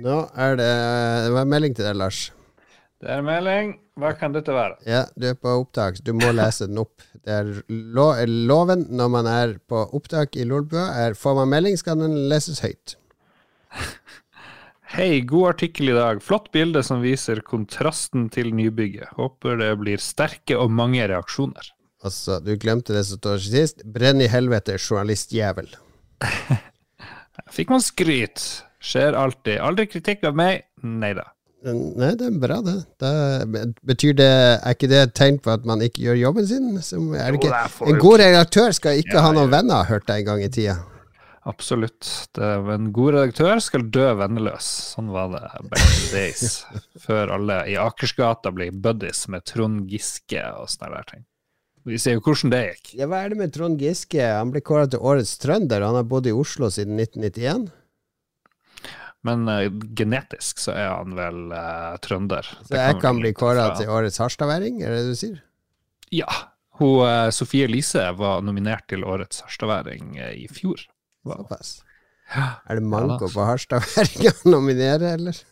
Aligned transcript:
Nå 0.00 0.16
er 0.38 0.56
det 0.56 0.70
Det 1.26 1.32
var 1.34 1.44
en 1.44 1.52
melding 1.54 1.76
til 1.76 1.88
deg, 1.88 1.96
Lars. 2.00 2.20
Det 3.00 3.08
er 3.14 3.22
melding. 3.24 3.74
Hva 4.00 4.12
kan 4.16 4.32
dette 4.32 4.52
være? 4.52 4.78
Ja, 4.88 5.04
du 5.16 5.26
er 5.30 5.36
på 5.36 5.52
opptak. 5.60 6.00
Du 6.04 6.12
må 6.16 6.30
lese 6.36 6.68
den 6.68 6.80
opp. 6.80 7.02
Det 7.20 7.32
er 7.32 7.50
lo 7.68 8.10
loven 8.48 8.86
når 8.96 9.12
man 9.12 9.28
er 9.28 9.54
på 9.68 9.82
opptak 9.96 10.36
i 10.40 10.46
Lolbua, 10.48 11.12
får 11.16 11.36
man 11.40 11.52
melding, 11.52 11.76
skal 11.80 12.00
den 12.00 12.16
leses 12.32 12.62
høyt. 12.64 12.96
Hei, 14.94 15.20
god 15.22 15.52
artikkel 15.54 15.92
i 15.92 15.96
dag. 15.96 16.22
Flott 16.24 16.48
bilde 16.52 16.82
som 16.82 17.04
viser 17.04 17.42
kontrasten 17.46 18.28
til 18.32 18.50
nybygget. 18.56 19.12
Håper 19.20 19.60
det 19.60 19.74
blir 19.80 20.02
sterke 20.02 20.56
og 20.58 20.72
mange 20.72 21.04
reaksjoner. 21.06 21.72
Altså, 22.04 22.40
du 22.40 22.56
glemte 22.58 22.96
det 22.96 23.04
som 23.06 23.20
står 23.20 23.44
sist. 23.44 23.84
Brenn 23.84 24.24
i 24.24 24.28
helvete, 24.32 24.80
journalistjævel. 24.80 25.68
Fikk 27.54 27.70
man 27.72 27.84
skryt? 27.84 28.48
Skjer 28.80 29.16
alltid. 29.18 29.58
Aldri 29.60 29.86
kritikk 29.90 30.24
av 30.28 30.38
meg? 30.40 30.64
Nei 30.82 31.12
da. 31.18 31.28
Nei, 31.60 32.14
det 32.16 32.24
er 32.24 32.36
bra, 32.40 32.56
det. 32.64 32.78
det. 33.02 33.64
Betyr 33.84 34.14
det 34.16 34.28
Er 34.32 34.72
ikke 34.72 34.88
det 34.88 35.00
et 35.04 35.10
tegn 35.12 35.36
på 35.44 35.52
at 35.52 35.66
man 35.68 35.82
ikke 35.84 36.06
gjør 36.06 36.16
jobben 36.16 36.46
sin? 36.48 36.70
Som, 36.80 37.10
er 37.12 37.34
det 37.34 37.42
ikke, 37.42 37.58
en 37.84 38.00
god 38.00 38.22
redaktør 38.22 38.72
skal 38.72 39.02
ikke 39.02 39.18
ja, 39.18 39.26
ha 39.26 39.34
noen 39.36 39.52
venner, 39.52 39.84
hørte 39.90 40.16
jeg 40.16 40.24
en 40.24 40.30
gang 40.30 40.44
i 40.46 40.48
tida. 40.48 40.78
Absolutt. 41.48 42.08
Det, 42.36 42.48
en 42.74 42.90
god 42.96 43.14
redaktør 43.16 43.60
skal 43.64 43.84
dø 43.92 44.06
venneløs. 44.20 44.68
Sånn 44.94 45.10
var 45.12 45.28
det 45.34 45.42
back 45.72 45.84
in 45.84 46.06
the 46.06 46.12
days. 46.14 46.62
Før 47.06 47.34
alle 47.36 47.62
i 47.72 47.76
Akersgata 47.80 48.52
ble 48.56 48.70
buddies 48.72 49.26
med 49.32 49.44
Trond 49.48 49.84
Giske 49.90 50.44
og 50.56 50.68
sånne 50.72 50.94
der 50.96 51.10
ting. 51.12 51.26
Vi 51.88 51.96
ser 52.00 52.18
jo 52.18 52.22
hvordan 52.24 52.52
det 52.52 52.60
gikk. 52.66 52.94
Ja, 53.00 53.08
Hva 53.08 53.22
er 53.24 53.32
det 53.32 53.40
med 53.40 53.52
Trond 53.56 53.80
Giske? 53.80 54.20
Han 54.20 54.52
ble 54.52 54.60
kåra 54.64 54.88
til 54.88 55.00
årets 55.00 55.32
trønder. 55.40 55.84
Han 55.84 55.96
har 55.96 56.08
bodd 56.08 56.28
i 56.28 56.34
Oslo 56.36 56.68
siden 56.72 57.00
1991. 57.00 57.70
Men 59.26 59.44
uh, 59.48 59.66
genetisk 59.96 60.62
så 60.62 60.72
er 60.72 60.88
han 60.94 61.16
vel 61.18 61.52
uh, 61.52 61.98
trønder. 62.04 62.46
Så 62.64 62.78
jeg 62.78 62.96
kan, 62.96 63.02
kan 63.02 63.20
bli 63.20 63.34
kåra 63.36 63.68
til 63.76 63.92
årets 63.92 64.20
harstadværing, 64.22 64.80
er 64.80 64.94
det 64.94 65.02
det 65.04 65.12
du 65.12 65.20
sier? 65.20 65.42
Ja. 66.14 66.30
Hun, 66.80 67.04
uh, 67.04 67.28
Sofie 67.34 67.68
Elise 67.68 68.06
var 68.16 68.40
nominert 68.46 68.88
til 68.88 69.04
årets 69.04 69.42
harstadværing 69.44 70.16
i 70.20 70.48
fjor. 70.52 70.86
Såpass. 71.26 71.80
Er 72.30 72.78
det 72.78 72.86
manko 72.86 73.26
ja, 73.26 73.34
på 73.34 73.44
harstadværing 73.44 74.30
å 74.30 74.34
nominere, 74.54 75.14
eller? 75.18 75.44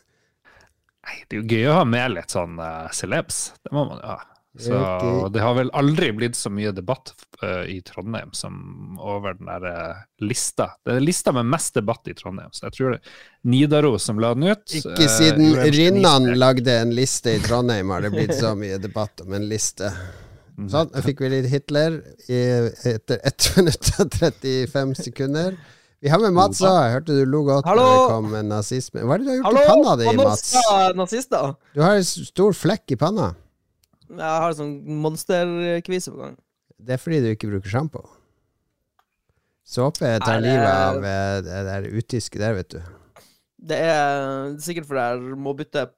Nei, 1.08 1.20
det 1.26 1.36
er 1.36 1.42
jo 1.42 1.56
gøy 1.58 1.68
å 1.68 1.78
ha 1.80 1.84
med 1.88 2.14
litt 2.14 2.32
sånn 2.32 2.56
celebs. 2.94 3.48
Det 3.64 3.72
må 3.74 3.84
man 3.88 4.00
jo 4.00 4.14
ha. 4.14 4.20
Så 4.58 4.74
okay. 4.74 5.32
det 5.32 5.42
har 5.44 5.54
vel 5.54 5.70
aldri 5.76 6.08
blitt 6.16 6.36
så 6.36 6.50
mye 6.50 6.72
debatt 6.74 7.12
uh, 7.42 7.62
i 7.68 7.78
Trondheim 7.84 8.32
som 8.32 8.96
over 8.98 9.36
den 9.38 9.46
der 9.46 9.66
uh, 9.68 10.00
lista. 10.24 10.70
Det 10.84 10.96
er 10.96 11.04
lista 11.04 11.34
med 11.36 11.46
mest 11.52 11.76
debatt 11.76 12.08
i 12.08 12.14
Trondheim, 12.16 12.50
så 12.52 12.66
jeg 12.66 12.78
tror 12.78 12.96
det 12.96 12.98
er 12.98 13.18
Nidaros 13.52 14.08
som 14.08 14.18
la 14.18 14.32
den 14.34 14.48
ut. 14.48 14.64
Ikke 14.80 15.04
uh, 15.04 15.12
siden 15.14 15.52
Rinnan 15.76 16.32
lagde 16.40 16.74
en 16.80 16.94
liste 16.96 17.36
i 17.36 17.42
Trondheim 17.44 17.92
har 17.94 18.02
det 18.02 18.10
blitt 18.16 18.34
så 18.38 18.54
mye 18.58 18.80
debatt 18.82 19.22
om 19.26 19.36
en 19.36 19.46
liste. 19.50 19.92
Mm. 20.58 20.66
Sånn, 20.72 20.90
da 20.90 21.02
fikk 21.04 21.20
vi 21.22 21.30
litt 21.36 21.46
Hitler 21.52 22.00
i, 22.26 22.38
etter 22.90 23.20
1 23.28 23.50
minutt 23.60 23.92
og 24.00 24.16
35 24.16 24.96
sekunder. 25.04 25.58
Vi 26.02 26.10
har 26.10 26.22
med 26.22 26.34
Mats 26.34 26.62
òg. 26.62 26.78
Hørte 26.94 27.14
du 27.14 27.24
lo 27.26 27.44
godt 27.46 27.66
Hallo? 27.66 27.82
når 27.84 27.94
det 27.94 28.14
kom 28.14 28.48
nazisme. 28.48 29.02
Hva 29.02 29.16
er 29.16 29.22
det 29.22 29.26
du 29.26 29.30
har 29.30 29.38
gjort 29.38 29.48
Hallo? 29.48 29.62
i 29.62 29.70
panna 29.70 29.94
di, 29.98 30.16
Mats? 30.18 30.48
Nazister. 30.98 31.54
Du 31.74 31.82
har 31.82 31.98
en 31.98 32.08
stor 32.08 32.58
flekk 32.58 32.94
i 32.94 32.98
panna. 32.98 33.32
Jeg 34.08 34.42
har 34.44 34.54
sånn 34.56 34.76
monsterkvise 35.02 36.12
på 36.14 36.22
gang. 36.22 36.38
Det 36.78 36.94
er 36.96 37.02
fordi 37.02 37.20
du 37.24 37.28
ikke 37.32 37.50
bruker 37.50 37.72
sjampo. 37.72 38.04
Såpe 39.68 40.14
tar 40.24 40.40
livet 40.40 40.68
av 40.68 41.02
eh, 41.04 41.40
det 41.44 41.58
der 41.66 41.88
utiske 41.92 42.40
der, 42.40 42.54
vet 42.56 42.70
du. 42.72 42.78
Det 43.68 43.76
er 43.84 44.54
sikkert 44.64 44.88
fordi 44.88 45.04
jeg 45.04 45.40
må 45.44 45.52
bytte 45.58 45.88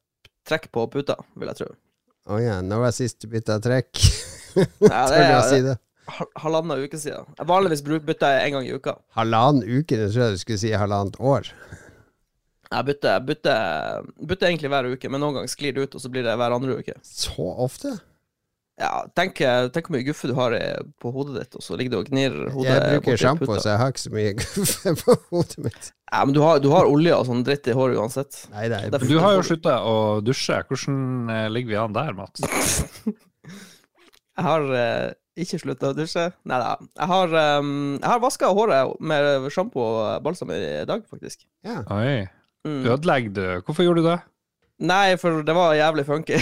trekk 0.48 0.70
på 0.74 0.88
puta, 0.90 1.18
vil 1.38 1.52
jeg 1.52 1.60
tro. 1.60 1.68
Å 2.30 2.40
ja. 2.42 2.56
Når 2.64 2.82
var 2.86 2.96
sist 2.96 3.20
du 3.22 3.28
bytta 3.30 3.60
trekk? 3.62 4.00
ja, 4.56 5.04
det 5.12 5.22
er 5.22 5.46
si 5.46 5.62
det? 5.68 5.76
halvannen 6.42 6.82
uke 6.82 6.98
siden. 6.98 7.28
Jeg 7.38 7.46
vanligvis 7.46 7.82
bytter 7.86 8.34
jeg 8.34 8.48
en 8.48 8.56
gang 8.56 8.66
i 8.66 8.74
uka. 8.74 8.96
Halvannen 9.16 9.62
uke? 9.62 9.96
Det 9.96 10.10
tror 10.10 10.24
jeg 10.24 10.34
du 10.34 10.42
skulle 10.42 10.62
si 10.62 10.72
halvannet 10.74 11.18
år. 11.22 11.50
Jeg 12.70 12.86
bytter, 12.86 13.24
bytter, 13.26 14.04
bytter, 14.22 14.46
egentlig 14.46 14.70
hver 14.70 14.92
uke, 14.92 15.10
men 15.10 15.22
noen 15.22 15.40
ganger 15.40 15.50
sklir 15.50 15.74
det 15.74 15.88
ut, 15.88 15.96
og 15.98 16.04
så 16.04 16.10
blir 16.12 16.22
det 16.26 16.36
hver 16.38 16.54
andre 16.54 16.76
uke. 16.78 16.94
Så 17.02 17.48
ofte? 17.66 17.96
Ja, 18.80 19.02
tenk, 19.12 19.36
tenk 19.74 19.88
hvor 19.88 19.96
mye 19.96 20.06
guffe 20.06 20.30
du 20.30 20.36
har 20.38 20.54
på 21.02 21.10
hodet 21.12 21.34
ditt, 21.36 21.56
og 21.58 21.64
så 21.64 21.76
ligger 21.76 21.92
du 21.92 21.98
og 21.98 22.06
gnir 22.08 22.36
hodet 22.54 22.76
Jeg 22.78 23.00
bruker 23.02 23.20
sjampo, 23.20 23.48
så 23.58 23.74
jeg 23.74 23.80
har 23.82 23.90
ikke 23.92 24.04
så 24.06 24.12
mye 24.14 24.30
guffe 24.38 24.94
på 25.02 25.16
hodet 25.34 25.64
mitt. 25.66 25.90
Ja, 26.10 26.22
men 26.24 26.34
du 26.34 26.40
har, 26.42 26.62
du 26.62 26.70
har 26.72 26.88
olje 26.88 27.12
og 27.14 27.26
sånn 27.28 27.44
dritt 27.46 27.68
i 27.70 27.76
håret 27.76 28.00
uansett. 28.00 28.40
Nei, 28.54 28.70
nei. 28.72 28.86
Du 29.04 29.18
har 29.22 29.36
jo 29.36 29.44
slutta 29.46 29.76
å 29.86 29.96
dusje. 30.24 30.62
Hvordan 30.70 31.30
eh, 31.30 31.46
ligger 31.52 31.74
vi 31.74 31.78
an 31.82 31.94
der, 31.94 32.16
Mats? 32.16 32.42
jeg 34.40 34.46
har 34.46 34.66
eh, 34.74 35.06
ikke 35.44 35.60
slutta 35.62 35.92
å 35.92 35.96
dusje. 35.96 36.26
Nei 36.50 36.58
da. 36.64 36.74
Jeg 36.98 37.12
har, 37.12 37.38
um, 37.60 37.94
har 38.02 38.24
vaska 38.24 38.50
håret 38.56 38.96
med 38.98 39.46
sjampo 39.54 39.84
og 39.84 40.24
balsam 40.24 40.50
i 40.56 40.60
dag, 40.88 41.06
faktisk. 41.10 41.44
Ja. 41.66 41.82
Oi. 41.94 42.26
Mm. 42.66 42.82
Ødelegger 42.92 43.32
du? 43.36 43.46
Hvorfor 43.64 43.86
gjorde 43.86 44.02
du 44.02 44.08
det? 44.10 44.18
Nei, 44.80 45.16
for 45.20 45.42
det 45.44 45.52
var 45.52 45.74
jævlig 45.76 46.06
funky. 46.08 46.38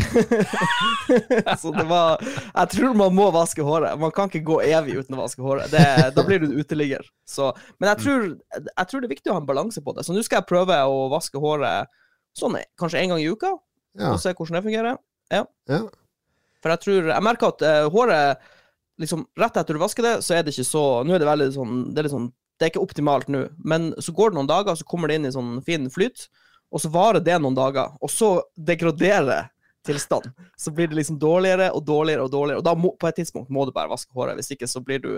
så 1.60 1.72
det 1.74 1.84
var 1.90 2.20
Jeg 2.22 2.70
tror 2.76 2.92
man 2.94 3.14
må 3.16 3.26
vaske 3.34 3.64
håret. 3.66 3.98
Man 3.98 4.12
kan 4.14 4.30
ikke 4.30 4.46
gå 4.46 4.60
evig 4.62 5.00
uten 5.00 5.16
å 5.16 5.24
vaske 5.24 5.42
håret. 5.42 5.72
Det, 5.72 5.82
da 6.14 6.24
blir 6.26 6.44
du 6.44 6.54
uteligger. 6.54 7.02
Så, 7.26 7.50
men 7.82 7.90
jeg 7.90 8.04
tror, 8.04 8.28
jeg 8.54 8.90
tror, 8.90 9.02
det 9.02 9.08
er 9.08 9.14
viktig 9.16 9.32
å 9.32 9.38
ha 9.38 9.42
en 9.42 9.48
balanse 9.48 9.82
på 9.82 9.94
det. 9.96 10.06
Så 10.06 10.14
nå 10.14 10.22
skal 10.22 10.38
jeg 10.38 10.50
prøve 10.52 10.78
å 10.86 11.08
vaske 11.10 11.42
håret 11.42 11.90
sånn 12.38 12.60
kanskje 12.78 13.02
en 13.02 13.14
gang 13.14 13.24
i 13.24 13.26
uka, 13.26 13.56
ja. 13.98 14.12
og 14.12 14.22
se 14.22 14.30
hvordan 14.30 14.60
det 14.60 14.66
fungerer. 14.68 15.02
Ja. 15.34 15.42
ja. 15.68 15.82
For 16.62 16.72
jeg 16.72 16.82
tror 16.84 17.10
Jeg 17.10 17.24
merker 17.26 17.52
at 17.52 17.64
uh, 17.66 17.90
håret 17.92 18.46
liksom 18.98 19.26
Rett 19.38 19.58
etter 19.60 19.76
du 19.76 19.82
vasker 19.82 20.06
det, 20.06 20.14
så 20.24 20.38
er 20.38 20.46
det 20.46 20.54
ikke 20.54 20.66
så 20.66 20.84
Nå 21.06 21.14
er 21.14 21.22
det 21.22 21.28
veldig 21.28 21.48
sånn 21.54 21.74
Det 21.92 22.00
er 22.00 22.06
litt 22.06 22.14
sånn 22.14 22.30
det 22.58 22.66
er 22.66 22.72
ikke 22.72 22.82
optimalt 22.82 23.30
nå, 23.30 23.44
men 23.62 23.92
så 24.02 24.12
går 24.14 24.32
det 24.32 24.38
noen 24.40 24.50
dager, 24.50 24.78
så 24.78 24.86
kommer 24.88 25.10
det 25.10 25.18
inn 25.18 25.28
i 25.28 25.34
sånn 25.34 25.58
fin 25.66 25.86
flyt, 25.92 26.26
og 26.74 26.82
så 26.82 26.90
varer 26.92 27.22
det 27.24 27.36
noen 27.40 27.56
dager, 27.56 27.94
og 28.02 28.10
så 28.12 28.32
degraderer 28.54 29.48
tilstanden. 29.86 30.34
Så 30.58 30.72
blir 30.74 30.90
det 30.90 30.98
liksom 30.98 31.20
dårligere 31.22 31.70
og 31.72 31.84
dårligere 31.86 32.26
og 32.26 32.32
dårligere, 32.34 32.60
og 32.60 32.66
da 32.66 32.74
må, 32.76 32.92
på 32.98 33.08
et 33.08 33.20
tidspunkt 33.20 33.52
må 33.54 33.64
du 33.64 33.72
bare 33.76 33.90
vaske 33.92 34.12
håret, 34.16 34.36
hvis 34.36 34.52
ikke 34.56 34.68
så 34.68 34.82
blir 34.84 35.00
du 35.04 35.12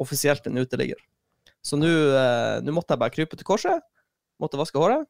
offisielt 0.00 0.46
en 0.48 0.62
uteligger. 0.62 1.00
Så 1.64 1.76
nå 1.80 1.90
eh, 1.90 2.72
måtte 2.72 2.94
jeg 2.94 3.02
bare 3.02 3.14
krype 3.14 3.38
til 3.40 3.48
korset, 3.48 3.82
måtte 4.40 4.60
vaske 4.60 4.78
håret, 4.80 5.04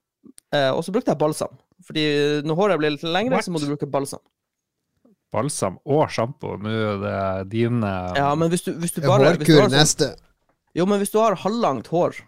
eh, 0.56 0.70
og 0.72 0.82
så 0.86 0.94
brukte 0.94 1.12
jeg 1.12 1.20
balsam. 1.20 1.52
Fordi 1.84 2.06
når 2.46 2.58
håret 2.62 2.80
blir 2.80 2.96
litt 2.96 3.04
lengre, 3.06 3.36
What? 3.38 3.46
så 3.46 3.54
må 3.54 3.62
du 3.62 3.68
bruke 3.70 3.90
balsam 3.90 4.24
balsam 5.34 5.80
og 5.84 6.06
sjampo. 6.14 6.54
Nå 6.60 6.70
er 6.70 7.00
det 7.02 7.18
dine 7.54 7.90
Ja, 8.14 8.30
men 8.38 8.52
hvis 8.52 8.64
du, 8.66 8.72
hvis 8.78 8.94
du 8.94 9.02
bare 9.04 9.32
Hårkur 9.32 9.64
sånn, 9.64 9.74
neste. 9.74 10.12
Jo, 10.74 10.86
men 10.90 10.98
hvis 10.98 11.12
du 11.14 11.20
har 11.22 11.36
halvlangt 11.38 11.88
hår, 11.94 12.18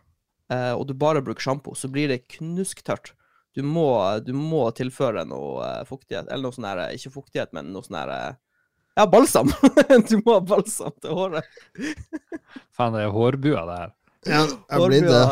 eh, 0.55 0.73
og 0.73 0.87
du 0.87 0.95
bare 0.99 1.23
bruker 1.25 1.49
sjampo, 1.49 1.75
så 1.75 1.91
blir 1.91 2.13
det 2.13 2.25
knusktørt. 2.37 3.13
Du 3.57 3.65
må, 3.67 3.89
du 4.23 4.33
må 4.37 4.69
tilføre 4.77 5.25
noe 5.27 5.65
eh, 5.67 5.85
fuktighet, 5.89 6.29
eller 6.29 6.47
noe 6.47 6.55
sånn 6.55 6.69
her 6.69 6.83
Ikke 6.93 7.15
fuktighet, 7.15 7.55
men 7.57 7.73
noe 7.73 7.87
sånn 7.87 7.99
her 7.99 8.13
eh, 8.13 8.39
Ja, 9.01 9.07
balsam! 9.11 9.51
du 10.11 10.19
må 10.21 10.37
ha 10.37 10.43
balsam 10.45 10.95
til 11.03 11.17
håret. 11.17 11.61
Faen, 12.77 12.95
det 12.95 13.07
er 13.07 13.15
hårbua, 13.17 13.67
det 13.67 13.79
her. 13.81 13.95
Ja, 14.27 14.45
jeg 14.47 14.91
blir 14.93 15.11
det. 15.11 15.27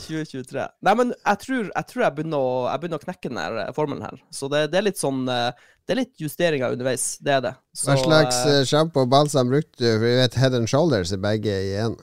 2023. 0.00 0.68
Nei, 0.84 0.94
men 0.96 1.10
jeg 1.14 1.40
tror 1.42 1.66
jeg, 1.68 1.88
tror 1.90 2.04
jeg, 2.06 2.14
begynner, 2.16 2.44
å, 2.44 2.52
jeg 2.70 2.82
begynner, 2.82 3.00
å, 3.00 3.06
knekke 3.08 3.30
den 3.30 3.40
her 3.40 3.74
formelen 3.76 4.06
her. 4.08 4.22
Så 4.34 4.48
det, 4.52 4.66
det, 4.72 4.80
er 4.80 4.86
litt 4.88 5.00
sånn 5.00 5.26
Det 5.28 5.92
er 5.92 5.98
litt 6.00 6.22
justeringer 6.24 6.72
underveis. 6.72 7.04
Det 7.20 7.34
er 7.36 7.44
det. 7.44 7.52
Så, 7.76 7.92
Hva 7.92 7.98
slags 8.00 8.70
sjampo 8.70 9.04
og 9.04 9.12
balsam 9.12 9.52
brukte 9.52 9.76
du? 9.76 9.90
For 9.92 10.06
vi 10.08 10.16
vet 10.22 10.38
Head 10.40 10.56
and 10.56 10.72
Shoulders 10.72 11.12
er 11.14 11.20
begge 11.22 11.52
i 11.52 11.76
én. 11.84 11.98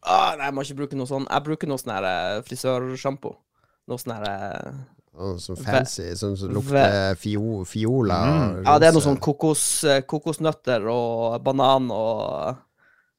Ah, 0.00 0.32
nei, 0.38 0.48
jeg 0.48 0.56
må 0.56 0.64
ikke 0.64 0.78
bruke 0.82 0.98
noe 0.98 1.10
sånn. 1.10 1.26
Jeg 1.28 1.46
bruker 1.46 1.70
noe 1.70 1.80
sånn 1.80 1.92
her 1.92 2.08
eh, 2.08 2.38
frisørsjampo. 2.46 3.34
Noe 3.90 4.00
sånn 4.00 4.14
her 4.16 4.26
oh, 5.18 5.36
Sånn 5.42 5.60
fancy, 5.60 6.08
sånn 6.18 6.38
som 6.40 6.54
lukter 6.54 7.18
fio, 7.20 7.60
fiola? 7.68 8.20
Mm. 8.24 8.56
Ja, 8.64 8.78
det 8.80 8.90
er 8.90 8.96
noe 8.96 9.04
sånn 9.04 9.20
kokos, 9.22 9.66
eh, 9.84 10.02
kokosnøtter 10.08 10.86
og 10.92 11.40
banan 11.44 11.90
og 11.92 12.58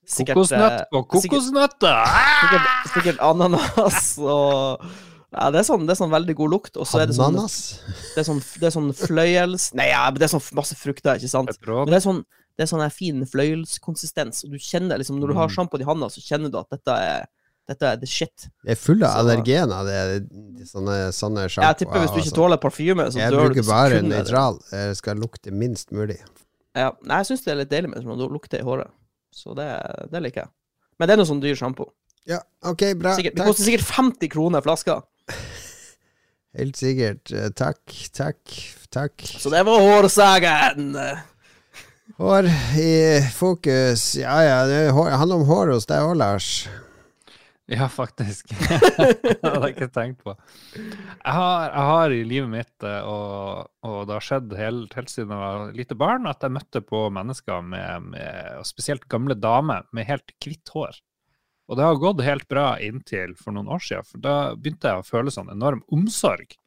sikkert 0.08 0.40
Kokosnøtt 0.40 0.98
og 0.98 1.08
kokosnøtter! 1.12 2.02
Sikkert, 2.02 2.42
sikkert, 2.42 2.92
sikkert 2.96 3.24
ananas 3.30 4.14
og 4.22 4.86
ja, 5.32 5.48
det 5.48 5.62
er, 5.62 5.64
sånn, 5.64 5.86
det 5.88 5.94
er 5.94 6.00
sånn 6.02 6.12
veldig 6.12 6.34
god 6.36 6.52
lukt. 6.52 6.76
Og 6.76 6.88
så 6.88 7.00
er 7.00 7.08
det 7.08 7.16
sånn 7.16 7.38
Det 7.40 8.20
er 8.20 8.26
sånn, 8.28 8.42
det 8.60 8.68
er 8.68 8.74
sånn 8.76 8.90
fløyels... 8.92 9.70
Nei, 9.80 9.88
ja, 9.94 10.02
det 10.12 10.26
er 10.28 10.34
sånn 10.34 10.44
masse 10.58 10.76
frukter, 10.76 11.22
ikke 11.22 11.32
sant? 11.32 11.54
Men 11.64 11.94
det 11.94 12.02
er 12.02 12.04
sånn 12.04 12.20
det 12.58 12.66
er 12.66 12.72
sånn 12.72 12.84
fin 12.94 13.22
fløyelskonsistens. 13.28 14.44
Og 14.46 14.56
du 14.56 14.60
kjenner 14.62 15.02
liksom, 15.02 15.20
Når 15.22 15.32
du 15.32 15.38
har 15.40 15.54
sjampo 15.54 15.80
i 15.80 15.88
handa, 15.88 16.10
så 16.12 16.24
kjenner 16.24 16.52
du 16.52 16.60
at 16.62 16.74
dette 16.74 16.98
er 16.98 17.30
dette 17.70 17.88
er 17.88 18.00
the 18.02 18.10
shit. 18.10 18.48
Det 18.66 18.74
er 18.74 18.80
full 18.80 19.04
av 19.06 19.22
allergener, 19.22 19.86
det 19.88 19.98
er 19.98 20.66
sånne, 20.68 20.96
sånne 21.16 21.46
sjampoer. 21.46 21.70
Jeg 21.70 21.80
tipper 21.84 22.04
hvis 22.04 22.14
du 22.16 22.20
ikke 22.24 22.36
tåler 22.36 22.60
parfyme, 22.60 23.06
så 23.14 23.22
jeg 23.22 23.32
dør 23.32 23.38
du 23.38 23.44
Jeg 23.44 23.54
bruker 23.54 23.68
bare 23.70 24.02
nøytral. 24.04 24.60
Det 24.72 24.98
skal 25.00 25.22
lukte 25.22 25.54
minst 25.56 25.94
mulig. 25.96 26.18
Ja, 26.78 26.90
jeg 26.96 27.30
syns 27.30 27.46
det 27.46 27.54
er 27.54 27.62
litt 27.62 27.72
deilig 27.72 27.94
med 27.94 28.04
sånn 28.04 28.20
det 28.20 28.30
lukter 28.34 28.64
i 28.64 28.68
håret. 28.68 28.92
Så 29.36 29.56
det, 29.56 29.70
det, 30.12 30.24
liker 30.26 30.46
jeg. 30.46 30.54
Men 31.00 31.08
det 31.08 31.16
er 31.16 31.22
noe 31.22 31.30
sånn 31.30 31.44
dyr 31.44 31.58
sjampo. 31.60 31.92
Ja, 32.28 32.42
ok, 32.68 32.86
bra. 33.00 33.16
Sikkert, 33.18 33.40
det 33.40 33.48
koster 33.48 33.68
sikkert 33.68 33.88
50 33.88 34.32
kroner 34.36 34.64
flaska. 34.66 35.00
Helt 36.60 36.80
sikkert. 36.80 37.32
Eh, 37.32 37.52
takk, 37.56 37.82
takk, 38.16 38.56
takk. 38.92 39.28
Så 39.40 39.54
det 39.54 39.64
var 39.68 39.84
hårsagen! 39.88 40.96
Hår 42.18 42.46
i 42.80 43.22
fokus. 43.34 44.16
Ja 44.20 44.42
ja, 44.44 44.66
det 44.68 44.92
handler 44.92 45.36
om 45.36 45.46
hår 45.48 45.72
hos 45.76 45.88
deg 45.90 46.04
òg, 46.04 46.16
Lars. 46.20 46.48
Ja, 47.72 47.88
faktisk. 47.88 48.50
det 48.58 49.38
hadde 49.40 49.68
jeg 49.70 49.76
ikke 49.76 49.88
tenkt 49.96 50.26
på. 50.26 50.34
Jeg 50.76 51.36
har, 51.38 51.70
jeg 51.70 51.86
har 51.92 52.16
i 52.16 52.24
livet 52.28 52.52
mitt, 52.52 52.74
eh, 52.84 53.06
og, 53.08 53.70
og, 53.88 54.00
det 54.10 54.18
har 54.18 54.26
skjedd 54.26 54.56
helt, 54.60 54.98
helt 54.98 55.14
siden 55.14 55.32
jeg 55.32 55.44
var 55.44 55.78
lite 55.78 55.96
barn, 55.96 56.28
at 56.28 56.44
jeg 56.44 56.56
møtte 56.58 56.82
på 56.84 57.06
mennesker 57.16 57.64
med, 57.64 58.10
med 58.12 58.58
og 58.60 58.68
spesielt 58.68 59.08
gamle 59.12 59.38
damer 59.40 59.88
med 59.96 60.10
helt 60.10 60.36
hvitt 60.44 60.74
hår. 60.76 61.00
Og 61.72 61.80
det 61.80 61.88
har 61.88 62.02
gått 62.02 62.26
helt 62.26 62.50
bra 62.52 62.74
inntil 62.84 63.38
for 63.40 63.56
noen 63.56 63.72
år 63.72 63.86
siden, 63.86 64.10
for 64.10 64.26
da 64.26 64.36
begynte 64.58 64.92
jeg 64.92 65.00
å 65.00 65.08
føle 65.08 65.32
sånn 65.32 65.54
enorm 65.54 65.86
omsorg 65.96 66.58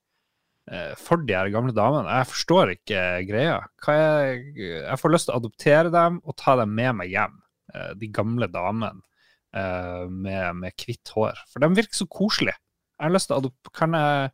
for 0.96 1.20
de 1.20 1.34
her 1.37 1.50
gamle 1.52 1.75
damene. 1.76 2.08
Jeg 2.08 2.31
forstår 2.31 2.75
ikke 2.75 3.00
greia. 3.28 3.58
Jeg, 3.84 4.44
jeg, 4.56 4.99
får 5.00 5.12
lyst 5.12 5.28
til 5.28 5.34
å 5.34 5.40
adoptere 5.43 5.93
dem 5.93 6.20
og 6.25 6.37
ta 6.40 6.55
dem 6.61 6.72
med 6.72 7.00
meg 7.00 7.12
hjem, 7.12 7.34
eh, 7.75 7.90
de 8.00 8.08
gamle 8.14 8.49
damene 8.52 8.94
med, 9.55 10.56
med 10.58 10.75
hvitt 10.82 11.12
hår. 11.14 11.38
For 11.46 11.62
de 11.62 11.69
virker 11.76 11.94
så 11.94 12.08
koselige. 12.11 12.56
Jeg 12.99 13.06
har 13.06 13.12
lyst 13.14 13.28
til 13.31 13.38
å 13.38 13.70
Kan 13.76 13.94
jeg 13.94 14.32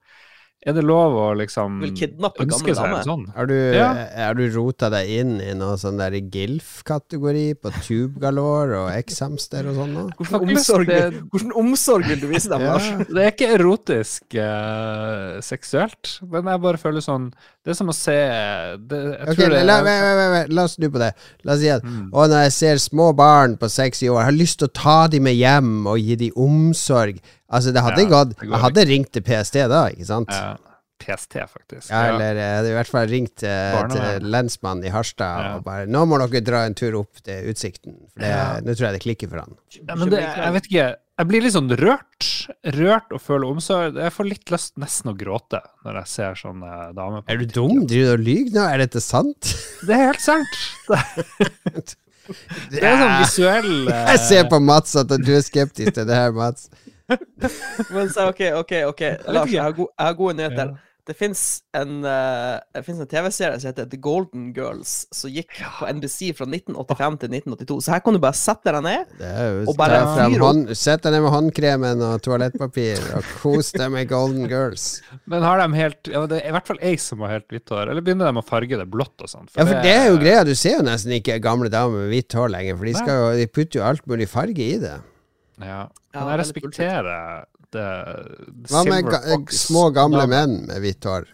er 0.61 0.75
det 0.77 0.83
lov 0.85 1.15
å 1.17 1.29
liksom 1.41 1.79
ønske 1.81 2.75
seg 2.77 2.83
en 2.93 3.05
sånn? 3.07 3.23
Er 3.33 3.47
du, 3.49 3.55
ja. 3.73 3.87
Er 4.29 4.35
du 4.37 4.43
rota 4.53 4.91
deg 4.93 5.09
inn 5.23 5.39
i 5.41 5.55
noe 5.57 5.79
sånn 5.81 5.97
der 5.97 6.19
GILF-kategori 6.21 7.47
på 7.57 7.73
Tube 7.79 8.21
Galore 8.21 8.83
og 8.83 8.91
X-Hamster 8.99 9.71
og 9.71 9.79
sånn? 9.79 9.95
Hvordan, 10.19 10.45
omsorg, 10.45 10.93
hvordan 11.33 11.55
omsorg 11.63 12.11
vil 12.11 12.21
du 12.21 12.29
vise 12.29 12.53
dem, 12.53 12.67
Lars? 12.69 12.91
Ja. 12.93 13.07
Det 13.15 13.25
er 13.25 13.33
ikke 13.33 13.51
erotisk 13.57 14.37
uh, 14.37 15.41
seksuelt, 15.45 16.19
men 16.29 16.53
jeg 16.53 16.65
bare 16.67 16.81
føler 16.81 17.05
sånn 17.05 17.31
Det 17.65 17.73
er 17.73 17.81
som 17.81 17.89
å 17.93 17.97
se 17.97 18.19
det, 18.85 19.01
okay, 19.33 19.49
det, 19.49 19.65
la, 19.65 19.81
vent, 19.87 20.05
vent, 20.05 20.33
vent, 20.37 20.55
la, 20.55 20.69
oss 20.69 20.77
snu 20.77 20.91
på 20.93 21.01
det. 21.01 21.11
La 21.49 21.57
oss 21.57 21.65
si 21.65 21.73
at 21.73 21.89
mm. 21.89 22.13
å, 22.13 22.29
når 22.29 22.47
jeg 22.51 22.57
ser 22.59 22.85
små 22.85 23.11
barn 23.17 23.57
på 23.61 23.69
60 23.69 24.13
år, 24.13 24.21
jeg 24.21 24.29
har 24.29 24.37
lyst 24.37 24.61
til 24.61 24.69
å 24.69 24.77
ta 24.77 25.01
dem 25.09 25.25
med 25.25 25.41
hjem 25.41 25.89
og 25.89 26.01
gi 26.05 26.21
dem 26.21 26.37
omsorg 26.41 27.25
Altså, 27.51 27.75
det 27.75 27.83
hadde 27.83 28.03
ja, 28.05 28.11
gått 28.11 28.35
det 28.39 28.49
Jeg 28.49 28.63
hadde 28.65 28.85
ringt 28.91 29.13
til 29.15 29.25
PST 29.27 29.63
da, 29.71 29.85
ikke 29.91 30.07
sant? 30.09 30.35
Ja. 30.35 30.57
PST, 31.01 31.39
faktisk. 31.49 31.89
Ja, 31.89 32.11
eller 32.13 32.37
jeg 32.37 32.57
hadde 32.59 32.71
i 32.71 32.77
hvert 32.77 32.91
fall 32.93 33.07
ringt 33.11 33.45
eh, 33.47 33.77
til 33.89 34.27
lensmannen 34.31 34.85
i 34.85 34.93
Harstad 34.93 35.45
ja. 35.47 35.53
og 35.57 35.65
bare 35.65 35.87
'Nå 35.89 36.03
må 36.09 36.19
dere 36.21 36.43
dra 36.45 36.65
en 36.69 36.77
tur 36.77 36.99
opp 37.01 37.23
til 37.25 37.49
Utsikten', 37.51 37.97
for 38.13 38.25
det, 38.25 38.33
nå 38.67 38.75
tror 38.75 38.91
jeg 38.91 38.99
det 38.99 39.05
klikker 39.07 39.31
for 39.31 39.43
han. 39.45 39.57
Ja, 39.79 39.97
men 39.97 40.13
det, 40.13 40.21
jeg 40.21 40.57
vet 40.59 40.69
ikke 40.71 40.91
Jeg 41.21 41.29
blir 41.29 41.43
litt 41.45 41.53
sånn 41.53 41.73
rørt. 41.77 42.27
Rørt 42.77 43.11
og 43.13 43.21
føler 43.21 43.51
omsorg. 43.53 43.99
Jeg 44.01 44.13
får 44.17 44.29
litt 44.29 44.53
lyst 44.55 44.79
nesten 44.81 45.11
å 45.13 45.17
gråte 45.17 45.59
når 45.85 45.99
jeg 46.01 46.13
ser 46.15 46.39
sånne 46.41 46.77
damer. 46.97 47.27
er 47.29 47.43
du 47.43 47.45
dum? 47.45 47.83
Driver 47.85 48.07
du 48.07 48.13
og 48.15 48.23
lyver 48.25 48.55
nå? 48.55 48.63
Er 48.65 48.85
dette 48.85 49.03
sant? 49.05 49.51
Det 49.87 49.97
er 49.97 50.07
helt 50.09 50.25
sant. 50.25 50.61
Det 52.71 52.81
er 52.81 52.95
sånn 52.95 53.17
visuell 53.19 53.73
Jeg 53.91 54.19
ser 54.23 54.49
på 54.49 54.61
Mats 54.63 54.95
at 54.97 55.13
du 55.13 55.33
er 55.35 55.45
skeptisk 55.45 55.97
til 55.97 56.09
det 56.09 56.17
her, 56.17 56.33
Mats. 56.33 56.71
Men 57.95 58.13
så, 58.13 58.29
OK, 58.31 58.45
OK, 58.61 58.77
ok 58.93 59.03
Lars, 59.29 59.53
jeg 59.53 59.63
har, 59.63 59.75
go 59.77 59.89
jeg 59.91 60.07
har 60.07 60.17
gode 60.19 60.39
nyheter. 60.41 60.73
Ja. 60.75 60.87
Det 61.11 61.17
fins 61.19 61.41
en, 61.75 62.05
uh, 62.05 62.61
en 62.77 63.07
TV-serie 63.09 63.59
som 63.59 63.71
heter 63.71 63.89
The 63.91 63.99
Golden 63.99 64.51
Girls, 64.55 65.09
som 65.15 65.33
gikk 65.33 65.57
ja. 65.59 65.71
på 65.81 65.89
NBC 65.97 66.31
fra 66.39 66.47
1985 66.47 67.17
til 67.23 67.35
1982. 67.35 67.79
Så 67.83 67.95
her 67.95 68.03
kan 68.05 68.15
du 68.15 68.21
bare 68.23 68.39
sette 68.39 68.75
deg 68.77 68.85
ned 68.85 69.25
og 69.67 69.73
bare 69.81 70.03
fyre 70.13 70.51
opp. 70.51 70.71
Sett 70.79 71.03
deg 71.07 71.17
ned 71.17 71.25
med 71.25 71.35
håndkremen 71.35 72.05
og 72.07 72.23
toalettpapir 72.27 73.03
og 73.19 73.35
kos 73.41 73.73
deg 73.75 73.91
med 73.97 74.07
Golden 74.13 74.47
Girls. 74.51 74.87
Men 75.31 75.47
har 75.47 75.65
de 75.65 75.69
helt 75.81 76.13
ja, 76.13 76.23
Det 76.31 76.43
er 76.45 76.53
i 76.53 76.55
hvert 76.55 76.71
fall 76.71 76.83
jeg 76.85 77.03
som 77.03 77.27
har 77.27 77.39
helt 77.39 77.51
hvitt 77.51 77.75
hår. 77.75 77.91
Eller 77.91 78.07
begynner 78.07 78.31
de 78.31 78.45
å 78.45 78.47
farge 78.47 78.79
det 78.79 78.91
blått 78.93 79.27
og 79.27 79.35
sånn? 79.35 79.51
Ja, 79.57 79.65
for 79.65 79.83
det, 79.83 79.97
er 79.97 80.13
jo 80.13 80.21
greia. 80.23 80.47
Du 80.47 80.55
ser 80.55 80.79
jo 80.79 80.87
nesten 80.87 81.17
ikke 81.19 81.41
gamle 81.43 81.73
damer 81.73 82.05
med 82.05 82.15
hvitt 82.15 82.39
hår 82.39 82.55
lenger, 82.55 82.79
for 82.79 82.87
de, 82.91 82.99
jo, 83.11 83.31
de 83.41 83.51
putter 83.51 83.81
jo 83.81 83.89
alt 83.89 84.07
mulig 84.07 84.31
farge 84.31 84.63
i 84.63 84.79
det. 84.79 84.99
Ja. 85.65 85.83
Men 86.15 86.31
jeg 86.33 86.41
respekterer 86.41 87.45
det 87.71 87.87
Hva 88.71 88.83
med 88.89 89.07
ga 89.07 89.21
små, 89.55 89.91
gamle 89.95 90.25
menn 90.31 90.57
med 90.67 90.83
hvitt 90.83 91.07
hår? 91.07 91.29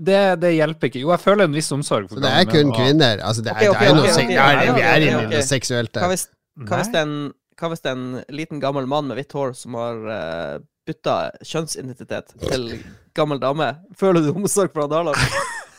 Det, 0.00 0.20
det, 0.40 0.54
hjelper 0.56 0.88
ikke. 0.88 1.02
Jo, 1.02 1.10
jeg 1.12 1.20
føler 1.20 1.44
en 1.44 1.56
viss 1.56 1.68
omsorg 1.76 2.08
for 2.08 2.16
Så 2.16 2.24
det 2.24 2.30
er 2.32 2.46
kun 2.48 2.70
kvinner? 2.72 3.20
Altså, 3.20 3.44
det 3.44 3.52
er, 3.52 3.68
okay, 3.68 3.68
okay, 3.68 3.90
okay, 3.92 4.12
okay, 4.14 4.38
okay, 4.38 4.72
Vi 4.78 4.86
er 4.86 5.04
inne 5.04 5.26
i 5.26 5.28
noe 5.34 5.42
seksuelt 5.44 6.00
hvis, 6.08 6.24
hva, 6.64 6.78
hvis 6.80 6.92
en, 7.02 7.12
hva 7.60 7.70
hvis 7.72 7.84
det 7.84 7.92
er 7.92 7.98
en 7.98 8.08
liten, 8.32 8.62
gammel 8.62 8.88
mann 8.88 9.10
med 9.10 9.20
hvitt 9.20 9.36
hår 9.36 9.52
som 9.58 9.76
har 9.76 10.00
uh, 10.08 10.54
bytta 10.88 11.18
kjønnsidentitet 11.44 12.32
til 12.40 12.70
gammel 13.16 13.40
dame? 13.42 13.72
Føler 13.98 14.24
du 14.24 14.32
omsorg 14.34 14.74
for 14.74 14.86
han 14.86 15.14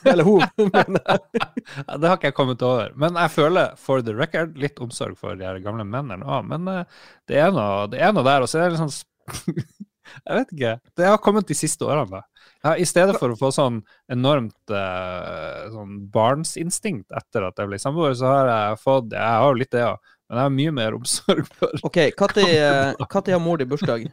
Eller 0.05 0.25
hun. 0.25 0.41
det 0.57 2.07
har 2.07 2.15
ikke 2.15 2.31
jeg 2.31 2.37
kommet 2.37 2.63
over. 2.65 2.89
Men 2.97 3.19
jeg 3.21 3.33
føler, 3.35 3.75
for 3.77 4.01
the 4.01 4.15
record, 4.17 4.57
litt 4.57 4.81
omsorg 4.81 5.17
for 5.19 5.37
de 5.37 5.51
gamle 5.61 5.85
mennene 5.85 6.25
òg. 6.25 6.47
Men 6.49 6.65
uh, 6.65 7.05
det, 7.29 7.37
er 7.37 7.53
noe, 7.53 7.85
det 7.91 8.01
er 8.01 8.15
noe 8.15 8.25
der. 8.25 8.41
Og 8.41 8.49
så 8.49 8.59
er 8.59 8.69
det 8.69 8.79
litt 8.79 8.83
sånn 8.87 9.61
jeg 10.25 10.37
vet 10.39 10.53
ikke. 10.55 10.73
Det 10.97 11.07
har 11.07 11.21
kommet 11.23 11.49
de 11.49 11.57
siste 11.57 11.85
årene. 11.85 12.09
da. 12.21 12.47
Ja, 12.61 12.75
I 12.77 12.85
stedet 12.85 13.17
for 13.17 13.33
å 13.33 13.37
få 13.39 13.51
sånn 13.55 13.81
enormt 14.11 14.73
uh, 14.73 15.67
sånn 15.73 16.01
barnsinstinkt 16.13 17.13
etter 17.17 17.47
at 17.47 17.61
jeg 17.61 17.71
ble 17.71 17.79
samboer, 17.81 18.15
så 18.17 18.29
har 18.29 18.51
jeg 18.51 18.81
fått 18.83 19.15
Jeg 19.15 19.21
har 19.25 19.47
jo 19.47 19.57
litt 19.57 19.71
det 19.73 19.85
òg, 19.87 20.11
men 20.29 20.37
jeg 20.39 20.47
har 20.47 20.55
mye 20.57 20.73
mer 20.77 20.97
omsorg 20.97 21.47
for 21.57 21.85
OK, 21.87 22.01
når 22.21 22.51
eh, 22.53 23.31
har 23.33 23.43
mor 23.43 23.61
di 23.61 23.69
bursdag? 23.69 24.09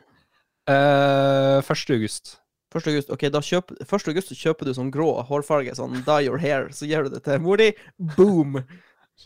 Uh, 0.68 1.60
1. 1.64 1.84
august. 1.96 2.38
1. 2.78 2.90
august, 2.92 3.10
ok, 3.14 3.24
da 3.34 3.42
kjøp, 3.44 3.74
1. 3.84 4.12
august 4.12 4.34
kjøper 4.38 4.68
du 4.68 4.74
sånn 4.76 4.92
grå 4.94 5.10
hårfarge, 5.28 5.74
sånn 5.78 6.00
dye 6.06 6.28
your 6.28 6.40
hair, 6.42 6.70
så 6.74 6.88
gir 6.88 7.06
du 7.06 7.16
det 7.16 7.24
til 7.26 7.42
mor 7.44 7.60
di. 7.60 7.72
Boom! 8.16 8.62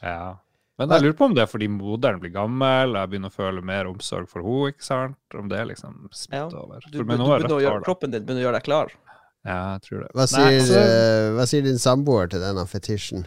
Ja. 0.01 0.39
Men 0.81 0.89
jeg 0.97 1.05
lurer 1.05 1.17
på 1.19 1.27
om 1.29 1.35
det 1.37 1.45
er 1.45 1.51
fordi 1.51 1.69
moderen 1.71 2.19
blir 2.23 2.33
gammel, 2.35 2.97
jeg 2.97 3.13
begynner 3.13 3.31
å 3.31 3.35
føle 3.37 3.63
mer 3.65 3.91
omsorg 3.91 4.31
for 4.31 4.43
henne, 4.43 4.73
ikke 4.73 4.87
sant? 4.87 5.19
Om 5.37 5.51
det 5.53 5.61
liksom 5.69 6.09
smitter 6.09 6.57
ja. 6.57 6.63
over. 6.65 6.81
Du, 6.87 6.97
du, 6.97 7.03
du 7.03 7.05
begynner 7.11 7.45
å 7.53 7.61
gjøre, 7.61 7.85
kroppen 7.85 8.15
din 8.15 8.25
begynner 8.25 8.43
å 8.43 8.47
gjøre 8.49 8.59
deg 8.59 8.67
klar? 8.67 8.97
Ja, 9.43 9.61
jeg 9.75 9.85
tror 9.87 10.03
det. 10.05 10.09
Hva 10.17 10.27
sier, 10.31 10.49
Nei, 10.49 10.65
så... 10.67 10.81
uh, 10.81 11.29
hva 11.37 11.47
sier 11.51 11.65
din 11.67 11.81
samboer 11.83 12.33
til 12.33 12.43
denne 12.43 12.65
fetisjen? 12.71 13.27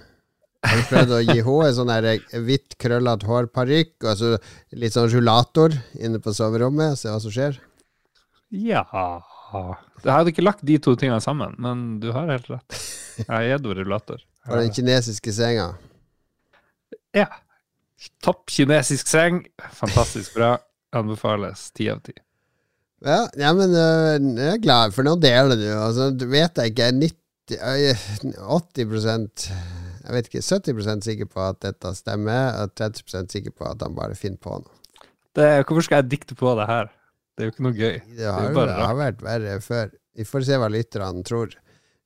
Har 0.66 0.80
du 0.80 0.90
prøvd 0.90 1.14
å 1.14 1.22
gi 1.22 1.38
henne 1.46 1.70
en 1.70 1.78
sånn 1.78 1.94
eh, 1.94 2.26
hvitt, 2.48 2.76
krøllete 2.82 3.30
hårparykk 3.30 4.08
og 4.08 4.18
så 4.18 4.32
litt 4.74 4.96
sånn 4.96 5.12
rullator 5.14 5.76
inne 6.02 6.22
på 6.24 6.34
soverommet? 6.34 6.98
Se 6.98 7.12
hva 7.12 7.22
som 7.22 7.34
skjer? 7.34 7.60
Ja 8.50 8.86
Jeg 10.04 10.12
hadde 10.12 10.32
ikke 10.34 10.46
lagt 10.46 10.66
de 10.68 10.78
to 10.82 10.94
tingene 11.00 11.22
sammen, 11.24 11.56
men 11.62 11.86
du 12.04 12.12
har 12.16 12.30
helt 12.30 12.50
rett. 12.52 12.78
Jeg 13.22 13.32
er 13.32 13.48
gitt 13.56 13.68
rullator. 13.80 14.22
Og 14.50 14.58
den 14.62 14.74
kinesiske 14.76 15.34
senga? 15.36 15.72
Ja. 17.16 17.30
Topp 18.24 18.50
kinesisk 18.52 19.10
seng. 19.10 19.44
Fantastisk 19.80 20.36
bra. 20.38 20.56
Anbefales 20.96 21.70
ti 21.76 21.90
av 21.92 22.04
ti. 22.06 22.14
Ja, 23.06 23.26
ja, 23.38 23.52
men 23.54 23.74
uh, 23.76 24.16
jeg 24.18 24.56
er 24.56 24.62
glad, 24.64 24.94
for 24.96 25.06
nå 25.06 25.16
deler 25.22 25.58
du. 25.60 25.68
Altså, 25.74 26.10
du 26.16 26.26
vet 26.32 26.58
jeg 26.58 26.74
ikke 26.74 26.92
90, 26.96 27.20
80% 28.42 29.48
Jeg 30.06 30.16
vet 30.16 30.30
ikke, 30.30 30.42
70% 30.42 31.06
sikker 31.06 31.30
på 31.30 31.44
at 31.46 31.60
dette 31.66 31.92
stemmer, 31.98 32.56
og 32.62 32.74
30 32.78 33.30
sikker 33.34 33.54
på 33.54 33.68
at 33.70 33.84
han 33.86 33.98
bare 33.98 34.18
finner 34.18 34.42
på 34.42 34.58
noe. 34.62 34.74
Det, 35.36 35.48
hvorfor 35.68 35.84
skal 35.86 36.04
jeg 36.04 36.12
dikte 36.14 36.38
på 36.40 36.54
det 36.58 36.68
her? 36.70 36.90
Det 37.36 37.44
er 37.44 37.50
jo 37.50 37.54
ikke 37.54 37.66
noe 37.68 37.76
gøy. 37.76 37.96
Det 38.16 38.28
har, 38.32 38.50
det 38.56 38.66
det 38.72 38.80
har 38.80 38.98
vært 39.00 39.24
verre 39.26 39.56
før. 39.64 39.90
Vi 40.16 40.24
får 40.24 40.46
se 40.48 40.60
hva 40.62 40.70
lytterne 40.72 41.24
tror. 41.28 41.56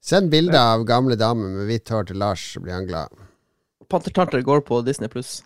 Send 0.01 0.31
bilder 0.31 0.57
av 0.57 0.86
gamle 0.89 1.17
damer 1.19 1.51
med 1.53 1.67
hvitt 1.69 1.91
hår 1.93 2.09
til 2.09 2.17
Lars, 2.17 2.41
så 2.55 2.63
blir 2.63 2.74
han 2.74 2.88
glad. 2.89 3.13
Pantertanter 3.91 4.41
går 4.45 4.63
på 4.65 4.81
Disney 4.88 5.12
pluss. 5.12 5.39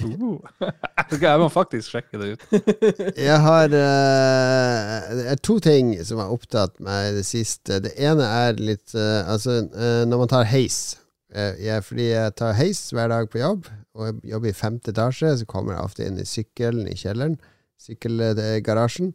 Uh, 0.00 0.38
jeg 1.20 1.40
må 1.42 1.48
faktisk 1.52 1.92
sjekke 1.92 2.20
det 2.20 2.28
ut. 2.32 2.44
jeg 3.26 3.40
har 3.44 3.74
uh, 3.76 5.32
to 5.44 5.58
ting 5.60 5.92
som 6.00 6.22
har 6.22 6.32
opptatt 6.32 6.78
meg 6.80 7.10
i 7.10 7.16
det 7.18 7.26
siste. 7.28 7.82
Det 7.84 7.92
ene 8.00 8.24
er 8.24 8.56
litt 8.56 8.94
uh, 8.96 9.26
Altså, 9.28 9.58
uh, 9.74 10.06
når 10.08 10.22
man 10.24 10.32
tar 10.32 10.48
heis 10.48 10.96
jeg, 11.36 11.82
Fordi 11.84 12.06
jeg 12.06 12.32
tar 12.38 12.54
heis 12.56 12.78
hver 12.94 13.10
dag 13.12 13.26
på 13.28 13.42
jobb, 13.42 13.66
og 13.98 14.22
jobber 14.24 14.48
i 14.48 14.56
femte 14.56 14.94
etasje, 14.94 15.34
så 15.36 15.48
kommer 15.50 15.74
jeg 15.74 15.84
ofte 15.84 16.06
inn 16.06 16.20
i 16.22 16.24
sykkelen 16.24 16.86
i 16.88 16.96
kjelleren. 16.96 17.34
Sykkelgarasjen. 17.82 19.12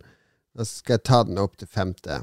Da 0.57 0.67
skal 0.67 0.97
jeg 0.97 1.05
ta 1.07 1.23
den 1.27 1.39
opp 1.41 1.57
til 1.59 1.69
femte. 1.71 2.21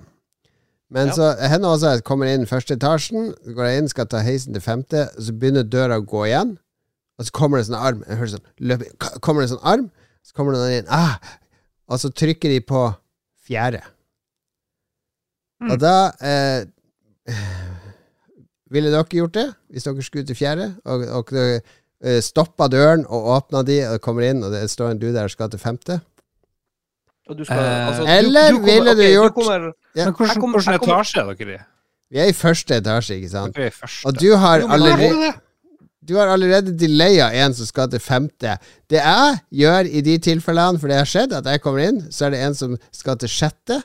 Men 0.93 1.11
ja. 1.11 1.17
så 1.17 1.49
hender 1.51 1.75
også 1.75 1.91
at 1.91 1.99
jeg 1.99 2.07
kommer 2.09 2.31
inn 2.31 2.49
første 2.49 2.77
etasjen, 2.79 3.33
så 3.45 3.55
går 3.57 3.69
jeg 3.69 3.83
inn, 3.83 3.91
skal 3.93 4.09
ta 4.09 4.23
heisen 4.25 4.57
til 4.57 4.65
femte, 4.65 5.05
og 5.17 5.27
så 5.27 5.35
begynner 5.37 5.67
døra 5.69 6.01
å 6.01 6.07
gå 6.09 6.25
igjen. 6.31 6.57
Og 7.19 7.27
så 7.27 7.35
kommer 7.35 7.59
det 7.59 7.67
en 7.67 7.73
sånn 7.73 7.83
arm 7.83 8.03
Jeg 8.07 8.19
hører 8.21 8.31
sånn 8.31 8.45
løp, 8.71 8.83
Kommer 9.25 9.43
det 9.43 9.49
en 9.49 9.55
sånn 9.57 9.69
arm, 9.73 9.87
så 10.23 10.37
kommer 10.37 10.55
det 10.55 10.61
noen 10.63 10.75
inn 10.77 10.93
ah, 10.95 11.17
Og 11.91 11.99
så 11.99 12.13
trykker 12.15 12.53
de 12.55 12.61
på 12.63 12.83
fjerde. 13.49 13.81
Mm. 15.59 15.73
Og 15.73 15.81
da 15.83 15.95
eh, 16.23 16.69
Ville 18.71 18.93
dere 18.95 19.19
gjort 19.19 19.35
det, 19.35 19.49
hvis 19.73 19.89
dere 19.89 20.07
skulle 20.07 20.29
til 20.29 20.39
fjerde? 20.39 20.69
Og, 20.87 21.05
og 21.19 21.35
uh, 21.35 22.21
stoppa 22.23 22.69
døren 22.71 23.07
og 23.09 23.31
åpna 23.39 23.63
de, 23.67 23.79
og 23.89 24.03
kommer 24.05 24.29
inn, 24.29 24.45
og 24.45 24.53
det 24.53 24.67
står 24.71 24.93
en 24.93 25.01
du 25.01 25.09
der 25.09 25.25
og 25.25 25.33
skal 25.33 25.49
til 25.51 25.63
femte? 25.63 25.99
Og 27.29 27.37
du 27.39 27.45
skal, 27.45 27.59
Eh, 27.59 27.99
du 27.99 28.05
eller 28.09 28.53
ville 28.65 28.95
du 28.95 29.01
okay, 29.03 29.13
gjort- 29.15 29.35
kommer, 29.35 29.73
Ja. 29.97 30.05
Men 30.05 30.15
hvordan, 30.15 30.41
kommer- 30.41 30.61
hvordan 30.63 30.79
kommer- 30.79 30.95
etasje 31.03 31.21
er 31.21 31.35
dere 31.35 31.55
i? 31.55 31.59
Vi 32.11 32.19
er 32.19 32.25
i 32.29 32.33
første 32.33 32.77
etasje, 32.81 33.15
ikke 33.21 33.29
sant? 33.31 33.55
Første. 33.57 34.07
Og 34.07 34.19
du 34.19 34.37
har 34.37 34.61
allerede 34.69 35.35
Du 36.09 36.15
har 36.17 36.27
allerede 36.33 36.73
delaya 36.79 37.45
en 37.45 37.53
som 37.53 37.67
skal 37.67 37.91
til 37.91 38.01
femte. 38.01 38.57
Det 38.89 38.97
jeg 39.03 39.41
gjør 39.53 39.85
i 39.93 40.01
de 40.01 40.17
tilfellene, 40.19 40.79
for 40.81 40.89
det 40.89 40.97
har 40.97 41.05
skjedd, 41.05 41.33
at 41.37 41.45
jeg 41.45 41.61
kommer 41.61 41.81
inn, 41.87 42.01
så 42.11 42.25
er 42.27 42.31
det 42.31 42.41
en 42.47 42.55
som 42.55 42.79
skal 42.93 43.17
til 43.19 43.29
sjette. 43.29 43.83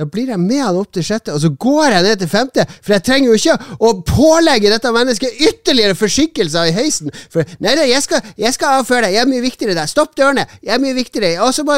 Da 0.00 0.06
blir 0.08 0.30
jeg 0.32 0.40
med 0.40 0.62
han 0.64 0.76
opp 0.80 0.94
til 0.96 1.04
sjette, 1.04 1.34
og 1.36 1.42
så 1.42 1.50
går 1.60 1.92
jeg 1.92 2.04
ned 2.06 2.20
til 2.22 2.28
femte. 2.32 2.64
For 2.80 2.94
jeg 2.94 3.02
trenger 3.04 3.28
jo 3.28 3.36
ikke 3.36 3.56
å 3.84 3.90
pålegge 4.08 4.70
dette 4.72 4.92
mennesket 4.96 5.42
ytterligere 5.44 5.96
forsinkelser 5.98 6.70
i 6.70 6.72
heisen. 6.72 7.10
For 7.28 7.44
nei, 7.60 7.74
nei, 7.76 7.90
jeg 7.90 8.00
skal, 8.06 8.22
jeg 8.40 8.54
skal 8.56 8.78
avføre 8.80 9.02
deg. 9.10 9.18
Jeg 9.18 9.26
er 9.26 9.28
mye 9.28 9.44
viktigere 9.44 9.74
der. 9.76 9.90
Stopp 9.92 10.14
dørene. 10.16 10.46
Jeg 10.64 10.72
er 10.78 10.80
mye 10.80 10.96
viktigere. 10.96 11.34
Og 11.44 11.52
så 11.52 11.66
må, 11.68 11.76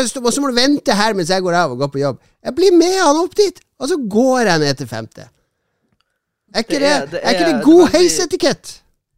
du 0.53 0.55
vente 0.55 0.95
her 0.95 1.17
mens 1.19 1.33
jeg 1.35 1.43
går 1.43 1.57
av 1.65 1.75
og 1.75 1.83
går 1.83 1.91
på 1.97 2.03
jobb. 2.05 2.21
Jeg 2.47 2.55
blir 2.61 2.77
med 2.79 2.95
han 3.01 3.19
opp 3.25 3.35
dit, 3.43 3.59
og 3.83 3.91
så 3.91 3.99
går 4.15 4.53
jeg 4.53 4.63
ned 4.69 4.79
til 4.85 4.91
femte. 4.93 5.27
Er 6.55 6.63
ikke 6.63 6.79
Det 6.79 6.81
det, 6.85 6.93
er- 6.93 7.11
det 7.17 7.21
er, 7.25 7.35
ikke 7.35 7.51
det 7.51 7.65
god 7.67 7.83
veldig- 7.89 7.99
heisetikett? 7.99 8.73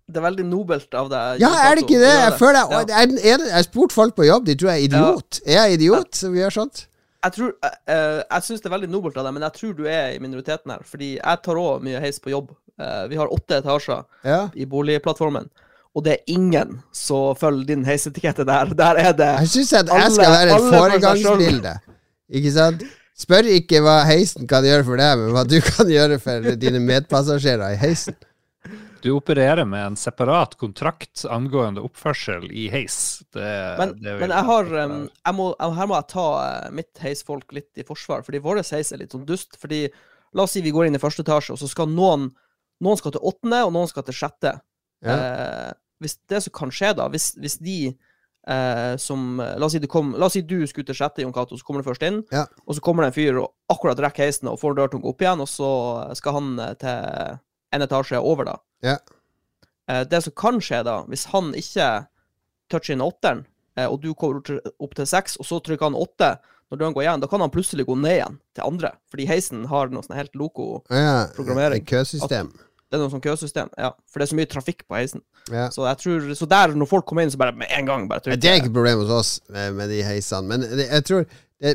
Det 0.08 0.16
er 0.20 0.26
veldig 0.30 0.44
nobelt 0.48 0.94
av 0.96 1.12
deg. 1.12 1.40
Ja, 1.44 1.52
er 1.68 1.76
det 1.76 1.84
ikke 1.84 2.00
det? 2.00 2.14
Jeg 2.24 2.32
føler 2.40 2.58
jeg, 2.60 2.88
Ja. 2.88 2.98
jeg, 3.04 3.20
jeg 3.24 3.52
har 3.52 3.62
spurt 3.68 3.92
folk 3.92 4.14
på 4.16 4.24
jobb, 4.26 4.44
de 4.48 4.54
tror 4.56 4.72
jeg 4.72 4.80
er 4.80 4.88
idiot. 4.88 5.40
Er 5.46 5.60
jeg 5.68 5.72
idiot 5.80 6.14
som 6.16 6.32
gjør 6.36 6.52
sånt? 6.62 6.86
Jeg 7.24 7.32
tror 7.36 7.52
uh, 7.64 8.20
Jeg 8.22 8.44
syns 8.46 8.60
det 8.62 8.68
er 8.68 8.74
veldig 8.76 8.90
nobelt 8.92 9.16
av 9.16 9.24
deg, 9.26 9.34
men 9.36 9.46
jeg 9.46 9.56
tror 9.58 9.74
du 9.78 9.84
er 9.88 10.14
i 10.14 10.20
minoriteten 10.22 10.74
her. 10.74 10.82
Fordi 10.88 11.14
jeg 11.16 11.42
tar 11.44 11.60
òg 11.60 11.84
mye 11.86 12.02
heis 12.04 12.20
på 12.20 12.32
jobb. 12.32 12.50
Uh, 12.80 13.04
vi 13.10 13.16
har 13.20 13.30
åtte 13.32 13.60
etasjer 13.62 14.02
Ja. 14.26 14.40
i 14.54 14.66
boligplattformen. 14.66 15.48
Og 15.94 16.02
det 16.04 16.16
er 16.16 16.32
ingen 16.34 16.80
som 16.92 17.36
følger 17.38 17.68
din 17.68 17.84
heisetikette 17.86 18.44
der. 18.48 18.72
Der 18.74 18.98
er 18.98 19.12
det 19.14 19.30
Jeg 19.44 19.48
syns 19.52 19.72
at 19.78 19.92
jeg 19.94 20.12
skal 20.16 20.32
være 20.34 20.56
et 20.56 20.68
foregangsbilde. 20.74 21.74
Ikke 22.34 22.52
sant? 22.52 22.82
Spør 23.14 23.46
ikke 23.46 23.78
hva 23.84 24.00
heisen 24.08 24.48
kan 24.50 24.64
gjøre 24.66 24.82
for 24.88 24.98
deg, 24.98 25.20
men 25.20 25.30
hva 25.36 25.44
du 25.46 25.60
kan 25.62 25.86
gjøre 25.86 26.18
for 26.18 26.48
dine 26.58 26.80
medpassasjerer 26.82 27.76
i 27.76 27.78
heisen. 27.78 28.16
Du 29.04 29.10
opererer 29.12 29.66
med 29.68 29.82
en 29.86 29.96
separat 30.00 30.54
kontrakt 30.56 31.26
angående 31.28 31.82
oppførsel 31.84 32.46
i 32.48 32.70
heis. 32.72 32.96
Det, 33.36 33.50
Men, 33.76 33.90
det 34.00 34.14
men 34.22 34.32
jeg 34.32 34.48
har 34.48 34.70
um, 34.72 34.94
jeg 35.10 35.36
må, 35.36 35.48
Her 35.60 35.90
må 35.90 35.98
jeg 35.98 36.08
ta 36.14 36.24
eh, 36.40 36.70
mitt 36.72 37.02
heisfolk 37.04 37.52
litt 37.52 37.82
i 37.82 37.84
forsvar, 37.84 38.24
fordi 38.24 38.40
vår 38.46 38.62
heis 38.62 38.94
er 38.94 39.02
litt 39.02 39.12
sånn 39.12 39.26
dust. 39.28 39.60
Fordi 39.60 39.86
La 40.34 40.48
oss 40.48 40.56
si 40.56 40.64
vi 40.64 40.72
går 40.74 40.88
inn 40.88 40.96
i 40.96 41.02
første 41.02 41.22
etasje, 41.22 41.52
og 41.52 41.60
så 41.60 41.68
skal 41.70 41.92
noen 41.92 42.30
Noen 42.82 42.98
skal 42.98 43.12
til 43.14 43.28
åttende, 43.28 43.60
og 43.68 43.70
noen 43.76 43.86
skal 43.86 44.02
til 44.08 44.16
sjette. 44.18 44.56
Ja. 45.04 45.14
Eh, 45.14 45.70
hvis 46.02 46.16
det 46.28 46.40
som 46.42 46.56
kan 46.56 46.72
skje, 46.74 46.90
da, 46.98 47.06
hvis, 47.12 47.30
hvis 47.38 47.60
de 47.62 47.78
eh, 47.92 48.96
som 49.00 49.38
La 49.38 49.68
oss 49.68 49.76
si, 49.76 49.84
kom, 49.88 50.10
la 50.18 50.26
oss 50.26 50.34
si 50.36 50.42
du 50.42 50.58
skulle 50.66 50.88
til 50.88 50.96
sjette, 50.98 51.22
Jon 51.22 51.32
Cato, 51.32 51.60
så 51.60 51.64
kommer 51.64 51.84
du 51.84 51.92
først 51.92 52.08
inn. 52.08 52.22
Ja. 52.34 52.48
Og 52.64 52.76
så 52.76 52.82
kommer 52.84 53.04
det 53.04 53.12
en 53.12 53.20
fyr 53.20 53.44
og 53.44 53.52
akkurat 53.72 54.00
rekker 54.08 54.26
heisen 54.26 54.50
og 54.50 54.58
får 54.64 54.80
dørtunga 54.80 55.12
opp 55.12 55.22
igjen, 55.22 55.44
og 55.44 55.48
så 55.48 55.70
skal 56.18 56.40
han 56.40 56.54
eh, 56.66 56.78
til 56.80 57.42
en 57.74 57.86
etasje 57.86 58.20
over, 58.20 58.48
da. 58.48 58.58
Ja. 58.84 58.98
Eh, 59.90 60.04
det 60.08 60.22
som 60.24 60.34
kan 60.36 60.60
skje, 60.62 60.82
da, 60.86 61.00
hvis 61.10 61.28
han 61.32 61.52
ikke 61.58 61.90
toucher 62.72 62.96
inn 62.96 63.04
åtteren, 63.04 63.44
eh, 63.76 63.88
og 63.88 64.00
du 64.04 64.12
kommer 64.18 64.44
opp 64.78 64.94
til 64.96 65.08
seks, 65.08 65.38
og 65.40 65.48
så 65.48 65.60
trykker 65.64 65.90
han 65.90 65.98
åtte 65.98 66.36
når 66.72 66.80
døren 66.80 66.94
går 66.96 67.04
igjen, 67.04 67.22
da 67.22 67.28
kan 67.30 67.42
han 67.44 67.52
plutselig 67.52 67.84
gå 67.86 67.94
ned 68.00 68.16
igjen 68.16 68.38
til 68.56 68.64
andre. 68.66 68.94
Fordi 69.12 69.26
heisen 69.28 69.66
har 69.70 69.92
noe 69.92 70.02
sånn 70.06 70.16
helt 70.16 70.32
loco 70.38 70.68
programmering. 70.88 71.84
Ja, 71.84 71.90
køsystem. 71.92 72.48
Det 72.88 72.98
er 72.98 73.02
noe 73.02 73.12
sånn 73.12 73.22
køsystem. 73.22 73.70
Ja, 73.78 73.92
for 74.10 74.20
det 74.20 74.26
er 74.26 74.32
så 74.32 74.38
mye 74.38 74.50
trafikk 74.50 74.84
på 74.88 74.96
heisen. 74.96 75.22
Ja. 75.52 75.68
Så 75.74 75.84
jeg 75.86 76.00
tror, 76.00 76.28
så 76.38 76.48
der, 76.50 76.74
når 76.78 76.88
folk 76.90 77.06
kommer 77.10 77.24
inn, 77.24 77.32
så 77.32 77.40
bare 77.40 77.54
med 77.58 77.70
en 77.74 77.88
gang 77.88 78.06
bare 78.10 78.24
trykker 78.24 78.40
Det 78.40 78.50
er 78.50 78.60
ikke 78.62 78.72
problem 78.74 79.02
hos 79.04 79.12
oss 79.12 79.32
med, 79.52 79.84
de 79.92 80.00
heisene. 80.06 80.48
Men 80.50 80.64
jeg 80.80 81.06
tror 81.06 81.26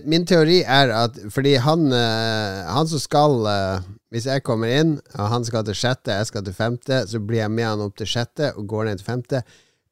Min 0.05 0.25
teori 0.29 0.60
er 0.62 0.91
at 0.93 1.15
fordi 1.34 1.55
han, 1.63 1.88
eh, 1.96 2.60
han 2.69 2.89
som 2.89 3.01
skal 3.01 3.48
eh, 3.50 3.88
Hvis 4.13 4.27
jeg 4.29 4.43
kommer 4.46 4.69
inn, 4.74 4.96
og 5.15 5.27
han 5.31 5.43
skal 5.46 5.65
til 5.65 5.77
sjette, 5.77 6.13
jeg 6.17 6.29
skal 6.29 6.46
til 6.46 6.53
femte, 6.58 7.03
så 7.10 7.19
blir 7.22 7.43
jeg 7.43 7.53
med 7.53 7.67
han 7.67 7.81
opp 7.84 7.98
til 7.98 8.10
sjette 8.10 8.51
og 8.55 8.65
går 8.69 8.88
ned 8.88 9.01
til 9.01 9.05
femte. 9.05 9.41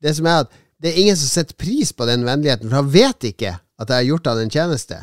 Det 0.02 0.14
som 0.18 0.26
er 0.26 0.46
at 0.46 0.56
det 0.82 0.90
er 0.90 1.02
ingen 1.04 1.18
som 1.18 1.30
setter 1.30 1.58
pris 1.58 1.92
på 1.94 2.06
den 2.10 2.26
vennligheten, 2.26 2.70
for 2.70 2.82
han 2.82 2.90
vet 2.94 3.28
ikke 3.30 3.52
at 3.58 3.92
jeg 3.94 3.96
har 4.00 4.08
gjort 4.08 4.32
han 4.32 4.42
en 4.42 4.54
tjeneste. 4.54 4.98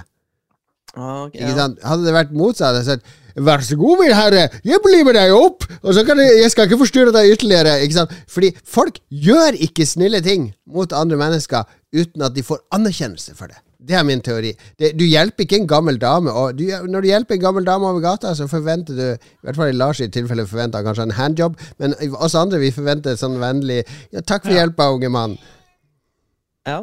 Okay, 0.94 1.42
Ikke 1.42 1.54
ja. 1.58 1.68
Hadde 1.86 2.06
det 2.06 2.14
vært 2.14 2.34
motsatt, 2.34 2.70
hadde 2.70 2.82
jeg 2.82 2.90
sagt 2.92 3.22
Vær 3.34 3.64
så 3.66 3.74
god, 3.74 3.98
min 3.98 4.12
herre, 4.14 4.44
jeg 4.62 4.78
blir 4.84 5.06
med 5.06 5.16
deg 5.18 5.32
opp, 5.34 5.64
og 5.82 5.94
så 5.96 6.04
kan 6.06 6.20
jeg, 6.22 6.36
jeg 6.38 6.52
skal 6.52 6.68
ikke 6.68 6.78
forstyrre 6.84 7.14
deg 7.16 7.32
ytterligere. 7.34 7.72
Ikke 7.82 7.96
sant? 7.96 8.12
Fordi 8.30 8.52
folk 8.62 9.00
gjør 9.10 9.58
ikke 9.66 9.86
snille 9.90 10.20
ting 10.22 10.52
mot 10.70 10.94
andre 10.94 11.18
mennesker 11.18 11.66
uten 11.94 12.22
at 12.22 12.36
de 12.36 12.46
får 12.46 12.62
anerkjennelse 12.78 13.34
for 13.34 13.50
det. 13.50 13.58
Det 13.84 13.96
er 13.98 14.04
min 14.08 14.20
teori. 14.24 14.54
Det, 14.80 14.92
du 14.96 15.04
hjelper 15.04 15.44
ikke 15.44 15.58
en 15.60 15.66
gammel 15.68 15.98
dame. 16.00 16.32
Og 16.32 16.56
du, 16.56 16.64
når 16.88 17.04
du 17.04 17.08
hjelper 17.10 17.36
en 17.36 17.42
gammel 17.42 17.66
dame 17.66 17.84
over 17.88 18.00
gata, 18.00 18.30
så 18.34 18.46
forventer 18.48 18.96
du 18.96 19.02
I 19.12 19.44
hvert 19.44 19.56
fall 19.58 19.72
i 19.72 19.76
Lars 19.76 20.00
i 20.00 20.08
tilfelle 20.08 20.46
forventer 20.48 20.80
han 20.80 20.86
kanskje 20.88 21.04
en 21.10 21.16
handjob, 21.18 21.58
men 21.82 21.94
oss 22.16 22.34
andre 22.38 22.62
vi 22.62 22.70
forventer 22.72 23.18
sånn 23.20 23.36
vennlig 23.42 23.82
Ja, 24.12 24.20
takk 24.22 24.46
for 24.46 24.52
Ja. 24.54 24.62
hjelpa, 24.62 24.88
unge 24.94 25.10
mann. 25.12 25.38
ja. 26.66 26.82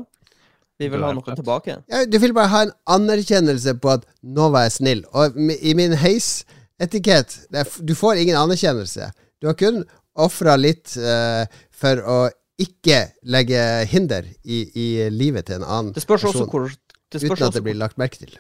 Vi 0.82 0.88
vil 0.90 1.04
ha 1.06 1.12
noe 1.14 1.36
tilbake. 1.38 1.76
Ja, 1.94 2.06
du 2.10 2.16
vil 2.18 2.34
bare 2.34 2.50
ha 2.50 2.62
en 2.66 2.72
anerkjennelse 2.90 3.76
på 3.78 3.90
at 3.94 4.06
'nå 4.24 4.48
var 4.50 4.64
jeg 4.66 4.72
snill'. 4.80 5.04
Og 5.14 5.38
i 5.62 5.74
min 5.78 5.94
heisetikett 5.94 7.36
det 7.54 7.68
Du 7.86 7.94
får 7.96 8.18
ingen 8.18 8.36
anerkjennelse. 8.36 9.12
Du 9.42 9.48
har 9.48 9.54
kun 9.54 9.84
ofra 10.16 10.56
litt 10.58 10.98
uh, 10.98 11.46
for 11.72 12.02
å 12.02 12.30
ikke 12.58 13.12
legge 13.24 13.86
hinder 13.90 14.26
i, 14.44 14.58
i 14.74 15.10
livet 15.10 15.46
til 15.46 15.56
en 15.56 15.64
annen 15.64 15.94
person. 15.94 16.00
Det 16.00 16.04
spørs 16.04 16.24
også 16.24 16.46
person. 16.46 16.50
hvor 16.50 16.72
uten 17.16 17.46
at 17.48 17.58
det 17.58 17.66
blir 17.66 17.78
lagt 17.80 18.00
merke 18.02 18.22
til. 18.24 18.40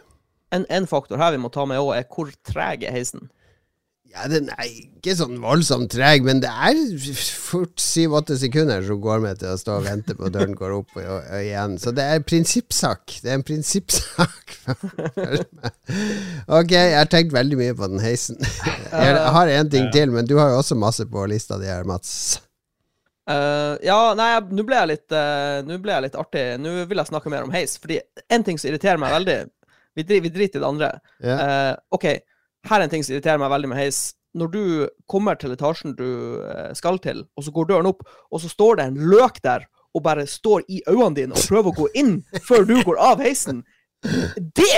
en, 0.51 0.65
en 0.69 0.87
faktor 0.87 1.21
her 1.21 1.35
vi 1.35 1.43
må 1.43 1.51
ta 1.51 1.65
med 1.67 1.79
òg, 1.79 1.93
er 1.95 2.09
hvor 2.11 2.31
treg 2.47 2.83
er 2.87 2.95
heisen. 2.95 3.29
Ja, 4.11 4.25
Den 4.27 4.49
er 4.51 4.67
ikke 4.67 5.13
sånn 5.15 5.37
voldsomt 5.39 5.93
treg, 5.93 6.25
men 6.27 6.41
det 6.43 6.49
er 6.51 6.75
fort 7.15 7.79
syv-åtte 7.79 8.35
sekunder 8.41 8.83
som 8.83 8.99
går 9.03 9.23
med 9.23 9.39
til 9.39 9.53
å 9.53 9.59
stå 9.59 9.77
og 9.79 9.87
vente 9.87 10.17
på 10.17 10.27
at 10.27 10.35
døren 10.35 10.57
går 10.57 10.73
opp 10.81 10.97
og, 10.97 11.05
og, 11.07 11.37
igjen. 11.37 11.77
Så 11.79 11.93
det 11.95 12.03
er 12.03 12.19
en 12.19 12.27
prinsippsak. 12.27 13.15
Det 13.23 13.31
er 13.31 13.39
en 13.39 13.47
prinsippsak. 13.47 14.57
ok, 16.59 16.75
jeg 16.75 16.97
har 16.97 17.11
tenkt 17.13 17.31
veldig 17.37 17.61
mye 17.63 17.77
på 17.79 17.91
den 17.93 18.03
heisen. 18.03 18.39
Jeg 18.91 19.15
har 19.37 19.47
en 19.47 19.69
ting 19.71 19.87
til, 19.95 20.11
men 20.11 20.27
du 20.27 20.35
har 20.35 20.51
jo 20.51 20.59
også 20.59 20.75
masse 20.75 21.07
på 21.07 21.23
lista 21.31 21.55
di 21.61 21.71
her, 21.71 21.87
Mats. 21.87 22.41
Eh, 23.29 23.73
ja, 23.85 23.99
nei, 24.17 24.29
nå 24.49 24.63
ble 24.65 24.79
jeg 24.79 24.89
litt 24.89 25.13
eh, 25.13 25.59
Nå 25.61 25.75
ble 25.83 25.93
jeg 25.93 26.07
litt 26.07 26.17
artig. 26.19 26.45
Nå 26.61 26.73
vil 26.89 27.01
jeg 27.01 27.11
snakke 27.11 27.33
mer 27.33 27.45
om 27.45 27.53
heis. 27.53 27.77
Fordi 27.81 27.99
en 28.31 28.45
ting 28.47 28.59
som 28.61 28.71
irriterer 28.71 29.01
meg 29.01 29.13
veldig 29.13 29.37
Vi, 29.97 30.05
dri, 30.07 30.21
vi 30.23 30.31
driter 30.33 30.59
i 30.59 30.63
det 30.63 30.69
andre. 30.69 30.89
Yeah. 31.19 31.43
Uh, 31.43 31.73
OK, 31.97 32.07
her 32.69 32.79
er 32.79 32.85
en 32.85 32.93
ting 32.93 33.03
som 33.03 33.15
irriterer 33.15 33.41
meg 33.41 33.51
veldig 33.51 33.71
med 33.73 33.81
heis. 33.81 33.99
Når 34.37 34.51
du 34.53 34.63
kommer 35.11 35.35
til 35.35 35.51
etasjen 35.51 35.91
du 35.97 36.39
eh, 36.47 36.69
skal 36.79 37.01
til, 37.03 37.25
og 37.35 37.43
så 37.43 37.51
går 37.51 37.67
døren 37.67 37.89
opp, 37.89 38.05
og 38.31 38.39
så 38.39 38.47
står 38.47 38.79
det 38.79 38.85
en 38.87 39.01
løk 39.11 39.41
der 39.43 39.65
og 39.91 40.05
bare 40.05 40.23
står 40.29 40.63
i 40.71 40.79
øynene 40.87 41.17
dine 41.17 41.35
og 41.35 41.43
prøver 41.51 41.73
å 41.73 41.77
gå 41.81 41.89
inn 41.99 42.13
før 42.47 42.63
du 42.69 42.77
går 42.87 43.01
av 43.03 43.19
heisen. 43.19 43.59
Det, 44.01 44.69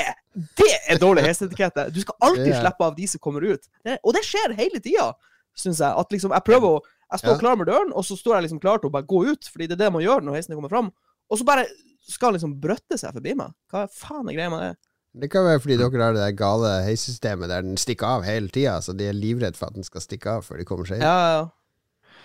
det 0.58 0.72
er 0.90 0.98
dårlig 0.98 1.28
heisetikette. 1.28 1.86
Du 1.94 2.02
skal 2.02 2.18
alltid 2.26 2.50
yeah. 2.50 2.64
slippe 2.64 2.88
av 2.90 2.98
de 2.98 3.06
som 3.12 3.22
kommer 3.22 3.46
ut. 3.46 3.70
Det, 3.86 4.00
og 4.02 4.18
det 4.18 4.26
skjer 4.26 4.58
hele 4.58 4.82
tida, 4.82 5.12
syns 5.54 5.84
jeg. 5.86 5.94
At 6.02 6.18
liksom, 6.18 6.34
jeg 6.34 6.48
prøver 6.50 6.80
å 6.80 6.82
Jeg 7.14 7.22
står 7.22 7.36
Ja. 7.36 7.40
klar 7.44 7.58
med 7.60 7.68
døren, 7.70 7.92
og 7.94 8.04
så 8.08 8.18
står 8.18 8.36
jeg 8.40 8.48
liksom 8.50 8.60
klar 8.64 8.80
til 8.82 8.90
å 8.90 8.94
bare 8.96 9.06
gå 9.06 9.20
ut, 9.30 9.46
fordi 9.54 9.68
det 9.70 9.76
er 9.78 9.84
det 9.86 9.92
man 9.94 10.02
gjør 10.02 10.24
når 10.26 10.34
heisen 10.40 10.56
kommer 10.58 10.72
fram. 10.74 10.90
Og 11.30 11.38
så 11.40 11.46
bare 11.46 11.68
skal 12.10 12.34
liksom 12.34 12.58
brøtte 12.60 12.98
seg 13.00 13.14
forbi 13.14 13.36
meg. 13.38 13.54
Hva 13.72 13.86
faen 13.88 14.28
er 14.30 14.34
greia 14.36 14.50
med 14.50 14.60
det? 14.66 14.74
Det 15.22 15.30
kan 15.30 15.46
være 15.46 15.62
fordi 15.62 15.78
dere 15.78 16.02
har 16.02 16.14
det 16.18 16.24
der 16.26 16.32
gale 16.34 16.72
heissystemet 16.88 17.48
der 17.48 17.62
den 17.62 17.78
stikker 17.78 18.08
av 18.18 18.24
hele 18.26 18.50
tida, 18.50 18.80
så 18.82 18.96
de 18.98 19.06
er 19.12 19.14
livredd 19.14 19.56
for 19.56 19.68
at 19.70 19.76
den 19.78 19.86
skal 19.86 20.02
stikke 20.02 20.26
av 20.40 20.42
før 20.48 20.58
de 20.58 20.66
kommer 20.66 20.90
seg 20.90 20.98
inn. 20.98 21.06
Ja, 21.06 21.14
Ja, 21.22 21.30
ja. 21.38 21.50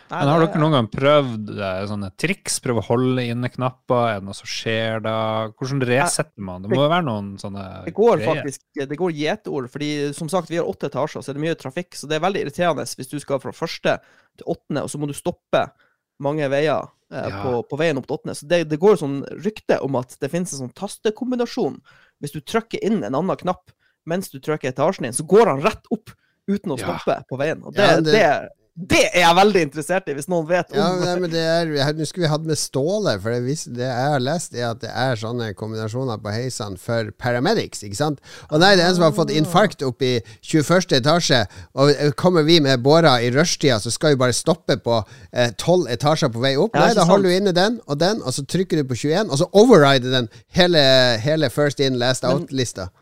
Nei, 0.09 0.19
Men 0.25 0.29
har 0.33 0.41
dere 0.47 0.61
noen 0.63 0.73
gang 0.73 0.87
prøvd 0.89 1.51
eh, 1.61 1.81
sånne 1.91 2.09
triks? 2.17 2.55
Prøve 2.65 2.81
å 2.81 2.87
holde 2.87 3.25
inne 3.29 3.51
knapper? 3.53 4.05
Er 4.15 4.21
det 4.23 4.25
noe 4.29 4.37
som 4.39 4.49
skjer 4.49 5.03
da? 5.05 5.15
Hvordan 5.59 5.83
resetter 5.85 6.41
man? 6.47 6.63
Det 6.65 6.71
må 6.73 6.79
jo 6.81 6.89
være 6.89 7.05
noen 7.05 7.35
sånne 7.41 7.65
Det 7.85 7.93
går 7.97 8.23
greier. 8.23 8.31
faktisk 8.41 8.87
Det 8.89 8.97
går 8.99 9.13
gjetord, 9.19 9.69
fordi 9.71 9.91
som 10.17 10.31
sagt, 10.33 10.49
vi 10.49 10.57
har 10.57 10.65
åtte 10.71 10.89
etasjer, 10.89 11.21
så 11.21 11.29
er 11.29 11.37
det 11.37 11.45
mye 11.45 11.59
trafikk. 11.61 11.93
Så 11.95 12.09
det 12.09 12.17
er 12.17 12.25
veldig 12.25 12.41
irriterende 12.47 12.87
hvis 12.89 13.11
du 13.13 13.19
skal 13.21 13.43
fra 13.43 13.53
første 13.53 13.99
til 14.39 14.47
åttende, 14.49 14.83
og 14.87 14.89
så 14.89 14.99
må 15.03 15.07
du 15.11 15.13
stoppe 15.19 15.67
mange 16.25 16.49
veier 16.51 16.89
eh, 17.13 17.29
Ja. 17.29 17.43
på, 17.45 17.63
på 17.69 17.77
veien 17.79 17.99
opp 18.01 18.07
til 18.09 18.17
åttende. 18.17 18.35
Så 18.41 18.49
det, 18.49 18.65
det 18.73 18.81
går 18.81 18.97
sånn 19.03 19.21
rykte 19.45 19.77
om 19.85 19.95
at 20.01 20.17
det 20.21 20.31
finnes 20.33 20.53
en 20.57 20.65
sånn 20.67 20.75
tastekombinasjon. 20.75 21.83
Hvis 22.23 22.33
du 22.33 22.41
trykker 22.41 22.81
inn 22.83 23.03
en 23.05 23.15
annen 23.15 23.37
knapp 23.45 23.71
mens 24.09 24.31
du 24.33 24.41
trykker 24.41 24.73
etasjen 24.73 25.05
din, 25.05 25.13
så 25.13 25.27
går 25.29 25.53
han 25.53 25.61
rett 25.61 25.85
opp 25.93 26.11
uten 26.49 26.73
å 26.73 26.79
Ja. 26.81 26.97
stoppe 26.97 27.19
på 27.29 27.37
veien. 27.39 27.61
Og 27.63 27.75
det, 27.77 27.85
Ja, 27.85 28.01
det- 28.01 28.13
det, 28.15 28.49
Det 28.79 29.01
er 29.09 29.25
jeg 29.25 29.35
veldig 29.35 29.63
interessert 29.67 30.07
i, 30.07 30.15
hvis 30.15 30.29
noen 30.31 30.45
vet 30.47 30.69
om 30.71 30.79
Ja, 30.79 30.89
nei, 31.01 31.15
men 31.25 31.33
det 31.33 31.41
er 31.43 31.95
Nå 31.99 32.05
skulle 32.07 32.29
vi 32.29 32.31
hatt 32.31 32.45
med 32.47 32.59
Ståle, 32.61 33.17
for 33.19 33.35
det, 33.35 33.57
det 33.75 33.89
jeg 33.89 34.13
har 34.13 34.23
lest, 34.23 34.55
er 34.55 34.69
at 34.69 34.83
det 34.85 34.93
er 34.93 35.19
sånne 35.19 35.49
kombinasjoner 35.59 36.21
på 36.23 36.31
heisene 36.31 36.79
for 36.79 37.11
paramedics, 37.19 37.83
ikke 37.83 37.99
sant? 37.99 38.23
Og 38.53 38.63
nei, 38.63 38.77
det 38.79 38.85
er 38.85 38.93
en 38.93 38.99
som 39.01 39.09
har 39.09 39.17
fått 39.17 39.35
infarkt 39.35 39.83
oppe 39.83 40.07
i 40.07 40.13
21. 40.47 40.95
etasje, 41.01 41.41
og 41.75 41.91
eh, 41.91 42.13
kommer 42.15 42.47
vi 42.47 42.61
med 42.63 42.85
båra 42.85 43.17
i 43.25 43.33
rushtida, 43.35 43.81
så 43.83 43.91
skal 43.91 44.15
vi 44.15 44.23
bare 44.23 44.37
stoppe 44.37 44.79
på 44.85 45.01
eh, 45.33 45.51
12 45.51 45.91
etasjer 45.97 46.31
på 46.35 46.47
vei 46.47 46.55
opp. 46.55 46.79
Nei, 46.79 46.93
da 46.93 47.03
sant. 47.03 47.11
holder 47.11 47.33
du 47.33 47.37
inne 47.41 47.57
den 47.59 47.83
og 47.89 47.99
den, 47.99 48.23
og 48.23 48.39
så 48.39 48.47
trykker 48.47 48.79
du 48.79 48.87
på 48.93 49.03
21, 49.03 49.27
og 49.27 49.43
så 49.43 49.51
overrider 49.59 50.15
den 50.21 50.33
hele, 50.55 50.87
hele 51.25 51.51
first 51.51 51.83
in, 51.83 51.99
last 51.99 52.27
out-lista. 52.29 52.93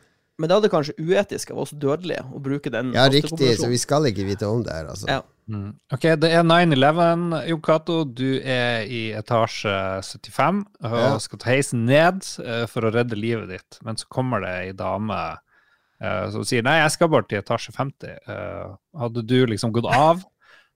Men 0.41 0.49
det 0.49 0.57
er 0.67 0.73
kanskje 0.73 0.97
uetisk 1.01 1.53
av 1.53 1.65
oss 1.65 1.77
dødelige 1.77 2.25
å 2.33 2.41
bruke 2.41 2.73
den 2.73 2.97
Ja, 2.97 3.07
riktig, 3.13 3.57
så 3.61 3.69
vi 3.69 3.79
skal 3.81 4.09
ikke 4.09 4.25
vite 4.25 4.49
om 4.49 4.65
det 4.65 4.73
her, 4.73 4.89
altså. 4.93 5.09
Ja. 5.09 5.23
Mm. 5.47 5.77
Ok, 5.95 6.03
det 6.19 6.33
er 6.35 6.43
9-11, 6.43 7.37
Jon 7.47 7.61
Cato. 7.63 8.01
Du 8.05 8.41
er 8.43 8.83
i 8.91 9.13
etasje 9.15 9.75
75 10.03 10.65
og 10.83 10.97
Ja. 10.99 11.19
skal 11.23 11.39
ta 11.39 11.51
heisen 11.53 11.85
ned 11.87 12.25
eh, 12.43 12.65
for 12.67 12.83
å 12.83 12.91
redde 12.95 13.15
livet 13.19 13.49
ditt. 13.55 13.79
Men 13.87 13.97
så 13.97 14.09
kommer 14.11 14.41
det 14.43 14.55
ei 14.65 14.73
dame 14.73 15.19
eh, 16.03 16.31
som 16.35 16.43
sier 16.45 16.63
nei, 16.67 16.81
jeg 16.83 16.97
skal 16.97 17.09
bare 17.15 17.29
til 17.31 17.39
etasje 17.39 17.73
50. 17.77 18.17
Eh, 18.27 18.75
hadde 18.99 19.23
du 19.27 19.39
liksom 19.47 19.73
gått 19.73 19.87
av 19.87 20.25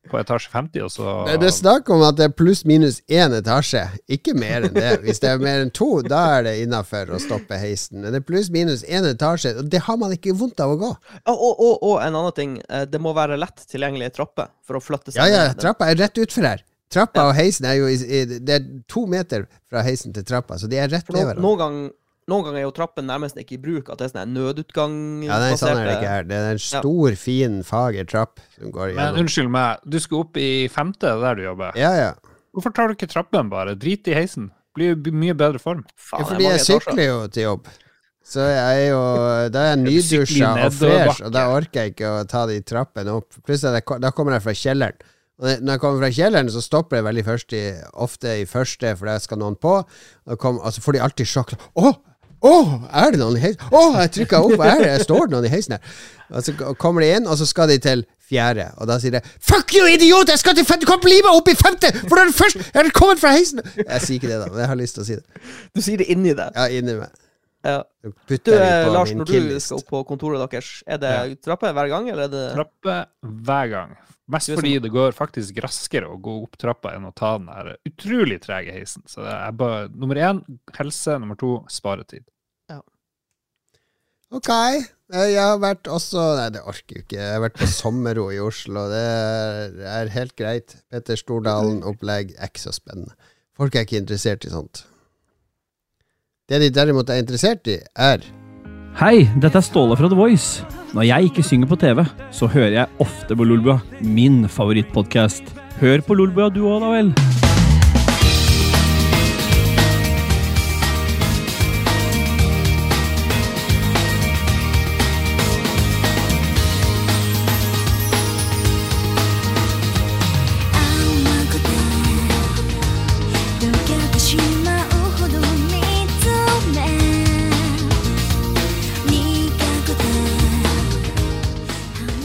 på 0.09 0.17
etasje 0.17 0.49
50, 0.53 0.83
og 0.87 0.91
så 0.95 1.13
Det, 1.27 1.35
det 1.43 1.49
er 1.51 1.55
snakk 1.55 1.91
om 1.93 2.01
at 2.07 2.17
det 2.17 2.25
er 2.31 2.33
pluss 2.33 2.63
minus 2.65 3.01
én 3.13 3.35
etasje, 3.37 3.83
ikke 4.09 4.33
mer 4.39 4.65
enn 4.67 4.73
det. 4.75 4.95
Hvis 5.05 5.21
det 5.21 5.29
er 5.29 5.43
mer 5.43 5.61
enn 5.67 5.73
to, 5.77 5.91
da 6.07 6.23
er 6.39 6.47
det 6.49 6.55
innafor 6.63 7.13
å 7.13 7.21
stoppe 7.21 7.59
heisen. 7.61 8.01
Men 8.01 8.15
det 8.15 8.23
er 8.23 8.27
pluss 8.31 8.49
minus 8.55 8.83
én 8.89 9.05
etasje, 9.11 9.53
og 9.61 9.69
det 9.71 9.83
har 9.87 10.01
man 10.01 10.15
ikke 10.17 10.33
vondt 10.41 10.63
av 10.65 10.73
å 10.73 10.81
gå. 10.81 10.91
Ja, 11.21 11.35
Og, 11.37 11.53
og, 11.53 11.77
og 11.85 11.95
en 12.01 12.17
annen 12.17 12.35
ting, 12.37 12.57
eh, 12.69 12.87
det 12.89 13.03
må 13.03 13.13
være 13.17 13.37
lett 13.41 13.61
tilgjengelige 13.71 14.17
trapper 14.17 14.51
for 14.67 14.81
å 14.81 14.83
flytte 14.83 15.13
seg 15.13 15.21
Ja, 15.21 15.29
ja, 15.51 15.55
trappa 15.59 15.93
er 15.93 16.01
rett 16.01 16.19
utfor 16.25 16.49
her. 16.49 16.65
Trappa 16.91 17.29
og 17.29 17.37
heisen 17.39 17.69
er 17.71 17.77
jo 17.79 17.87
i, 17.87 17.95
i, 18.03 18.25
Det 18.43 18.57
er 18.57 18.65
to 18.91 19.05
meter 19.07 19.45
fra 19.71 19.85
heisen 19.87 20.17
til 20.17 20.25
trappa, 20.27 20.57
så 20.59 20.67
de 20.67 20.81
er 20.81 20.89
rett 20.91 21.07
ved 21.07 21.21
hverandre. 21.21 21.45
noen 21.45 21.61
ganger 21.61 21.91
noen 22.31 22.47
ganger 22.47 22.63
er 22.63 22.67
jo 22.67 22.73
trappen 22.77 23.09
nærmest 23.11 23.39
ikke 23.41 23.57
i 23.57 23.61
bruk, 23.63 23.91
at 23.93 24.01
det 24.01 24.09
er 24.09 24.13
sånn 24.15 24.33
nødutgang 24.37 24.95
Ja, 25.27 25.41
nei, 25.43 25.51
sånn 25.59 25.75
er 25.75 25.89
det 25.89 25.99
ikke 25.99 26.15
her. 26.15 26.31
Det 26.31 26.39
er 26.39 26.49
en 26.55 26.63
stor, 26.63 27.19
fin, 27.19 27.61
fager 27.67 28.09
trapp 28.09 28.41
som 28.57 28.73
går 28.75 28.95
Men 28.99 29.21
unnskyld 29.25 29.53
meg, 29.53 29.85
du 29.85 29.99
skal 30.03 30.25
opp 30.25 30.41
i 30.41 30.51
femte, 30.73 31.11
er 31.11 31.23
der 31.27 31.39
du 31.41 31.45
jobber. 31.49 31.77
Ja, 31.79 31.93
ja. 31.99 32.15
Hvorfor 32.55 32.75
tar 32.75 32.91
du 32.91 32.97
ikke 32.97 33.11
trappen, 33.11 33.51
bare? 33.53 33.77
Drit 33.79 34.09
i 34.11 34.17
heisen. 34.17 34.51
Blir 34.77 34.95
jo 34.95 35.15
mye 35.15 35.37
bedre 35.39 35.63
form. 35.63 35.85
Faen, 35.99 36.23
ja 36.23 36.27
det 36.27 36.33
fordi 36.33 36.49
jeg 36.49 36.67
sykler 36.67 37.07
jo 37.07 37.21
til 37.35 37.49
jobb. 37.49 37.71
Så 38.31 38.45
jeg 38.47 38.83
er 38.85 38.91
jo 38.93 39.01
Da 39.51 39.63
er 39.65 39.71
jeg 39.73 39.81
nydusja 39.87 40.51
og 40.67 40.77
fresh, 40.77 41.25
og 41.27 41.33
da 41.35 41.47
orker 41.55 41.87
jeg 41.87 41.95
ikke 41.97 42.11
å 42.21 42.27
ta 42.31 42.45
de 42.51 42.61
trappene 42.67 43.17
opp. 43.19 43.41
Pluss 43.47 43.65
at 43.67 43.81
da 44.03 44.13
kommer 44.15 44.39
jeg 44.39 44.47
fra 44.47 44.55
kjelleren. 44.55 45.09
Og 45.41 45.63
når 45.65 45.73
jeg 45.73 45.81
kommer 45.81 46.03
fra 46.03 46.13
kjelleren, 46.13 46.51
så 46.53 46.61
stopper 46.61 46.99
jeg 47.01 47.07
veldig 47.07 47.25
først 47.25 47.55
i, 47.57 47.63
ofte 48.05 48.35
i 48.43 48.47
første, 48.49 48.93
for 48.99 49.09
der 49.09 49.23
skal 49.25 49.41
noen 49.41 49.57
på. 49.57 49.79
Og, 49.81 50.39
kom, 50.41 50.59
og 50.61 50.75
så 50.77 50.85
får 50.85 50.99
de 50.99 51.03
alltid 51.07 51.31
sjokk. 51.31 51.55
Å! 51.81 51.93
Å, 52.41 52.53
er 53.03 53.13
det 53.13 53.21
noen 53.21 53.37
i 53.37 53.43
heisen? 53.43 53.61
Å, 53.69 53.83
jeg 54.01 54.13
trykka 54.17 54.41
opp, 54.47 54.63
er 54.65 54.81
det? 54.85 54.95
Står 55.05 55.29
det 55.29 55.35
noen 55.37 55.49
i 55.49 55.53
heisen 55.53 55.77
her? 55.77 55.99
Og 56.31 56.47
så 56.47 56.55
kommer 56.81 57.05
de 57.05 57.11
inn, 57.19 57.27
og 57.29 57.37
så 57.41 57.49
skal 57.49 57.69
de 57.69 57.77
til 57.83 58.05
fjerde. 58.31 58.69
Og 58.81 58.89
da 58.89 58.97
sier 59.03 59.17
de 59.17 59.23
Fuck 59.45 59.75
you, 59.77 59.87
idiot! 59.91 60.31
Jeg 60.33 60.41
skal 60.43 60.57
til 60.57 60.67
femte! 60.69 60.87
Du 60.87 60.91
kan 60.91 61.03
bli 61.03 61.19
med 61.25 61.33
opp 61.33 61.51
i 61.53 61.57
femte! 61.59 61.91
For 62.05 62.15
da 62.17 62.25
er 62.25 62.31
du 62.31 62.37
først! 62.39 62.63
Jeg 62.71 62.79
har 62.79 62.93
kommet 62.97 63.21
fra 63.23 63.35
heisen! 63.37 63.61
Jeg 63.81 64.05
sier 64.07 64.21
ikke 64.21 64.31
det, 64.31 64.39
da, 64.45 64.49
men 64.53 64.63
jeg 64.65 64.71
har 64.73 64.81
lyst 64.81 64.97
til 64.97 65.05
å 65.05 65.09
si 65.11 65.19
det. 65.19 65.43
Du 65.77 65.83
sier 65.85 66.01
det 66.01 66.09
inni 66.15 66.33
deg. 66.39 66.55
Ja, 66.57 66.69
inni 66.81 66.97
meg. 67.03 67.19
Ja. 67.67 67.81
Du, 68.07 68.35
eh, 68.35 68.87
på 68.87 68.93
Lars, 68.95 69.11
når 69.13 69.29
du 69.29 69.59
skal 69.61 69.83
opp 69.83 69.91
på 69.93 70.01
kontoret 70.09 70.41
deres, 70.41 70.71
er 70.89 71.01
det 71.03 71.17
trapper 71.45 71.75
hver 71.77 71.91
gang, 71.93 72.09
eller 72.09 72.29
er 72.31 72.33
det 72.33 72.45
Trappe 72.55 72.95
hver 73.21 73.73
gang. 73.75 73.99
Mest 74.31 74.53
fordi 74.55 74.77
det 74.85 74.91
går 74.95 75.15
faktisk 75.17 75.59
raskere 75.65 76.09
å 76.11 76.19
gå 76.23 76.37
opp 76.45 76.57
trappa 76.61 76.93
enn 76.97 77.09
å 77.09 77.13
ta 77.17 77.33
den 77.39 77.49
der 77.51 77.75
utrolig 77.89 78.41
trege 78.45 78.75
heisen. 78.77 79.03
Så 79.11 79.25
det 79.27 79.33
er 79.35 79.57
bare 79.59 79.89
nummer 79.91 80.19
én 80.21 80.43
helse, 80.77 81.19
nummer 81.23 81.39
to 81.41 81.57
sparetid. 81.73 82.25
Ja. 82.71 82.81
Ok. 84.31 84.51
Eh, 84.53 85.27
Jeg 85.33 85.41
har 85.43 85.59
vært 85.59 85.89
også 85.91 86.23
Nei, 86.39 86.49
det 86.55 86.63
orker 86.63 86.97
jeg 87.01 87.05
ikke. 87.07 87.19
Jeg 87.19 87.35
har 87.35 87.43
vært 87.43 87.59
på 87.59 87.67
sommerro 87.71 88.29
i 88.31 88.39
Oslo. 88.43 88.87
Det 88.93 89.01
er, 89.03 89.65
det 89.75 89.89
er 89.97 90.13
helt 90.15 90.37
greit. 90.39 90.77
Petter 90.93 91.19
Stordalen-opplegg 91.19 92.37
er 92.39 92.53
ikke 92.53 92.63
så 92.69 92.75
spennende. 92.77 93.17
Folk 93.59 93.75
er 93.75 93.85
ikke 93.89 93.99
interessert 94.01 94.47
i 94.47 94.53
sånt. 94.55 94.85
Det 96.51 96.59
de 96.63 96.71
derimot 96.75 97.11
er 97.11 97.21
interessert 97.23 97.67
i, 97.71 97.77
er 97.95 98.23
Hei, 98.99 99.29
dette 99.39 99.61
er 99.61 99.65
Ståle 99.65 99.97
fra 99.97 100.09
The 100.11 100.19
Voice. 100.19 100.65
Når 100.93 101.07
jeg 101.07 101.31
ikke 101.31 101.45
synger 101.47 101.71
på 101.71 101.79
TV, 101.79 102.03
så 102.35 102.49
hører 102.51 102.75
jeg 102.75 103.03
ofte 103.03 103.37
på 103.39 103.47
Lolbua, 103.47 103.79
min 104.03 104.43
favorittpodkast. 104.51 105.55
Hør 105.81 106.03
på 106.05 106.19
Lolbua 106.19 106.51
du 106.53 106.65
òg, 106.67 106.83
da 106.83 106.97
vel. 106.97 107.40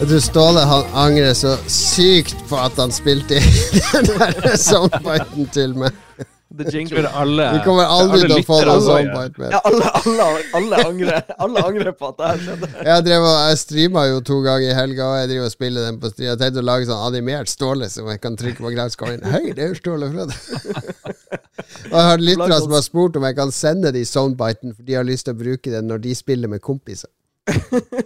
Jeg 0.06 0.12
tror 0.12 0.22
Ståle 0.22 0.64
han 0.70 0.92
angrer 1.02 1.32
så 1.34 1.56
sykt 1.66 2.36
på 2.46 2.58
at 2.62 2.76
han 2.78 2.92
spilte 2.94 3.40
i 3.40 3.54
den 3.90 4.06
der 4.12 4.54
soundbiten 4.62 5.48
til 5.50 5.74
meg. 5.82 5.96
the 6.54 6.68
jingle? 6.70 7.10
alle, 7.10 7.48
Vi 7.56 7.64
kommer 7.66 7.90
aldri 7.90 8.20
til 8.28 8.36
å 8.36 8.44
få 8.46 8.60
noen 8.68 8.84
soundbite 8.86 9.42
mer. 9.42 9.56
Ja, 9.56 9.64
alle, 9.66 9.90
alle, 9.98 10.28
alle, 10.60 10.84
angrer, 10.92 11.34
alle 11.42 11.66
angrer 11.72 11.98
på 11.98 12.12
at 12.12 12.22
det 12.22 12.30
her 12.30 12.44
skjedde. 12.44 12.70
Jeg, 12.86 13.08
drev 13.10 13.26
og, 13.32 13.40
jeg 13.48 13.64
streama 13.64 14.06
jo 14.12 14.22
to 14.30 14.40
ganger 14.46 14.68
i 14.68 14.78
helga, 14.78 15.10
og 15.10 15.18
jeg 15.24 15.32
driver 15.34 15.50
og 15.50 15.56
spiller 15.56 15.90
den 15.90 16.00
på 16.06 16.14
stream. 16.14 16.30
Jeg 16.30 16.42
tenkte 16.44 16.62
å 16.62 16.70
lage 16.70 16.92
sånn 16.92 17.04
animert 17.10 17.56
Ståle, 17.56 17.90
som 17.98 18.14
jeg 18.14 18.24
kan 18.30 18.38
trykke 18.46 18.62
på 18.62 18.78
knapp, 18.78 18.94
så 18.94 19.12
Hei, 19.34 19.44
det 19.58 19.66
er 19.66 19.74
jo 19.74 19.82
Ståle 19.82 20.14
fra 20.14 20.30
og 21.90 21.98
jeg 21.98 22.08
har 22.12 22.22
lyttere 22.22 22.62
som 22.62 22.78
har 22.78 22.86
spurt 22.86 23.18
om 23.18 23.26
jeg 23.26 23.42
kan 23.42 23.58
sende 23.64 23.90
de 23.98 24.06
soundbiten, 24.06 24.78
for 24.78 24.86
de 24.86 25.02
har 25.02 25.10
lyst 25.10 25.26
til 25.26 25.34
å 25.34 25.42
bruke 25.42 25.74
den 25.74 25.90
når 25.90 26.06
de 26.06 26.14
spiller 26.14 26.52
med 26.52 26.62
kompiser. 26.62 27.10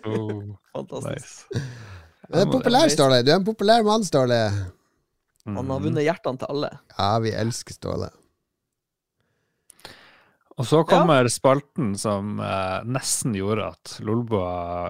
Oh, 0.05 0.55
Fantastisk. 0.75 1.49
nice. 1.53 1.63
Du 2.29 2.35
det 2.35 2.41
er 2.43 2.51
populær, 2.51 2.89
Ståle. 2.93 3.21
Du 3.25 3.31
er 3.31 3.39
en 3.39 3.45
populær 3.47 3.83
mann, 3.87 4.03
Ståle. 4.05 4.39
Han 5.49 5.71
har 5.73 5.81
vunnet 5.81 6.05
hjertene 6.05 6.37
til 6.41 6.51
alle. 6.51 6.69
Ja, 6.97 7.11
vi 7.23 7.31
elsker 7.33 7.73
Ståle. 7.77 8.09
Og 10.59 10.67
så 10.67 10.81
kommer 10.83 11.29
spalten 11.31 11.93
som 11.97 12.35
eh, 12.43 12.81
nesten 12.91 13.31
gjorde 13.37 13.69
at 13.71 13.93
Lolboa 14.03 14.89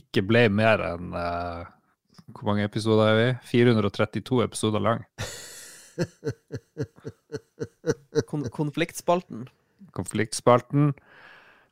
ikke 0.00 0.22
ble 0.24 0.46
mer 0.48 0.80
enn 0.94 1.12
eh, 1.18 1.66
Hvor 2.32 2.48
mange 2.48 2.64
episoder 2.64 3.10
er 3.10 3.18
vi? 3.18 3.26
432 3.50 4.40
episoder 4.46 4.80
lang. 4.80 5.04
Kon 8.30 8.46
konfliktspalten. 8.54 9.44
Konfliktspalten. 9.92 10.94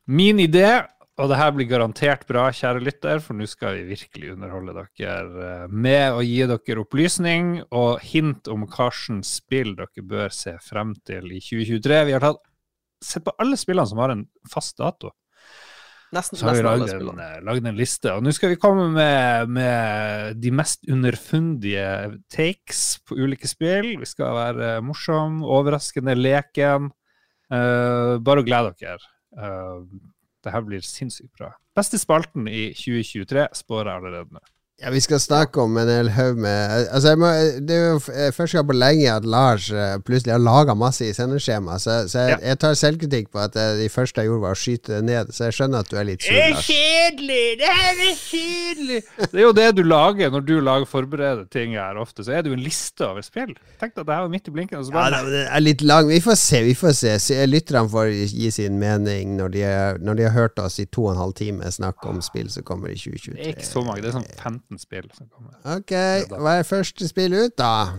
Min 0.04 0.38
idé, 0.42 0.82
og 1.18 1.30
det 1.32 1.38
her 1.40 1.54
blir 1.54 1.66
garantert 1.66 2.22
bra, 2.28 2.44
kjære 2.54 2.82
lytter, 2.86 3.18
for 3.22 3.34
nå 3.34 3.46
skal 3.50 3.80
vi 3.80 3.88
virkelig 3.90 4.36
underholde 4.36 4.74
dere 4.78 5.46
eh, 5.48 5.64
med 5.70 6.14
å 6.14 6.22
gi 6.22 6.44
dere 6.46 6.82
opplysning 6.84 7.56
og 7.74 8.04
hint 8.06 8.50
om 8.52 8.62
hvilket 8.68 9.26
spill 9.26 9.74
dere 9.78 10.04
bør 10.06 10.34
se 10.34 10.54
frem 10.62 10.92
til 11.08 11.32
i 11.34 11.40
2023. 11.42 12.04
Vi 12.06 12.14
har 12.14 12.22
tatt 12.22 12.38
sett 13.02 13.26
på 13.26 13.34
alle 13.42 13.58
spillene 13.58 13.90
som 13.90 14.02
har 14.02 14.14
en 14.14 14.22
fast 14.50 14.78
dato. 14.78 15.10
Nesten, 16.14 16.38
Så 16.38 16.46
har 16.46 16.54
vi 16.56 16.62
lagd 16.64 16.92
en, 16.94 17.18
eh, 17.20 17.40
lagd 17.44 17.66
en 17.66 17.76
liste, 17.76 18.12
og 18.14 18.22
nå 18.22 18.32
skal 18.32 18.54
vi 18.54 18.60
komme 18.62 18.86
med, 18.94 19.50
med 19.50 20.38
de 20.40 20.52
mest 20.54 20.86
underfundige 20.88 21.88
takes 22.32 23.00
på 23.04 23.18
ulike 23.18 23.50
spill. 23.50 23.90
Vi 24.00 24.08
skal 24.08 24.38
være 24.38 24.70
morsom, 24.86 25.42
overraskende, 25.42 26.14
leken. 26.14 26.92
Uh, 27.48 28.20
bare 28.20 28.44
glede 28.44 28.74
dere. 28.76 29.10
Uh, 29.32 29.84
det 30.48 30.54
her 30.56 30.64
blir 30.64 30.84
sinnssykt 30.84 31.34
bra. 31.36 31.52
Beste 31.76 32.00
spalten 32.00 32.48
i 32.48 32.70
2023 32.74 33.48
spår 33.60 33.90
jeg 33.90 34.00
allerede 34.00 34.38
nå. 34.38 34.44
Ja, 34.78 34.90
Vi 34.94 35.00
skal 35.02 35.18
snakke 35.18 35.58
om 35.60 35.74
en 35.80 35.88
hel 35.90 36.08
haug 36.14 36.36
med 36.38 36.86
Altså, 36.92 37.08
jeg 37.08 37.18
må, 37.18 37.26
Det 37.66 37.74
er 37.76 37.86
jo 37.88 38.00
eh, 38.14 38.28
første 38.32 38.58
gang 38.58 38.66
på 38.68 38.76
lenge 38.78 39.08
at 39.10 39.24
Lars 39.26 39.70
eh, 39.74 39.96
plutselig 40.06 40.30
har 40.36 40.38
laga 40.38 40.74
masse 40.78 41.02
i 41.02 41.14
sendeskjema. 41.16 41.80
Så, 41.82 41.96
så 42.12 42.18
jeg, 42.28 42.36
jeg 42.46 42.58
tar 42.62 42.76
selvkritikk 42.78 43.32
på 43.34 43.40
at 43.42 43.56
Det 43.56 43.64
de 43.80 43.88
første 43.90 44.22
jeg 44.22 44.30
gjorde, 44.30 44.44
var 44.44 44.54
å 44.54 44.60
skyte 44.60 44.92
det 44.92 45.00
ned. 45.08 45.32
Så 45.34 45.48
jeg 45.48 45.56
skjønner 45.58 45.82
at 45.82 45.90
du 45.90 45.96
er 45.98 46.06
litt 46.06 46.22
sur, 46.22 46.38
Lars. 46.38 46.68
kjedelig! 46.68 47.40
Det 47.58 47.72
her 47.80 48.02
er 48.06 48.20
kjedelig! 48.20 49.00
Det 49.18 49.40
er 49.40 49.44
jo 49.48 49.56
det 49.58 49.66
du 49.80 49.82
lager 49.82 50.30
når 50.36 50.46
du 50.46 50.54
lager 50.62 50.86
forbereder 50.92 51.42
ting 51.50 51.74
her 51.74 51.98
ofte. 51.98 52.22
Så 52.22 52.36
er 52.38 52.46
det 52.46 52.52
jo 52.54 52.58
en 52.60 52.62
liste 52.62 53.08
over 53.08 53.26
spill. 53.26 53.56
Tenk 53.82 53.96
deg 53.96 54.04
at 54.04 54.12
det 54.12 54.14
her 54.20 54.24
var 54.28 54.32
midt 54.36 54.46
i 54.52 54.54
blinken. 54.54 54.78
Og 54.78 54.86
så 54.86 54.94
Ja, 54.94 55.24
men 55.26 55.40
er 55.42 55.64
litt 55.64 55.82
lang. 55.82 56.06
Vi 56.12 56.20
får 56.22 56.38
se. 56.38 56.62
vi 56.68 56.76
får 56.78 56.94
se 57.02 57.16
Så 57.26 57.40
Lytterne 57.50 57.90
får 57.90 58.12
gi 58.30 58.50
sin 58.54 58.78
mening 58.78 59.34
når 59.42 59.52
de, 59.58 59.66
er, 59.66 59.98
når 59.98 60.22
de 60.22 60.28
har 60.28 60.36
hørt 60.38 60.62
oss 60.62 60.78
i 60.78 60.86
to 60.86 61.08
og 61.08 61.16
en 61.16 61.22
halv 61.24 61.34
time 61.34 61.66
snakke 61.74 62.06
om 62.14 62.22
spill 62.22 62.46
som 62.54 62.62
kommer 62.62 62.94
i 62.94 62.96
2023. 62.98 63.34
Det 63.34 63.46
er 63.50 63.54
ikke 63.58 63.66
så 63.74 63.82
mange, 63.82 64.06
det 64.06 64.12
er 64.14 64.18
sånn 64.20 64.30
15 64.38 64.67
15 64.68 64.78
spill 64.78 65.08
som 65.16 65.28
kommer. 65.32 65.56
Ok, 65.76 65.92
hva 66.36 66.58
er 66.58 66.68
første 66.68 67.08
spill 67.08 67.34
ut, 67.34 67.56
da? 67.56 67.96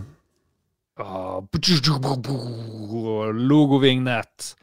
Ah, 1.00 1.40
Logovignett. 3.32 4.54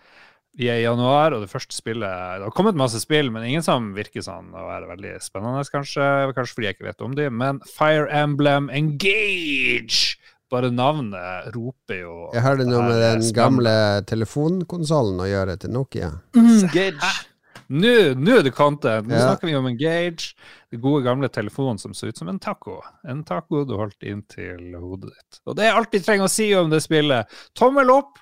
Vi 0.58 0.70
er 0.72 0.80
i 0.82 0.86
januar, 0.88 1.36
og 1.36 1.44
det 1.44 1.52
første 1.52 1.76
spillet 1.76 2.02
Det 2.10 2.46
har 2.48 2.54
kommet 2.56 2.78
masse 2.78 2.98
spill, 3.02 3.30
men 3.30 3.46
ingen 3.46 3.62
som 3.66 3.92
virker 3.94 4.24
sånn 4.26 4.50
å 4.58 4.64
være 4.66 4.90
veldig 4.90 5.12
spennende, 5.22 5.62
kanskje. 5.70 6.08
Kanskje 6.34 6.56
fordi 6.56 6.70
jeg 6.70 6.78
ikke 6.78 6.88
vet 6.90 7.06
om 7.06 7.14
dem. 7.18 7.38
Men 7.38 7.62
Fire 7.70 8.08
Emblem 8.10 8.72
Engage! 8.74 10.18
Bare 10.48 10.70
navnet 10.72 11.50
roper 11.52 11.98
jo 12.06 12.12
Jeg 12.32 12.40
har 12.46 12.56
det 12.56 12.70
noe 12.70 12.86
med 12.88 13.02
den 13.04 13.34
gamle 13.36 13.74
telefonkonsollen 14.08 15.20
å 15.20 15.28
gjøre 15.28 15.58
til 15.60 15.74
Nokia. 15.76 16.14
Gage. 16.72 17.10
Nå 17.70 17.94
nå 18.16 18.38
er 18.40 18.44
det 18.48 18.54
content! 18.56 19.08
Nå 19.10 19.16
Ja. 19.18 19.26
snakker 19.28 19.48
vi 19.50 19.56
om 19.58 19.66
Engage. 19.68 20.34
Den 20.72 20.80
gode, 20.82 21.04
gamle 21.04 21.28
telefonen 21.30 21.78
som 21.80 21.94
så 21.94 22.08
ut 22.08 22.18
som 22.18 22.30
en 22.32 22.40
taco. 22.40 22.78
En 23.08 23.24
taco 23.28 23.66
du 23.68 23.74
holdt 23.76 24.04
inntil 24.08 24.76
hodet 24.80 25.12
ditt. 25.12 25.42
Og 25.46 25.58
det 25.60 25.66
er 25.68 25.76
alt 25.76 25.92
vi 25.92 26.00
trenger 26.00 26.26
å 26.30 26.32
si 26.32 26.54
om 26.56 26.70
det 26.72 26.80
spillet. 26.86 27.28
Tommel 27.56 27.92
opp 27.92 28.20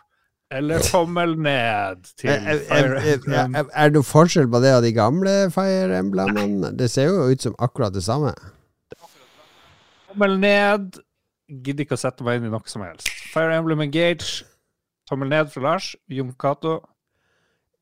eller 0.53 0.79
tommel 0.91 1.35
ned 1.41 2.03
til 2.17 2.29
Er, 2.29 2.41
er, 2.55 2.59
Fire 2.69 2.97
er, 3.01 3.13
Emblem. 3.15 3.55
er, 3.55 3.69
er 3.73 3.89
det 3.89 3.97
noe 3.99 4.05
forskjell 4.09 4.49
på 4.49 4.61
det 4.65 4.73
og 4.77 4.83
de 4.85 4.91
gamle 4.97 5.35
Fire 5.53 5.97
Emblemene? 6.01 6.73
Det 6.77 6.89
ser 6.93 7.09
jo 7.13 7.29
ut 7.29 7.41
som 7.41 7.55
akkurat 7.59 7.93
det 7.93 8.03
samme. 8.05 8.33
Tommel 10.09 10.37
ned. 10.41 10.99
Gidder 11.49 11.85
ikke 11.85 11.97
å 11.97 12.01
sette 12.01 12.25
meg 12.25 12.39
inn 12.39 12.47
i 12.47 12.53
noe 12.53 12.65
som 12.69 12.81
helst. 12.85 13.09
Fire 13.33 13.53
Emblem 13.59 13.83
Engage. 13.85 14.43
Tommel 15.09 15.29
ned 15.29 15.51
fra 15.53 15.61
Lars. 15.61 15.91
Jon 16.09 16.31
Cato. 16.41 16.79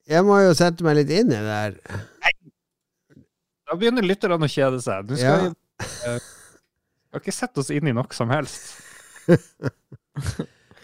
Jeg 0.10 0.26
må 0.28 0.36
jo 0.44 0.52
sette 0.58 0.84
meg 0.84 0.98
litt 1.00 1.12
inn 1.16 1.32
i 1.32 1.38
det 1.38 1.44
der. 1.48 1.76
Da 3.70 3.78
begynner 3.80 4.04
lytterne 4.06 4.36
å 4.36 4.50
kjede 4.52 4.82
seg. 4.84 5.08
Du 5.08 5.16
skal, 5.16 5.26
Ja. 5.26 5.38
vi, 5.48 5.54
uh, 6.12 6.20
skal 7.08 7.22
ikke 7.24 7.36
sette 7.36 7.64
oss 7.64 7.72
inn 7.74 7.88
i 7.88 7.94
noe 7.96 8.12
som 8.16 8.30
helst. 8.34 8.74
uh, 9.30 9.38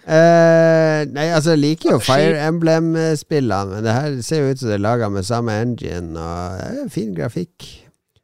nei, 1.16 1.28
altså 1.36 1.54
jeg 1.56 1.62
liker 1.66 1.92
jo 1.98 2.00
Fire 2.04 2.40
Emblem-spillene, 2.48 3.76
men 3.76 3.86
det 3.86 3.94
her 3.98 4.18
ser 4.26 4.46
jo 4.46 4.54
ut 4.54 4.62
som 4.64 4.72
det 4.72 4.78
er 4.80 4.86
laga 4.88 5.12
med 5.12 5.28
samme 5.28 5.58
engine, 5.66 6.16
og 6.16 6.58
det 6.62 6.86
er 6.86 6.94
fin 6.96 7.12
grafikk. 7.18 7.68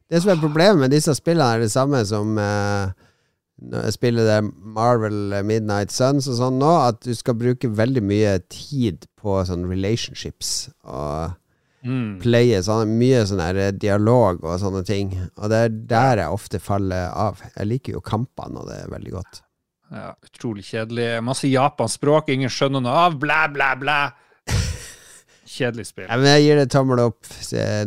Det 0.06 0.22
som 0.22 0.32
er 0.32 0.40
problemet 0.42 0.80
med 0.86 0.94
disse 0.94 1.12
spillene, 1.18 1.56
er 1.56 1.66
det 1.66 1.72
samme 1.74 2.00
som 2.06 2.36
eh, 2.38 2.90
jeg 3.72 3.92
spiller 3.96 4.26
det 4.28 4.38
Marvel 4.76 5.32
Midnight 5.48 5.90
Suns 5.94 6.28
og 6.28 6.36
sånn 6.40 6.58
nå, 6.60 6.72
at 6.90 7.00
du 7.06 7.14
skal 7.16 7.34
bruke 7.40 7.70
veldig 7.72 8.02
mye 8.04 8.34
tid 8.52 9.06
på 9.16 9.38
sånn 9.48 9.64
relationships 9.70 10.68
og 10.84 11.34
Mm. 11.86 12.16
playe 12.18 12.58
sånn, 12.66 12.96
mye 12.98 13.20
sånn 13.28 13.38
her 13.38 13.56
eh, 13.62 13.70
dialog 13.70 14.40
og 14.42 14.56
sånne 14.58 14.80
ting. 14.84 15.12
Og 15.38 15.50
det 15.52 15.58
er 15.60 15.68
der 15.92 16.16
jeg 16.24 16.32
ofte 16.34 16.58
faller 16.58 17.12
av. 17.14 17.38
Jeg 17.54 17.66
liker 17.68 17.92
jo 17.92 18.00
kampene, 18.02 18.58
og 18.58 18.66
det 18.66 18.80
er 18.80 18.88
veldig 18.90 19.12
godt. 19.12 19.38
Ja, 19.94 20.08
utrolig 20.26 20.64
kjedelig. 20.66 21.22
Masse 21.22 21.46
japansk 21.46 22.00
språk, 22.00 22.32
ingen 22.34 22.50
skjønner 22.50 22.82
noe 22.82 22.90
av. 23.04 23.14
Blæ, 23.22 23.38
blæ, 23.54 23.68
blæ. 23.78 23.98
Kjedelig 25.46 25.86
spill. 25.92 26.08
Ja, 26.08 26.16
men 26.18 26.26
jeg 26.32 26.42
gir 26.48 26.58
det 26.64 26.66
tommel 26.74 27.04
opp. 27.04 27.22
Det 27.52 27.62
er 27.62 27.86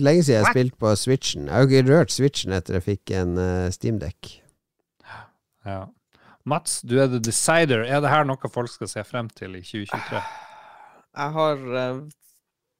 lenge 0.00 0.24
siden 0.24 0.38
jeg 0.38 0.44
har 0.46 0.54
spilt 0.56 0.78
på 0.80 0.94
Switchen. 0.96 1.44
Jeg 1.50 1.52
har 1.52 1.66
jo 1.66 1.68
ikke 1.74 1.90
rørt 1.92 2.14
Switchen 2.14 2.56
etter 2.56 2.78
jeg 2.78 2.86
fikk 2.86 3.12
en 3.20 3.36
uh, 3.36 3.68
Steamdeck. 3.74 4.38
Ja. 5.66 5.84
Mats, 6.46 6.80
du 6.86 6.98
er 7.02 7.08
the 7.10 7.18
decider. 7.18 7.82
Er 7.82 8.00
det 8.00 8.12
her 8.12 8.26
noe 8.28 8.50
folk 8.52 8.70
skal 8.70 8.90
se 8.90 9.02
frem 9.04 9.28
til 9.34 9.58
i 9.58 9.62
2023? 9.66 10.20
Jeg 11.16 11.32
har 11.34 11.62
uh, 11.74 12.02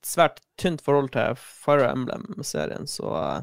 svært 0.06 0.40
tynt 0.60 0.84
forhold 0.84 1.10
til 1.16 1.38
Fire 1.40 1.88
Emblem-serien, 1.90 2.86
så 2.86 3.10
uh, 3.10 3.40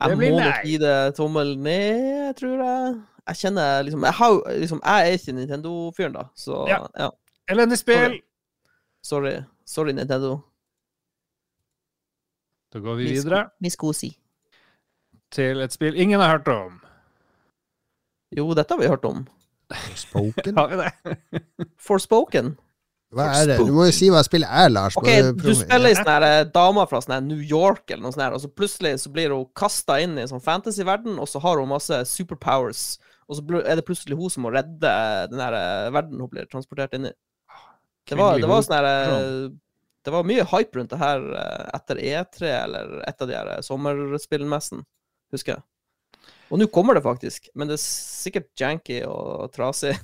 jeg 0.00 0.18
må 0.18 0.30
nok 0.40 0.64
gi 0.66 0.78
det 0.82 0.96
tommel 1.16 1.54
ned, 1.58 2.34
tror 2.40 2.64
jeg. 2.64 2.96
Jeg 3.26 3.36
kjenner 3.36 3.82
liksom 3.82 4.04
Jeg, 4.04 4.14
har, 4.14 4.34
liksom, 4.60 4.80
jeg 4.84 5.06
er 5.06 5.18
ikke 5.18 5.32
Nintendo-fyren, 5.32 6.12
da, 6.18 6.26
så 6.36 6.64
Ja. 6.68 6.82
ja. 6.98 7.10
Elendig 7.48 7.78
spill! 7.78 8.20
Sorry. 9.02 9.36
Sorry, 9.66 9.92
Nintendo. 9.94 10.40
Da 12.72 12.78
går 12.78 12.94
vi 12.94 13.04
videre 13.04 13.48
Miskosi. 13.60 14.16
til 15.30 15.60
et 15.60 15.72
spill 15.72 15.96
ingen 15.96 16.20
har 16.20 16.30
hørt 16.30 16.48
om. 16.48 16.80
Jo, 18.34 18.48
dette 18.58 18.74
har 18.74 18.82
vi 18.82 18.90
hørt 18.90 19.04
om. 19.06 19.26
Forspoken? 19.70 20.56
Har 20.56 20.70
vi 20.70 20.78
det? 20.80 21.40
Forspoken. 21.88 22.54
Hva 23.14 23.26
er 23.38 23.50
det? 23.52 23.56
Du 23.62 23.70
må 23.74 23.86
jo 23.86 23.94
si 23.94 24.08
hva 24.10 24.20
spillet 24.26 24.50
er, 24.50 24.70
Lars. 24.72 24.96
Ok, 24.98 25.06
du 25.38 25.50
spiller 25.54 25.92
ei 25.92 25.96
sånn 25.96 26.24
eh, 26.26 26.40
dame 26.52 26.84
fra 26.90 27.00
sånne 27.02 27.20
New 27.28 27.42
York, 27.42 27.84
eller 27.88 28.08
noe 28.08 28.14
sånt, 28.14 28.34
og 28.34 28.42
så 28.42 28.50
plutselig 28.50 28.96
så 29.04 29.12
blir 29.14 29.32
hun 29.32 29.46
kasta 29.56 30.00
inn 30.02 30.16
i 30.18 30.24
en 30.24 30.32
sånn 30.32 30.42
fantasy-verden, 30.42 31.20
og 31.22 31.30
så 31.30 31.40
har 31.44 31.62
hun 31.62 31.70
masse 31.70 32.00
superpowers, 32.10 32.82
og 33.30 33.38
så 33.38 33.62
er 33.62 33.78
det 33.78 33.86
plutselig 33.86 34.18
hun 34.18 34.32
som 34.32 34.44
må 34.46 34.52
redde 34.54 34.90
den 35.30 35.42
her 35.42 35.54
eh, 35.58 35.92
verden 35.94 36.20
hun 36.22 36.32
blir 36.32 36.50
transportert 36.50 36.98
inn 36.98 37.08
i. 37.12 37.14
Det 38.06 38.18
var, 38.18 38.42
det 38.42 38.50
var 38.50 38.62
sånn 38.62 38.76
her 38.76 38.86
eh, 38.86 39.46
Det 40.06 40.12
var 40.14 40.26
mye 40.26 40.44
hype 40.46 40.78
rundt 40.78 40.92
det 40.92 41.00
her 41.00 41.24
eh, 41.40 41.64
etter 41.78 42.02
E3, 42.02 42.52
eller 42.58 42.92
et 43.06 43.22
av 43.22 43.30
de 43.30 43.38
her 43.38 43.54
sommerspillmessene, 43.66 44.12
sommerspillmessen, 44.18 44.84
husker 45.34 45.56
jeg. 45.56 45.66
Og 46.46 46.60
nå 46.60 46.68
kommer 46.70 46.94
det 46.94 47.02
faktisk, 47.02 47.48
men 47.58 47.66
det 47.66 47.74
er 47.74 47.82
sikkert 47.82 48.46
janky 48.60 49.00
og 49.08 49.50
trasig. 49.54 49.96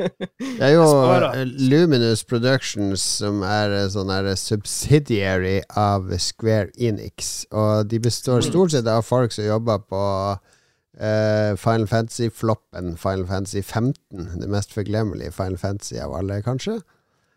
Det 0.60 0.64
er 0.64 0.72
jo 0.72 0.84
eh, 0.84 1.42
Luminous 1.44 2.22
Productions 2.24 3.02
som 3.20 3.42
er 3.44 3.74
eh, 3.76 3.88
sånn 3.92 4.12
her 4.12 4.28
subsidiary 4.40 5.58
av 5.76 6.08
Square 6.16 6.72
Enix. 6.80 7.44
Og 7.52 7.90
de 7.90 8.00
består 8.00 8.40
stort 8.44 8.72
sett 8.72 8.88
av 8.88 9.04
folk 9.04 9.34
som 9.36 9.44
jobber 9.44 9.82
på 9.84 10.04
uh, 10.36 11.52
Final 11.60 11.86
Fantasy-floppen 11.90 12.96
Final 13.00 13.26
Fantasy 13.28 13.60
15. 13.60 14.40
Det 14.40 14.48
mest 14.48 14.72
forglemmelige 14.76 15.36
Final 15.36 15.60
Fantasy 15.60 16.00
av 16.00 16.16
alle, 16.16 16.40
kanskje. 16.46 16.80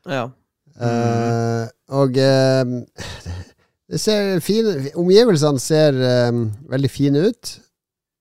ja. 0.08 0.30
Uh, 0.74 1.68
og 1.94 2.16
uh, 2.18 2.80
det 3.92 4.00
ser 4.02 4.40
fine 4.42 4.90
Omgivelsene 4.98 5.62
ser 5.62 6.00
um, 6.32 6.48
veldig 6.72 6.90
fine 6.90 7.28
ut, 7.30 7.52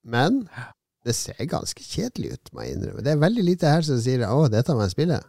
men 0.04 0.42
det 1.06 1.14
ser 1.18 1.38
ganske 1.50 1.82
kjedelig 1.82 2.36
ut, 2.36 2.50
må 2.54 2.62
jeg 2.66 2.76
innrømme. 2.76 3.02
Det 3.02 3.12
er 3.14 3.22
veldig 3.22 3.44
lite 3.46 3.70
her 3.70 3.82
som 3.86 3.98
sier 4.00 4.22
'Å, 4.26 4.48
dette 4.50 4.74
må 4.74 4.84
jeg 4.86 4.94
spille'. 4.94 5.22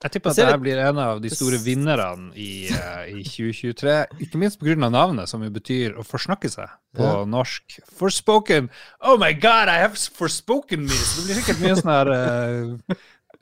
Jeg 0.00 0.12
tipper 0.14 0.30
at 0.30 0.38
jeg 0.38 0.46
det 0.46 0.52
her 0.54 0.60
blir 0.62 0.78
en 0.80 0.98
av 0.98 1.18
de 1.20 1.28
store 1.28 1.58
vinnerne 1.60 2.30
i, 2.34 2.70
eh, 2.72 3.20
i 3.20 3.22
2023. 3.22 4.06
Ikke 4.24 4.38
minst 4.40 4.58
pga. 4.58 4.88
navnet, 4.88 5.28
som 5.28 5.42
jo 5.44 5.50
betyr 5.50 5.92
å 6.00 6.02
forsnakke 6.02 6.48
seg 6.48 6.70
på 6.96 7.04
Ja. 7.04 7.24
norsk. 7.26 7.80
Forspoken! 7.98 8.70
Oh 9.02 9.18
my 9.18 9.34
god, 9.34 9.68
I 9.68 9.76
have 9.84 9.94
forspoken 9.94 10.80
me! 10.88 10.96
Så 10.96 11.20
det 11.20 11.26
blir 11.26 11.42
sikkert 11.42 11.60
mye 11.60 11.76
sånne 11.76 11.98
her 11.98 12.08
uh, 12.88 12.94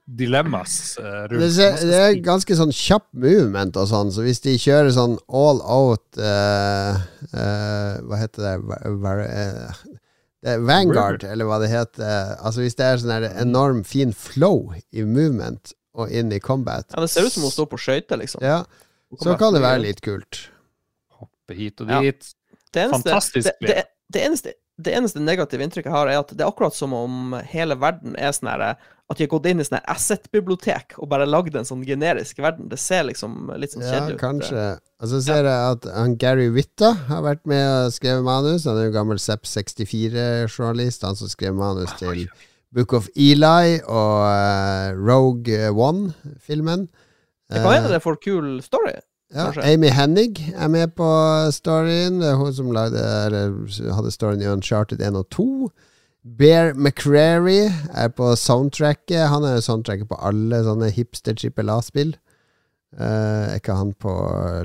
dilemmas 0.08 0.96
uh, 0.98 1.28
rundt. 1.28 1.40
Det, 1.44 1.52
ser, 1.54 1.76
det 1.86 2.00
er 2.00 2.18
ganske 2.24 2.56
sånn 2.58 2.72
kjapp 2.74 3.06
movement 3.12 3.76
og 3.76 3.86
sånn, 3.90 4.10
så 4.10 4.24
hvis 4.26 4.40
de 4.42 4.56
kjører 4.58 4.90
sånn 4.96 5.14
all 5.30 5.60
out 5.62 6.18
eh, 6.18 7.02
eh, 7.38 8.00
Hva 8.02 8.18
heter 8.18 8.48
det? 8.48 9.97
Vanguard, 10.42 11.24
eller 11.26 11.48
hva 11.48 11.58
det 11.62 11.70
heter. 11.72 12.36
Altså 12.38 12.62
Hvis 12.62 12.76
det 12.78 12.86
er 12.86 13.00
sånn 13.02 13.24
enorm 13.42 13.80
fin 13.86 14.12
flow 14.14 14.72
i 14.94 15.02
movement 15.02 15.72
og 15.98 16.12
inn 16.14 16.30
i 16.32 16.38
combat, 16.38 16.86
ja, 16.94 17.02
det 17.02 17.10
ser 17.10 17.26
ut 17.26 17.32
som 17.34 17.42
hun 17.48 17.50
står 17.54 17.66
på 17.72 17.80
skøyter, 17.82 18.20
liksom. 18.20 18.44
ja, 18.46 18.60
så 19.18 19.34
kan 19.40 19.56
det 19.56 19.64
være 19.64 19.82
litt 19.82 20.02
kult. 20.04 20.44
Hoppe 21.18 21.56
hit 21.58 21.80
og 21.82 21.90
Ja. 21.90 22.00
dit. 22.04 22.34
Det 22.72 22.84
eneste, 22.84 23.08
Fantastisk 23.10 23.48
det, 23.48 23.66
det, 23.66 23.84
det, 24.12 24.22
eneste, 24.28 24.52
det 24.78 24.92
eneste 24.94 25.18
negative 25.18 25.64
inntrykket 25.64 25.90
jeg 25.90 25.96
har, 25.96 26.08
er 26.10 26.20
at 26.20 26.30
det 26.30 26.44
er 26.44 26.52
akkurat 26.52 26.76
som 26.76 26.92
om 26.94 27.34
hele 27.50 27.74
verden 27.80 28.14
er 28.14 28.30
sånn 28.36 28.50
herre 28.52 28.76
At 29.08 29.18
de 29.18 29.24
har 29.24 29.30
gått 29.32 29.48
inn 29.50 29.58
i 29.58 29.64
sånn 29.66 29.80
asset-bibliotek 29.88 30.98
og 31.00 31.08
bare 31.10 31.26
lagd 31.26 31.56
en 31.56 31.64
sånn 31.66 31.80
generisk 31.86 32.38
verden. 32.44 32.68
Det 32.68 32.76
ser 32.78 33.06
liksom 33.08 33.48
litt 33.56 33.72
sånn 33.72 33.86
Ja, 33.86 33.94
kjedelig 33.94 34.18
ut. 34.18 34.20
kanskje. 34.20 34.66
Og 35.00 35.08
så 35.08 35.20
ser 35.24 35.48
jeg 35.48 35.72
at 35.72 35.88
han 35.94 36.16
Gary 36.20 36.50
Witta 36.52 36.92
har 37.08 37.24
vært 37.24 37.46
med 37.48 37.64
og 37.64 37.94
skrevet 37.96 38.26
manus. 38.26 38.66
Han 38.68 38.76
er 38.76 38.90
jo 38.90 38.94
gammel 38.98 39.18
Zepp64-journalist, 39.24 41.08
han 41.08 41.16
som 41.16 41.32
skrev 41.32 41.56
manus 41.56 41.94
til 41.98 42.26
Book 42.76 42.92
of 42.92 43.08
Eli 43.16 43.80
og 43.80 44.28
uh, 44.28 44.92
Rogue 44.92 45.72
One-filmen. 45.72 46.88
Det 47.48 47.62
kan 47.64 47.78
hende 47.78 47.94
det 47.94 48.04
får 48.04 48.20
kul 48.20 48.58
story. 48.60 48.98
Ja. 49.34 49.50
Amy 49.60 49.90
Hennig 49.92 50.38
er 50.56 50.70
med 50.72 50.94
på 50.96 51.08
storyen. 51.52 52.22
Det 52.22 52.30
er 52.30 52.38
hun 52.40 52.54
som 52.56 52.70
lagde, 52.72 53.02
hadde 53.92 54.12
storyen 54.14 54.44
i 54.44 54.48
Uncharted 54.48 55.02
1 55.04 55.18
og 55.20 55.28
2. 55.36 55.48
Bear 56.38 56.72
McCrary 56.74 57.68
er 57.92 58.08
på 58.08 58.30
soundtracket. 58.36 59.28
Han 59.32 59.44
er 59.44 59.60
soundtracket 59.64 60.08
på 60.08 60.16
alle 60.20 60.62
sånne 60.64 60.88
hipster 60.92 61.36
trippel 61.36 61.70
A-spill. 61.72 62.16
Uh, 62.96 63.52
er 63.52 63.58
ikke 63.58 63.74
han 63.76 63.90
på 64.00 64.12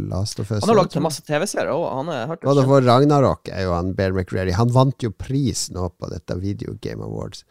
Last 0.07 0.39
of 0.39 0.47
Us? 0.47 0.61
Han 0.63 0.71
har 0.71 0.79
lagd 0.79 0.95
masse 1.03 1.25
TV-serier 1.27 1.73
òg. 1.73 1.83
Han 1.99 2.11
er 2.13 2.29
hørt 2.31 2.45
God 2.47 2.87
Ragnarok 2.87 3.51
er 3.51 3.65
jo 3.65 3.73
han 3.75 3.91
Bear 3.97 4.15
McCreary. 4.15 4.55
Han 4.55 4.71
vant 4.71 5.03
jo 5.03 5.11
pris 5.11 5.67
nå 5.75 5.89
på 5.99 6.07
dette 6.11 6.39
Video 6.39 6.77
Game 6.81 7.03
Awards. 7.03 7.43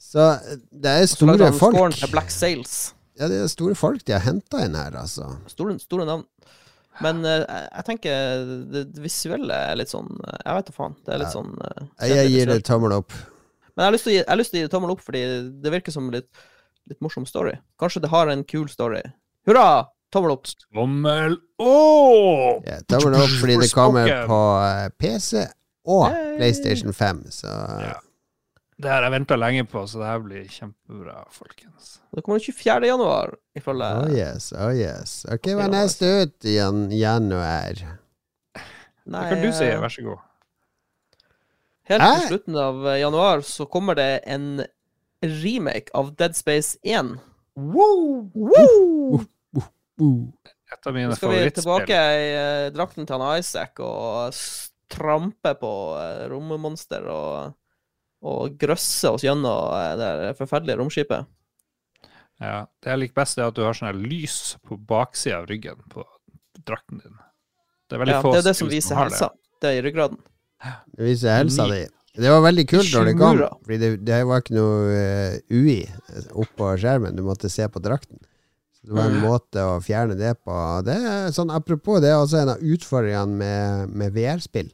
Så 0.00 0.24
eh, 0.32 0.56
det 0.72 0.94
er 1.02 1.10
store 1.10 1.36
han 1.36 1.58
scoren 1.58 1.92
til 1.92 2.10
Black 2.12 2.32
Sails. 2.32 2.94
Ja, 3.20 3.28
det 3.28 3.38
er 3.44 3.50
store 3.52 3.76
folk 3.76 4.02
de 4.08 4.14
har 4.16 4.22
henta 4.24 4.62
inn 4.64 4.74
her, 4.78 4.94
altså. 4.96 5.26
Store, 5.52 5.74
store 5.82 6.06
navn. 6.08 6.24
Men 7.04 7.20
uh, 7.24 7.36
jeg, 7.44 7.66
jeg 7.70 7.84
tenker 7.86 8.46
det, 8.72 8.80
det 8.94 9.02
visuelle 9.04 9.56
er 9.70 9.76
litt 9.78 9.92
sånn 9.92 10.08
eh, 10.26 10.40
Jeg 10.42 10.56
vet 10.58 10.66
da 10.70 10.74
faen. 10.74 10.96
Det 11.06 11.12
er 11.14 11.20
litt 11.22 11.30
Ja. 11.30 11.36
sånn 11.36 11.52
uh, 11.60 12.08
Jeg 12.10 12.32
gir 12.32 12.50
det 12.50 12.56
tommel 12.66 12.96
opp. 12.98 13.14
Men 13.76 13.84
jeg 13.84 13.86
har 13.86 13.94
lyst 13.94 14.04
til 14.08 14.10
å 14.10 14.14
gi, 14.16 14.18
jeg 14.24 14.28
har 14.32 14.40
lyst 14.40 14.52
til 14.52 14.58
å 14.58 14.60
gi 14.60 14.66
det 14.66 14.72
tommel 14.74 14.92
opp, 14.96 15.04
fordi 15.06 15.22
det 15.62 15.72
virker 15.76 15.94
som 15.94 16.10
litt, 16.12 16.28
litt 16.90 17.00
morsom 17.04 17.24
story. 17.28 17.54
Kanskje 17.80 18.02
det 18.04 18.10
har 18.12 18.32
en 18.32 18.42
kul 18.44 18.66
story. 18.72 19.00
Hurra! 19.48 19.68
Tommel 20.10 20.32
opp. 20.34 20.48
Tommel 20.74 21.36
opp! 21.62 22.66
Ja, 22.66 22.80
tommel 22.90 23.14
opp 23.20 23.36
fordi 23.38 23.60
det 23.62 23.70
kommer 23.72 24.10
på 24.26 24.40
PC 24.98 25.44
og 25.86 26.10
PlayStation 26.36 26.92
5, 26.92 27.20
så 27.38 27.52
Ja. 27.86 27.94
Det 28.80 28.88
har 28.88 29.04
jeg 29.04 29.12
venta 29.12 29.36
lenge 29.36 29.66
på, 29.68 29.82
så 29.88 30.00
det 30.00 30.08
her 30.08 30.20
blir 30.24 30.44
kjempebra, 30.48 31.18
folkens. 31.34 31.98
Det 32.16 32.22
kommer 32.24 32.40
24. 32.40 32.86
januar, 32.88 33.34
ifølge 33.58 33.88
Oh 34.00 34.12
yes, 34.14 34.50
oh 34.56 34.72
yes. 34.72 35.18
Ok, 35.28 35.50
hva 35.52 35.66
er 35.66 35.74
neste 35.74 36.12
ut 36.22 36.48
i 36.48 36.56
jan 36.56 36.86
januar? 36.94 37.82
Nei, 39.10 39.20
Hva 39.20 39.26
kan 39.28 39.42
du 39.44 39.50
si, 39.52 39.66
eh, 39.66 39.80
vær 39.82 39.92
så 39.92 40.04
god. 40.06 40.22
Helt 41.90 42.06
Hæ? 42.06 42.10
til 42.14 42.28
slutten 42.30 42.56
av 42.62 42.86
eh, 42.86 43.00
januar 43.02 43.44
så 43.44 43.66
kommer 43.68 43.98
det 43.98 44.22
en 44.24 44.64
remake 45.20 45.92
av 45.94 46.14
Dead 46.16 46.36
Space 46.38 46.78
1. 46.86 47.18
Woo! 47.60 48.30
Woo! 48.32 49.20
Et 50.70 50.86
av 50.86 50.94
mine 50.94 51.10
Nå 51.10 51.18
skal 51.18 51.34
vi 51.34 51.52
tilbake 51.52 51.96
i 51.96 52.28
eh, 52.32 52.66
drakten 52.72 53.08
til 53.08 53.18
han 53.18 53.42
Isaac 53.42 53.82
og 53.84 54.38
trampe 54.90 55.54
på 55.60 55.72
uh, 55.94 56.26
rommonster 56.30 57.04
og, 57.10 57.52
og 58.20 58.56
grøsse 58.60 59.12
oss 59.14 59.24
gjennom 59.24 59.74
eh, 59.76 59.92
det 60.00 60.32
forferdelige 60.38 60.80
romskipet. 60.80 61.28
Ja, 62.40 62.64
det 62.80 62.94
jeg 62.94 63.02
liker 63.02 63.20
best, 63.20 63.38
er 63.38 63.50
at 63.50 63.56
du 63.56 63.64
har 63.66 63.76
sånn 63.76 64.00
lys 64.00 64.56
på 64.64 64.78
baksida 64.88 65.42
av 65.42 65.48
ryggen 65.50 65.80
på 65.92 66.04
drakten 66.64 67.02
din. 67.02 67.16
Det 67.88 67.96
er 67.96 68.04
veldig 68.04 68.16
Ja, 68.16 68.22
få 68.24 68.32
det 68.34 68.42
er 68.42 68.48
det 68.48 68.56
som 68.56 68.70
viser 68.70 68.96
helsa. 68.96 69.30
Det 69.60 69.72
er 69.72 69.80
i 69.80 69.84
ryggraden. 69.84 70.20
Det 70.96 71.04
viser 71.04 71.36
helsa 71.36 71.66
di. 71.68 71.82
Det 72.20 72.32
var 72.32 72.42
veldig 72.42 72.64
kult 72.68 72.88
når 72.90 73.06
det 73.06 73.12
kom, 73.20 73.38
for 73.38 73.60
fordi 73.68 73.78
det, 73.78 73.90
det 74.08 74.18
var 74.26 74.42
ikke 74.42 74.56
noe 74.56 74.96
eh, 74.96 75.36
UI 75.52 75.78
oppå 76.42 76.72
skjermen. 76.80 77.14
Du 77.16 77.22
måtte 77.26 77.52
se 77.52 77.68
på 77.70 77.82
drakten. 77.82 78.18
Så 78.80 78.88
det 78.88 78.96
var 78.96 79.12
en 79.12 79.22
måte 79.22 79.62
å 79.68 79.76
fjerne 79.84 80.16
det 80.18 80.32
på. 80.40 80.56
Det 80.86 80.96
er 80.96 81.30
sånn, 81.36 81.52
apropos, 81.52 82.00
det 82.02 82.10
er 82.10 82.18
også 82.18 82.40
en 82.40 82.54
av 82.54 82.64
utfordringene 82.64 83.40
med, 83.42 83.94
med 84.00 84.14
VR-spill. 84.16 84.72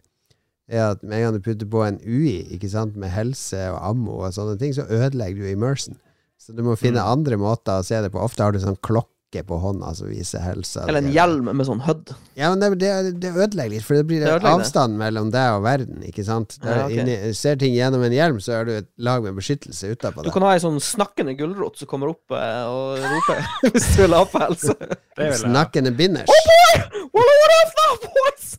Er 0.68 0.90
at 0.96 1.02
Med 1.02 1.18
en 1.20 1.24
gang 1.28 1.34
du 1.36 1.40
putter 1.46 1.66
på 1.70 1.84
en 1.86 2.00
UI 2.02 2.40
ikke 2.56 2.68
sant, 2.72 2.96
med 2.98 3.10
helse 3.14 3.60
og 3.70 3.78
ammo, 3.92 4.16
og 4.26 4.32
sånne 4.34 4.58
ting, 4.58 4.72
så 4.74 4.82
ødelegger 4.90 5.44
du 5.44 5.50
immersion. 5.52 5.94
Så 6.42 6.52
du 6.56 6.62
må 6.66 6.74
finne 6.78 6.98
Mm. 7.00 7.12
andre 7.12 7.36
måter 7.38 7.78
å 7.80 7.84
se 7.84 8.00
det 8.02 8.10
på. 8.12 8.18
Ofte 8.22 8.42
har 8.42 8.52
du 8.52 8.58
sånn 8.58 8.76
klokke 8.82 9.12
på 9.46 9.56
hånda 9.60 9.94
som 9.94 10.08
viser 10.08 10.40
helse. 10.40 10.80
Eller 10.88 11.02
en 11.02 11.10
hjelm 11.12 11.48
med 11.54 11.66
sånn 11.66 11.80
HUD. 11.84 12.12
Ja, 12.38 12.50
men 12.54 12.60
det, 12.60 12.78
det, 12.80 13.20
det 13.20 13.30
ødelegger 13.34 13.70
litt, 13.74 13.84
for 13.84 13.94
det 13.98 14.06
blir 14.06 14.20
Det 14.24 14.42
avstand 14.48 14.96
mellom 14.98 15.30
deg 15.34 15.56
og 15.58 15.62
verden. 15.66 16.02
Ikke 16.06 16.24
sant? 16.24 16.58
Der, 16.62 16.76
Ja, 16.76 16.84
okay. 16.86 16.98
inni, 17.02 17.34
ser 17.34 17.56
ting 17.60 17.74
gjennom 17.74 18.02
en 18.06 18.12
hjelm, 18.14 18.38
så 18.40 18.52
er 18.60 18.64
du 18.64 18.72
et 18.78 18.88
lag 18.98 19.22
med 19.22 19.34
beskyttelse 19.36 19.90
utapå 19.94 20.24
Du 20.24 20.30
kan 20.30 20.42
ha 20.46 20.54
ei 20.54 20.62
sånn 20.62 20.78
snakkende 20.80 21.34
gulrot 21.38 21.76
som 21.78 21.86
kommer 21.90 22.10
opp 22.14 22.30
eh, 22.30 22.64
og 22.66 22.98
roper 23.02 23.42
hvis 23.72 23.90
du 23.96 24.02
vil 24.06 24.14
ha 24.18 24.24
på 24.24 24.42
helse. 24.46 24.74
snakkende 25.46 25.92
binders. 25.96 26.30
Oh 26.30 26.42
boy! 26.50 27.06
Well, 27.12 27.34
what 27.42 27.56
else 27.60 27.74
now, 27.82 27.92
boys? 28.08 28.58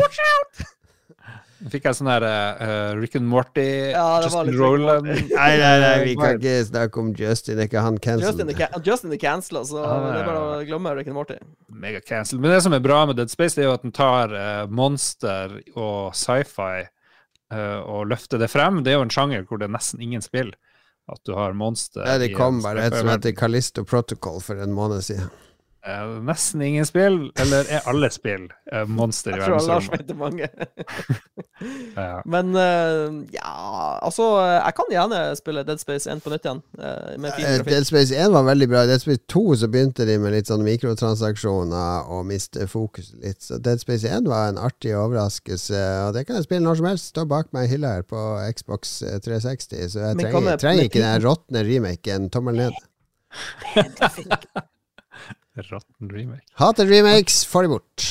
Watch 0.00 0.18
out! 0.20 0.73
Fikk 1.72 1.86
jeg 1.88 1.96
sånn 1.96 2.08
her 2.12 2.24
uh, 2.28 2.90
Rick 2.98 3.14
and 3.16 3.24
Morty, 3.30 3.64
Ja, 3.94 4.20
Justin 4.20 4.50
Roland 4.58 5.06
Nei, 5.08 5.22
nei, 5.32 5.70
nei, 5.80 5.92
vi 6.04 6.14
kan 6.18 6.34
ikke 6.36 6.56
snakke 6.68 7.00
om 7.00 7.12
Justin. 7.16 7.56
Er 7.62 7.70
ikke 7.70 7.80
han 7.84 7.96
cancelled? 8.04 8.52
ca- 8.58 8.80
Justin 8.84 9.14
er 9.16 9.20
cancella, 9.22 9.62
så 9.64 9.80
Ah, 9.80 9.94
det 10.10 10.18
er 10.20 10.26
bare 10.28 10.42
å 10.44 10.58
glemme 10.68 10.92
Rick 10.98 11.08
and 11.08 11.16
Morty. 11.16 11.38
Mega-cancel. 11.72 12.38
Men 12.42 12.52
det 12.52 12.60
som 12.66 12.76
er 12.76 12.84
bra 12.84 12.98
med 13.08 13.16
Dead 13.16 13.32
Space, 13.32 13.56
det 13.56 13.64
er 13.64 13.70
jo 13.70 13.78
at 13.78 13.86
den 13.86 13.94
tar 13.96 14.34
uh, 14.36 14.66
monster 14.68 15.56
og 15.72 16.12
sci-fi 16.12 16.84
uh, 16.84 17.80
og 17.80 18.10
løfter 18.12 18.38
det 18.44 18.50
frem. 18.52 18.82
Det 18.84 18.92
er 18.92 18.98
jo 19.00 19.06
en 19.08 19.14
sjanger 19.16 19.48
hvor 19.48 19.62
det 19.62 19.70
er 19.70 19.74
nesten 19.78 20.04
ingen 20.04 20.24
spill. 20.24 20.52
At 21.08 21.20
du 21.28 21.34
har 21.36 21.52
monster 21.56 22.04
Ja, 22.04 22.18
det 22.20 22.30
kom 22.36 22.62
bare 22.64 22.86
et 22.88 22.94
som 22.96 23.08
heter 23.12 23.32
Callisto 23.36 23.84
Protocol 23.84 24.40
for 24.44 24.60
en 24.60 24.72
måned 24.76 25.04
siden. 25.04 25.32
Eh, 25.84 26.22
nesten 26.24 26.62
ingen 26.64 26.86
spill, 26.88 27.26
eller 27.36 27.66
er 27.68 27.84
alle 27.90 28.08
spill 28.08 28.46
uh, 28.72 28.86
monster 28.88 29.34
i 29.34 29.40
Jeg 29.42 29.50
tror 29.50 29.66
Lars 29.68 29.90
vet 29.92 30.08
det 30.08 30.16
mange. 30.16 30.48
Ja. 31.94 32.18
Men 32.26 32.50
uh, 32.56 33.22
ja, 33.32 33.50
altså 34.02 34.24
Jeg 34.42 34.74
kan 34.76 34.88
gjerne 34.90 35.18
spille 35.38 35.62
Dead 35.64 35.78
Space 35.80 36.10
1 36.10 36.20
på 36.24 36.32
nytt 36.32 36.44
igjen. 36.44 36.60
med 37.22 37.36
fin. 37.36 37.62
Dead 37.68 37.86
Space 37.86 38.16
1 38.16 38.32
var 38.34 38.42
veldig 38.48 38.68
bra. 38.68 38.82
I 38.84 38.90
Dead 38.90 39.00
Space 39.00 39.22
2 39.30 39.44
så 39.62 39.68
begynte 39.70 40.04
de 40.08 40.18
med 40.20 40.34
litt 40.34 40.50
sånne 40.50 40.66
mikrotransaksjoner 40.66 42.10
og 42.12 42.26
miste 42.28 42.66
fokus 42.68 43.12
litt. 43.22 43.40
Så 43.46 43.60
Dead 43.62 43.80
Space 43.80 44.10
1 44.10 44.28
var 44.28 44.50
en 44.50 44.60
artig 44.60 44.96
overraskelse, 44.98 45.80
og 46.08 46.18
det 46.18 46.26
kan 46.26 46.40
jeg 46.40 46.48
spille 46.48 46.66
når 46.66 46.82
som 46.82 46.90
helst. 46.90 47.14
Står 47.14 47.30
bak 47.30 47.54
meg 47.56 47.68
i 47.68 47.74
hylla 47.76 47.96
her 48.00 48.04
på 48.08 48.26
Xbox 48.58 48.98
eh, 49.06 49.20
360, 49.22 49.88
så 49.94 50.06
jeg 50.08 50.20
trenger, 50.24 50.60
trenger 50.60 50.90
ikke 50.90 51.06
den 51.06 51.24
råtne 51.24 51.66
remaken. 51.70 52.30
Tommel 52.34 52.64
ned. 52.66 52.84
Rotten 55.56 56.08
remake. 56.10 56.42
Hater 56.58 56.86
remakes, 56.90 57.44
får 57.46 57.62
de 57.62 57.68
bort. 57.76 58.06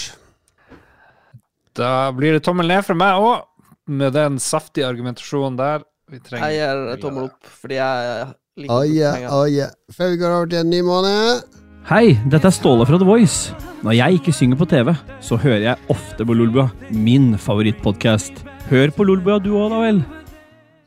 Da 1.75 2.11
blir 2.15 2.37
det 2.37 2.43
tommel 2.45 2.69
ned 2.69 2.85
fra 2.85 2.95
meg 2.95 3.19
òg, 3.19 3.41
med 3.89 4.13
den 4.15 4.37
saftige 4.39 4.87
argumentasjonen 4.87 5.57
der. 5.59 5.83
Vi 6.11 6.19
trenger 6.23 6.51
Jeg 6.53 6.77
gir 6.77 7.01
tommel 7.01 7.25
opp 7.29 7.47
fordi 7.63 7.75
jeg 7.79 8.27
liker 8.61 8.75
Oje, 8.75 9.11
penger. 9.15 9.33
oje. 9.33 9.67
Før 9.95 10.11
vi 10.11 10.17
går 10.21 10.35
over 10.37 10.49
til 10.51 10.59
en 10.59 10.69
ny 10.69 10.81
måned 10.85 11.59
Hei, 11.89 12.13
dette 12.31 12.47
er 12.47 12.55
Ståle 12.55 12.85
fra 12.87 12.99
The 13.01 13.07
Voice. 13.07 13.51
Når 13.83 13.97
jeg 13.97 14.19
ikke 14.21 14.31
synger 14.35 14.59
på 14.61 14.67
TV, 14.71 14.93
så 15.19 15.35
hører 15.35 15.65
jeg 15.65 15.89
ofte 15.91 16.23
på 16.23 16.35
Lolbua, 16.37 16.69
min 16.95 17.33
favorittpodkast. 17.35 18.39
Hør 18.69 18.93
på 18.95 19.03
Lolbua 19.03 19.39
du 19.43 19.49
òg, 19.59 19.67
da 19.73 19.81
vel. 19.81 19.99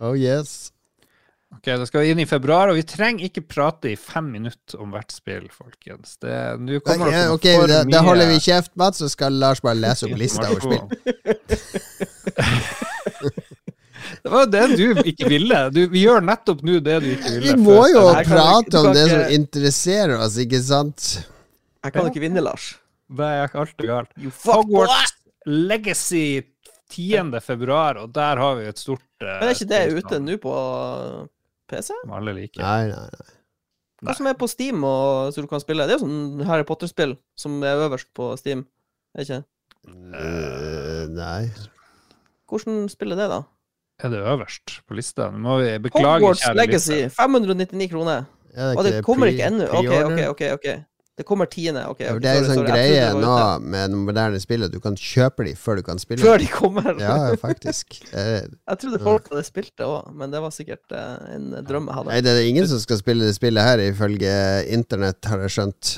Oh 0.00 0.14
yes. 0.16 0.70
Ok, 1.56 1.66
Da 1.80 1.86
skal 1.88 2.04
vi 2.04 2.12
inn 2.12 2.20
i 2.22 2.26
februar, 2.28 2.70
og 2.70 2.76
vi 2.78 2.84
trenger 2.86 3.26
ikke 3.28 3.42
prate 3.48 3.90
i 3.92 3.96
fem 3.98 4.28
minutter 4.36 4.80
om 4.82 4.92
hvert 4.94 5.12
spill, 5.14 5.46
folkens. 5.52 6.16
Det, 6.22 6.34
nå 6.60 6.80
kommer 6.84 7.08
okay, 7.08 7.16
det 7.16 7.34
ok, 7.34 7.46
for 7.60 7.72
da, 7.72 7.82
da 7.96 8.02
holder 8.06 8.30
vi 8.30 8.38
kjeft, 8.44 8.72
Mats, 8.78 9.00
så 9.02 9.08
skal 9.12 9.38
Lars 9.40 9.62
bare 9.64 9.78
lese 9.80 10.08
opp 10.08 10.16
lista 10.20 10.46
over 10.50 10.62
spill. 10.68 10.84
Det 14.22 14.30
var 14.30 14.44
jo 14.44 14.50
det 14.50 14.76
du 14.78 15.00
ikke 15.06 15.28
ville. 15.30 15.58
Du, 15.74 15.80
vi 15.90 16.02
gjør 16.02 16.24
nettopp 16.24 16.62
nå 16.66 16.80
det 16.82 16.96
du 17.02 17.08
ikke 17.12 17.30
ville. 17.36 17.44
Vi 17.46 17.62
må 17.62 17.78
jo. 17.90 18.02
Jeg 18.10 18.26
ikke- 18.26 18.32
prate 18.32 18.80
om 18.80 18.88
det 18.90 18.94
det 18.96 19.10
som 19.10 19.34
interesserer 19.36 20.14
oss, 20.18 20.38
ikke 20.42 20.60
sant? 20.62 21.06
Jeg 21.86 21.94
kan 21.94 22.08
ikke 22.10 22.22
vinne, 22.22 22.42
Lars. 22.42 22.72
Det 23.06 23.26
er 23.26 23.46
ikke 23.46 23.60
alt 23.62 23.84
er 23.84 23.86
galt. 23.86 24.10
You 24.18 24.30
fuck 24.34 24.64
Hogwarts 24.64 25.14
Legacy 25.46 26.42
10. 26.90 27.38
februar, 27.40 28.02
og 28.02 28.12
der 28.14 28.42
har 28.42 28.58
vi 28.58 28.66
et 28.66 28.78
stort 28.78 29.02
uh, 29.22 29.38
Men 29.40 29.48
er 29.48 29.54
ikke 29.54 29.70
det 29.70 29.82
ute 29.94 30.18
nå 30.22 30.36
på 30.42 30.54
PC? 31.70 31.92
Alle 32.12 32.34
liker. 32.36 32.62
Nei, 32.62 32.88
nei, 32.92 33.08
nei. 33.16 33.32
Hva 34.04 34.14
som 34.18 34.28
er 34.28 34.36
på 34.36 34.48
Steam, 34.50 34.82
og, 34.84 35.32
så 35.32 35.42
du 35.42 35.48
kan 35.50 35.62
spille? 35.62 35.86
Det 35.88 35.94
er 35.94 35.98
jo 35.98 36.04
sånn 36.04 36.42
Harry 36.46 36.66
Potter-spill 36.68 37.16
som 37.38 37.56
er 37.64 37.80
øverst 37.86 38.10
på 38.16 38.28
Steam. 38.40 38.66
Er 39.16 39.22
det 39.22 39.26
ikke? 39.26 39.42
Eh, 40.20 41.04
nei. 41.16 41.46
Hvordan 42.50 42.84
spiller 42.92 43.18
det, 43.18 43.30
da? 43.32 43.40
Er 44.04 44.12
det 44.12 44.20
øverst 44.20 44.80
på 44.86 44.98
lista? 44.98 45.30
Nå 45.32 45.40
må 45.46 45.56
vi 45.62 45.70
beklage, 45.86 46.20
Hogwarts 46.20 46.44
kjære 46.44 46.58
Legacy, 46.60 46.98
liste. 47.00 47.16
599 47.16 47.88
kroner. 47.94 48.26
Er 48.56 48.76
Og 48.76 48.84
det 48.84 49.00
kommer 49.04 49.26
pre- 49.26 49.32
ikke 49.32 49.48
ennå. 49.48 49.70
OK. 49.72 49.96
OK, 50.10 50.20
OK. 50.34 50.44
ok 50.58 50.68
Det 51.16 51.24
kommer 51.24 51.48
tiende. 51.48 51.80
Okay, 51.88 52.10
okay, 52.10 52.20
Det 52.20 52.28
er 52.28 52.42
en 52.42 52.50
sånn 52.50 52.66
greie 52.68 53.04
nå 53.16 53.36
med 53.64 53.94
de 53.94 54.00
moderne 54.04 54.40
spillene. 54.42 54.68
Du 54.68 54.82
kan 54.84 54.98
kjøpe 55.00 55.46
de 55.46 55.54
før 55.56 55.78
du 55.80 55.84
kan 55.86 55.96
spille. 56.02 56.20
Før 56.20 56.36
de 56.42 56.48
kommer. 56.52 56.90
Ja, 57.00 57.14
faktisk. 57.40 58.02
Eh, 58.16 58.42
Jeg 58.44 58.78
trodde 58.82 59.00
folk 59.02 59.30
hadde 59.32 59.44
spilt 59.46 59.72
det 59.80 59.86
òg, 59.88 60.10
men 60.16 60.30
det 60.32 60.40
var 60.44 60.52
sikkert 60.54 60.92
eh, 60.92 61.16
en 61.36 61.48
drøm 61.66 61.88
jeg 61.88 61.96
hadde. 61.98 62.10
Nei, 62.12 62.20
det 62.24 62.34
er 62.36 62.44
ingen 62.50 62.68
som 62.68 62.80
skal 62.82 63.00
spille 63.00 63.24
det 63.28 63.34
spillet 63.36 63.64
her, 63.64 63.80
ifølge 63.90 64.34
internett, 64.76 65.24
har 65.28 65.40
jeg 65.46 65.54
skjønt. 65.56 65.96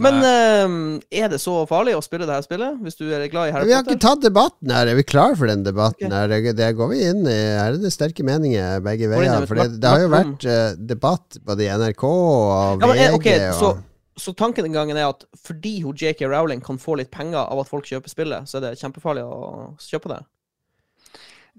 Men 0.00 0.20
eh, 0.24 0.76
er 1.20 1.28
det 1.32 1.40
så 1.42 1.58
farlig 1.68 1.92
å 1.96 2.00
spille 2.04 2.24
det 2.28 2.32
her 2.36 2.44
spillet, 2.46 2.78
hvis 2.84 2.96
du 2.96 3.04
er 3.12 3.26
glad 3.32 3.50
i 3.50 3.52
Harry 3.56 3.68
Vi 3.68 3.74
har 3.76 3.84
ikke 3.84 3.98
tatt 4.00 4.22
debatten 4.24 4.72
her. 4.72 4.88
Er 4.92 4.96
vi 5.00 5.04
klar 5.04 5.34
for 5.36 5.50
den 5.50 5.64
debatten 5.66 6.06
Okay. 6.08 6.12
her? 6.12 6.32
Det, 6.32 6.54
det 6.60 6.70
går 6.78 6.92
vi 6.94 7.00
inn 7.10 7.24
i. 7.28 7.36
Her 7.56 7.74
er 7.74 7.80
det 7.82 7.92
sterke 7.92 8.24
meninger 8.24 8.80
begge 8.84 9.10
veier. 9.12 9.44
For 9.48 9.60
det, 9.60 9.68
det 9.82 9.92
har 9.92 10.04
jo 10.06 10.12
vært 10.14 10.46
eh, 10.48 10.70
debatt 10.94 11.40
både 11.44 11.66
i 11.66 11.70
NRK 11.72 12.06
og 12.08 12.80
Ja, 12.80 12.88
men, 12.88 12.94
okay, 12.94 13.12
VG 13.12 13.20
ok, 13.20 13.28
så, 13.60 13.74
og 13.74 13.85
så 14.16 14.32
tanken 14.36 14.64
den 14.64 14.72
gangen 14.76 14.96
er 14.96 15.10
at 15.10 15.26
fordi 15.44 15.80
hun 15.84 15.96
JK 15.96 16.22
Rowling 16.30 16.62
kan 16.64 16.78
få 16.80 16.96
litt 17.00 17.10
penger 17.12 17.42
av 17.44 17.60
at 17.60 17.68
folk 17.68 17.84
kjøper 17.88 18.08
spillet, 18.12 18.48
så 18.48 18.58
er 18.58 18.70
det 18.70 18.78
kjempefarlig 18.80 19.24
å 19.28 19.74
kjøpe 19.82 20.12
det. 20.14 20.22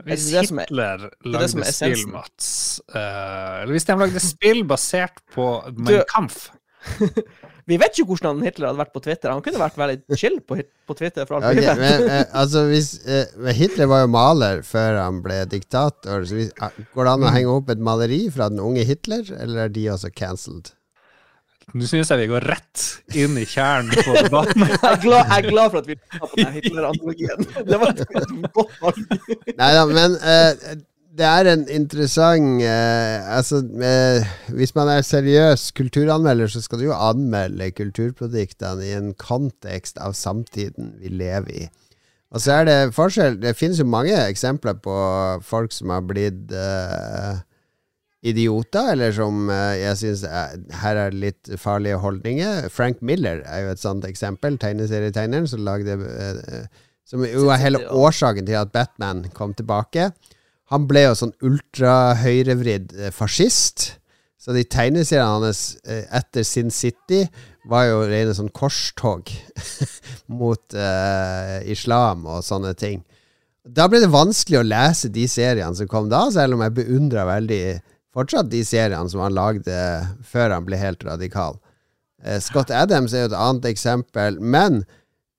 Hvis 0.05 0.27
det 0.29 0.35
er 0.37 0.41
det 0.41 0.47
som 0.49 0.59
er- 0.61 0.67
Hitler 0.69 0.97
det 1.07 1.31
lagde 1.33 1.61
er 1.65 1.73
spill. 1.73 2.03
Mats 2.13 2.49
uh, 2.93 3.63
Eller 3.63 3.73
hvis 3.73 3.87
de 3.87 3.95
lagde 3.97 4.21
spill 4.21 4.59
basert 4.69 5.23
på 5.33 5.47
Du- 5.73 5.81
Mein 5.87 6.03
Kampf 6.11 6.51
Vi 7.67 7.75
vet 7.81 7.97
jo 7.99 8.05
hvordan 8.07 8.39
Hitler 8.45 8.69
hadde 8.69 8.79
vært 8.79 8.93
på 8.93 9.01
Twitter. 9.03 9.33
Han 9.33 9.41
kunne 9.43 9.59
vært 9.59 9.75
veldig 9.75 10.15
chill 10.15 10.37
på, 10.39 10.55
på 10.87 10.95
Twitter. 10.95 11.25
for 11.27 11.35
alt 11.41 11.49
Ok, 11.49 11.65
men, 11.81 12.05
uh, 12.07 12.21
altså 12.39 12.61
hvis, 12.69 12.93
uh, 13.03 13.49
Hitler 13.57 13.89
var 13.91 14.05
jo 14.05 14.11
maler 14.13 14.61
før 14.63 15.01
han 15.01 15.17
ble 15.25 15.41
diktator. 15.51 16.23
Så 16.23 16.37
hvis, 16.37 16.53
går 16.55 17.09
det 17.09 17.15
an 17.17 17.25
å 17.27 17.33
henge 17.35 17.57
opp 17.57 17.73
et 17.73 17.81
maleri 17.83 18.21
fra 18.31 18.47
den 18.53 18.61
unge 18.63 18.85
Hitler, 18.87 19.27
eller 19.35 19.65
er 19.65 19.73
de 19.75 19.83
også 19.91 20.13
cancelled? 20.15 20.71
Nå 21.75 21.84
syns 21.84 22.12
jeg 22.13 22.21
vi 22.21 22.27
går 22.32 22.45
rett 22.47 22.84
inn 23.19 23.36
i 23.36 23.43
kjernen 23.43 23.91
på 23.91 24.13
debatten. 24.15 24.63
Jeg 24.71 24.88
er 24.88 25.01
glad, 25.03 25.25
jeg 25.27 25.38
er 25.38 25.47
glad 25.49 25.71
for 25.73 25.82
at 25.82 25.88
vi 25.89 25.95
på 25.99 26.30
den 26.38 26.53
Hitler-analogien. 26.56 27.47
Det 27.67 27.80
var 27.82 27.89
et 27.91 28.53
godt 28.56 28.77
valg. 28.84 29.01
Nei 29.58 29.71
da, 29.75 29.82
men 29.89 30.15
uh, 30.21 30.77
det 31.17 31.25
er 31.27 31.49
en 31.51 31.65
interessant 31.73 32.62
uh, 32.63 33.27
Altså, 33.36 33.60
uh, 33.67 34.30
hvis 34.56 34.71
man 34.77 34.93
er 34.93 35.03
seriøs 35.03 35.71
kulturanmelder, 35.75 36.47
så 36.53 36.63
skal 36.63 36.80
du 36.80 36.88
jo 36.88 36.95
anmelde 36.95 37.67
kulturproduktene 37.75 38.88
i 38.88 38.95
en 38.95 39.12
kontekst 39.19 39.99
av 39.99 40.15
samtiden 40.15 40.95
vi 41.01 41.12
lever 41.19 41.51
i. 41.65 41.67
Og 42.32 42.43
så 42.43 42.60
er 42.60 42.65
det 42.67 42.95
forskjell 42.95 43.38
Det 43.39 43.56
finnes 43.56 43.80
jo 43.80 43.88
mange 43.88 44.15
eksempler 44.27 44.80
på 44.84 44.95
folk 45.47 45.71
som 45.75 45.93
har 45.95 46.03
blitt 46.08 46.51
eh, 46.51 47.39
idioter, 48.29 48.91
eller 48.93 49.13
som 49.15 49.49
eh, 49.53 49.77
jeg 49.81 49.99
syns 50.01 50.23
her 50.81 50.99
er 51.07 51.15
litt 51.15 51.51
farlige 51.61 51.99
holdninger. 52.03 52.67
Frank 52.73 53.01
Miller 53.05 53.43
er 53.45 53.65
jo 53.65 53.73
et 53.73 53.83
sånt 53.83 54.07
eksempel. 54.07 54.59
Tegneserietegneren 54.61 55.49
som 55.49 55.65
lagde 55.67 55.97
eh, 55.97 56.65
Som 57.07 57.23
jo 57.23 57.47
er 57.47 57.61
hele 57.61 57.85
årsaken 57.87 58.47
til 58.47 58.59
at 58.59 58.73
Batman 58.73 59.29
kom 59.33 59.53
tilbake. 59.55 60.09
Han 60.73 60.87
ble 60.89 61.05
jo 61.05 61.15
sånn 61.15 61.35
ultrahøyrevridd 61.47 62.97
eh, 62.97 63.13
fascist. 63.15 63.93
Så 64.37 64.53
de 64.55 64.63
tegneseriene 64.63 65.47
hans 65.47 65.61
etter 65.87 66.45
Sin 66.47 66.69
City 66.71 67.25
var 67.67 67.87
jo 67.89 68.03
rene 68.07 68.35
sånn 68.35 68.51
korstog 68.55 69.27
mot 70.39 70.75
uh, 70.77 71.57
islam 71.67 72.23
og 72.29 72.45
sånne 72.45 72.71
ting. 72.79 73.01
Da 73.67 73.89
ble 73.91 73.99
det 73.99 74.11
vanskelig 74.13 74.61
å 74.61 74.67
lese 74.67 75.11
de 75.11 75.25
seriene 75.27 75.75
som 75.75 75.89
kom 75.91 76.07
da, 76.11 76.23
selv 76.31 76.55
om 76.55 76.63
jeg 76.63 76.77
beundra 76.77 77.25
veldig 77.27 77.61
fortsatt 78.17 78.49
de 78.49 78.63
seriene 78.65 79.10
som 79.12 79.21
han 79.21 79.38
lagde 79.38 79.77
før 80.25 80.56
han 80.56 80.65
ble 80.65 80.80
helt 80.82 81.03
radikal. 81.06 81.60
Eh, 82.23 82.39
Scott 82.41 82.73
Adams 82.73 83.13
er 83.13 83.25
jo 83.25 83.32
et 83.32 83.38
annet 83.38 83.69
eksempel. 83.69 84.39
Men 84.41 84.82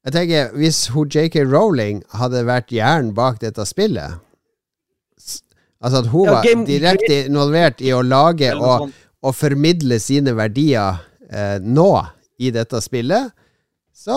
jeg 0.06 0.14
tenker, 0.14 0.54
hvis 0.56 0.86
hun 0.94 1.10
JK 1.10 1.42
Rowling 1.48 2.04
hadde 2.16 2.46
vært 2.48 2.72
hjernen 2.72 3.12
bak 3.16 3.42
dette 3.42 3.66
spillet 3.68 4.22
Altså 5.78 6.00
at 6.00 6.08
hun 6.10 6.26
ja, 6.26 6.32
var 6.34 6.62
direkte 6.66 7.20
involvert 7.28 7.82
i 7.86 7.92
å 7.94 8.00
lage 8.02 8.48
og, 8.56 8.88
og 9.22 9.34
formidle 9.38 10.00
sine 10.02 10.32
verdier 10.34 10.98
eh, 11.30 11.60
nå 11.62 11.92
i 12.42 12.50
dette 12.54 12.80
spillet, 12.82 13.30
så 13.94 14.16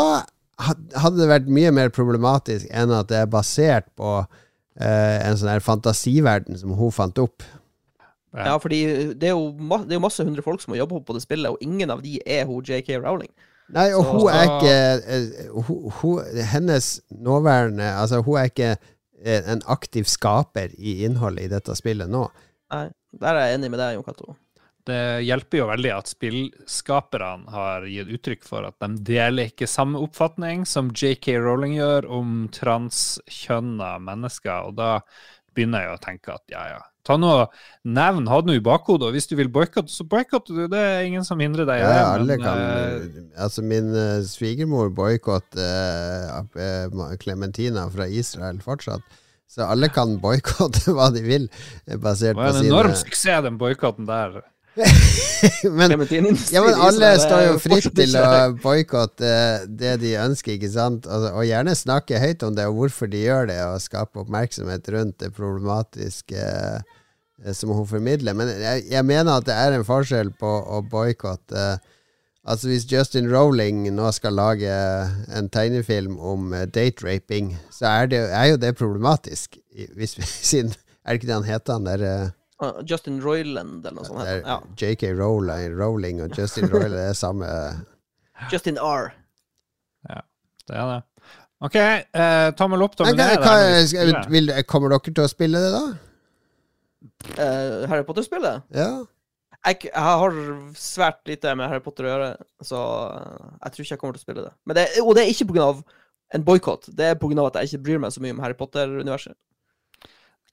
hadde 0.57 1.19
det 1.19 1.29
vært 1.29 1.51
mye 1.53 1.73
mer 1.73 1.91
problematisk 1.93 2.65
enn 2.73 2.93
at 2.97 3.11
det 3.13 3.19
er 3.19 3.29
basert 3.29 3.91
på 3.97 4.23
eh, 4.23 5.17
en 5.21 5.37
sånn 5.37 5.51
her 5.53 5.61
fantasiverden 5.61 6.57
som 6.57 6.73
hun 6.77 6.93
fant 6.95 7.21
opp. 7.21 7.45
Ja, 8.31 8.55
fordi 8.63 8.81
det 9.19 9.27
er, 9.27 9.33
jo 9.35 9.51
det 9.83 9.91
er 9.91 9.97
jo 9.97 10.03
masse 10.05 10.23
hundre 10.23 10.43
folk 10.45 10.61
som 10.63 10.71
har 10.71 10.85
jobba 10.85 11.01
på 11.03 11.15
det 11.17 11.23
spillet, 11.25 11.51
og 11.51 11.59
ingen 11.63 11.91
av 11.91 12.03
de 12.03 12.15
er 12.23 12.45
hun 12.47 12.63
JK 12.63 12.93
Rowling. 13.03 13.31
Nei, 13.75 13.89
og 13.95 14.05
så, 14.05 14.13
hun 14.15 14.29
er 14.31 14.45
ikke 14.47 14.77
uh, 15.51 15.59
hun, 15.67 15.83
hun, 16.01 16.39
Hennes 16.51 16.87
nåværende 17.23 17.85
Altså, 17.95 18.19
hun 18.25 18.39
er 18.41 18.49
ikke 18.49 18.71
eh, 18.75 19.45
en 19.47 19.61
aktiv 19.71 20.09
skaper 20.11 20.73
i 20.75 21.01
innholdet 21.05 21.47
i 21.47 21.51
dette 21.53 21.75
spillet 21.79 22.11
nå. 22.11 22.25
Nei, 22.73 22.87
der 23.19 23.37
er 23.37 23.47
jeg 23.47 23.59
enig 23.59 23.71
med 23.71 23.79
deg, 23.83 23.95
Jon 23.95 24.07
Cato. 24.07 24.35
Det 24.87 25.21
hjelper 25.27 25.59
jo 25.59 25.67
veldig 25.69 25.91
at 25.93 26.09
spillskaperne 26.09 27.53
har 27.53 27.85
gitt 27.85 28.09
uttrykk 28.15 28.47
for 28.47 28.65
at 28.65 28.79
de 28.81 29.03
deler 29.11 29.51
ikke 29.51 29.69
samme 29.69 30.01
oppfatning 30.01 30.65
som 30.67 30.89
JK 30.89 31.35
Rowling 31.37 31.75
gjør 31.77 32.07
om 32.09 32.47
transkjønna 32.55 33.93
mennesker, 34.01 34.71
og 34.71 34.79
da 34.79 34.95
begynner 35.53 35.85
jeg 35.85 35.93
å 35.93 36.01
tenke 36.01 36.33
at 36.33 36.43
ja, 36.51 36.63
ja, 36.73 36.81
Ta 37.07 37.17
noe 37.17 37.47
Nevn 37.81 38.27
ha 38.29 38.37
det 38.41 38.51
nå 38.51 38.55
i 38.59 38.61
bakhodet, 38.61 39.07
og 39.07 39.15
hvis 39.15 39.25
du 39.29 39.33
vil 39.39 39.49
boikotte, 39.49 39.89
så 39.89 40.05
boikotter 40.05 40.53
du. 40.53 40.65
Det 40.69 40.81
er 40.81 41.07
ingen 41.07 41.25
som 41.25 41.39
hindrer 41.41 41.65
deg 41.65 41.81
i 41.81 41.85
det. 41.87 41.95
Ja, 41.97 42.11
alle 42.13 42.37
men, 42.37 42.43
kan 42.45 42.61
uh, 42.61 43.41
Altså, 43.41 43.63
min 43.65 43.89
uh, 43.95 44.21
svigermor 44.27 44.91
boikotter 44.93 46.45
Klementina 47.23 47.87
uh, 47.87 47.93
fra 47.93 48.05
Israel 48.05 48.61
fortsatt. 48.61 49.01
Så 49.51 49.65
alle 49.65 49.89
kan 49.91 50.19
boikotte 50.21 50.93
hva 50.95 51.09
de 51.11 51.25
vil, 51.25 51.49
basert 51.97 52.37
på 52.37 52.37
sine 52.37 52.37
Det 52.37 52.37
var 52.37 52.59
en 52.61 52.69
enorm 52.69 52.95
suksess, 53.01 53.41
den 53.47 53.57
boikotten 53.59 54.05
der. 54.07 54.43
Men, 54.75 55.91
ja, 56.51 56.61
men 56.63 56.77
alle 56.79 57.09
står 57.19 57.41
jo 57.43 57.55
fritt 57.59 57.89
til 57.97 58.13
å 58.15 58.53
boikotte 58.61 59.31
det 59.67 59.97
de 59.99 60.13
ønsker, 60.21 60.55
ikke 60.55 60.71
sant? 60.71 61.07
Og, 61.11 61.27
og, 61.33 61.43
gjerne 61.43 61.75
snakke 61.75 62.21
høyt 62.23 62.45
om 62.47 62.55
det, 62.55 62.69
og 62.69 62.77
hvorfor 62.79 63.11
de 63.11 63.25
gjør 63.25 63.49
det, 63.51 63.59
og 63.67 63.83
skape 63.83 64.23
oppmerksomhet 64.23 64.87
rundt 64.95 65.17
det 65.23 65.33
problematiske 65.35 66.39
eh, 66.39 67.53
som 67.57 67.73
hun 67.75 67.89
formidler. 67.89 68.37
Men 68.37 68.53
jeg, 68.53 68.85
jeg, 68.93 69.07
mener 69.07 69.41
at 69.41 69.49
det 69.49 69.57
er 69.57 69.75
en 69.75 69.87
forskjell 69.87 70.31
på 70.39 70.53
å 70.77 70.83
boikotte 70.87 71.71
eh, 71.75 71.97
Altså 72.41 72.71
Hvis 72.71 72.87
Justin 72.89 73.27
Rowling 73.29 73.83
nå 73.93 74.07
skal 74.17 74.33
lage 74.33 74.65
en 75.29 75.45
tegnefilm 75.53 76.15
om 76.17 76.55
date-raping, 76.73 77.51
så 77.69 77.85
er, 77.85 78.07
det, 78.09 78.21
er, 78.33 78.45
jo 78.49 78.57
det 78.57 78.71
problematisk. 78.79 79.59
Hvis, 79.93 80.15
siden, 80.49 80.73
er 81.05 81.13
det 81.13 81.21
ikke 81.21 81.29
det 81.29 81.37
han 81.37 81.45
heter, 81.45 81.77
han 81.77 81.85
der 81.85 82.31
uh, 82.61 82.81
Justin 82.87 83.21
Royland 83.23 83.85
eller 83.85 83.97
noe 83.99 84.07
sånt. 84.07 84.25
Ja. 84.25 84.59
JK 84.79 85.11
Rowling, 85.17 85.77
Rowling 85.77 86.21
og 86.25 86.37
Justin 86.37 86.69
Royland 86.71 86.99
er 87.01 87.17
samme 87.17 87.47
Justin 88.51 88.79
R. 88.81 89.11
Ja, 90.09 90.21
det 90.67 90.77
er 90.77 90.93
det. 90.95 91.01
OK, 91.61 91.75
uh, 91.77 92.49
tommel 92.57 92.81
opp, 92.81 92.95
tommel 92.97 93.19
ned. 93.19 94.63
Kommer 94.65 94.95
dere 94.95 95.13
til 95.13 95.21
å 95.21 95.29
spille 95.29 95.61
det, 95.61 95.73
da? 95.75 95.83
Uh, 97.37 97.89
Harry 97.89 98.05
Potter-spillet? 98.05 98.65
Ja. 98.73 98.89
Jeg, 99.61 99.77
jeg, 99.91 99.93
har 100.01 100.37
svært 100.77 101.21
lite 101.29 101.53
med 101.57 101.69
Harry 101.69 101.83
Potter 101.85 102.07
å 102.07 102.13
gjøre, 102.15 102.29
så 102.65 102.79
jeg 103.61 103.73
tror 103.73 103.85
ikke 103.85 103.93
jeg 103.93 104.01
kommer 104.01 104.17
til 104.17 104.23
å 104.23 104.25
spille 104.25 104.45
det. 104.47 104.53
det 104.79 104.85
og 105.03 105.13
det 105.17 105.25
er 105.27 105.33
ikke 105.35 105.51
pga. 105.51 105.67
en 106.33 106.45
boikott, 106.47 106.89
det 106.97 107.11
er 107.11 107.19
pga. 107.21 107.45
at 107.45 107.59
jeg 107.61 107.69
ikke 107.69 107.83
bryr 107.85 108.01
meg 108.01 108.15
så 108.15 108.23
mye 108.25 108.33
om 108.33 108.41
Harry 108.41 108.57
Potter-universet. 108.57 109.37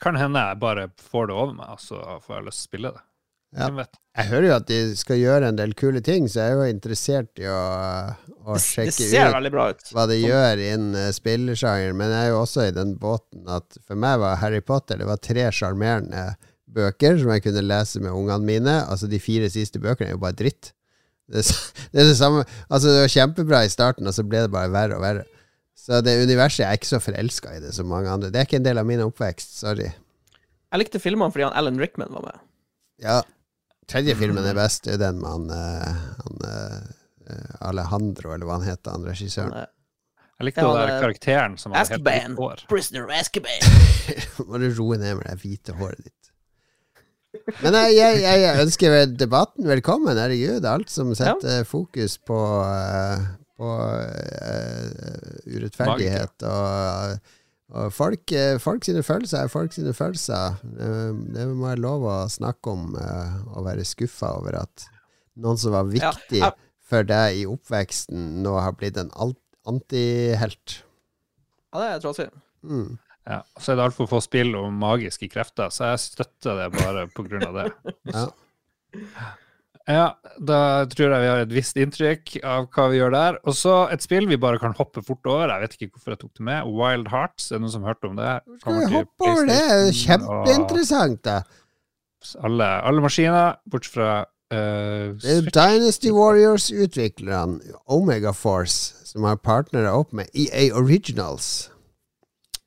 Kan 0.03 0.19
hende 0.19 0.43
jeg 0.47 0.61
bare 0.63 0.89
får 1.11 1.31
det 1.31 1.37
over 1.37 1.55
meg, 1.59 1.75
og 1.75 1.83
så 1.83 2.01
får 2.25 2.39
jeg 2.39 2.49
lyst 2.49 2.61
til 2.61 2.67
å 2.67 2.71
spille 2.71 2.93
det. 2.95 3.05
Ja. 3.57 3.69
Jeg 4.19 4.29
hører 4.29 4.45
jo 4.45 4.55
at 4.59 4.67
de 4.69 4.79
skal 4.99 5.21
gjøre 5.23 5.49
en 5.49 5.57
del 5.57 5.73
kule 5.79 6.03
ting, 6.05 6.27
så 6.29 6.43
jeg 6.43 6.53
er 6.53 6.59
jo 6.59 6.73
interessert 6.75 7.41
i 7.41 7.47
å, 7.49 7.61
å 8.45 8.59
sjekke 8.61 9.07
ut, 9.09 9.55
ut, 9.57 9.93
hva 9.95 10.05
de 10.11 10.19
gjør 10.19 10.61
innen 10.67 10.99
uh, 10.99 11.09
spillsjangeren. 11.15 11.97
Men 11.97 12.13
jeg 12.13 12.27
er 12.27 12.33
jo 12.35 12.43
også 12.43 12.67
i 12.67 12.75
den 12.77 12.97
båten 13.01 13.49
at 13.49 13.79
for 13.87 14.01
meg 14.01 14.19
var 14.21 14.41
Harry 14.43 14.61
Potter 14.61 15.01
Det 15.01 15.09
var 15.09 15.23
tre 15.25 15.47
sjarmerende 15.55 16.27
bøker 16.69 17.17
som 17.23 17.33
jeg 17.33 17.47
kunne 17.47 17.65
lese 17.65 18.03
med 18.05 18.13
ungene 18.13 18.45
mine. 18.45 18.77
Altså 18.85 19.09
De 19.09 19.23
fire 19.23 19.49
siste 19.55 19.81
bøkene 19.81 20.11
er 20.11 20.19
jo 20.19 20.23
bare 20.27 20.37
dritt. 20.37 20.75
Det, 21.29 21.47
det 21.93 22.05
er 22.05 22.09
det 22.09 22.17
samme 22.17 22.45
Altså 22.69 22.89
Det 22.89 23.03
var 23.05 23.15
kjempebra 23.17 23.65
i 23.65 23.73
starten, 23.73 24.09
og 24.09 24.17
så 24.17 24.27
ble 24.27 24.45
det 24.45 24.53
bare 24.53 24.75
verre 24.75 24.99
og 24.99 25.07
verre. 25.07 25.25
Så 25.89 26.03
det 26.05 26.19
universet 26.21 26.61
jeg 26.61 26.69
er 26.69 26.77
ikke 26.77 26.91
så 26.91 27.01
forelska 27.01 27.55
i 27.57 27.63
det 27.63 27.73
som 27.73 27.89
mange 27.89 28.13
andre. 28.13 28.29
Det 28.29 28.43
er 28.43 28.45
ikke 28.45 28.59
en 28.61 28.67
del 28.67 28.81
av 28.81 28.85
min 28.89 29.01
oppvekst. 29.01 29.57
Sorry. 29.63 29.89
Jeg 30.69 30.83
likte 30.83 31.01
filmene 31.01 31.33
fordi 31.33 31.47
han 31.47 31.57
Alan 31.57 31.81
Rickman 31.81 32.13
var 32.13 32.27
med. 32.27 32.43
Ja. 33.01 33.23
Tredje 33.89 34.19
filmen 34.19 34.45
er 34.45 34.57
best. 34.59 34.85
Det 34.85 34.99
er 34.99 35.01
den 35.07 35.23
med 35.23 35.33
han, 35.33 35.49
uh, 35.49 36.03
han 36.27 36.45
uh, 36.45 37.49
Alejandro, 37.71 38.35
eller 38.35 38.45
hva 38.45 38.59
han 38.59 38.69
heter, 38.69 38.99
han 38.99 39.09
regissøren. 39.09 39.57
Jeg 40.39 40.51
likte 40.51 40.67
den 40.67 40.77
der 40.77 40.93
karakteren 41.01 41.57
som 41.59 41.73
hadde 41.73 41.97
helt 41.97 42.05
hvitt 42.05 42.37
hår. 42.39 42.67
Prisoner 42.71 43.09
Azkaban. 43.17 43.65
Må 44.51 44.61
du 44.61 44.69
roe 44.77 45.01
ned 45.01 45.17
med 45.19 45.25
det 45.25 45.39
hvite 45.41 45.75
håret 45.81 46.05
ditt. 46.05 46.15
Men 47.63 47.75
jeg, 47.81 47.97
jeg, 47.97 48.21
jeg, 48.45 48.61
ønsker 48.61 48.99
debatten 49.09 49.67
velkommen. 49.69 50.21
Herregud. 50.21 50.69
Alt 50.69 50.93
som 50.93 51.11
setter 51.17 51.63
ja. 51.63 51.67
fokus 51.67 52.19
på, 52.29 52.39
uh, 52.61 53.25
på 53.59 53.69
uh, 53.75 55.41
urettferdighet 55.49 56.45
og, 56.47 57.33
og 57.75 57.91
folk, 57.95 58.35
uh, 58.35 58.55
folk, 58.63 58.87
sine 58.87 59.03
følelser 59.07 59.43
er 59.43 59.51
folk 59.53 59.75
sine 59.75 59.95
følelser. 59.97 60.61
Uh, 60.63 61.11
det 61.35 61.49
må 61.51 61.67
være 61.67 61.83
lov 61.83 62.07
å 62.07 62.19
snakke 62.31 62.75
om 62.75 62.95
å 62.95 63.65
være 63.67 63.87
skuffa 63.89 64.37
over 64.39 64.61
at 64.63 64.87
noen 65.39 65.59
som 65.61 65.75
var 65.75 65.91
viktig 65.91 66.43
ja. 66.43 66.53
for 66.89 67.07
deg 67.07 67.43
i 67.43 67.49
oppveksten, 67.51 68.41
nå 68.45 68.57
har 68.59 68.79
blitt 68.79 68.99
en 69.01 69.13
antihelt. 69.19 70.81
Ja, 71.75 71.83
det 71.83 71.91
er 71.91 72.01
trasig. 72.03 72.31
Mm. 72.67 72.97
Ja, 73.29 73.43
så 73.61 73.75
er 73.75 73.77
det 73.79 73.85
altfor 73.91 74.09
få 74.09 74.23
spill 74.25 74.55
om 74.57 74.79
magiske 74.81 75.29
krefter, 75.31 75.69
så 75.75 75.93
jeg 75.93 76.01
støtter 76.07 76.63
det 76.63 76.71
bare 76.79 77.05
på 77.13 77.27
grunn 77.27 77.45
av 77.51 77.61
det. 77.61 77.69
ja. 78.15 78.29
Ja, 79.89 80.09
da 80.37 80.85
tror 80.93 81.15
jeg 81.15 81.23
vi 81.23 81.29
har 81.31 81.39
et 81.41 81.53
visst 81.57 81.79
inntrykk 81.81 82.35
av 82.45 82.67
hva 82.75 82.89
vi 82.93 82.99
gjør 82.99 83.15
der. 83.15 83.39
Og 83.49 83.55
så 83.57 83.77
et 83.95 84.05
spill 84.05 84.29
vi 84.29 84.37
bare 84.41 84.61
kan 84.61 84.77
hoppe 84.77 85.01
fort 85.05 85.25
over. 85.25 85.49
Jeg 85.49 85.65
vet 85.65 85.77
ikke 85.79 85.95
hvorfor 85.95 86.13
jeg 86.13 86.21
tok 86.21 86.35
det 86.37 86.45
med. 86.45 86.69
Wild 86.77 87.09
Hearts, 87.09 87.49
er 87.49 87.57
det 87.57 87.63
noen 87.65 87.73
som 87.73 87.87
har 87.87 87.97
hørt 87.97 88.09
om 88.11 88.19
det? 88.19 88.35
Skal 88.61 88.77
vi 88.83 88.91
hoppe 88.99 89.31
over 89.31 89.49
det? 89.49 89.63
Er 89.65 89.89
kjempeinteressant, 89.97 91.23
da. 91.25 91.39
Alle, 92.45 92.69
alle 92.85 93.01
maskiner, 93.01 93.57
bortsett 93.71 93.95
fra 93.95 94.11
uh, 94.27 95.17
Det 95.23 95.37
er 95.39 95.49
Dynasty 95.55 96.13
Warriors-utviklerne, 96.13 97.79
Omega 97.89 98.35
Force, 98.37 98.93
som 99.09 99.25
har 99.25 99.41
partnere 99.41 99.95
opp 99.95 100.13
med 100.13 100.29
EA 100.37 100.69
Originals. 100.77 101.71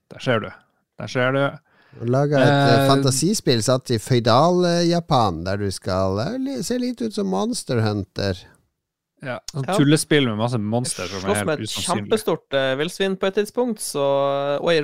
Der 0.09 0.24
ser 0.24 0.41
du. 0.41 0.49
Der 0.97 1.11
ser 1.11 1.38
du. 1.38 1.45
Laga 1.99 2.39
et 2.39 2.47
uh, 2.47 2.87
fantasispill 2.87 3.59
satt 3.65 3.91
i 3.91 3.99
føydal-Japan, 3.99 5.43
der 5.43 5.59
du 5.59 5.67
skal 5.75 6.21
uh, 6.23 6.61
se 6.63 6.77
litt 6.79 7.01
ut 7.03 7.13
som 7.13 7.27
Monster 7.27 7.81
Hunter. 7.83 8.39
Ja, 9.21 9.35
sånn 9.51 9.67
Ja. 9.67 9.75
tullespill 9.77 10.25
med 10.25 10.39
masse 10.39 10.57
monster 10.57 11.05
som 11.05 11.27
er 11.29 11.35
helt 11.43 11.49
usannsynlig. 11.61 11.67
Slåss 11.69 11.75
med 11.75 11.91
et 11.91 11.99
kjempestort 11.99 12.55
uh, 12.57 12.69
villsvin 12.79 13.17
på 13.21 13.27
et 13.27 13.35
tidspunkt, 13.37 13.83
så, 13.83 14.05
og 14.57 14.71
ei 14.71 14.79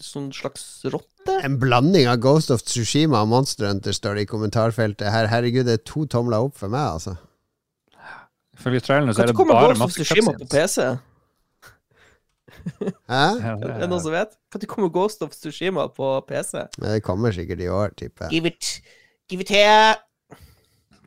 sånn 0.00 0.30
slags 0.32 0.64
rotte. 0.88 1.34
En 1.44 1.58
blanding 1.60 2.08
av 2.08 2.22
Ghost 2.24 2.54
of 2.54 2.64
Tsushima 2.64 3.20
og 3.20 3.28
Monster 3.34 3.68
Hunter 3.68 3.92
står 3.92 4.16
det 4.16 4.24
i 4.24 4.30
kommentarfeltet 4.30 5.12
her. 5.12 5.28
Herregud, 5.28 5.66
det 5.68 5.76
er 5.80 5.84
to 5.84 6.06
tomler 6.08 6.46
opp 6.46 6.56
for 6.62 6.72
meg, 6.72 6.94
altså. 6.96 7.18
Ifølge 8.56 8.80
traileren 8.86 9.12
så 9.12 9.26
er 9.26 9.32
det 9.34 9.36
bare 9.36 9.74
Ghost 9.74 9.82
masse 9.82 9.98
Tsushima 9.98 10.38
på 10.38 10.46
cutscenes. 10.46 10.78
PC? 10.78 11.11
Hæ? 13.10 13.24
Ja, 13.42 13.56
det 13.58 13.70
Er 13.70 13.84
det 13.84 13.90
noen 13.90 14.04
som 14.04 14.14
vet? 14.14 14.34
Når 14.54 14.66
kommer 14.70 14.92
Ghost 14.94 15.22
of 15.24 15.34
Tsushima 15.36 15.88
på 15.92 16.14
PC? 16.28 16.66
Det 16.78 17.02
kommer 17.06 17.34
sikkert 17.34 17.62
i 17.64 17.68
år, 17.72 17.94
tipper 17.98 18.28
jeg. 18.28 18.38
Give 18.38 18.52
it 18.52 18.72
Give 19.30 19.40
it 19.40 19.48
here! 19.48 19.94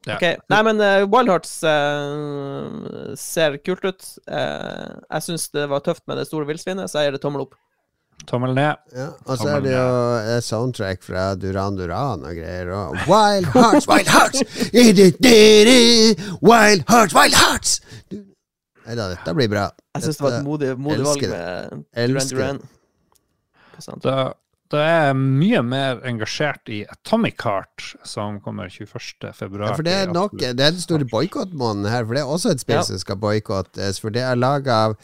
Ja. 0.05 0.15
Okay. 0.15 0.37
Nei, 0.53 0.61
men 0.65 0.81
uh, 0.81 1.03
Wild 1.09 1.29
Hearts 1.29 1.51
uh, 1.65 3.13
ser 3.17 3.57
kult 3.65 3.85
ut. 3.85 4.07
Uh, 4.29 4.97
jeg 5.09 5.25
syns 5.27 5.49
det 5.53 5.65
var 5.71 5.81
tøft 5.85 6.05
med 6.09 6.19
det 6.21 6.27
store 6.29 6.45
villsvinet, 6.49 6.91
så 6.91 7.01
jeg 7.01 7.09
gir 7.09 7.17
det 7.17 7.21
tommel 7.25 7.45
opp. 7.47 7.55
Tommel 8.29 8.53
ned. 8.57 8.77
Ja, 8.95 9.09
og 9.25 9.37
så 9.37 9.49
er 9.57 9.63
det 9.65 9.73
jo 9.73 9.87
eh, 10.17 10.37
soundtrack 10.41 11.03
fra 11.03 11.25
Duran 11.37 11.75
Duran 11.77 12.23
og 12.25 12.37
greier. 12.37 12.71
Og 12.73 12.95
Wild 13.09 13.49
Hearts, 13.53 13.89
Wild 13.91 14.09
Hearts! 14.15 14.41
Wild 16.41 16.85
Hearts, 16.89 17.17
Wild 17.17 17.35
Hearts! 17.35 17.81
Nei 18.85 18.95
da, 18.97 19.09
dette 19.09 19.33
blir 19.37 19.49
bra. 19.49 19.67
Jeg 19.95 20.05
syns 20.05 20.19
det 20.19 20.25
var 20.27 20.39
et 20.39 20.45
modig, 20.45 20.71
modig 20.77 21.05
valg 21.05 21.23
med 21.31 21.85
Duran 21.95 22.27
Duran. 22.29 22.59
Da, 24.03 24.15
da 24.71 24.81
er 24.85 24.93
jeg 25.09 25.17
mye 25.19 25.61
mer 25.65 25.99
engasjert 26.07 26.69
i 26.71 26.83
Atomic 26.89 27.41
Heart, 27.43 27.89
som 28.07 28.37
kommer 28.45 28.69
21. 28.71 29.33
februar. 29.35 29.71
Ja, 29.73 29.75
for 29.75 29.87
det 29.87 29.95
er 30.03 30.13
nok 30.13 30.37
Det 30.39 30.53
er 30.53 30.57
den 30.77 30.79
store 30.83 31.07
boikottmåneden 31.09 31.89
her, 31.91 32.05
for 32.05 32.17
det 32.17 32.23
er 32.23 32.31
også 32.37 32.53
et 32.55 32.63
spill 32.63 32.79
Ja. 32.79 32.85
som 32.87 33.01
skal 33.01 33.19
boikottes. 33.19 33.99
For 33.99 34.13
det 34.15 34.23
er 34.23 34.37
laga 34.39 34.79
av 34.85 34.95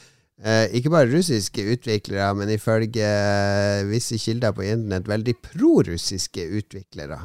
eh, 0.43 0.69
ikke 0.77 0.93
bare 0.93 1.11
russiske 1.11 1.65
utviklere, 1.73 2.31
men 2.37 2.49
ifølge 2.53 3.05
eh, 3.05 3.83
visse 3.89 4.17
kilder 4.21 4.55
på 4.55 4.63
internett 4.65 5.09
veldig 5.09 5.35
prorussiske 5.51 6.47
utviklere. 6.61 7.19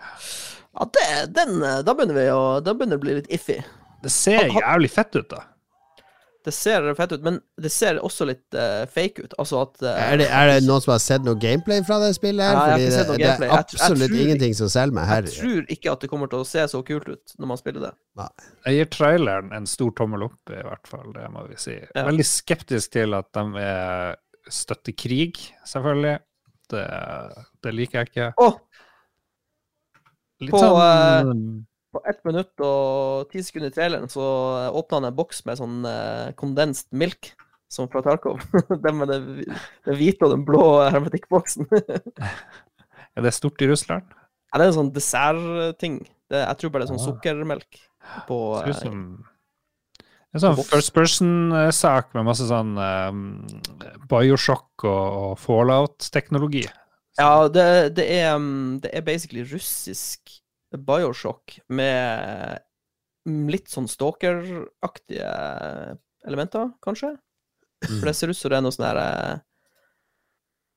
Ja, 0.00 0.86
det, 0.94 1.06
den, 1.34 1.56
eh, 1.66 1.80
da 1.84 1.94
begynner 1.96 2.14
vi 2.16 2.28
å 2.32 2.42
Da 2.64 2.72
begynner 2.72 2.96
det 2.96 3.00
å 3.00 3.04
bli 3.08 3.16
litt 3.18 3.32
iffy. 3.32 3.58
Det 4.00 4.12
ser 4.12 4.46
jævlig 4.48 4.88
fett 4.94 5.16
ut, 5.18 5.28
da. 5.28 5.42
Det 6.46 6.52
ser 6.56 6.86
fett 6.96 7.10
ut, 7.12 7.20
men 7.26 7.34
det 7.60 7.68
ser 7.68 7.98
også 8.00 8.24
litt 8.30 8.56
uh, 8.56 8.86
fake 8.88 9.26
ut. 9.26 9.34
Altså 9.42 9.58
at 9.60 9.74
uh, 9.84 9.90
Er 9.92 10.16
det, 10.22 10.28
er 10.32 10.46
det 10.48 10.62
noen 10.64 10.80
som 10.80 10.94
har 10.94 11.02
sett 11.04 11.26
noe 11.26 11.36
gameplay 11.36 11.82
fra 11.84 11.98
det 12.00 12.14
spillet? 12.16 12.40
her? 12.40 12.54
Ja, 12.56 12.60
jeg 12.60 12.62
har 12.62 12.72
Fordi 12.72 12.86
ikke 12.86 12.94
sett 12.94 13.02
det, 13.02 13.10
noe 13.10 13.18
det 13.20 13.26
gameplay. 13.26 13.48
er 13.48 13.52
Jeg 13.52 13.58
jeg 13.58 13.80
absolutt 13.82 14.14
tror 14.14 14.22
ingenting 14.24 14.56
som 14.56 14.70
selger 14.72 14.96
meg 14.96 15.10
her. 15.10 15.28
Jeg 15.28 15.36
tror 15.36 15.74
ikke 15.76 15.92
at 15.92 16.06
det 16.06 16.10
kommer 16.14 16.32
til 16.32 16.40
å 16.40 16.48
se 16.48 16.64
så 16.72 16.80
kult 16.88 17.10
ut 17.12 17.36
når 17.36 17.50
man 17.52 17.60
spiller 17.60 17.86
det. 17.90 17.92
Jeg 18.64 18.78
gir 18.78 18.90
traileren 18.96 19.52
en 19.60 19.68
stor 19.68 19.92
tommel 20.00 20.24
opp, 20.30 20.40
i 20.54 20.64
hvert 20.64 20.88
fall. 20.88 21.12
Det 21.18 21.28
må 21.36 21.44
vi 21.50 21.60
si. 21.60 21.76
Ja. 21.76 22.06
Veldig 22.08 22.26
skeptisk 22.30 22.96
til 22.96 23.16
at 23.20 23.28
de 23.36 23.46
er 23.66 24.16
støtter 24.50 24.96
krig, 24.96 25.36
selvfølgelig. 25.68 26.16
Det, 26.72 26.86
det 27.66 27.76
liker 27.76 28.00
jeg 28.00 28.12
ikke. 28.14 28.32
Å, 28.40 28.50
Litt 30.40 30.54
På, 30.54 30.60
sånn 30.64 31.66
på 31.90 32.02
ett 32.06 32.20
minutt 32.26 32.62
og 32.64 33.30
ti 33.32 33.42
sekunder 33.44 33.72
i 33.72 33.74
traileren 33.74 34.10
så 34.10 34.24
åpna 34.70 35.00
han 35.00 35.08
en 35.10 35.16
boks 35.16 35.42
med 35.48 35.58
sånn 35.58 35.80
uh, 35.86 36.82
milk, 36.94 37.32
som 37.70 37.88
fra 37.90 38.02
Tarkov. 38.06 38.42
den 38.84 38.98
med 38.98 39.12
den 39.12 39.58
hvite 39.98 40.26
og 40.26 40.34
den 40.34 40.46
blå 40.46 40.64
hermetikkboksen. 40.88 41.68
Er 43.18 43.26
det 43.26 43.34
stort 43.34 43.62
i 43.62 43.66
Russland? 43.66 44.06
Ja, 44.50 44.58
det 44.58 44.64
er 44.64 44.70
en 44.70 44.78
sånn 44.78 44.94
dessertting. 44.94 46.00
Jeg 46.30 46.58
tror 46.58 46.70
bare 46.70 46.84
det 46.84 46.90
er 46.90 46.92
sånn 46.94 47.00
Ah. 47.02 47.08
sukkermelk 47.10 47.80
på 48.28 48.38
eh, 48.62 48.74
som 48.78 49.00
en 50.30 50.42
sånn 50.42 50.60
first 50.62 50.92
person-sak 50.94 52.12
med 52.14 52.26
masse 52.26 52.46
sånn 52.46 52.76
um, 52.78 53.22
Bioshock 54.10 54.84
og, 54.86 55.16
og 55.22 55.32
Fallout-teknologi. 55.42 56.68
Ja, 57.18 57.48
det, 57.50 57.96
det, 57.98 58.06
er, 58.20 58.36
um, 58.38 58.78
det 58.82 58.92
er 58.94 59.02
basically 59.06 59.42
russisk 59.50 60.39
Bioshock 60.78 61.58
med 61.68 62.60
mm, 63.26 63.48
litt 63.50 63.70
sånn 63.72 63.88
stalker-aktige 63.90 65.30
elementer, 66.26 66.70
kanskje. 66.84 67.16
For 67.86 68.10
det 68.10 68.16
ser 68.16 68.32
ut 68.32 68.38
som 68.38 68.52
det 68.52 68.58
er 68.58 68.64
noe 68.64 68.74
sånn 68.74 68.86
her 68.90 69.00
eh, 69.00 69.40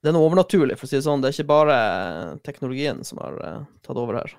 Det 0.03 0.11
er 0.11 0.15
noe 0.15 0.27
overnaturlig, 0.29 0.77
for 0.79 0.87
å 0.87 0.91
si 0.91 0.97
det 0.97 1.05
sånn. 1.05 1.23
Det 1.23 1.29
er 1.29 1.37
ikke 1.37 1.51
bare 1.51 1.77
teknologien 2.47 3.03
som 3.07 3.19
har 3.23 3.39
eh, 3.43 3.61
tatt 3.83 3.99
over 3.99 4.21
her. 4.21 4.35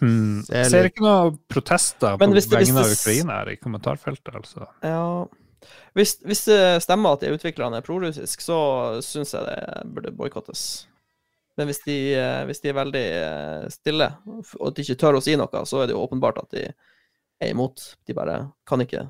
Hmm. 0.00 0.42
Jeg 0.52 0.68
ser 0.72 0.90
ikke 0.90 1.04
noen 1.04 1.38
protester 1.48 2.18
på 2.20 2.28
hvis 2.34 2.50
vegne 2.52 2.82
av 2.82 2.92
Ukraina 2.92 3.38
her 3.40 3.54
i 3.54 3.60
kommentarfeltet, 3.60 4.34
altså. 4.34 4.66
Ja 4.84 5.24
Hvis, 5.96 6.18
hvis 6.20 6.44
det 6.50 6.82
stemmer 6.84 7.16
at 7.16 7.24
de 7.24 7.32
utviklerne 7.32 7.80
er 7.80 7.86
prorussiske, 7.86 8.44
så 8.44 8.58
syns 9.04 9.32
jeg 9.32 9.46
det 9.48 9.86
burde 9.96 10.12
boikottes. 10.16 10.84
Men 11.56 11.70
hvis 11.70 11.80
de, 11.86 11.94
eh, 12.14 12.42
hvis 12.50 12.60
de 12.60 12.68
er 12.68 12.76
veldig 12.76 13.04
eh, 13.16 13.68
stille, 13.72 14.10
og 14.28 14.66
at 14.68 14.76
de 14.76 14.82
ikke 14.84 14.98
tør 15.00 15.16
å 15.16 15.22
si 15.24 15.36
noe, 15.40 15.62
så 15.64 15.82
er 15.82 15.86
det 15.88 15.94
jo 15.96 16.02
åpenbart 16.04 16.42
at 16.42 16.50
de 16.52 16.66
er 17.40 17.52
imot. 17.54 17.94
De 18.06 18.12
bare 18.16 18.42
kan 18.68 18.80
ikke 18.84 19.06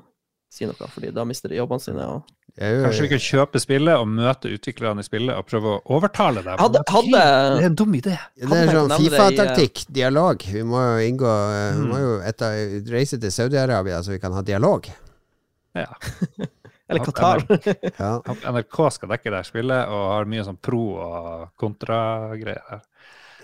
si 0.51 0.63
noe, 0.65 0.87
fordi 0.93 1.09
da 1.11 1.25
mister 1.27 1.51
de 1.51 1.57
jobbene 1.59 1.83
sine. 1.83 2.05
Og... 2.07 2.21
Jo- 2.55 2.85
Kanskje 2.87 3.03
vi 3.03 3.09
kan 3.11 3.19
kjøpe 3.21 3.59
spillet 3.61 3.99
og 3.99 4.07
møte 4.09 4.49
utviklerne 4.55 5.03
i 5.03 5.05
spillet 5.05 5.35
og 5.35 5.43
prøve 5.45 5.73
å 5.75 5.81
overtale 5.97 6.41
dem? 6.45 6.55
Hadde, 6.57 6.81
hadde 6.89 7.11
Det 7.11 7.65
er 7.65 7.67
en 7.67 7.75
dum 7.83 7.93
idé. 7.99 8.15
Det 8.39 8.61
er 8.63 8.71
sånn 8.71 8.95
eh, 8.95 9.03
Fifa-taktikk, 9.03 9.83
dialog. 9.99 10.47
Vi 10.55 10.63
må 10.65 10.79
jo 10.87 11.03
inngå 11.11 11.33
Vi 11.51 11.83
Mm. 11.83 11.91
må 11.91 11.99
jo 12.01 12.13
etter, 12.31 12.63
reise 12.95 13.19
til 13.21 13.29
Saudi-Arabia 13.35 13.99
så 14.01 14.15
vi 14.15 14.21
kan 14.23 14.33
ha 14.33 14.41
dialog. 14.41 14.87
Ja. 15.77 15.91
Eller 16.89 17.03
Qatar. 17.05 17.41
Ja. 17.99 18.11
NRK 18.51 18.77
skal 18.95 19.09
dekke 19.15 19.31
det 19.33 19.41
spillet 19.47 19.89
og 19.91 20.03
har 20.13 20.29
mye 20.29 20.43
sånn 20.47 20.59
pro- 20.63 20.97
og 21.03 21.49
kontragreier. 21.59 22.83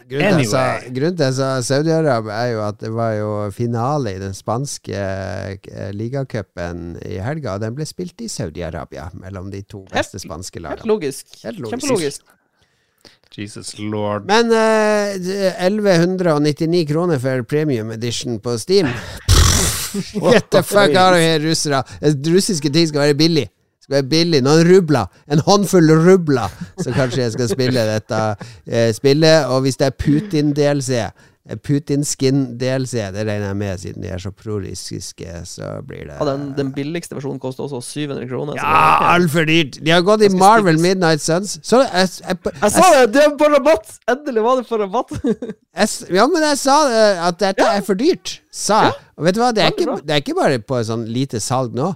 Grunnen 0.04 0.42
til 0.44 0.52
Anyway. 0.52 0.90
grunnen 0.98 1.16
til 1.16 1.26
jeg 1.30 1.36
sa 1.38 1.50
Saudi-Arabia, 1.64 2.34
er 2.44 2.50
jo 2.52 2.62
at 2.66 2.80
det 2.82 2.90
var 2.92 3.14
jo 3.16 3.30
finale 3.56 4.12
i 4.18 4.20
den 4.20 4.34
spanske 4.36 5.00
eh, 5.00 5.92
ligacupen 5.96 6.98
i 7.08 7.22
helga, 7.24 7.54
og 7.56 7.64
den 7.64 7.76
ble 7.78 7.88
spilt 7.88 8.20
i 8.20 8.28
Saudi-Arabia 8.28 9.06
mellom 9.16 9.48
de 9.54 9.62
to 9.64 9.86
beste 9.94 10.20
spanske 10.20 10.60
Helt 10.60 10.68
lagene. 10.84 10.92
logisk. 10.92 11.32
Helt 11.46 11.60
logisk. 11.64 11.80
Kjempelogisk. 11.80 12.22
Jesus 13.34 13.72
lord. 13.80 14.28
Men 14.30 14.52
eh, 14.52 15.16
1199 15.66 16.84
kroner 16.92 17.18
for 17.24 17.44
premium 17.48 17.90
edition 17.96 18.40
på 18.44 18.58
Steam. 18.62 18.92
Get 19.94 20.50
the 20.52 20.64
fuck 20.64 20.96
out 20.96 21.14
of 21.14 21.22
here, 21.22 21.40
russere. 21.44 21.84
Russiske 22.02 22.70
ting 22.74 22.88
skal 22.90 23.08
være 23.08 23.18
billig. 23.20 23.48
Skal 23.84 23.98
være 23.98 24.10
billig. 24.10 24.42
Noen 24.46 24.68
rubler. 24.68 25.10
En 25.32 25.42
håndfull 25.44 25.92
rubler. 26.06 26.52
Så 26.80 26.94
kanskje 26.96 27.26
jeg 27.26 27.34
skal 27.36 27.50
spille 27.52 27.86
dette 27.90 28.20
eh, 28.68 28.90
spillet. 28.96 29.46
Og 29.52 29.66
hvis 29.66 29.80
det 29.82 29.90
er 29.90 29.98
Putin-DLC 30.00 30.90
eh, 31.02 31.12
Putin-skin-DLC, 31.44 32.94
det 33.12 33.24
regner 33.28 33.50
jeg 33.50 33.58
med, 33.60 33.80
siden 33.82 34.04
de 34.06 34.12
er 34.16 34.22
så 34.22 34.32
prorussiske, 34.32 35.34
så 35.50 35.72
blir 35.88 36.06
det 36.08 36.16
Ja, 36.20 36.28
den, 36.30 36.46
den 36.58 36.70
billigste 36.76 37.18
versjonen 37.18 37.42
koster 37.44 37.66
også 37.66 37.82
700 37.84 38.28
kroner. 38.30 38.54
er 38.56 38.64
Ja, 38.64 39.10
altfor 39.16 39.48
dyrt! 39.50 39.80
De 39.84 39.92
har 39.92 40.06
gått 40.08 40.24
i 40.24 40.30
Marvel 40.32 40.78
stikkes. 40.78 40.86
Midnight 40.88 41.24
Suns. 41.26 41.58
Så 41.66 41.82
jeg, 41.84 42.08
jeg, 42.24 42.38
jeg, 42.46 42.54
Jeg 42.62 42.72
sa 42.78 42.88
det! 42.96 43.04
Det 43.18 43.26
er 43.26 43.36
på 43.42 43.50
rabatt! 43.52 43.92
Endelig 44.14 44.46
var 44.46 44.62
det 44.62 44.68
på 44.70 44.80
rabatt! 44.84 45.14
Ja, 46.14 46.28
men 46.30 46.44
jeg 46.46 46.58
sa 46.62 46.78
det, 46.88 47.04
at 47.28 47.40
dette 47.42 47.68
er 47.76 47.84
for 47.86 47.98
dyrt, 47.98 48.38
sa 48.54 48.84
jeg. 48.88 48.98
Og 49.18 49.26
vet 49.26 49.36
du 49.36 49.42
hva, 49.42 49.52
det 49.58 49.64
er, 49.66 49.72
ikke, 49.74 49.96
det 50.06 50.14
er 50.16 50.22
ikke 50.22 50.36
bare 50.38 50.60
på 50.62 50.80
sånn 50.86 51.08
lite 51.10 51.42
salg 51.42 51.74
nå. 51.76 51.92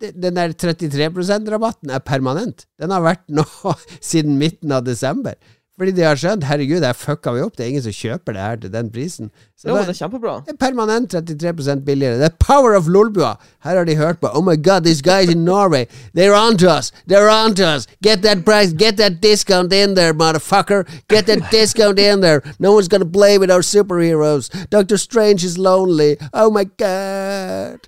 Den 0.00 0.36
der 0.38 0.52
33 0.54 1.10
%-rabatten 1.10 1.90
er 1.90 2.02
permanent. 2.06 2.64
Den 2.80 2.94
har 2.94 3.02
vært 3.04 3.24
nå 3.34 3.44
siden 4.10 4.38
midten 4.40 4.72
av 4.72 4.84
desember. 4.86 5.34
Fordi 5.78 5.92
de 5.94 6.02
har 6.02 6.18
skjønt 6.18 6.42
herregud, 6.42 6.82
her 6.82 6.96
fucka 6.98 7.30
vi 7.36 7.42
opp. 7.44 7.54
Det 7.54 7.62
er 7.64 7.68
ingen 7.70 7.82
som 7.84 7.94
kjøper 7.94 8.34
det 8.34 8.42
her 8.42 8.56
til 8.64 8.72
den 8.72 8.88
prisen. 8.90 9.28
Så 9.54 9.68
Jo, 9.68 9.76
det 9.76 9.86
det 9.86 9.92
er 9.94 9.98
kjempebra. 10.00 10.32
Det 10.46 10.54
er 10.56 10.58
permanent 10.58 11.10
33 11.14 11.76
billigere. 11.86 12.18
Er 12.26 12.34
power 12.42 12.74
of 12.74 12.88
Lolbua! 12.88 13.36
Her 13.62 13.76
har 13.76 13.84
de 13.84 13.94
hørt 13.96 14.18
på 14.18 14.26
Oh 14.34 14.42
my 14.42 14.56
god, 14.56 14.82
these 14.84 15.02
guys 15.02 15.30
in 15.30 15.44
Norway, 15.44 15.86
they're 16.14 16.34
on 16.34 16.58
to 16.58 16.66
us! 16.78 16.90
They're 17.06 17.30
on 17.30 17.54
to 17.54 17.64
us! 17.76 17.86
Get 18.02 18.22
that 18.22 18.44
price, 18.44 18.72
get 18.72 18.96
that 18.96 19.20
discount 19.22 19.72
in 19.72 19.94
there, 19.94 20.12
motherfucker! 20.12 20.82
Get 21.08 21.26
that 21.26 21.50
discount 21.52 21.98
in 21.98 22.20
there! 22.20 22.42
No 22.58 22.72
one's 22.72 22.88
gonna 22.88 23.06
play 23.06 23.38
with 23.38 23.50
our 23.50 23.62
superheroes! 23.62 24.50
Doctor 24.70 24.98
Strange 24.98 25.44
is 25.44 25.58
lonely! 25.58 26.16
Oh 26.32 26.50
my 26.50 26.64
god! 26.64 27.86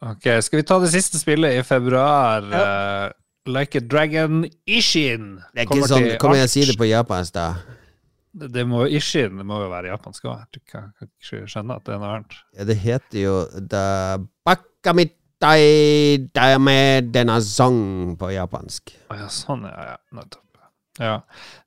Ok, 0.00 0.42
skal 0.42 0.56
vi 0.56 0.62
ta 0.62 0.78
det 0.80 0.92
siste 0.94 1.18
spillet 1.18 1.58
i 1.58 1.62
februar? 1.62 2.46
Eh, 2.46 3.10
like 3.46 3.74
a 3.78 3.80
Dragon 3.80 4.44
Ishin. 4.66 5.38
Det 5.54 5.62
er 5.64 5.68
ikke 5.68 5.88
sånn 5.88 6.08
Kom 6.20 6.34
igjen, 6.36 6.48
si 6.52 6.64
det 6.68 6.76
på 6.80 6.88
japansk, 6.88 7.32
da. 7.34 7.46
Det, 8.32 8.50
det 8.54 8.62
må, 8.68 8.84
Ishin 8.86 9.38
det 9.40 9.46
må 9.48 9.62
jo 9.64 9.70
være 9.72 9.90
japansk 9.90 10.28
òg. 10.30 10.44
kan 10.70 10.92
kan 10.98 11.08
ikke 11.08 11.46
skjønne 11.50 11.76
at 11.80 11.84
det 11.88 11.94
er 11.96 11.98
noe 12.02 12.12
annet. 12.18 12.36
Ja, 12.58 12.64
det 12.68 12.76
heter 12.84 13.18
jo 13.24 13.34
Da 13.72 13.84
Bakamitai 14.46 16.28
Dame 16.34 16.76
Denazong 17.10 18.16
på 18.20 18.30
japansk. 18.34 18.94
Å 19.10 19.18
ja, 19.18 19.28
sånn, 19.32 19.64
ja. 19.66 19.94
ja, 19.94 19.98
Nettopp. 20.14 20.46
Ja. 21.00 21.16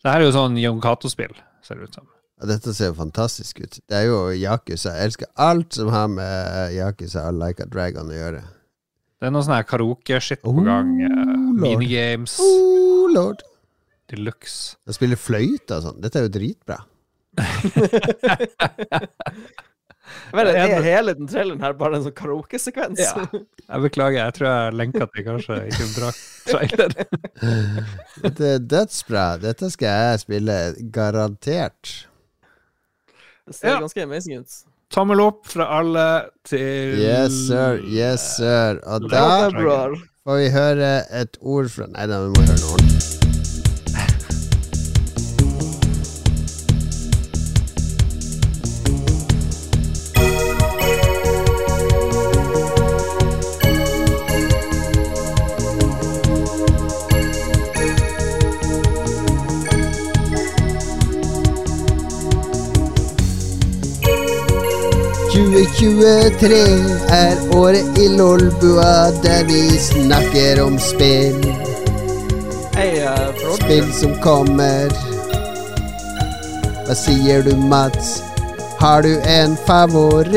Det 0.03 0.11
her 0.11 0.21
er 0.21 0.27
jo 0.27 0.33
sånn 0.35 0.57
Jon 0.61 0.81
Cato-spill, 0.83 1.33
ser 1.65 1.79
det 1.79 1.89
ut 1.89 1.95
som. 1.97 2.07
Dette 2.43 2.73
ser 2.75 2.89
jo 2.91 2.95
fantastisk 2.97 3.61
ut. 3.63 3.77
Det 3.87 3.95
er 3.95 4.09
jo 4.09 4.17
Yakuza. 4.35 4.91
Jeg 4.97 5.07
elsker 5.13 5.29
alt 5.39 5.73
som 5.77 5.87
har 5.93 6.09
med 6.11 6.73
Yakuza 6.75 7.27
og 7.29 7.37
Like 7.39 7.63
a 7.63 7.69
Dragon 7.71 8.11
å 8.11 8.17
gjøre. 8.17 8.41
Det 9.23 9.29
er 9.29 9.31
noe 9.31 9.45
sånn 9.45 9.55
her 9.55 9.63
karaoke-shit 9.63 10.41
på 10.43 10.51
gang. 10.65 10.89
eh, 11.07 11.09
Oh, 11.09 11.32
lord. 11.57 11.79
minigames. 11.79 12.37
Oh, 12.41 13.07
lord. 13.13 13.43
Deluxe. 14.11 14.75
De 14.85 14.93
spiller 14.95 15.17
fløyte 15.19 15.77
og 15.77 15.83
sånn. 15.87 16.01
Dette 16.03 16.19
er 16.19 16.27
jo 16.27 16.33
dritbra. 16.35 16.79
Vet, 20.33 20.49
er 20.49 20.81
hele 20.83 21.13
den 21.15 21.27
traileren 21.29 21.61
her 21.63 21.73
bare 21.77 21.97
en 21.97 22.03
sånn 22.05 22.15
karaokesekvens? 22.17 22.99
Ja. 23.01 23.23
Jeg 23.31 23.83
beklager, 23.85 24.19
jeg 24.19 24.35
tror 24.37 24.47
jeg 24.49 24.75
lenka 24.77 25.07
til 25.13 25.25
kanskje 25.27 25.57
ikke 25.69 25.85
en 25.85 25.93
bra 25.95 26.09
trailer. 26.49 26.95
Dette 28.25 28.49
er 28.57 28.65
dødsbra. 28.73 29.25
Dette 29.41 29.69
skal 29.73 29.95
jeg 30.11 30.23
spille 30.25 30.57
garantert. 30.93 31.93
Det 33.47 33.55
ser 33.57 33.73
Ja. 33.73 33.79
ganske 33.83 34.03
amazing 34.05 34.43
ut. 34.43 34.59
Tommel 34.93 35.23
opp 35.23 35.47
fra 35.49 35.65
alle 35.79 36.05
til 36.45 36.99
Yes, 37.01 37.33
sir. 37.47 37.79
Yes, 37.89 38.27
sir. 38.37 38.77
Og 38.85 39.07
Det 39.07 39.09
da. 39.15 39.49
Får 40.27 40.37
vi 40.39 40.49
høre 40.49 40.91
et 41.21 41.37
ord 41.41 41.67
fra 41.69 41.89
Nei 41.91 42.07
da, 42.07 42.21
vi 42.23 42.31
må 42.31 42.45
høre 42.47 42.61
noe 42.61 42.77
ordentlig. 42.77 43.12
«2023 66.03 66.55
er 67.15 67.37
året 67.55 67.97
i 67.97 68.07
Lolbua 68.17 69.11
der 69.23 69.45
vi 69.47 69.77
snakker 69.79 70.59
om 70.63 70.75
spill. 70.79 71.37
Hey, 72.75 73.05
uh, 73.07 73.31
Spill 73.55 73.87
som 73.95 74.11
kommer. 74.19 74.91
Hva 76.83 76.97
sier 76.99 77.47
du, 77.47 77.55
Mats? 77.55 78.19
Har 78.81 79.07
du 79.07 79.15
en 79.15 79.55
favoritt? 79.63 80.35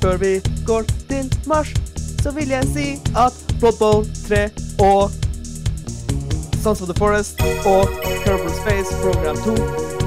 Før 0.00 0.16
vi 0.16 0.40
går 0.64 0.88
til 1.12 1.28
mars, 1.44 1.76
så 2.22 2.32
vil 2.40 2.56
jeg 2.56 2.72
si 2.72 2.88
at 3.12 3.36
Blood 3.60 3.76
Bowl 3.84 4.06
3 4.28 4.48
og 4.80 5.10
Sons 6.62 6.80
of 6.80 6.88
the 6.88 6.96
Forest 6.96 7.44
og 7.68 7.84
Curble 8.24 8.54
Space 8.64 8.96
Program 9.04 9.36
2 9.44 9.99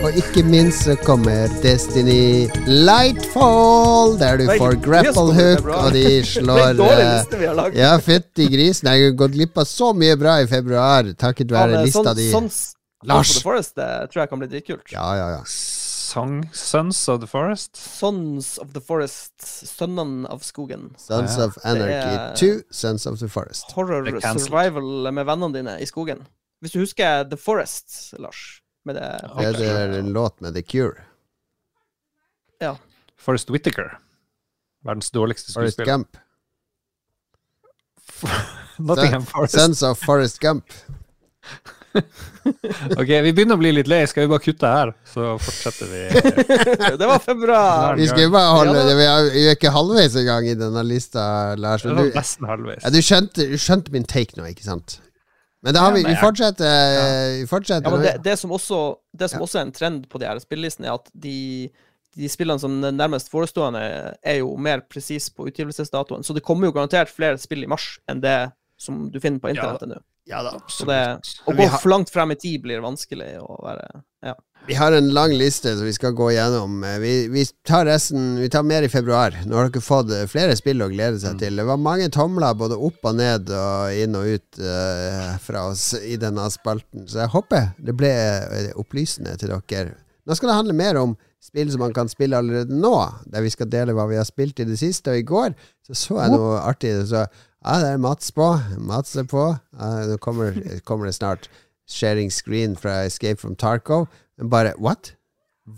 Og 0.00 0.16
ikke 0.16 0.42
minst 0.48 0.86
så 0.86 0.94
kommer 1.04 1.50
Destiny 1.62 2.48
Lightfall, 2.66 4.14
der 4.20 4.38
du 4.40 4.46
får 4.56 4.78
grapple 4.84 5.34
hook, 5.36 5.66
og 5.68 5.92
de 5.92 6.02
Det 6.06 6.20
er 6.22 6.28
slår 6.28 6.60
en 6.70 6.78
dårlig 6.78 7.06
liste 7.10 7.40
vi 7.42 7.48
har. 7.50 7.74
Ja, 7.76 7.90
fytti 8.00 8.46
grisen. 8.52 8.88
Jeg 8.88 9.10
har 9.10 9.16
gått 9.20 9.34
glipp 9.36 9.60
av 9.60 9.68
så 9.68 9.90
mye 9.96 10.16
bra 10.20 10.38
i 10.40 10.46
februar 10.50 11.10
takket 11.20 11.52
være 11.52 11.74
Faen, 11.76 11.84
lista 11.88 12.04
sånn- 12.06 12.16
di. 12.16 12.28
Sons 12.32 12.60
Lars. 13.04 13.30
of 13.30 13.36
the 13.36 13.44
Forest 13.44 13.76
det 13.80 13.90
tror 14.12 14.22
jeg 14.22 14.30
kan 14.32 14.40
bli 14.42 14.48
dritkult. 14.54 14.92
Ja, 14.94 15.04
ja, 15.18 15.28
ja. 15.36 15.42
Song, 16.10 16.40
Sons 16.52 17.02
of 17.12 17.20
the 17.22 17.28
Forest. 17.30 17.76
Sons 17.78 18.54
of 18.58 18.72
the 18.74 18.80
Forest, 18.82 19.34
Sønnene 19.68 20.26
av 20.32 20.40
skogen. 20.42 20.90
Sons 20.98 21.36
Ja. 21.38 21.44
of 21.46 21.58
Anarchy 21.62 22.16
er- 22.16 22.34
2, 22.40 22.62
Sons 22.72 23.06
of 23.06 23.18
the 23.20 23.28
Forest. 23.28 23.72
Horror 23.76 24.08
survival 24.38 25.12
med 25.12 25.26
vennene 25.28 25.52
dine 25.54 25.76
i 25.80 25.86
skogen. 25.86 26.24
Hvis 26.64 26.72
du 26.72 26.80
husker 26.80 27.24
The 27.30 27.36
Forest, 27.36 28.14
Lars. 28.18 28.59
Med 28.84 28.96
det 28.96 29.08
Det 29.58 29.68
er 29.68 29.98
en 29.98 30.12
låt 30.12 30.40
med 30.40 30.54
The 30.54 30.62
Cure. 30.62 31.02
Ja. 32.60 32.76
Forest 33.18 33.50
Whittaker. 33.50 33.98
Verdens 34.84 35.10
dårligste 35.10 35.52
Forest 35.52 35.76
Forrest 35.76 35.90
Gump. 35.90 36.16
Nottingham 38.78 39.26
Forest. 39.26 39.54
Sons 39.54 39.82
of 39.82 39.98
Forest 39.98 40.38
Gump. 40.38 40.64
Ok, 42.96 43.08
vi 43.08 43.32
begynner 43.34 43.58
å 43.58 43.60
bli 43.60 43.72
litt 43.74 43.88
lei. 43.90 44.04
Skal 44.08 44.24
vi 44.24 44.30
bare 44.30 44.42
kutte 44.44 44.68
her, 44.70 44.92
så 45.10 45.34
fortsetter 45.42 45.90
vi? 45.90 46.02
Det 47.00 47.08
var 47.08 47.18
februar! 47.24 47.98
Vi 47.98 48.06
skal 48.08 48.28
jo 48.28 48.32
bare 48.32 48.54
holde 48.56 48.78
Ja. 48.78 48.94
Vi 48.96 49.42
er 49.42 49.50
er 49.50 49.58
ikke 49.58 49.72
halvveis 49.74 50.16
engang 50.16 50.46
i 50.48 50.54
denne 50.58 50.84
lista, 50.86 51.24
Lars. 51.60 51.84
Det 51.84 51.96
du, 51.98 52.04
nesten 52.14 52.48
halvveis. 52.48 52.84
ja, 52.84 52.92
du, 52.94 53.00
skjønte, 53.04 53.48
du 53.50 53.58
skjønte 53.60 53.92
min 53.94 54.06
take 54.08 54.38
nå, 54.38 54.46
ikke 54.54 54.64
sant? 54.64 55.00
Men 55.62 55.76
da 55.76 55.84
har 55.84 55.92
vi, 55.92 56.02
vi 56.06 56.16
fortsetter, 56.16 57.36
vi 57.42 57.46
fortsetter 57.48 57.84
Ja, 57.84 57.92
men 57.92 58.04
det, 58.06 58.14
det 58.24 58.36
som, 58.40 58.52
også, 58.56 58.80
det 59.12 59.28
som 59.28 59.42
også 59.44 59.60
er 59.60 59.66
en 59.68 59.72
trend 59.76 60.06
på 60.08 60.20
de 60.20 60.28
her 60.28 60.40
spillelistene, 60.40 60.88
er 60.88 60.96
at 60.96 61.10
de, 61.12 61.68
de 62.16 62.30
spillene 62.32 62.62
som 62.62 62.78
er 62.84 62.94
nærmest 62.96 63.28
forestående, 63.32 63.82
er 64.22 64.40
jo 64.40 64.54
mer 64.56 64.80
presis 64.88 65.28
på 65.34 65.50
utgivelsesdatoen. 65.50 66.24
Så 66.24 66.36
det 66.36 66.44
kommer 66.46 66.70
jo 66.70 66.76
garantert 66.78 67.12
flere 67.12 67.36
spill 67.40 67.66
i 67.66 67.68
mars 67.68 67.98
enn 68.08 68.22
det 68.24 68.38
som 68.80 69.10
du 69.12 69.20
finner 69.20 69.42
på 69.42 69.52
internettet 69.52 69.92
nå. 69.92 70.00
Ja 70.30 70.40
da. 70.46 70.54
Så 70.70 70.86
det, 70.88 71.00
å 71.44 71.52
gå 71.56 71.66
for 71.74 71.90
langt 71.92 72.12
frem 72.12 72.32
i 72.32 72.38
tid 72.40 72.62
blir 72.64 72.80
vanskelig 72.84 73.34
å 73.42 73.60
være 73.64 73.88
Ja. 74.24 74.36
Vi 74.70 74.74
har 74.74 74.92
en 74.92 75.08
lang 75.10 75.32
liste 75.34 75.72
som 75.76 75.82
vi 75.82 75.92
skal 75.92 76.12
gå 76.14 76.28
gjennom. 76.30 76.84
Eh, 76.84 76.98
Vi, 77.02 77.28
vi 77.28 77.42
tar 77.66 77.86
resten 77.86 78.36
Vi 78.38 78.48
tar 78.48 78.62
mer 78.62 78.82
i 78.82 78.88
februar. 78.88 79.34
Nå 79.46 79.56
har 79.56 79.66
dere 79.66 79.82
fått 79.82 80.12
eh, 80.14 80.28
flere 80.30 80.54
spill 80.54 80.84
å 80.84 80.86
glede 80.92 81.18
seg 81.18 81.40
til. 81.40 81.56
Det 81.58 81.64
var 81.66 81.80
mange 81.82 82.06
tomler 82.14 82.54
både 82.54 82.78
opp 82.78 83.08
og 83.10 83.16
ned 83.18 83.50
og 83.50 83.96
inn 83.98 84.14
og 84.14 84.28
ut 84.30 84.60
uh, 84.62 85.32
fra 85.42 85.64
oss 85.72 85.88
i 85.98 86.14
denne 86.22 86.44
spalten, 86.54 87.08
så 87.10 87.24
jeg 87.24 87.32
håper 87.32 87.72
det 87.82 87.96
ble 87.98 88.12
opplysende 88.78 89.34
til 89.42 89.50
dere. 89.56 89.96
Nå 90.22 90.38
skal 90.38 90.52
det 90.52 90.58
handle 90.60 90.78
mer 90.78 91.00
om 91.02 91.16
spill 91.42 91.74
som 91.74 91.82
man 91.82 91.96
kan 91.96 92.12
spille 92.12 92.38
allerede 92.38 92.70
nå, 92.70 92.94
der 93.26 93.42
vi 93.42 93.50
skal 93.50 93.72
dele 93.74 93.98
hva 93.98 94.06
vi 94.06 94.20
har 94.22 94.28
spilt 94.28 94.62
i 94.62 94.68
det 94.70 94.78
siste. 94.78 95.10
Og 95.10 95.24
i 95.24 95.26
går 95.26 95.58
så 95.88 95.98
så 96.04 96.22
jeg 96.22 96.36
noe 96.36 96.62
artig. 96.62 96.94
Så, 97.10 97.26
ja, 97.26 97.82
det 97.82 97.90
er 97.96 98.06
Mats 98.06 98.30
på. 98.38 98.52
Mats 98.78 99.18
er 99.18 99.26
på. 99.26 99.50
Ja, 99.74 99.92
nå 100.12 100.22
kommer, 100.22 100.54
kommer 100.86 101.10
det 101.10 101.18
snart. 101.18 101.50
Sharing 101.90 102.30
screen 102.30 102.78
fra 102.78 103.00
Escape 103.10 103.42
from 103.42 103.58
Tarkov. 103.58 104.06
Bare 104.40 104.74
what? 104.80 105.14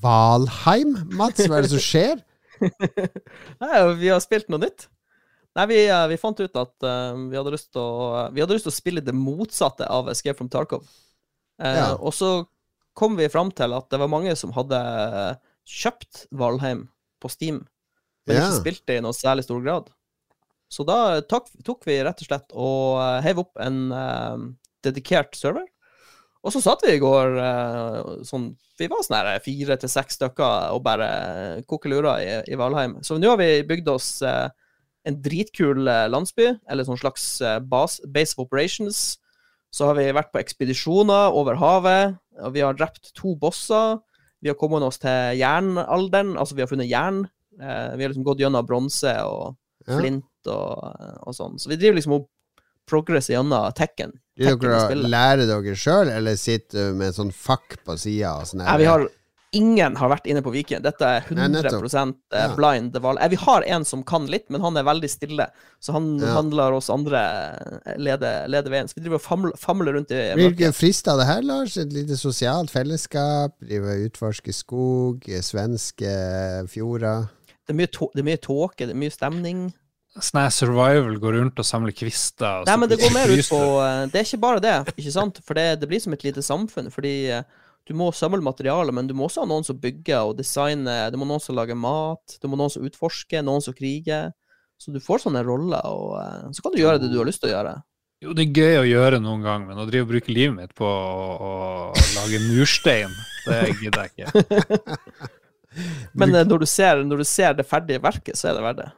Valheim? 0.02 0.94
Mats, 1.12 1.42
hva 1.48 1.58
er 1.58 1.66
det 1.66 1.72
som 1.74 1.82
skjer? 1.82 2.22
Nei, 3.62 3.72
vi 3.98 4.10
har 4.12 4.22
spilt 4.22 4.50
noe 4.52 4.62
nytt. 4.62 4.86
Nei, 5.58 5.66
vi, 5.68 5.80
eh, 5.84 6.06
vi 6.08 6.20
fant 6.20 6.38
ut 6.40 6.54
at 6.56 6.86
uh, 6.86 7.12
vi, 7.28 7.36
hadde 7.36 7.52
lyst 7.52 7.72
til 7.74 7.82
å, 7.82 8.28
vi 8.32 8.40
hadde 8.40 8.56
lyst 8.56 8.68
til 8.68 8.72
å 8.72 8.76
spille 8.78 9.04
det 9.04 9.14
motsatte 9.16 9.88
av 9.90 10.08
Escape 10.12 10.38
from 10.38 10.50
Tarkov. 10.52 10.86
Uh, 11.60 11.74
Ja. 11.76 11.88
Og 11.98 12.14
så 12.16 12.30
kom 12.96 13.18
vi 13.18 13.28
fram 13.32 13.50
til 13.56 13.74
at 13.76 13.90
det 13.92 14.00
var 14.00 14.10
mange 14.12 14.32
som 14.38 14.54
hadde 14.56 14.78
kjøpt 15.68 16.26
Valheim 16.32 16.86
på 17.22 17.30
Steam, 17.32 17.62
men 18.26 18.36
Ja. 18.36 18.46
ikke 18.46 18.62
spilt 18.62 18.86
det 18.88 18.96
i 18.98 19.04
noe 19.04 19.16
særlig 19.16 19.44
stor 19.46 19.60
grad. 19.64 19.90
Så 20.72 20.86
da 20.88 21.20
tok, 21.28 21.50
tok 21.66 21.84
vi 21.84 21.98
rett 22.00 22.22
og 22.22 22.28
slett 22.28 22.54
og 22.56 23.00
eh, 23.02 23.18
heiv 23.26 23.42
opp 23.42 23.60
en 23.60 23.92
uh, 23.92 24.38
dedikert 24.84 25.36
server. 25.36 25.66
Og 26.43 26.55
så 26.55 26.62
satt 26.62 26.82
vi 26.82 26.97
i 26.97 27.03
går 27.03 27.36
eh, 27.38 27.99
sånn 28.26 28.49
Vi 28.80 28.88
var 28.90 29.05
sånn 29.07 29.30
fire 29.45 29.76
til 29.78 29.90
seks 29.93 30.18
stykker 30.18 30.72
og 30.74 30.82
bare 30.82 31.09
kokelura 31.70 32.16
i, 32.22 32.32
i 32.51 32.59
Valheim. 32.59 32.99
Så 33.07 33.18
nå 33.20 33.30
har 33.30 33.38
vi 33.38 33.62
bygd 33.68 33.90
oss 33.93 34.16
eh, 34.26 34.49
en 35.09 35.18
dritkul 35.22 35.86
eh, 35.90 36.09
landsby, 36.11 36.49
eller 36.70 36.86
sånn 36.86 37.01
slags 37.01 37.26
eh, 37.45 37.59
bas, 37.62 38.01
base 38.11 38.34
of 38.36 38.47
operations. 38.47 39.03
Så 39.72 39.88
har 39.88 39.97
vi 39.99 40.09
vært 40.14 40.32
på 40.34 40.40
ekspedisjoner 40.43 41.36
over 41.38 41.59
havet, 41.61 42.18
og 42.43 42.57
vi 42.57 42.64
har 42.64 42.76
drept 42.76 43.12
to 43.18 43.36
bosser. 43.40 44.01
Vi 44.43 44.51
har 44.51 44.59
kommet 44.59 44.84
oss 44.84 45.01
til 45.03 45.38
jernalderen, 45.38 46.34
altså 46.36 46.59
vi 46.59 46.64
har 46.64 46.70
funnet 46.70 46.90
jern. 46.90 47.24
Eh, 47.61 47.95
vi 47.97 48.05
har 48.05 48.12
liksom 48.12 48.26
gått 48.26 48.43
gjennom 48.43 48.66
bronse 48.66 49.14
og 49.28 49.57
flint 49.86 50.51
og, 50.51 51.03
og 51.26 51.34
sånn. 51.34 51.59
Så 51.59 51.70
vi 51.70 51.78
driver 51.78 51.99
liksom 51.99 52.18
og 52.18 52.28
progresser 52.93 53.36
gjennom 53.38 53.72
tekken. 53.78 54.12
Vil 54.36 54.57
dere 54.61 54.95
lære 54.97 55.49
dere 55.49 55.74
sjøl, 55.76 56.12
eller 56.12 56.38
sitter 56.40 56.93
du 56.93 57.01
med 57.01 57.11
en 57.11 57.18
sånn 57.18 57.34
fakk 57.36 57.80
på 57.84 57.99
sida? 58.01 58.38
Sånn 58.49 58.64
Nei, 58.64 58.78
vi 58.84 58.88
har 58.88 59.09
Ingen 59.53 59.99
har 60.01 60.09
vært 60.09 60.24
inne 60.32 60.40
på 60.40 60.49
Viken. 60.55 60.80
Dette 60.80 61.05
er 61.05 61.26
100 61.26 61.36
Nei, 61.36 61.61
blind. 62.57 62.95
Ja. 62.97 63.11
Eh, 63.20 63.28
Vi 63.28 63.36
har 63.36 63.64
en 63.74 63.84
som 63.84 64.03
kan 64.03 64.24
litt, 64.26 64.47
men 64.49 64.62
han 64.64 64.78
er 64.80 64.86
veldig 64.88 65.11
stille. 65.12 65.47
Så 65.78 65.93
han, 65.93 66.18
Ja. 66.18 66.32
han 66.38 66.49
lar 66.57 66.72
oss 66.72 66.88
andre 66.88 67.20
eh, 67.84 67.99
lede, 67.99 68.49
lede 68.49 68.70
veien. 68.72 68.88
Så 68.88 68.97
vi 68.97 69.03
driver 69.03 69.20
og 69.20 69.26
famler, 69.26 69.53
famler 69.61 69.93
rundt 69.93 70.11
i 70.11 70.22
mørket. 70.32 70.72
Hvilke 70.72 70.72
av 71.12 71.18
det 71.20 71.26
her, 71.28 71.43
Lars? 71.43 71.76
Et 71.76 71.93
lite 71.93 72.16
sosialt 72.16 72.72
fellesskap? 72.72 73.59
Drive 73.61 73.93
og 73.93 74.09
utforske 74.09 74.55
skog? 74.57 75.28
Svenske 75.45 76.16
fjorder? 76.72 77.28
Er 77.68 77.76
det 78.16 78.24
er 78.24 78.30
mye 78.30 78.40
tåke, 78.40 78.86
det 78.86 78.90
er 78.97 79.03
mye 79.05 79.12
stemning. 79.12 79.66
Sånn 80.12 80.44
survival, 80.52 81.14
går 81.16 81.38
rundt 81.38 81.60
og 81.62 81.64
samler 81.64 81.94
kvister. 81.96 82.60
og 82.60 82.68
Nei, 82.68 82.76
men 82.82 82.90
det 82.90 82.98
går 83.00 83.14
mer 83.14 83.30
ut 83.32 83.48
på 83.48 83.60
det. 83.80 84.18
eh, 84.18 84.20
er 84.20 84.26
ikke 84.26 84.42
bare 84.42 84.60
det, 84.60 84.74
ikke 84.92 85.14
sant? 85.14 85.40
For 85.46 85.56
det, 85.56 85.80
det 85.80 85.88
blir 85.88 86.02
som 86.04 86.12
et 86.12 86.26
lite 86.26 86.44
samfunn. 86.44 86.90
Fordi 86.92 87.14
eh, 87.32 87.46
du 87.88 87.94
må 87.96 88.10
samle 88.12 88.44
materiale, 88.44 88.92
men 88.92 89.08
du 89.08 89.14
må 89.16 89.24
også 89.26 89.46
ha 89.46 89.48
noen 89.48 89.64
som 89.64 89.80
bygger 89.80 90.28
og 90.28 90.36
designer. 90.36 91.08
Det 91.10 91.18
må 91.20 91.28
noen 91.28 91.40
som 91.40 91.56
lager 91.56 91.78
mat, 91.80 92.36
det 92.42 92.50
må 92.50 92.60
noen 92.60 92.74
som 92.74 92.84
utforsker, 92.84 93.40
noen 93.46 93.64
som 93.64 93.76
kriger. 93.78 94.34
Så 94.76 94.92
du 94.92 95.00
får 95.00 95.24
sånne 95.24 95.44
roller, 95.46 95.88
og 95.88 96.18
eh, 96.20 96.52
så 96.52 96.64
kan 96.64 96.76
du 96.76 96.82
gjøre 96.82 97.00
det 97.00 97.08
du 97.12 97.16
har 97.16 97.28
lyst 97.28 97.40
til 97.40 97.48
å 97.48 97.56
gjøre. 97.56 97.74
Jo, 98.22 98.36
det 98.38 98.44
er 98.44 98.60
gøy 98.60 98.76
å 98.82 98.86
gjøre 98.86 99.18
noen 99.18 99.42
gang, 99.42 99.64
men 99.66 99.80
å 99.80 99.88
drive 99.88 100.04
og 100.06 100.12
bruke 100.12 100.30
livet 100.30 100.54
mitt 100.54 100.74
på 100.78 100.86
å, 100.86 101.30
å 101.42 101.52
lage 102.20 102.38
murstein, 102.52 103.16
det 103.48 103.62
gidder 103.80 104.04
jeg 104.04 104.12
ikke. 104.12 104.98
Men 106.20 106.34
når 106.36 106.58
du, 106.60 106.66
ser, 106.68 107.00
når 107.00 107.22
du 107.22 107.24
ser 107.24 107.54
det 107.56 107.64
ferdige 107.64 108.02
verket, 108.04 108.36
så 108.36 108.50
er 108.50 108.58
det 108.58 108.64
verdt 108.66 108.82
det. 108.82 108.90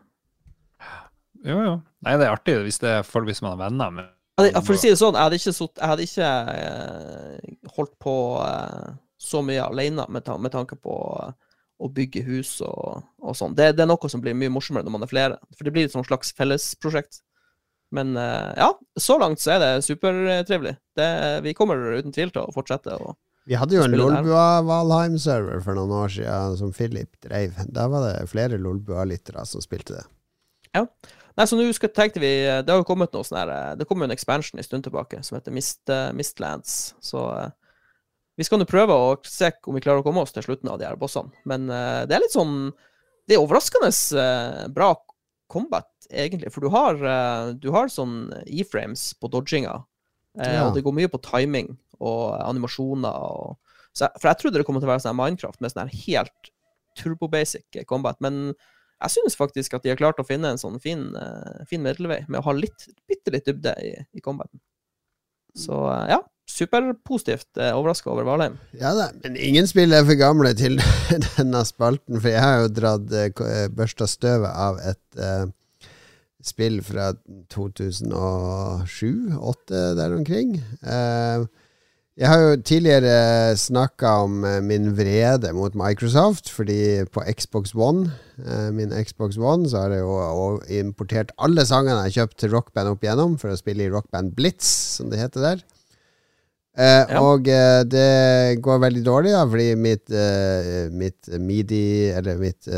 Jo, 1.45 1.57
jo. 1.61 1.73
Nei, 2.07 2.17
det 2.21 2.27
er 2.27 2.33
artig 2.35 2.55
hvis, 2.65 2.79
det 2.81 2.91
er 2.99 3.03
folk, 3.07 3.27
hvis 3.29 3.43
man 3.45 3.53
er 3.59 3.63
venner 3.67 3.91
med 3.93 4.11
hadde- 4.39 4.63
For 4.67 4.75
å 4.75 4.81
si 4.81 4.89
det 4.91 4.99
sånn, 4.99 5.15
jeg 5.15 5.23
hadde 5.29 5.37
ikke, 5.41 5.53
sutt- 5.55 5.79
jeg 5.81 5.91
hadde 5.93 6.07
ikke 6.09 6.29
eh, 6.55 7.57
holdt 7.77 7.93
på 8.03 8.15
eh, 8.43 8.95
så 9.21 9.43
mye 9.45 9.67
alene 9.69 10.07
med, 10.09 10.31
med 10.41 10.53
tanke 10.55 10.77
på 10.81 10.95
eh, 11.23 11.33
å 11.85 11.91
bygge 11.93 12.23
hus 12.27 12.57
og, 12.65 13.03
og 13.23 13.37
sånn. 13.37 13.55
Det, 13.59 13.73
det 13.77 13.85
er 13.85 13.91
noe 13.91 14.09
som 14.11 14.23
blir 14.25 14.35
mye 14.39 14.51
morsommere 14.53 14.87
når 14.87 14.95
man 14.97 15.05
er 15.07 15.11
flere, 15.13 15.39
for 15.57 15.67
det 15.69 15.73
blir 15.75 15.85
et 15.89 15.93
sånn 15.95 16.07
slags 16.07 16.33
fellesprosjekt. 16.39 17.21
Men 17.95 18.17
ja, 18.17 18.73
så 18.99 19.15
langt 19.21 19.39
så 19.39 19.53
er 19.55 19.61
det 19.63 19.69
supertrivelig. 19.87 20.73
Vi 21.45 21.53
kommer 21.55 21.79
uten 21.95 22.11
tvil 22.15 22.33
til 22.35 22.43
å 22.43 22.51
fortsette. 22.55 22.97
å 22.97 23.13
Vi 23.47 23.55
hadde 23.61 23.77
jo 23.77 23.85
en. 23.85 23.93
Lolbua 23.95 24.63
Valheim-server 24.67 25.61
for 25.63 25.77
noen 25.79 25.93
år 26.01 26.11
siden 26.17 26.57
som 26.59 26.73
Philip 26.75 27.13
drev. 27.23 27.55
Da 27.71 27.85
var 27.93 28.07
det 28.09 28.27
flere 28.33 28.59
Lolbua-lyttere 28.59 29.45
som 29.47 29.63
spilte 29.63 30.01
det. 30.01 30.07
Nei, 31.35 31.47
så 31.51 31.57
nå 31.59 31.64
tenkte 31.91 32.20
vi 32.22 32.30
Det 32.47 32.70
har 32.70 32.78
jo 32.78 32.87
kommet 32.87 33.14
noe 33.14 33.26
sånn 33.26 33.41
her 33.41 33.51
eh, 33.51 33.72
Det 33.80 33.87
kom 33.91 33.99
jo 34.03 34.07
en 34.07 34.14
expansion 34.14 34.61
en 34.61 34.66
stund 34.66 34.87
tilbake 34.87 35.18
som 35.26 35.35
heter 35.39 35.55
Mist, 35.55 35.82
eh, 35.91 36.12
Mistlands. 36.14 36.95
Så 37.03 37.24
eh, 37.35 37.49
vi 38.39 38.47
skal 38.47 38.61
nå 38.61 38.66
prøve 38.70 38.95
å 38.95 39.16
se 39.26 39.51
om 39.66 39.74
vi 39.76 39.82
klarer 39.82 40.03
å 40.03 40.07
komme 40.07 40.22
oss 40.22 40.35
til 40.35 40.43
slutten 40.47 40.70
av 40.70 40.78
de 40.80 40.87
her 40.89 40.99
bossene. 40.99 41.35
Men 41.47 41.66
eh, 41.70 42.05
det 42.07 42.16
er 42.16 42.22
litt 42.24 42.35
sånn 42.35 42.70
Det 43.26 43.37
er 43.37 43.43
overraskende 43.43 43.91
eh, 43.91 44.64
bra 44.74 44.93
combat, 45.51 45.89
egentlig. 46.11 46.51
For 46.55 46.64
du 46.64 46.70
har, 46.74 46.99
eh, 46.99 47.53
du 47.59 47.70
har 47.74 47.91
sånn 47.93 48.30
E-frames 48.47 49.12
på 49.20 49.30
dodginga. 49.32 49.78
eh, 50.39 50.55
Ja. 50.59 50.68
Og 50.68 50.74
det 50.74 50.82
går 50.87 50.97
mye 50.97 51.11
på 51.12 51.22
timing 51.22 51.76
og 52.01 52.35
animasjoner. 52.41 53.14
Og, 53.14 53.57
så 53.95 54.07
jeg, 54.09 54.20
for 54.20 54.28
jeg 54.30 54.41
trodde 54.43 54.59
det 54.59 54.66
kom 54.66 54.78
til 54.80 54.89
å 54.89 54.93
være 54.95 55.05
sånn 55.05 55.16
Minecraft 55.18 55.61
med 55.62 55.72
sånn 55.72 55.87
her 55.89 56.03
helt 56.07 56.51
turbo-basic 56.99 57.85
combat. 57.87 58.20
Men 58.20 58.55
jeg 59.05 59.17
synes 59.17 59.39
faktisk 59.39 59.77
at 59.77 59.85
de 59.85 59.93
har 59.93 60.01
klart 60.01 60.21
å 60.21 60.27
finne 60.27 60.55
en 60.55 60.61
sånn 60.61 60.79
fin, 60.83 61.11
eh, 61.17 61.65
fin 61.71 61.83
middelvei 61.85 62.23
med 62.29 62.41
å 62.41 62.47
ha 62.49 62.55
litt, 62.57 62.89
bitte 63.09 63.35
litt 63.35 63.49
dybde 63.49 63.75
i, 63.85 63.97
i 64.17 64.25
combaten. 64.25 64.61
Så 65.55 65.85
eh, 65.93 66.07
ja, 66.15 66.21
superpositivt 66.51 67.57
uh, 67.57 67.73
overraska 67.79 68.11
over 68.13 68.27
Valheim. 68.29 68.59
Ja 68.77 68.93
da, 68.97 69.09
men 69.25 69.39
ingen 69.41 69.69
spill 69.71 69.97
er 69.97 70.05
for 70.05 70.19
gamle 70.21 70.53
til 70.59 70.81
denne 71.39 71.63
spalten, 71.65 72.21
for 72.21 72.33
jeg 72.33 72.45
har 72.45 72.65
jo 72.65 72.73
dratt 72.81 73.15
uh, 73.15 73.67
børsta 73.73 74.09
støvet 74.11 74.51
av 74.51 74.81
et 74.85 75.21
uh, 75.21 75.47
spill 76.45 76.83
fra 76.85 77.13
2007-2008, 77.55 79.79
der 79.97 80.17
omkring. 80.17 80.63
Eh, 80.83 81.47
jeg 82.15 82.31
har 82.31 82.39
jo 82.39 82.51
tidligere 82.62 83.57
snakka 83.59 84.11
om 84.23 84.45
eh, 84.47 84.61
min 84.62 84.93
vrede 84.95 85.51
mot 85.57 85.75
Microsoft, 85.75 86.47
fordi 86.55 87.03
på 87.11 87.25
Xbox 87.27 87.75
One, 87.75 88.12
eh, 88.39 88.69
min 88.71 88.95
Xbox 88.95 89.39
One, 89.39 89.67
så 89.71 89.83
har 89.83 89.97
jeg 89.97 90.05
jo 90.05 90.61
importert 90.79 91.35
alle 91.43 91.67
sangene 91.67 92.05
jeg 92.05 92.12
har 92.12 92.19
kjøpt 92.21 92.39
til 92.39 92.55
rockband 92.55 92.93
opp 92.93 93.03
igjennom, 93.03 93.35
for 93.41 93.51
å 93.51 93.59
spille 93.59 93.89
i 93.89 93.91
Rockband 93.91 94.37
Blitz, 94.39 94.71
som 95.01 95.11
det 95.11 95.25
heter 95.25 95.49
der. 95.49 95.65
Eh, 96.75 97.03
Ja. 97.11 97.21
Og 97.23 97.47
det 97.47 98.62
går 98.62 98.79
veldig 98.83 99.03
dårlig, 99.07 99.35
da, 99.35 99.43
fordi 99.47 99.75
mitt, 99.75 100.15
mitt 100.95 101.29
midi, 101.39 102.11
eller 102.15 102.39
mitt 102.39 102.71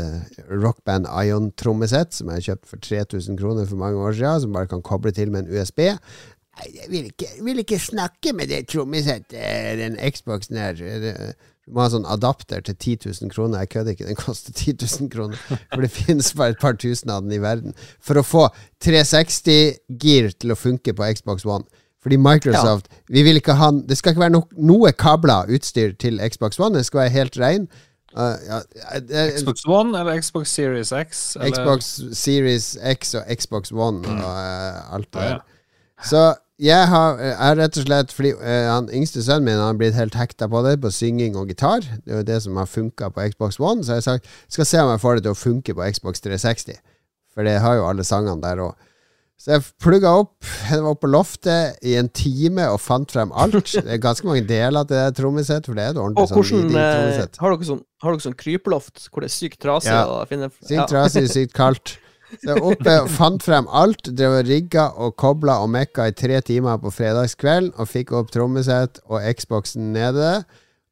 rockband 0.49 1.05
Ion-trommesett, 1.09 2.13
som 2.13 2.29
jeg 2.33 2.49
kjøpte 2.49 2.73
for 2.73 2.81
3000 2.81 3.37
kroner 3.37 3.69
for 3.69 3.77
mange 3.77 4.01
år 4.01 4.17
siden, 4.17 4.41
som 4.41 4.53
bare 4.53 4.69
kan 4.69 4.81
koble 4.81 5.13
til 5.13 5.29
med 5.29 5.45
en 5.45 5.61
USB 5.61 5.93
Jeg 6.65 6.89
vil 6.89 7.11
ikke, 7.11 7.29
vil 7.45 7.61
ikke 7.61 7.79
snakke 7.79 8.33
med 8.33 8.49
det 8.49 8.63
trommesettet, 8.71 9.77
den 9.79 9.97
Xboxen 10.13 10.57
her. 10.57 10.79
Du 11.67 11.75
må 11.75 11.83
ha 11.83 11.89
sånn 11.91 12.07
adapter 12.07 12.61
til 12.63 12.77
10 12.77 13.09
000 13.25 13.31
kroner. 13.33 13.65
Jeg 13.65 13.73
kødder 13.73 13.93
ikke, 13.93 14.07
den 14.07 14.19
koster 14.19 14.53
10 14.55 14.77
000 14.79 15.09
kroner. 15.11 15.41
For 15.73 15.83
det 15.83 15.91
finnes 15.99 16.31
bare 16.37 16.55
et 16.55 16.61
par 16.61 16.77
tusen 16.79 17.11
av 17.11 17.25
den 17.25 17.35
i 17.35 17.41
verden. 17.43 17.75
For 17.99 18.19
å 18.19 18.23
få 18.23 18.45
360-gir 18.85 20.31
til 20.39 20.55
å 20.55 20.57
funke 20.57 20.95
på 20.95 21.11
Xbox 21.19 21.45
One. 21.45 21.67
Fordi 22.07 22.15
Microsoft 22.21 22.87
vi 23.11 23.23
vil 23.25 23.39
ikke 23.41 23.57
ha, 23.57 23.71
Det 23.73 23.97
skal 23.97 24.13
ikke 24.13 24.21
være 24.21 24.35
no, 24.37 24.43
noe 24.55 24.93
kabla 24.95 25.41
utstyr 25.51 25.91
til 25.99 26.21
Xbox 26.23 26.59
One. 26.61 26.77
Den 26.79 26.87
skal 26.87 27.03
være 27.03 27.15
helt 27.17 27.39
ren. 27.41 27.67
Uh, 28.15 28.39
ja, 28.47 28.61
uh, 28.63 29.27
Xbox 29.35 29.67
One 29.67 29.91
eller 29.99 30.21
Xbox 30.23 30.55
Series 30.55 30.93
X? 30.95 31.35
Eller? 31.35 31.51
Xbox 31.51 31.91
Series 32.15 32.77
X 32.79 33.11
og 33.19 33.27
Xbox 33.27 33.75
One 33.75 34.07
og 34.07 34.23
uh, 34.23 34.95
alt 34.95 35.11
det 35.11 35.19
der. 35.19 35.41
Ah, 35.41 35.43
ja. 35.99 36.07
Så 36.07 36.23
jeg 36.57 36.89
har, 36.89 37.19
jeg 37.21 37.57
rett 37.59 37.77
og 37.77 37.85
slett 37.85 38.13
Fordi 38.15 38.31
uh, 38.39 38.65
han 38.71 38.89
yngste 38.89 39.21
sønnen 39.21 39.45
min 39.45 39.61
har 39.61 39.77
blitt 39.77 39.97
helt 39.97 40.17
hekta 40.17 40.49
på 40.49 40.63
det, 40.65 40.79
på 40.81 40.91
synging 40.93 41.37
og 41.37 41.51
gitar. 41.51 41.85
Det 42.01 42.13
er 42.13 42.23
jo 42.23 42.27
det 42.31 42.41
som 42.45 42.57
har 42.57 42.69
funka 42.69 43.11
på 43.13 43.29
Xbox 43.33 43.59
One. 43.61 43.85
Så 43.85 43.97
jeg 43.97 44.03
har 44.03 44.07
sagt 44.07 44.35
skal 44.49 44.69
se 44.69 44.81
om 44.81 44.91
jeg 44.95 45.03
får 45.03 45.19
det 45.19 45.27
til 45.27 45.35
å 45.35 45.37
funke 45.37 45.77
på 45.77 45.89
Xbox 45.93 46.23
360. 46.25 46.81
For 47.35 47.45
det 47.45 47.59
har 47.61 47.77
jo 47.77 47.85
alle 47.85 48.05
sangene 48.07 48.41
der 48.41 48.63
òg. 48.65 48.73
Så 49.37 49.51
jeg 49.53 49.65
plugga 49.85 50.15
opp. 50.17 50.47
Jeg 50.65 50.81
var 50.81 50.95
oppe 50.95 51.03
på 51.05 51.11
loftet 51.13 51.77
i 51.85 51.93
en 51.99 52.09
time 52.09 52.65
og 52.73 52.79
fant 52.81 53.11
frem 53.13 53.29
alt. 53.37 53.69
Det 53.85 53.93
er 53.93 54.01
ganske 54.01 54.25
mange 54.25 54.41
deler 54.49 54.87
til 54.89 54.97
det 54.97 55.19
trommesettet, 55.19 55.69
for 55.69 55.77
det 55.77 55.85
er 55.85 55.93
et 55.93 56.01
ordentlig 56.01 56.25
Og 56.25 56.31
sånn 56.31 56.71
hvordan 56.73 56.81
eh, 56.81 57.21
har, 57.37 57.53
dere 57.53 57.67
sånn, 57.69 57.83
har 58.01 58.15
dere 58.15 58.25
sånn 58.25 58.37
krypeloft 58.39 59.05
hvor 59.11 59.21
det 59.21 59.29
er 59.29 59.35
sykt 59.35 59.61
trasig 59.61 59.93
Ja. 59.93 60.25
finne 60.29 60.49
Sykt 60.57 60.89
trasig, 60.89 61.27
sykt 61.29 61.53
kaldt. 61.53 61.99
Så 62.43 62.57
oppe 62.59 62.93
fant 63.17 63.43
frem 63.43 63.67
alt, 63.71 64.09
drev 64.11 64.39
og 64.41 64.49
rigga 64.49 64.89
og 64.99 65.15
kobla 65.19 65.59
og 65.63 65.71
mekka 65.73 66.09
i 66.09 66.15
tre 66.17 66.41
timer 66.45 66.79
på 66.81 66.91
fredagskvelden, 66.93 67.73
og 67.77 67.89
fikk 67.89 68.13
opp 68.17 68.31
trommesett 68.33 68.99
og 69.07 69.23
Xboxen 69.37 69.93
nede. 69.95 70.41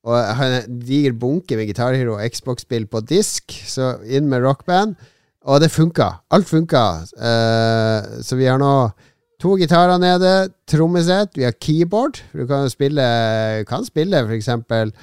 Og 0.06 0.16
jeg 0.20 0.38
har 0.40 0.56
en 0.60 0.80
diger 0.86 1.18
bunke 1.18 1.58
med 1.58 1.68
Guitar 1.72 1.98
Hero 1.98 2.16
og 2.16 2.24
Xbox-spill 2.30 2.86
på 2.88 3.02
disk, 3.10 3.56
så 3.68 3.96
inn 4.06 4.30
med 4.30 4.46
rockband. 4.46 4.96
Og 5.46 5.62
det 5.62 5.72
funka. 5.74 6.10
Alt 6.34 6.48
funka. 6.50 6.84
Uh, 7.18 8.22
så 8.26 8.38
vi 8.38 8.48
har 8.50 8.62
nå 8.62 8.90
to 9.42 9.58
gitarer 9.60 10.00
nede, 10.02 10.34
trommesett, 10.70 11.36
vi 11.38 11.46
har 11.46 11.58
keyboard. 11.62 12.22
Du 12.34 12.46
kan 12.50 12.70
spille 12.72 13.06
Kan 13.70 13.86
spille 13.86 14.24
for 14.26 14.34
eksempel 14.34 14.94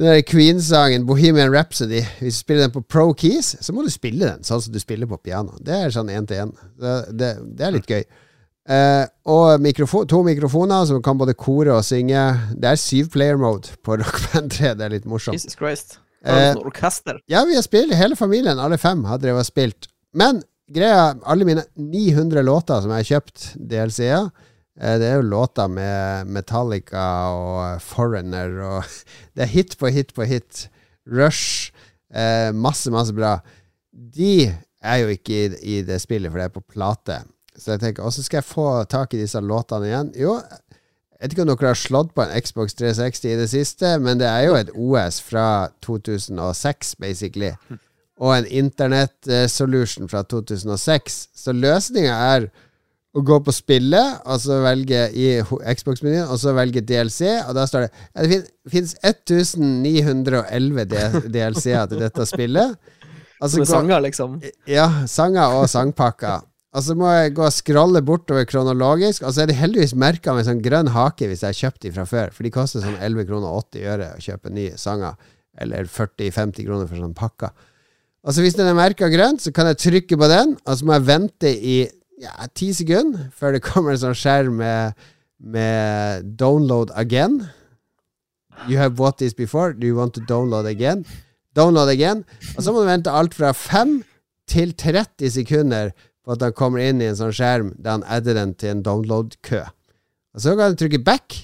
den 0.00 0.24
Queen-sangen 0.24 1.04
Bohemian 1.08 1.52
Rhapsody. 1.52 2.00
Hvis 2.22 2.38
du 2.38 2.44
spiller 2.44 2.66
den 2.66 2.74
på 2.74 2.82
pro 2.82 3.10
keys, 3.12 3.52
så 3.60 3.74
må 3.76 3.84
du 3.84 3.90
spille 3.92 4.24
den 4.24 4.46
sånn 4.46 4.62
som 4.64 4.74
du 4.74 4.80
spiller 4.80 5.08
på 5.10 5.20
piano. 5.20 5.58
Det 5.60 5.76
er 5.76 5.94
sånn 5.94 6.12
én 6.12 6.28
til 6.28 6.46
én. 6.46 6.52
Det, 6.80 7.34
det 7.44 7.66
er 7.66 7.74
litt 7.74 7.90
gøy. 7.90 8.04
Uh, 8.70 9.02
og 9.26 9.62
mikrofon, 9.64 10.04
to 10.06 10.20
mikrofoner 10.22 10.84
som 10.86 11.00
kan 11.02 11.18
både 11.18 11.34
kore 11.34 11.74
og 11.74 11.84
synge. 11.86 12.22
Det 12.54 12.70
er 12.70 12.80
syv 12.80 13.10
player 13.14 13.40
mode 13.40 13.72
på 13.84 13.96
Rock 13.98 14.20
Band 14.28 14.52
3. 14.54 14.74
Det 14.78 14.86
er 14.86 14.94
litt 14.94 15.08
morsomt. 15.10 15.36
Jesus 15.36 15.58
Christ. 15.58 15.98
Sånn 16.20 16.60
orkester? 16.68 17.18
Ja, 17.32 17.42
vi 17.48 17.56
har 17.56 17.64
spilt, 17.64 17.96
hele 17.96 18.16
familien, 18.18 18.60
alle 18.60 18.76
fem, 18.80 19.02
har 19.08 19.20
drevet 19.22 19.46
og 19.46 19.48
spilt. 19.48 19.88
Men 20.16 20.42
greia, 20.70 21.14
alle 21.24 21.46
mine 21.48 21.64
900 21.80 22.44
låter 22.44 22.82
som 22.84 22.92
jeg 22.92 23.04
har 23.04 23.10
kjøpt 23.14 23.46
DLC-er, 23.72 24.28
det 24.80 25.08
er 25.10 25.18
jo 25.20 25.28
låter 25.28 25.68
med 25.68 26.30
Metallica 26.32 27.04
og 27.36 27.82
Foreigner 27.84 28.54
og 28.64 28.84
Det 29.34 29.44
er 29.44 29.52
hit 29.52 29.76
på 29.78 29.90
hit 29.92 30.14
på 30.16 30.24
hit. 30.24 30.68
Rush. 31.10 31.72
Eh, 32.14 32.48
masse, 32.56 32.90
masse 32.90 33.12
bra. 33.12 33.38
De 33.92 34.48
er 34.80 35.02
jo 35.02 35.12
ikke 35.12 35.36
i, 35.36 35.52
i 35.76 35.82
det 35.84 36.00
spillet, 36.00 36.30
for 36.30 36.40
det 36.40 36.48
er 36.48 36.54
på 36.54 36.64
plate. 36.72 37.20
Så 37.56 37.74
jeg 37.74 37.82
tenker, 37.82 38.06
åssen 38.06 38.24
skal 38.24 38.40
jeg 38.40 38.48
få 38.48 38.66
tak 38.88 39.14
i 39.14 39.20
disse 39.20 39.40
låtene 39.44 39.90
igjen? 39.90 40.12
Jo, 40.16 40.38
jeg 41.20 41.26
vet 41.26 41.34
ikke 41.34 41.44
om 41.44 41.50
dere 41.50 41.72
har 41.74 41.76
slått 41.76 42.14
på 42.16 42.24
en 42.24 42.32
Xbox 42.40 42.74
360 42.78 43.28
i 43.28 43.36
det 43.36 43.48
siste, 43.52 43.92
men 44.00 44.20
det 44.22 44.28
er 44.30 44.46
jo 44.46 44.56
et 44.56 44.70
OS 44.72 45.20
fra 45.20 45.68
2006, 45.84 46.94
basically. 47.02 47.50
Og 48.20 48.32
en 48.38 48.48
internett-solution 48.48 50.08
fra 50.08 50.22
2006. 50.24 51.20
Så 51.36 51.52
løsninga 51.52 52.16
er 52.34 52.48
å 53.10 53.22
gå 53.26 53.40
på 53.42 53.52
spillet, 53.54 54.20
og 54.22 54.38
så 54.38 54.60
velge 54.62 55.00
i 55.18 55.26
Xbox-menyen, 55.42 56.28
og 56.30 56.38
så 56.38 56.52
velge 56.54 56.82
DLC, 56.86 57.24
og 57.42 57.56
da 57.58 57.64
står 57.66 57.86
det 57.86 57.90
ja, 57.90 58.22
Det 58.22 58.38
fins 58.70 58.92
1911 59.02 60.84
DLC-er 61.34 61.90
til 61.90 62.04
dette 62.04 62.26
spillet. 62.30 62.76
Altså, 63.40 63.62
er 63.64 63.66
sanger, 63.66 64.02
liksom? 64.04 64.38
ja, 64.68 64.86
sanger 65.10 65.56
og 65.58 65.66
sangpakker. 65.72 66.46
Og 66.70 66.84
så 66.86 66.94
må 66.94 67.08
jeg 67.10 67.32
gå 67.34 67.42
og 67.42 67.54
scrolle 67.54 68.02
bortover 68.06 68.44
kronologisk, 68.46 69.24
og 69.26 69.34
så 69.34 69.42
er 69.42 69.50
det 69.50 69.58
heldigvis 69.58 69.96
merka 69.98 70.36
med 70.36 70.46
sånn 70.46 70.60
grønn 70.62 70.92
hake 70.94 71.26
hvis 71.26 71.42
jeg 71.42 71.50
har 71.50 71.60
kjøpt 71.64 71.82
de 71.82 71.90
fra 71.96 72.04
før, 72.06 72.30
for 72.36 72.46
de 72.46 72.52
koster 72.54 72.84
sånn 72.84 73.00
11 73.00 73.26
kroner 73.26 73.48
og 73.48 73.64
80 73.72 73.88
øre 73.90 74.10
å 74.14 74.22
kjøpe 74.22 74.54
nye 74.54 74.76
sanger, 74.78 75.18
eller 75.58 75.90
40-50 75.90 76.68
kroner 76.68 76.86
for 76.86 77.02
sånn 77.02 77.16
pakker. 77.18 77.50
Og 78.20 78.36
så 78.36 78.44
hvis 78.44 78.54
den 78.54 78.68
er 78.70 78.76
merka 78.76 79.08
grønt, 79.10 79.42
så 79.42 79.50
kan 79.56 79.66
jeg 79.72 79.80
trykke 79.82 80.20
på 80.20 80.28
den, 80.30 80.54
og 80.62 80.78
så 80.78 80.86
må 80.86 80.94
jeg 80.94 81.08
vente 81.08 81.50
i 81.50 81.78
ja, 82.20 82.34
ti 82.54 82.70
sekunder 82.76 83.30
før 83.36 83.56
det 83.56 83.62
kommer 83.64 83.94
en 83.94 84.02
sånn 84.02 84.18
skjerm 84.18 84.60
med, 84.60 85.00
med 85.40 86.28
'download 86.36 86.92
again'. 86.98 87.48
You 88.68 88.76
have 88.78 88.94
bought 88.94 89.18
this 89.18 89.34
before. 89.34 89.72
Do 89.72 89.86
you 89.86 89.96
want 89.96 90.14
to 90.14 90.20
download 90.20 90.66
again? 90.66 91.06
Download 91.56 91.88
again. 91.88 92.24
Og 92.56 92.62
så 92.62 92.72
må 92.72 92.82
du 92.82 92.90
vente 92.90 93.10
alt 93.10 93.34
fra 93.34 93.52
5 93.56 94.02
til 94.50 94.74
30 94.76 95.30
sekunder 95.30 95.90
på 96.24 96.36
at 96.36 96.42
han 96.44 96.52
kommer 96.52 96.84
inn 96.84 97.00
i 97.00 97.08
en 97.08 97.16
sånn 97.16 97.32
skjerm 97.32 97.72
der 97.80 97.96
han 97.96 98.04
adder 98.04 98.36
den 98.36 98.54
til 98.54 98.74
en 98.74 98.82
download-kø. 98.84 99.62
Og 100.34 100.40
Så 100.40 100.56
kan 100.56 100.74
du 100.74 100.76
trykke 100.76 101.04
back 101.04 101.36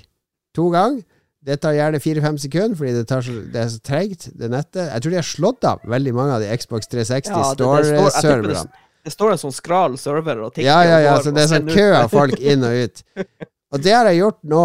to 0.54 0.68
ganger. 0.70 1.02
Det 1.46 1.60
tar 1.62 1.76
gjerne 1.76 2.00
fire-fem 2.02 2.38
sekunder, 2.42 2.74
fordi 2.76 2.92
det, 2.92 3.04
tar 3.06 3.22
så, 3.22 3.32
det 3.52 3.60
er 3.60 3.68
så 3.70 3.78
tregt, 3.86 4.28
det 4.34 4.50
nettet. 4.50 4.88
Jeg 4.90 5.02
tror 5.02 5.12
de 5.14 5.18
har 5.20 5.26
slått 5.26 5.64
av 5.64 5.84
veldig 5.86 6.14
mange 6.14 6.34
av 6.34 6.42
de 6.42 6.56
Xbox 6.58 6.90
360 6.90 7.30
Ja, 7.30 7.42
Store-serverne. 7.54 8.85
Det 9.06 9.12
står 9.14 9.36
en 9.36 9.42
sånn 9.44 9.54
skral 9.54 9.94
server 10.02 10.40
og 10.42 10.54
tikker 10.56 10.66
Ja, 10.66 10.80
ja, 10.82 10.96
ja, 11.04 11.12
så 11.22 11.30
det 11.34 11.44
er 11.46 11.52
sånn 11.54 11.68
kø 11.70 11.84
av 12.00 12.10
folk 12.10 12.40
inn 12.42 12.64
og 12.66 12.74
ut. 12.74 13.04
Og 13.74 13.82
det 13.84 13.92
har 13.94 14.08
jeg 14.10 14.18
gjort 14.24 14.40
nå. 14.50 14.62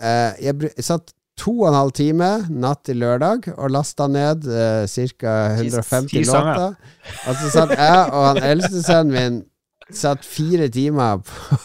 Eh, 0.00 0.40
jeg, 0.46 0.56
br- 0.62 0.72
jeg 0.72 0.86
satt 0.86 1.12
to 1.40 1.52
og 1.64 1.66
en 1.68 1.76
halv 1.78 1.90
time 1.96 2.28
natt 2.64 2.84
til 2.86 3.00
lørdag 3.02 3.48
og 3.56 3.72
lasta 3.74 4.06
ned 4.08 4.44
eh, 4.46 4.84
ca. 5.18 5.32
150 5.58 6.12
Ti 6.12 6.22
låter. 6.28 6.76
Og 7.26 7.40
så 7.42 7.50
satt 7.58 7.72
jeg 7.76 8.04
og 8.14 8.28
han 8.30 8.42
eldste 8.54 8.84
sønnen 8.86 9.12
min 9.16 9.40
satt 9.92 10.24
fire 10.24 10.68
timer 10.72 11.20
på, 11.26 11.58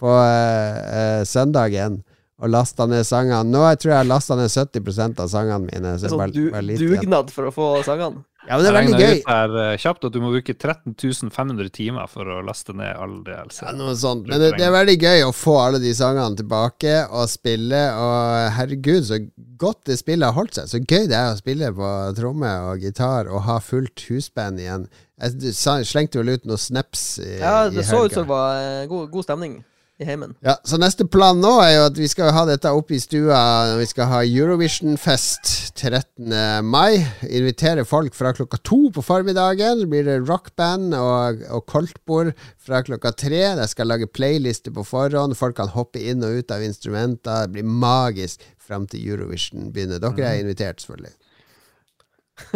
på 0.00 0.12
eh, 0.22 0.78
eh, 1.00 1.24
søndagen 1.28 1.98
og 2.38 2.52
lasta 2.54 2.86
ned 2.86 3.02
sangene. 3.08 3.42
Nå 3.50 3.64
jeg 3.72 3.80
tror 3.82 3.90
jeg 3.90 3.96
jeg 3.96 4.04
har 4.04 4.12
lasta 4.12 4.36
ned 4.38 4.52
70% 4.54 5.20
av 5.24 5.28
sangene 5.32 5.64
mine. 5.66 5.96
Så 5.98 6.12
Sånn 6.12 6.20
bare, 6.22 6.32
du, 6.36 6.44
bare 6.54 6.64
litt 6.68 6.80
igjen. 6.80 7.00
dugnad 7.02 7.32
for 7.34 7.50
å 7.50 7.52
få 7.52 7.70
sangene. 7.84 8.22
Ja, 8.48 8.56
men 8.56 8.64
det 8.64 8.68
er 8.70 8.76
veldig 8.78 8.98
gøy. 8.98 9.18
ut 9.18 9.26
her 9.28 9.56
eh, 9.60 9.74
kjapt 9.82 10.06
at 10.08 10.14
du 10.14 10.22
må 10.22 10.30
bruke 10.32 10.54
13.500 10.54 11.68
timer 11.74 12.08
for 12.08 12.30
å 12.32 12.38
laste 12.46 12.72
ned 12.76 12.96
alle 12.96 13.20
DLC. 13.26 13.60
Ja, 13.66 13.74
noe 13.76 13.92
sånt. 13.98 14.24
Men 14.30 14.40
det, 14.40 14.54
det 14.56 14.64
er 14.64 14.72
veldig 14.72 14.96
gøy 14.96 15.24
å 15.26 15.34
få 15.36 15.58
alle 15.66 15.82
de 15.82 15.92
sangene 15.96 16.38
tilbake 16.38 16.94
og 17.12 17.28
spille. 17.28 17.82
Og 18.00 18.56
herregud, 18.56 19.04
så 19.10 19.20
godt 19.60 19.82
det 19.90 19.98
spillet 20.00 20.30
har 20.30 20.38
holdt 20.38 20.56
seg. 20.56 20.72
Så 20.72 20.80
gøy 20.80 21.10
det 21.10 21.18
er 21.18 21.34
å 21.34 21.40
spille 21.40 21.72
på 21.76 21.94
tromme 22.16 22.54
og 22.70 22.88
gitar 22.88 23.28
og 23.28 23.44
ha 23.50 23.58
fullt 23.60 24.08
husband 24.08 24.64
igjen. 24.64 24.88
Jeg 25.18 25.36
du 25.42 25.50
slengte 25.52 26.22
vel 26.22 26.38
ut 26.38 26.48
noen 26.48 26.62
snaps 26.62 27.08
i, 27.20 27.34
Ja, 27.42 27.66
i 27.66 27.74
det 27.74 27.84
så 27.84 28.04
ut 28.06 28.14
som 28.14 28.24
det 28.24 28.30
var 28.32 28.62
eh, 28.62 28.86
god, 28.88 29.10
god 29.12 29.26
stemning 29.26 29.58
i 29.98 30.06
heimen. 30.06 30.34
Ja, 30.46 30.54
så 30.64 30.78
neste 30.78 31.06
plan 31.10 31.40
nå 31.42 31.50
er 31.62 31.72
jo 31.74 31.84
at 31.88 31.96
vi 31.98 32.06
skal 32.10 32.30
ha 32.34 32.44
dette 32.46 32.70
oppe 32.70 32.94
i 32.94 33.00
stua 33.02 33.38
vi 33.80 33.86
skal 33.90 34.06
ha 34.12 34.20
Eurovision-fest 34.22 35.74
13. 35.74 36.30
mai. 36.66 37.02
Invitere 37.26 37.84
folk 37.88 38.14
fra 38.14 38.32
klokka 38.36 38.60
to 38.62 38.78
på 38.94 39.02
formiddagen. 39.02 39.82
Så 39.82 39.90
blir 39.90 40.06
det 40.06 40.20
rockband 40.28 40.94
og, 40.98 41.42
og 41.50 41.66
koldtbord 41.70 42.30
fra 42.62 42.82
klokka 42.86 43.12
tre. 43.18 43.42
Jeg 43.48 43.70
skal 43.72 43.90
lage 43.90 44.10
playlister 44.10 44.74
på 44.74 44.86
forhånd. 44.86 45.36
Folk 45.38 45.58
kan 45.58 45.72
hoppe 45.74 46.02
inn 46.02 46.22
og 46.26 46.42
ut 46.42 46.54
av 46.54 46.62
instrumenter. 46.62 47.48
Det 47.48 47.58
blir 47.58 47.66
magisk 47.66 48.46
fram 48.62 48.86
til 48.90 49.02
Eurovision 49.02 49.72
begynner. 49.74 50.02
Dere 50.02 50.30
er 50.30 50.44
invitert, 50.44 50.84
selvfølgelig. 50.84 51.16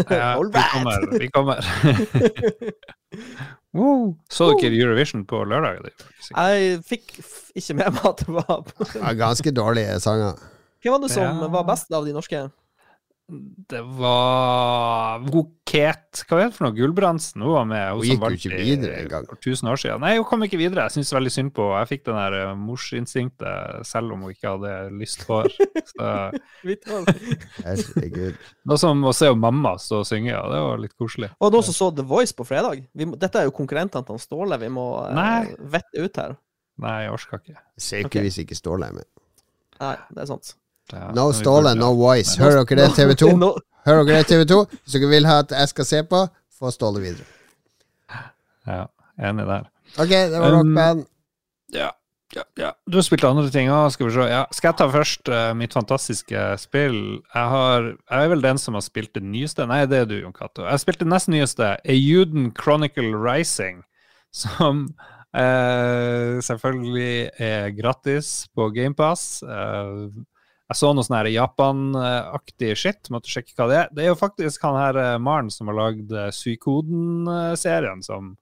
Ja, 0.07 0.37
vi 0.39 0.63
kommer. 0.71 1.09
Vi 1.19 1.29
kommer. 1.35 1.59
wow. 3.75 4.15
Så 4.31 4.51
dere 4.61 4.73
Eurovision 4.77 5.25
på 5.29 5.45
lørdag? 5.49 5.91
Jeg 6.31 6.81
fikk 6.89 7.19
f 7.23 7.51
ikke 7.57 7.75
med 7.79 7.93
meg 7.97 8.07
at 8.13 8.25
det 8.25 8.35
var 8.37 8.65
Ja, 8.99 9.13
ganske 9.27 9.53
dårlige 9.55 9.99
sanger. 10.01 10.37
Hvem 10.83 10.93
var 10.97 11.01
det 11.07 11.11
som 11.15 11.23
Ja. 11.23 11.49
var 11.49 11.65
best 11.69 11.93
av 11.93 12.05
de 12.07 12.13
norske? 12.13 12.51
Det 13.29 13.81
var 13.97 15.21
Hun 15.23 15.51
Hva 15.73 15.89
er 15.89 16.51
det 16.51 16.53
for 16.53 16.67
noe? 16.67 16.75
Gulbrandsen? 16.77 17.41
Hun 17.41 17.55
var 17.55 17.65
med. 17.65 17.95
Hun 17.97 18.03
gikk 18.05 18.21
jo 18.21 18.37
ikke 18.37 18.59
videre 18.59 18.99
engang. 19.07 19.25
For 19.31 19.39
1000 19.41 19.71
år 19.73 19.79
siden. 19.81 20.03
Nei, 20.05 20.11
hun 20.19 20.27
kom 20.29 20.43
ikke 20.45 20.59
videre. 20.61 20.85
Jeg 20.89 20.99
syns 20.99 21.13
veldig 21.17 21.33
synd 21.33 21.53
på 21.57 21.65
henne. 21.71 21.79
Jeg 21.81 21.89
fikk 21.95 22.03
den 22.11 22.19
der 22.19 22.37
eh, 22.43 22.51
morsinstinktet 22.61 23.87
selv 23.89 24.13
om 24.13 24.27
hun 24.27 24.35
ikke 24.35 24.53
hadde 24.53 24.75
lyst 25.01 25.25
hår. 25.31 25.49
Noe 28.69 28.79
som 28.81 29.03
å 29.09 29.13
se 29.17 29.31
mamma 29.39 29.75
stå 29.81 30.03
og 30.03 30.09
synge, 30.09 30.33
ja, 30.35 30.43
det 30.53 30.61
var 30.67 30.83
litt 30.83 30.97
koselig. 31.01 31.31
Og 31.41 31.55
noen 31.55 31.65
som 31.67 31.77
så 31.79 31.89
The 31.97 32.05
Voice 32.07 32.37
på 32.37 32.45
fredag. 32.49 32.85
Vi 32.93 33.09
må, 33.09 33.17
dette 33.21 33.41
er 33.41 33.49
jo 33.49 33.55
konkurrentene 33.57 34.05
til 34.09 34.21
Ståle 34.23 34.59
vi 34.61 34.69
må 34.73 34.87
eh, 35.09 35.53
vette 35.73 36.05
ut 36.05 36.21
her. 36.21 36.37
Nei, 36.83 36.99
jeg 37.07 37.15
orker 37.17 37.41
ikke. 37.41 37.59
Ser 37.81 38.05
ikke 38.05 38.21
Ok. 38.21 38.27
hvis 38.27 38.41
ikke 38.45 38.59
Ståle 38.59 38.91
er 38.93 38.99
med. 39.01 39.09
Nei, 39.83 39.97
det 40.13 40.25
er 40.25 40.29
sant. 40.31 40.53
Ja, 40.93 41.09
No 41.17 41.31
stolen, 41.37 41.79
no 41.81 41.93
voice. 41.97 42.37
Hører 42.41 42.65
dere 42.69 42.87
det, 42.87 42.91
TV 42.99 43.15
2? 43.25 43.31
Nå- 43.41 43.55
Hører 43.87 44.05
dere 44.07 44.23
det, 44.23 44.29
TV 44.31 44.45
2? 44.51 44.61
Hvis 44.85 44.95
dere 44.99 45.09
vil 45.11 45.27
ha 45.27 45.39
at 45.43 45.51
jeg 45.57 45.69
skal 45.73 45.89
se 45.89 46.03
på, 46.07 46.21
få 46.61 46.71
Ståle 46.71 47.01
videre. 47.03 47.27
Ja, 48.69 48.85
enig 49.19 49.47
der. 49.49 49.65
Ok, 49.99 50.13
det 50.13 50.39
var 50.39 50.53
Um, 50.53 50.59
rockband. 50.61 51.07
Ja, 51.75 51.89
ja, 52.37 52.45
ja. 52.61 52.71
Du 52.89 52.97
har 53.01 53.03
spilt 53.05 53.25
andre 53.29 53.51
ting 53.53 53.69
òg, 53.73 53.91
skal 53.93 54.07
vi 54.09 54.13
se. 54.15 54.27
Ja. 54.31 54.45
Skal 54.55 54.71
jeg 54.71 54.79
ta 54.79 54.87
først 54.93 55.29
uh, 55.33 55.51
mitt 55.59 55.75
fantastiske 55.75 56.45
spill? 56.63 56.99
Jeg, 57.35 57.49
har, 57.55 57.89
jeg 57.97 58.25
er 58.25 58.31
vel 58.33 58.45
den 58.45 58.61
som 58.63 58.79
har 58.79 58.85
spilt 58.87 59.13
det 59.19 59.25
nyeste. 59.27 59.67
Nei, 59.69 59.83
det 59.91 59.99
er 60.05 60.07
du, 60.09 60.15
Jon 60.23 60.33
Cato. 60.37 60.63
Jeg 60.69 60.81
spilte 60.85 61.05
det 61.05 61.11
nest 61.13 61.29
nyeste, 61.33 61.73
Euden 61.97 62.53
Chronicle 62.57 63.11
Rising, 63.19 63.83
som 64.33 64.87
uh, 65.35 66.39
selvfølgelig 66.45 67.31
er 67.43 67.73
gratis 67.83 68.47
på 68.55 68.71
GamePass. 68.79 69.43
Uh, 69.43 70.07
jeg 70.71 70.79
så 70.79 70.93
noe 70.95 71.05
sånn 71.05 71.29
Japan-aktig 71.29 72.73
shit, 72.81 73.11
måtte 73.13 73.31
sjekke 73.33 73.57
hva 73.59 73.69
det 73.69 73.79
er. 73.81 73.91
Det 73.93 74.05
er 74.05 74.13
jo 74.13 74.21
faktisk 74.21 74.65
han 74.65 74.79
her 74.79 74.99
uh, 75.01 75.19
Maren 75.21 75.51
som 75.53 75.69
har 75.69 75.79
lagd 75.79 76.13
uh, 76.15 76.31
Suikoden-serien, 76.33 78.01
som, 78.07 78.35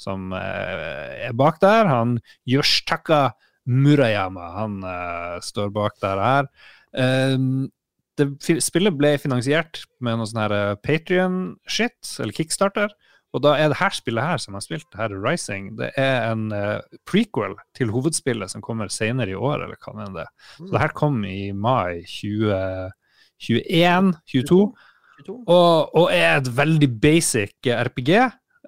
som 0.00 0.34
eh, 0.36 1.28
er 1.28 1.36
bak 1.36 1.60
der. 1.62 1.88
Han 1.88 2.18
Yoshitaka 2.48 3.30
Murayama, 3.70 4.50
han 4.58 4.80
uh, 4.84 5.38
står 5.44 5.72
bak 5.72 5.96
der 6.04 6.24
her. 6.24 6.50
Um, 6.90 7.70
det, 8.18 8.26
spillet 8.60 8.96
ble 8.98 9.14
finansiert 9.22 9.84
med 10.04 10.18
noe 10.18 10.28
sånn 10.28 10.42
her 10.42 10.76
Patrion-shit, 10.84 12.00
eller 12.20 12.36
Kickstarter. 12.36 12.92
Og 13.30 13.42
da 13.44 13.52
er 13.58 13.70
det 13.70 13.78
her 13.78 13.94
spillet 13.94 14.26
her 14.26 14.40
som 14.42 14.54
jeg 14.54 14.58
har 14.58 14.66
spilt, 14.66 14.96
her 14.98 15.12
er 15.14 15.22
Rising, 15.22 15.68
det 15.78 15.92
er 16.00 16.32
en 16.32 16.48
uh, 16.50 16.80
prequel 17.06 17.54
til 17.78 17.92
hovedspillet 17.94 18.50
som 18.50 18.64
kommer 18.64 18.90
senere 18.90 19.30
i 19.30 19.38
år, 19.38 19.66
eller 19.66 19.78
hva 19.78 19.94
det 20.00 20.24
er. 20.24 20.32
Så 20.58 20.70
det 20.72 20.82
her 20.82 20.94
kom 20.98 21.20
i 21.28 21.52
mai 21.54 22.02
2021, 22.10 24.10
22. 24.34 24.58
22. 25.20 25.36
Og, 25.46 25.94
og 26.00 26.10
er 26.16 26.40
et 26.40 26.50
veldig 26.56 26.90
basic 27.02 27.70
RPG. 27.70 28.10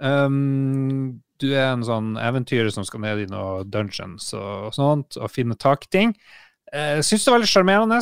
Um, 0.02 1.18
du 1.42 1.50
er 1.50 1.72
en 1.72 1.82
sånn 1.86 2.14
eventyrer 2.22 2.70
som 2.70 2.86
skal 2.86 3.02
ned 3.02 3.24
i 3.24 3.28
noen 3.30 3.66
dungeons 3.72 4.30
og 4.38 4.70
sånt, 4.76 5.18
og 5.18 5.32
finne 5.32 5.58
tak 5.58 5.88
i 5.88 5.92
ting. 5.96 6.14
Jeg 6.72 7.04
syns 7.04 7.26
det 7.26 7.28
er 7.28 7.36
veldig 7.36 7.50
sjarmerende. 7.50 7.98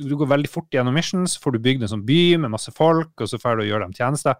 Du 0.00 0.14
går 0.16 0.30
veldig 0.30 0.48
fort 0.48 0.72
gjennom 0.72 0.94
missions, 0.96 1.34
får 1.42 1.56
du 1.56 1.64
bygd 1.66 1.84
en 1.84 1.92
sånn 1.92 2.06
by 2.08 2.22
med 2.44 2.54
masse 2.54 2.72
folk, 2.72 3.12
og 3.18 3.28
så 3.28 3.40
får 3.42 3.58
du 3.58 3.66
gjøre 3.66 3.84
dem 3.84 3.96
tjenester. 3.98 4.38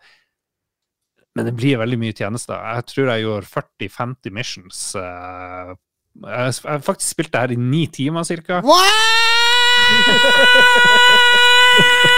Men 1.36 1.44
det 1.48 1.54
blir 1.58 1.78
veldig 1.78 1.98
mye 2.00 2.14
tjenester. 2.16 2.56
Jeg 2.74 2.86
tror 2.90 3.10
jeg 3.12 3.22
gjorde 3.26 3.46
40-50 3.52 4.32
missions. 4.34 4.80
eh, 4.96 5.74
Jeg 6.18 6.50
jeg 6.50 6.70
har 6.72 6.80
faktisk 6.82 7.10
spilt 7.14 7.30
det 7.32 7.40
her 7.40 7.52
i 7.54 7.56
ni 7.56 7.86
timer 7.86 8.24
cirka. 8.26 8.58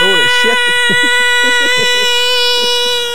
Holy 0.00 0.26
shit. 0.40 0.58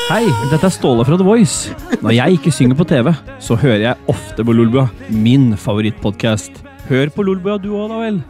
Hei, 0.05 0.25
dette 0.51 0.67
er 0.67 0.73
Ståle 0.75 1.01
fra 1.07 1.17
The 1.17 1.25
Voice. 1.25 1.73
Når 2.05 2.13
jeg 2.13 2.37
ikke 2.37 2.51
synger 2.53 2.77
på 2.77 2.85
TV, 2.85 3.09
så 3.41 3.55
hører 3.57 3.81
jeg 3.87 3.97
ofte 4.13 4.45
på 4.45 4.53
Lolbua, 4.53 4.85
min 5.09 5.55
favorittpodkast. 5.57 6.51
Hør 6.91 7.09
på 7.15 7.25
Lolbua 7.25 7.57
du 7.57 7.71
òg, 7.73 7.89
da 7.89 7.97
vel. 8.03 8.21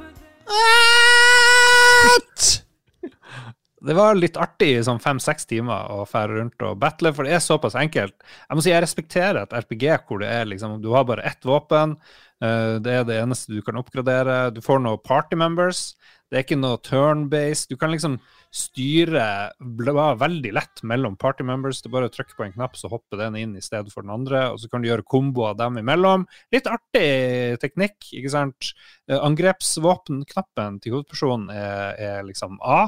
Det 3.85 3.93
var 3.93 4.17
litt 4.17 4.37
artig 4.41 4.71
i 4.73 4.83
sånn 4.85 5.01
fem-seks 5.01 5.45
timer 5.49 5.91
å 5.93 6.05
fære 6.09 6.39
rundt 6.39 6.63
og 6.65 6.79
battle, 6.81 7.11
for 7.13 7.27
det 7.27 7.35
er 7.37 7.43
såpass 7.43 7.75
enkelt. 7.77 8.15
Jeg 8.47 8.57
må 8.57 8.63
si 8.65 8.71
jeg 8.71 8.81
respekterer 8.81 9.43
et 9.43 9.53
RPG 9.53 9.85
hvor 10.07 10.23
det 10.23 10.31
er 10.31 10.47
liksom 10.49 10.79
Du 10.81 10.89
har 10.95 11.05
bare 11.05 11.25
ett 11.27 11.45
våpen. 11.45 11.97
eh, 12.41 12.79
det 12.81 12.91
er 12.91 13.03
det 13.05 13.19
eneste 13.21 13.53
du 13.53 13.61
kan 13.61 13.77
oppgradere. 13.77 14.53
Du 14.53 14.61
får 14.61 14.81
noen 14.81 15.01
party 15.03 15.35
members. 15.37 15.93
Det 16.31 16.39
er 16.39 16.43
ikke 16.43 16.57
noe 16.57 16.81
turn-based. 16.81 17.69
Du 17.69 17.77
kan 17.77 17.91
liksom 17.93 18.17
styre 18.51 19.51
veldig 19.61 20.53
lett 20.53 20.81
mellom 20.83 21.15
party 21.15 21.43
members. 21.43 21.81
Det 21.81 21.89
er 21.91 21.93
bare 21.93 22.09
å 22.09 22.13
trykke 22.13 22.35
på 22.35 22.43
en 22.47 22.53
knapp, 22.57 22.75
så 22.75 22.89
hopper 22.89 23.21
den 23.21 23.37
inn 23.37 23.55
i 23.55 23.61
stedet 23.61 23.93
for 23.93 24.01
den 24.01 24.11
andre. 24.11 24.49
Og 24.51 24.59
så 24.59 24.69
kan 24.71 24.81
du 24.81 24.89
gjøre 24.89 25.05
komboer 25.05 25.55
dem 25.55 25.77
imellom. 25.77 26.25
Litt 26.51 26.65
artig 26.65 27.59
teknikk, 27.61 28.01
ikke 28.11 28.33
sant? 28.33 28.73
Eh, 29.07 29.19
Angrepsvåpenknappen 29.19 30.81
til 30.81 30.97
hovedpersonen 30.97 31.51
er, 31.53 31.99
er 32.01 32.23
liksom 32.25 32.57
A 32.65 32.87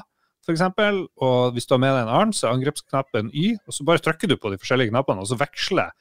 eksempel, 0.54 1.08
og 1.24 1.54
hvis 1.56 1.66
du 1.68 1.74
har 1.76 1.82
med 1.84 1.93
deg 1.95 2.06
en 2.06 2.14
annen, 2.14 2.34
så 2.36 2.48
er 2.48 2.56
angrepsknappen 2.58 3.32
Y, 3.34 3.56
og 3.68 3.74
så 3.76 3.86
bare 3.88 4.04
trykker 4.04 4.30
du 4.32 4.38
på 4.38 4.52
de 4.54 4.60
forskjellige 4.62 4.91
knappene, 4.93 5.24
og 5.24 5.28
så 5.30 5.38
veksler, 5.39 5.91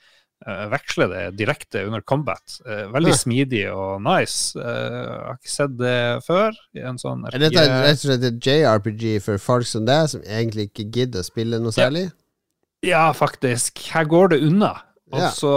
uh, 0.46 0.66
veksler 0.72 1.10
det 1.12 1.24
direkte 1.38 1.82
under 1.86 2.00
combat. 2.00 2.58
Uh, 2.66 2.86
veldig 2.94 3.12
Ja. 3.14 3.16
smidig 3.16 3.64
og 3.72 4.02
nice. 4.04 4.54
Uh, 4.58 4.62
jeg 4.62 5.24
har 5.26 5.38
ikke 5.40 5.54
sett 5.56 5.76
det 5.78 5.96
før 6.26 6.52
i 6.76 6.84
en 6.86 6.98
sånn 6.98 7.24
Er 7.32 7.38
dette 7.38 7.66
rett 7.66 7.98
og 7.98 8.04
slett 8.04 8.28
et 8.30 8.40
JRPG 8.46 9.20
for 9.24 9.38
folk 9.38 9.66
som 9.66 9.84
deg, 9.88 10.08
som 10.08 10.22
egentlig 10.22 10.70
ikke 10.70 10.90
gidder 10.90 11.20
å 11.24 11.30
spille 11.30 11.58
noe 11.58 11.72
særlig? 11.72 12.10
Ja, 12.84 13.10
faktisk. 13.16 13.78
Her 13.90 14.04
går 14.04 14.28
det 14.36 14.42
unna. 14.46 14.74
Og 15.12 15.20
Ja. 15.20 15.28
så 15.30 15.50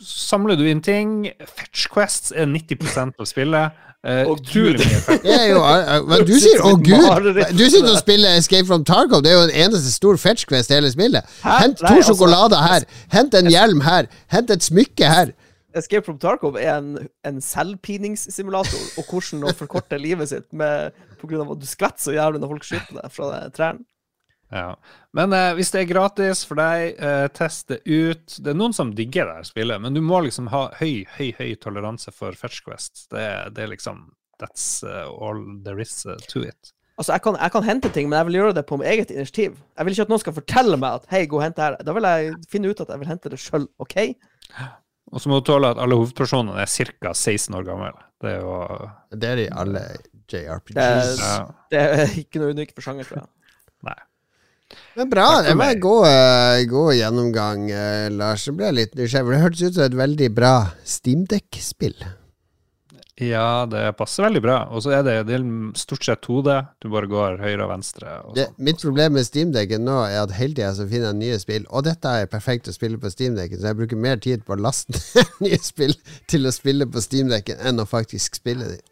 samler 0.00 0.56
du 0.56 0.64
inn 0.64 0.80
ting. 0.80 1.30
Fetch 1.44 1.88
Quests 1.92 2.32
er 2.32 2.46
90% 2.48 3.18
av 3.20 3.26
spillet. 3.28 3.72
Eh, 4.04 4.24
Å, 4.26 4.32
utrolig 4.34 4.82
mye 5.22 5.42
jo, 5.52 5.60
eh, 5.62 6.00
men 6.08 6.24
du 6.26 6.32
sier 6.40 6.58
'å 6.64 6.72
gud'! 6.88 7.52
Du 7.56 7.62
sitter 7.70 7.92
og 7.92 7.98
spiller 8.00 8.34
Escape 8.38 8.66
from 8.66 8.82
Tarkov. 8.84 9.22
Det 9.22 9.30
er 9.30 9.36
jo 9.36 9.44
en 9.46 9.54
eneste 9.68 9.92
stor 9.92 10.16
fetch 10.16 10.44
quest 10.50 10.72
i 10.72 10.74
hele 10.74 10.90
spillet. 10.90 11.22
Hæ? 11.44 11.58
Hent 11.60 11.82
Nei, 11.82 11.88
to 11.88 11.94
altså- 12.00 12.08
sjokolader 12.16 12.58
her. 12.66 12.80
Hent 13.12 13.34
en 13.34 13.46
hjelm 13.46 13.80
her. 13.82 14.08
Hent 14.28 14.50
et 14.50 14.64
smykke 14.64 15.06
her. 15.06 15.32
Escape 15.76 16.04
from 16.04 16.18
Tarkov 16.18 16.56
er 16.56 16.78
en, 16.78 16.98
en 17.24 17.40
selvpiningssimulator, 17.40 18.82
og 18.98 19.04
hvordan 19.08 19.44
å 19.48 19.54
forkorte 19.56 19.98
livet 20.06 20.28
sitt 20.32 20.50
med, 20.52 20.92
på 21.20 21.28
grunn 21.30 21.46
av 21.46 21.52
at 21.54 21.60
du 21.62 21.66
skvetter 21.66 22.02
så 22.02 22.12
jævlig 22.16 22.40
når 22.42 22.48
folk 22.56 22.64
skyter 22.66 22.98
deg 23.02 23.12
fra 23.14 23.48
trærne. 23.54 23.84
Ja. 24.52 24.76
Men 25.16 25.32
eh, 25.32 25.54
hvis 25.56 25.72
det 25.72 25.80
er 25.82 25.88
gratis 25.88 26.42
for 26.48 26.60
deg, 26.60 26.98
eh, 27.00 27.26
test 27.32 27.70
det 27.72 27.80
ut. 27.88 28.36
Det 28.36 28.52
er 28.52 28.58
noen 28.58 28.74
som 28.76 28.92
digger 28.96 29.30
det 29.30 29.38
her 29.40 29.48
spillet, 29.48 29.80
men 29.80 29.96
du 29.96 30.02
må 30.04 30.20
liksom 30.26 30.50
ha 30.52 30.66
høy, 30.78 31.06
høy, 31.16 31.30
høy 31.38 31.54
toleranse 31.62 32.12
for 32.12 32.36
Fetch 32.36 32.60
Quest. 32.66 33.06
Det, 33.12 33.24
det 33.56 33.64
er 33.64 33.72
liksom 33.72 34.10
That's 34.42 34.82
uh, 34.82 35.06
all 35.22 35.38
there 35.62 35.78
is 35.80 36.04
uh, 36.04 36.16
to 36.32 36.42
it. 36.42 36.72
Altså, 36.98 37.14
jeg 37.14 37.22
kan, 37.22 37.36
jeg 37.38 37.52
kan 37.54 37.64
hente 37.64 37.90
ting, 37.94 38.08
men 38.10 38.18
jeg 38.18 38.28
vil 38.28 38.38
gjøre 38.40 38.54
det 38.56 38.64
på 38.66 38.76
mitt 38.80 38.90
eget 38.90 39.12
initiativ. 39.14 39.54
Jeg 39.78 39.86
vil 39.86 39.94
ikke 39.94 40.04
at 40.08 40.10
noen 40.12 40.22
skal 40.24 40.34
fortelle 40.36 40.78
meg 40.82 40.98
at 40.98 41.06
'hei, 41.12 41.20
gå 41.30 41.38
og 41.38 41.44
hent 41.44 41.56
det 41.56 41.64
her'. 41.64 41.76
Da 41.86 41.94
vil 41.96 42.08
jeg 42.08 42.32
finne 42.50 42.72
ut 42.72 42.82
at 42.82 42.90
jeg 42.90 43.00
vil 43.00 43.10
hente 43.12 43.30
det 43.32 43.38
sjøl, 43.40 43.68
OK? 43.82 43.96
Og 45.12 45.20
så 45.22 45.30
må 45.30 45.38
du 45.38 45.46
tåle 45.46 45.70
at 45.72 45.80
alle 45.80 45.96
hovedpersonene 45.98 46.58
er 46.60 46.68
ca. 46.68 47.12
16 47.14 47.54
år 47.58 47.64
gamle. 47.68 47.92
Det 48.22 48.34
er 48.34 48.42
jo 48.42 48.58
Det 49.12 49.30
er 49.30 49.36
de 49.40 49.46
alle 49.62 49.84
Det, 50.32 50.42
JRPGs. 50.42 51.22
ja. 51.22 51.46
det 51.70 51.80
er 51.80 52.18
ikke 52.22 52.42
noe 52.42 52.54
unikt 52.56 52.74
for 52.74 52.84
sjanger, 52.84 53.08
tror 53.08 53.22
jeg. 53.22 53.30
Men 54.96 55.10
bra. 55.12 55.28
Det 55.42 55.54
var 55.56 55.74
en 55.74 55.80
god, 55.80 56.06
eh, 56.08 56.64
god 56.70 56.94
gjennomgang, 56.96 57.68
eh, 57.70 58.08
Lars. 58.10 58.44
Det 58.48 58.56
ble 58.56 58.72
litt 58.80 58.96
nysgjerrig. 58.98 59.36
Det 59.36 59.44
hørtes 59.44 59.62
ut 59.68 59.78
som 59.78 59.86
et 59.86 60.00
veldig 60.02 60.34
bra 60.34 60.56
Steamdeck-spill. 60.84 61.96
Ja, 63.20 63.66
det 63.70 63.92
passer 63.98 64.24
veldig 64.24 64.40
bra. 64.42 64.56
Og 64.72 64.82
så 64.82 64.94
er 64.96 65.02
det, 65.06 65.14
det 65.28 65.36
er 65.36 65.44
stort 65.78 66.04
sett 66.06 66.22
2D. 66.24 66.54
Du 66.82 66.88
bare 66.92 67.10
går 67.10 67.36
høyre 67.42 67.66
og 67.66 67.70
venstre. 67.74 68.14
Og 68.26 68.34
Det, 68.38 68.46
sånn. 68.48 68.64
mitt 68.68 68.80
problem 68.82 69.12
med 69.18 69.26
Steamdekken 69.28 69.84
nå 69.86 69.98
er 70.08 70.22
at 70.22 70.32
hele 70.38 70.56
tida 70.56 70.72
så 70.74 70.86
finner 70.88 71.12
jeg 71.12 71.20
nye 71.20 71.38
spill, 71.42 71.66
og 71.70 71.84
dette 71.86 72.08
er 72.08 72.30
perfekt 72.32 72.70
å 72.72 72.74
spille 72.74 72.98
på 72.98 73.12
Steamdekken, 73.12 73.60
så 73.60 73.70
jeg 73.70 73.78
bruker 73.82 74.00
mer 74.00 74.16
tid 74.22 74.46
på 74.48 74.56
å 74.56 74.60
laste 74.64 74.96
nye 75.44 75.60
spill 75.62 75.94
til 76.30 76.48
å 76.48 76.54
spille 76.54 76.88
på 76.88 77.04
Steamdekken 77.04 77.60
enn 77.60 77.84
å 77.84 77.86
faktisk 77.88 78.40
spille 78.40 78.72
dem. 78.72 78.82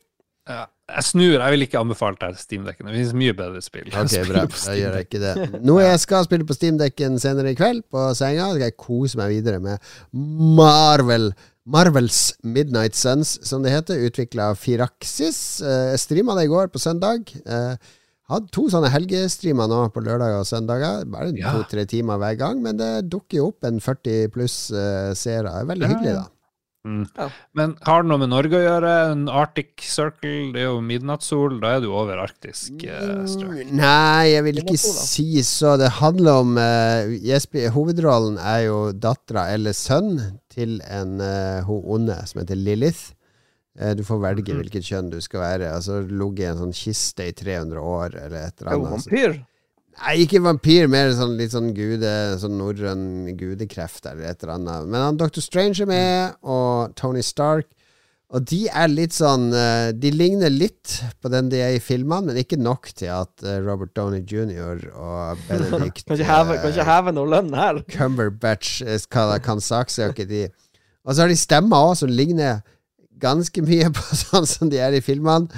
Ja. 0.49 0.67
Jeg 0.91 1.05
snur. 1.07 1.37
Jeg 1.39 1.53
vil 1.55 1.63
ikke 1.63 1.79
anbefale 1.79 2.19
deg 2.19 2.39
Steamdekken. 2.41 2.89
Det 2.89 2.95
finnes 2.97 3.13
mye 3.15 3.35
bedre 3.39 3.61
spill. 3.63 3.87
Ok, 3.95 4.15
bra. 4.27 4.43
Da 4.51 4.73
gjør 4.75 4.97
jeg 4.99 5.07
ikke 5.07 5.21
det. 5.23 5.61
Noe 5.63 5.85
jeg 5.85 6.01
skal 6.03 6.25
spille 6.27 6.47
på 6.49 6.57
Steamdekken 6.57 7.21
senere 7.23 7.53
i 7.53 7.59
kveld, 7.59 7.85
på 7.93 8.09
senga, 8.19 8.49
skal 8.51 8.65
jeg 8.67 8.75
kose 8.81 9.21
meg 9.21 9.31
videre 9.37 9.61
med 9.63 9.79
Marvel. 10.59 11.31
Marvels 11.71 12.33
Midnight 12.43 12.97
Suns, 12.99 13.37
som 13.47 13.63
det 13.63 13.71
heter, 13.77 14.03
utvikla 14.09 14.49
av 14.51 14.59
Firaxis. 14.59 15.61
Eh, 15.63 15.93
Jeg 15.93 16.01
streama 16.03 16.35
det 16.35 16.49
i 16.49 16.51
går, 16.51 16.73
på 16.75 16.83
søndag. 16.83 17.31
Eh, 17.47 17.77
Hadde 18.31 18.47
to 18.55 18.69
sånne 18.71 18.87
helgestreamer 18.95 19.67
nå 19.67 19.79
på 19.91 20.03
lørdager 20.07 20.39
og 20.39 20.47
søndager. 20.47 21.01
Bare 21.11 21.33
Ja. 21.35 21.51
to-tre 21.51 21.83
timer 21.85 22.17
hver 22.17 22.37
gang, 22.39 22.61
men 22.63 22.77
det 22.79 23.11
dukker 23.11 23.41
jo 23.41 23.47
opp 23.49 23.65
en 23.67 23.81
40 23.83 24.29
pluss 24.31 24.71
uh, 24.71 25.11
seere. 25.19 25.51
Er 25.51 25.67
Veldig 25.67 25.89
hyggelig, 25.91 26.13
da. 26.15 26.29
Mm. 26.87 27.03
Ja. 27.19 27.27
Men 27.53 27.75
har 27.85 28.03
det 28.03 28.09
noe 28.09 28.19
med 28.23 28.31
Norge 28.33 28.57
å 28.57 28.63
gjøre? 28.65 28.93
En 29.13 29.27
Arctic 29.29 29.83
Circle, 29.85 30.53
det 30.55 30.63
er 30.63 30.71
jo 30.71 30.79
midnattssol. 30.81 31.59
Da 31.61 31.75
er 31.77 31.83
du 31.85 31.91
over 31.93 32.17
arktisk 32.23 32.85
eh, 32.89 33.27
strøk. 33.29 33.69
Nei, 33.77 34.31
jeg 34.33 34.47
vil 34.47 34.63
ikke 34.63 34.79
si 34.81 35.43
så. 35.45 35.75
Det 35.77 35.91
handler 36.01 36.41
om 36.41 36.57
eh, 36.63 37.13
Jesper, 37.29 37.69
Hovedrollen 37.77 38.39
er 38.41 38.65
jo 38.71 38.79
dattera 38.97 39.51
eller 39.53 39.77
sønn 39.77 40.15
til 40.49 40.79
en 40.89 41.19
eh, 41.21 41.61
hun 41.69 41.85
onde 41.99 42.17
som 42.31 42.41
heter 42.41 42.57
Lilith. 42.57 43.11
Eh, 43.79 43.93
du 43.95 44.03
får 44.03 44.25
velge 44.25 44.49
Mhm. 44.55 44.63
hvilket 44.65 44.89
kjønn 44.89 45.13
du 45.13 45.21
skal 45.21 45.41
være. 45.45 45.69
Altså 45.77 46.01
Ligget 46.09 46.47
i 46.47 46.51
en 46.55 46.65
sånn 46.65 46.73
kiste 46.75 47.29
i 47.29 47.37
300 47.37 47.77
år, 47.79 48.17
eller 48.25 48.49
et 48.49 48.57
eller 48.65 48.73
Er 48.73 48.77
hun 48.81 48.87
annet. 48.89 49.05
vampyr. 49.05 49.37
Nei, 50.01 50.15
ikke 50.25 50.41
vampyr, 50.41 50.89
mer 50.89 51.11
sånn 51.13 51.35
litt 51.37 51.53
sånn 51.53 51.75
gude 51.77 52.13
Sånn 52.41 52.57
norrøn 52.57 53.03
gudekreft 53.37 54.07
eller 54.09 54.31
et 54.31 54.41
eller 54.43 54.55
annet. 54.57 54.89
Men 54.89 55.05
han 55.05 55.21
Dr. 55.21 55.45
Strange 55.45 55.85
er 55.85 55.91
med, 55.91 56.39
og 56.41 56.97
Tony 56.97 57.25
Stark. 57.27 57.69
Og 58.31 58.45
de 58.47 58.61
er 58.71 58.87
litt 58.91 59.15
sånn 59.17 59.49
eh, 59.57 59.91
De 59.99 60.13
ligner 60.15 60.53
litt 60.55 61.01
på 61.19 61.31
den 61.33 61.49
de 61.51 61.59
er 61.65 61.75
i 61.75 61.83
filmene, 61.83 62.31
men 62.31 62.39
ikke 62.39 62.61
nok 62.61 62.93
til 62.95 63.11
at 63.11 63.43
eh, 63.43 63.59
Robert 63.65 63.91
Downey 63.99 64.23
jr. 64.23 64.85
og 64.95 65.41
Benedict 65.49 66.05
Kan 66.07 66.17
ikke 66.17 66.29
heve, 66.31 66.59
eh, 66.61 66.79
ikke 66.79 67.15
noe 67.17 67.33
lønn 67.35 67.51
her. 67.59 67.81
Cumberbatch 67.91 68.85
eh, 68.87 69.01
kan, 69.11 69.35
kan 69.43 69.63
saksøke 69.65 70.29
de. 70.31 70.47
Og 71.03 71.17
så 71.17 71.25
har 71.25 71.33
de 71.33 71.39
stemmer 71.41 71.91
òg 71.91 71.97
som 71.99 72.13
ligner 72.13 72.63
ganske 73.21 73.63
mye 73.67 73.89
på 73.97 74.05
sånn 74.25 74.47
som 74.49 74.67
de 74.73 74.79
er 74.83 74.93
i 74.97 75.05
filmene. 75.05 75.49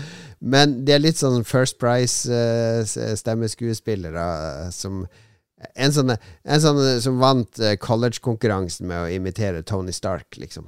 Men 0.42 0.66
de 0.86 0.90
er 0.94 1.04
litt 1.04 1.18
sånn 1.20 1.44
First 1.46 1.74
Price-stemmeskuespillere 1.82 4.26
eh, 4.66 4.70
som 4.74 4.94
en 5.78 5.92
sånn, 5.94 6.10
en 6.16 6.62
sånn 6.62 6.78
eh, 6.82 6.96
som 7.04 7.20
vant 7.22 7.60
eh, 7.62 7.76
college-konkurransen 7.80 8.86
med 8.90 8.98
å 9.04 9.12
imitere 9.14 9.62
Tony 9.66 9.92
Stark, 9.94 10.30
liksom. 10.40 10.64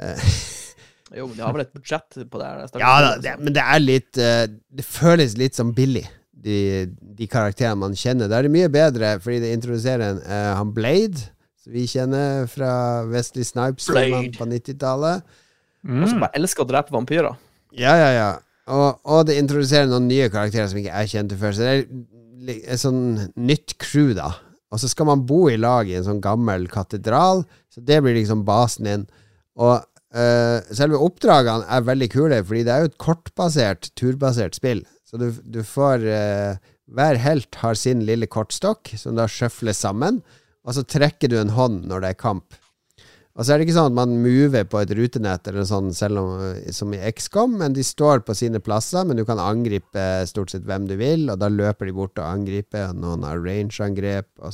Eh, 0.00 0.22
Jo, 1.16 1.24
men 1.24 1.38
de 1.38 1.40
har 1.40 1.54
vel 1.56 1.64
et 1.64 1.72
budsjett 1.72 2.18
på 2.28 2.38
det 2.40 2.44
her. 2.44 2.66
ja 2.82 2.94
da, 3.00 3.16
det, 3.22 3.30
men 3.40 3.54
det 3.56 3.62
er 3.64 3.78
litt 3.80 4.18
eh, 4.20 4.44
Det 4.44 4.84
føles 4.84 5.40
litt 5.40 5.56
som 5.56 5.72
billig, 5.72 6.04
de, 6.36 6.84
de 7.00 7.26
karakterene 7.30 7.80
man 7.80 7.96
kjenner. 7.96 8.28
Da 8.28 8.36
er 8.38 8.42
det 8.44 8.52
mye 8.52 8.68
bedre, 8.72 9.20
fordi 9.24 9.38
det 9.46 9.54
introduserer 9.56 10.04
en 10.04 10.20
uh, 10.20 10.52
han 10.60 10.74
Blade, 10.76 11.18
som 11.62 11.72
vi 11.74 11.86
kjenner 11.88 12.46
fra 12.52 12.70
Wesley 13.08 13.44
Snipes-filmene 13.48 14.36
på 14.36 14.44
90-tallet. 14.52 15.24
Og 15.86 16.08
som 16.08 16.18
Mm. 16.18 16.24
bare 16.26 16.34
elsker 16.40 16.64
å 16.64 16.68
drepe 16.68 16.90
vampyrer. 16.94 17.36
Ja, 17.72 17.94
ja, 17.96 18.10
ja. 18.16 18.28
Og, 18.68 18.98
og 19.04 19.26
det 19.28 19.38
introduserer 19.40 19.86
noen 19.88 20.08
nye 20.08 20.28
karakterer 20.28 20.68
som 20.68 20.78
ikke 20.80 20.92
jeg 21.04 21.08
kjente 21.14 21.38
før. 21.40 21.54
Så 21.56 21.64
det 21.64 21.70
er 21.72 22.64
et 22.74 22.80
sånn 22.82 23.30
nytt 23.36 23.76
crew, 23.78 24.12
da. 24.16 24.32
Og 24.72 24.80
så 24.82 24.88
skal 24.90 25.06
man 25.08 25.22
bo 25.28 25.46
i 25.48 25.56
lag 25.56 25.88
i 25.88 25.94
en 25.96 26.04
sånn 26.04 26.20
gammel 26.20 26.66
katedral, 26.68 27.44
så 27.72 27.80
det 27.80 28.02
blir 28.04 28.18
liksom 28.18 28.42
basen 28.44 28.84
din. 28.84 29.06
Og 29.56 29.78
eh, 30.12 30.58
selve 30.76 31.00
oppdragene 31.00 31.64
er 31.72 31.86
veldig 31.86 32.10
kule, 32.12 32.42
fordi 32.44 32.64
det 32.66 32.74
er 32.74 32.84
jo 32.84 32.90
et 32.90 32.98
kortbasert, 33.00 33.88
turbasert 33.96 34.58
spill. 34.58 34.82
Så 35.08 35.16
du, 35.16 35.30
du 35.32 35.62
får 35.64 36.04
eh, 36.04 36.58
Hver 36.88 37.16
helt 37.20 37.54
har 37.60 37.74
sin 37.76 38.00
lille 38.08 38.26
kortstokk, 38.28 38.92
som 38.96 39.16
da 39.16 39.26
sjøfles 39.28 39.76
sammen, 39.84 40.22
og 40.64 40.72
så 40.76 40.84
trekker 40.88 41.28
du 41.32 41.38
en 41.40 41.50
hånd 41.56 41.82
når 41.88 42.00
det 42.04 42.08
er 42.14 42.20
kamp. 42.20 42.56
Og 43.38 43.46
så 43.46 43.54
er 43.54 43.60
det 43.60 43.68
ikke 43.68 43.76
sånn 43.76 43.92
at 43.92 43.94
man 43.94 44.16
mover 44.18 44.64
på 44.66 44.80
et 44.82 44.92
rutenett 44.98 45.46
eller 45.46 45.62
sånn, 45.68 45.92
selv 45.94 46.18
om, 46.18 46.40
som 46.74 46.90
i 46.96 46.98
XCOM, 47.06 47.52
men 47.60 47.76
de 47.76 47.84
står 47.86 48.24
på 48.26 48.34
sine 48.34 48.58
plasser, 48.58 49.06
men 49.06 49.20
du 49.20 49.22
kan 49.28 49.38
angripe 49.38 50.06
stort 50.26 50.50
sett 50.50 50.66
hvem 50.66 50.88
du 50.90 50.96
vil, 50.98 51.28
og 51.30 51.38
da 51.38 51.46
løper 51.52 51.86
de 51.86 51.94
bort 51.94 52.18
og 52.18 52.26
angriper, 52.26 52.88
og 52.90 52.98
noen 52.98 53.22
har 53.28 53.38
range-angrep. 53.38 54.26
Ah, 54.42 54.50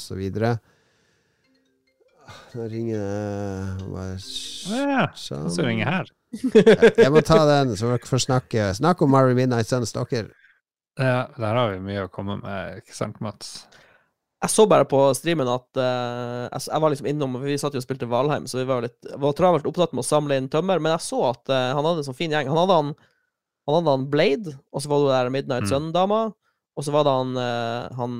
Nå 2.54 2.66
ringer 2.70 3.00
det 3.00 3.88
bare 3.88 4.18
sånn? 4.20 5.48
så 5.52 5.64
ringer 5.64 5.88
her. 5.88 6.12
Jeg 6.34 7.10
må 7.12 7.22
ta 7.24 7.40
den, 7.48 7.74
så 7.78 7.88
dere 7.94 8.08
får 8.08 8.24
snakke. 8.26 8.68
Snakk 8.76 9.00
om 9.04 9.12
Mary 9.16 9.36
Midnight 9.38 9.68
Suns, 9.70 9.92
dere. 9.96 10.28
Ja, 11.00 11.24
der 11.40 11.56
har 11.56 11.72
vi 11.72 11.80
mye 11.88 12.04
å 12.04 12.12
komme 12.12 12.36
med, 12.42 12.82
ikke 12.84 12.96
sant, 12.96 13.16
Mats? 13.24 13.64
Jeg 14.44 14.52
så 14.52 14.66
bare 14.68 14.84
på 14.88 15.00
streamen 15.16 15.48
at 15.48 15.80
uh, 15.80 16.44
jeg, 16.50 16.66
jeg 16.68 16.82
var 16.84 16.92
liksom 16.92 17.06
innom 17.08 17.36
Vi 17.40 17.56
satt 17.60 17.76
jo 17.76 17.80
og 17.80 17.86
spilte 17.86 18.08
Valheim, 18.10 18.44
så 18.50 18.60
vi 18.60 18.68
var 18.68 18.84
litt 18.84 19.12
var 19.20 19.36
travelt 19.38 19.68
opptatt 19.70 19.94
med 19.96 20.04
å 20.04 20.06
samle 20.06 20.36
inn 20.36 20.50
tømmer. 20.52 20.82
Men 20.84 20.92
jeg 20.98 21.06
så 21.06 21.22
at 21.30 21.52
uh, 21.52 21.72
han 21.72 21.84
hadde 21.84 22.02
en 22.02 22.08
sånn 22.10 22.18
fin 22.18 22.34
gjeng. 22.34 22.50
Han 22.52 22.60
hadde 22.64 22.80
han, 22.80 22.94
han, 23.64 23.76
hadde 23.78 23.94
han 23.94 24.08
Blade, 24.12 24.56
og 24.68 24.84
så 24.84 24.92
var 24.92 25.04
det 25.04 25.12
der 25.14 25.36
Midnight 25.38 25.68
Mm. 25.68 25.70
Sun-dama. 25.72 26.24
Og 26.74 26.84
så 26.84 26.92
var 26.92 27.06
det 27.06 27.14
han, 27.14 27.36
uh, 27.38 27.94
han 27.96 28.18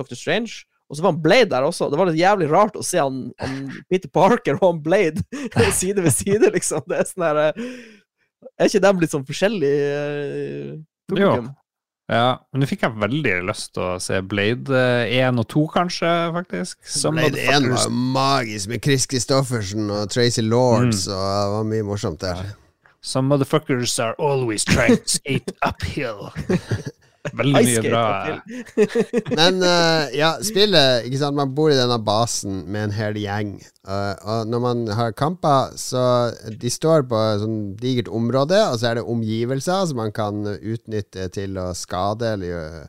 Dr. 0.00 0.16
Strange. 0.16 0.64
Og 0.86 0.96
så 0.96 1.02
var 1.02 1.12
han 1.12 1.22
Blade 1.22 1.50
der 1.50 1.66
også. 1.66 1.88
Det 1.90 1.98
var 1.98 2.10
litt 2.10 2.20
jævlig 2.20 2.48
rart 2.50 2.78
å 2.78 2.84
se 2.86 3.00
han, 3.00 3.26
han 3.42 3.56
Peter 3.90 4.10
Parker 4.12 4.58
og 4.60 4.68
han 4.68 4.82
Blade 4.84 5.22
side 5.80 6.02
ved 6.02 6.14
side, 6.14 6.50
liksom. 6.54 6.84
Det 6.86 7.00
er 7.00 7.08
sånn 7.10 7.40
eh, 7.42 7.62
Er 8.54 8.70
ikke 8.70 8.82
dem 8.84 9.02
litt 9.02 9.14
sånn 9.14 9.26
forskjellige 9.26 10.76
publikum? 11.10 11.50
Ja, 12.06 12.36
men 12.52 12.62
nå 12.62 12.68
fikk 12.70 12.84
jeg 12.86 13.00
veldig 13.02 13.32
lyst 13.48 13.72
til 13.74 13.82
å 13.82 13.94
se 14.02 14.20
Blade 14.22 14.70
eh, 14.70 15.16
1 15.26 15.40
og 15.42 15.48
2, 15.50 15.62
kanskje, 15.74 16.10
faktisk. 16.36 16.78
Som 16.86 17.18
Blade 17.18 17.40
1 17.42 17.66
var 17.72 17.88
jo 17.88 17.96
magisk, 18.14 18.70
med 18.70 18.84
Chris 18.84 19.08
Christoffersen 19.10 19.90
og 19.90 20.12
Tracy 20.14 20.44
Lords, 20.46 21.08
og 21.10 21.18
det 21.18 21.50
var 21.56 21.66
mye 21.72 21.86
morsomt 21.88 22.22
der. 22.22 22.44
Some 23.02 23.28
motherfuckers 23.30 23.98
are 24.02 24.14
always 24.18 24.64
trying 24.64 24.96
to 24.96 25.08
skate 25.08 25.52
uphill. 25.62 26.32
Veldig 27.34 27.62
mye 27.66 27.82
bra. 27.86 28.04
Men 29.38 29.62
uh, 29.64 30.06
ja, 30.14 30.34
spillet 30.44 31.06
ikke 31.08 31.20
sant, 31.20 31.38
Man 31.38 31.54
bor 31.56 31.72
i 31.72 31.78
denne 31.78 31.98
basen 32.02 32.62
med 32.70 32.88
en 32.88 32.94
hel 32.96 33.18
gjeng. 33.20 33.56
Uh, 33.86 34.14
og 34.26 34.50
når 34.50 34.62
man 34.62 34.84
har 34.98 35.16
kamper, 35.16 35.74
så 35.78 36.32
De 36.50 36.70
står 36.72 37.06
på 37.10 37.18
et 37.18 37.42
sånn 37.42 37.58
digert 37.80 38.10
område, 38.12 38.60
og 38.70 38.80
så 38.80 38.90
er 38.90 39.00
det 39.00 39.06
omgivelser 39.10 39.90
som 39.90 40.02
man 40.02 40.14
kan 40.14 40.42
utnytte 40.56 41.28
til 41.34 41.58
å 41.62 41.72
skade 41.76 42.34
eller 42.36 42.52
gjøre, 42.52 42.86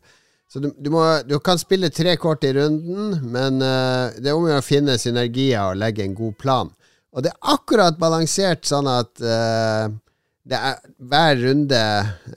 Så 0.48 0.64
du, 0.64 0.72
du, 0.80 0.90
må, 0.94 1.04
du 1.28 1.38
kan 1.44 1.60
spille 1.60 1.90
tre 1.92 2.16
kort 2.18 2.46
i 2.48 2.54
runden, 2.56 3.18
men 3.28 3.62
uh, 3.62 4.16
det 4.16 4.32
er 4.32 4.38
om 4.38 4.48
å 4.48 4.64
finne 4.66 5.00
synergier 5.02 5.74
og 5.74 5.82
legge 5.82 6.06
en 6.06 6.18
god 6.18 6.38
plan. 6.40 6.74
Og 7.14 7.24
det 7.26 7.32
er 7.34 7.54
akkurat 7.54 7.98
balansert 8.00 8.68
sånn 8.68 8.88
at 8.92 9.12
uh, 9.24 9.90
er, 10.56 10.78
hver 10.98 11.40
runde 11.42 11.80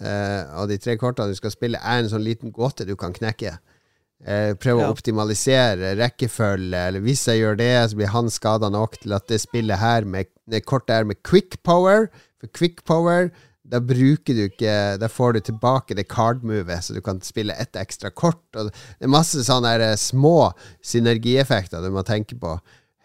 eh, 0.01 0.43
av 0.51 0.67
de 0.71 0.79
tre 0.83 0.97
kortene 0.99 1.31
du 1.31 1.39
skal 1.39 1.53
spille, 1.55 1.79
er 1.79 2.01
en 2.01 2.11
sånn 2.11 2.25
liten 2.27 2.51
gåte 2.55 2.87
du 2.89 2.97
kan 2.99 3.15
knekke. 3.15 3.55
Eh, 4.21 4.53
prøve 4.61 4.83
ja. 4.83 4.89
å 4.89 4.95
optimalisere 4.97 5.95
rekkefølge, 5.97 6.81
eller 6.91 7.05
hvis 7.05 7.23
jeg 7.31 7.41
gjør 7.41 7.61
det, 7.61 7.75
så 7.89 8.01
blir 8.01 8.11
han 8.13 8.33
skada 8.33 8.69
nok 8.73 8.99
til 9.01 9.15
at 9.17 9.29
det 9.31 9.39
spillet 9.41 9.81
her 9.81 10.09
med 10.09 10.29
det 10.51 10.65
kortet 10.67 10.99
er 10.99 11.07
med 11.09 11.23
quick 11.23 11.63
power 11.63 12.11
For 12.41 12.51
quick 12.57 12.83
power 12.89 13.31
da 13.71 13.79
bruker 13.85 14.35
du 14.35 14.43
ikke 14.49 14.75
Da 14.99 15.09
får 15.09 15.37
du 15.37 15.41
tilbake 15.47 15.95
det 15.95 16.09
card-movet, 16.11 16.83
så 16.83 16.97
du 16.97 17.01
kan 17.05 17.21
spille 17.23 17.55
ett 17.55 17.77
ekstra 17.79 18.11
kort. 18.11 18.43
Og 18.57 18.73
det 18.73 19.07
er 19.07 19.13
masse 19.13 19.45
sånne 19.47 19.77
eh, 19.79 19.97
små 20.01 20.53
synergieffekter 20.83 21.85
du 21.85 21.93
må 21.95 22.05
tenke 22.07 22.39
på 22.41 22.57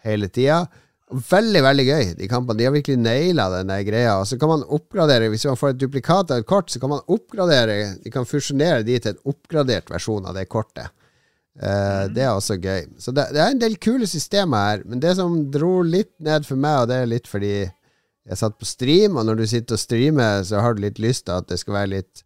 hele 0.06 0.28
tida. 0.28 0.64
Veldig, 1.06 1.60
veldig 1.62 1.84
gøy, 1.86 2.04
de 2.18 2.26
kampene. 2.26 2.58
De 2.58 2.66
har 2.66 2.74
virkelig 2.74 2.98
naila 2.98 3.46
den 3.52 3.70
greia. 3.86 4.16
Og 4.18 4.26
så 4.26 4.38
kan 4.42 4.50
man 4.50 4.64
oppgradere, 4.74 5.28
hvis 5.30 5.46
man 5.46 5.58
får 5.58 5.74
et 5.74 5.80
duplikat 5.84 6.32
av 6.34 6.42
et 6.42 6.48
kort, 6.50 6.70
så 6.72 6.82
kan 6.82 6.90
man 6.90 7.04
oppgradere 7.06 7.94
De 8.02 8.10
kan 8.10 8.26
fusjonere 8.26 8.82
de 8.86 8.98
til 8.98 9.14
en 9.14 9.30
oppgradert 9.30 9.90
versjon 9.92 10.26
av 10.26 10.34
det 10.34 10.48
kortet. 10.50 10.90
Uh, 11.56 11.62
mm. 11.62 12.14
Det 12.16 12.24
er 12.24 12.32
også 12.34 12.58
gøy. 12.58 12.88
Så 12.98 13.14
det, 13.14 13.30
det, 13.32 13.40
er 13.40 13.54
en 13.54 13.62
del 13.62 13.78
kule 13.78 14.08
systemer 14.10 14.70
her. 14.70 14.84
Men 14.84 15.00
det 15.00 15.14
som 15.20 15.38
dro 15.52 15.78
litt 15.86 16.12
ned 16.18 16.44
for 16.48 16.58
meg, 16.58 16.82
og 16.82 16.90
det 16.90 17.00
er 17.00 17.12
litt 17.14 17.30
fordi 17.30 17.54
jeg 18.26 18.38
satt 18.40 18.56
på 18.58 18.66
stream, 18.66 19.16
og 19.16 19.28
når 19.28 19.38
du 19.38 19.46
sitter 19.46 19.78
og 19.78 19.80
streamer, 19.80 20.42
så 20.44 20.60
har 20.64 20.74
du 20.74 20.82
litt 20.82 20.98
lyst 20.98 21.28
til 21.28 21.38
at 21.38 21.46
det 21.46 21.60
skal 21.62 21.82
være 21.82 21.92
litt 21.98 22.24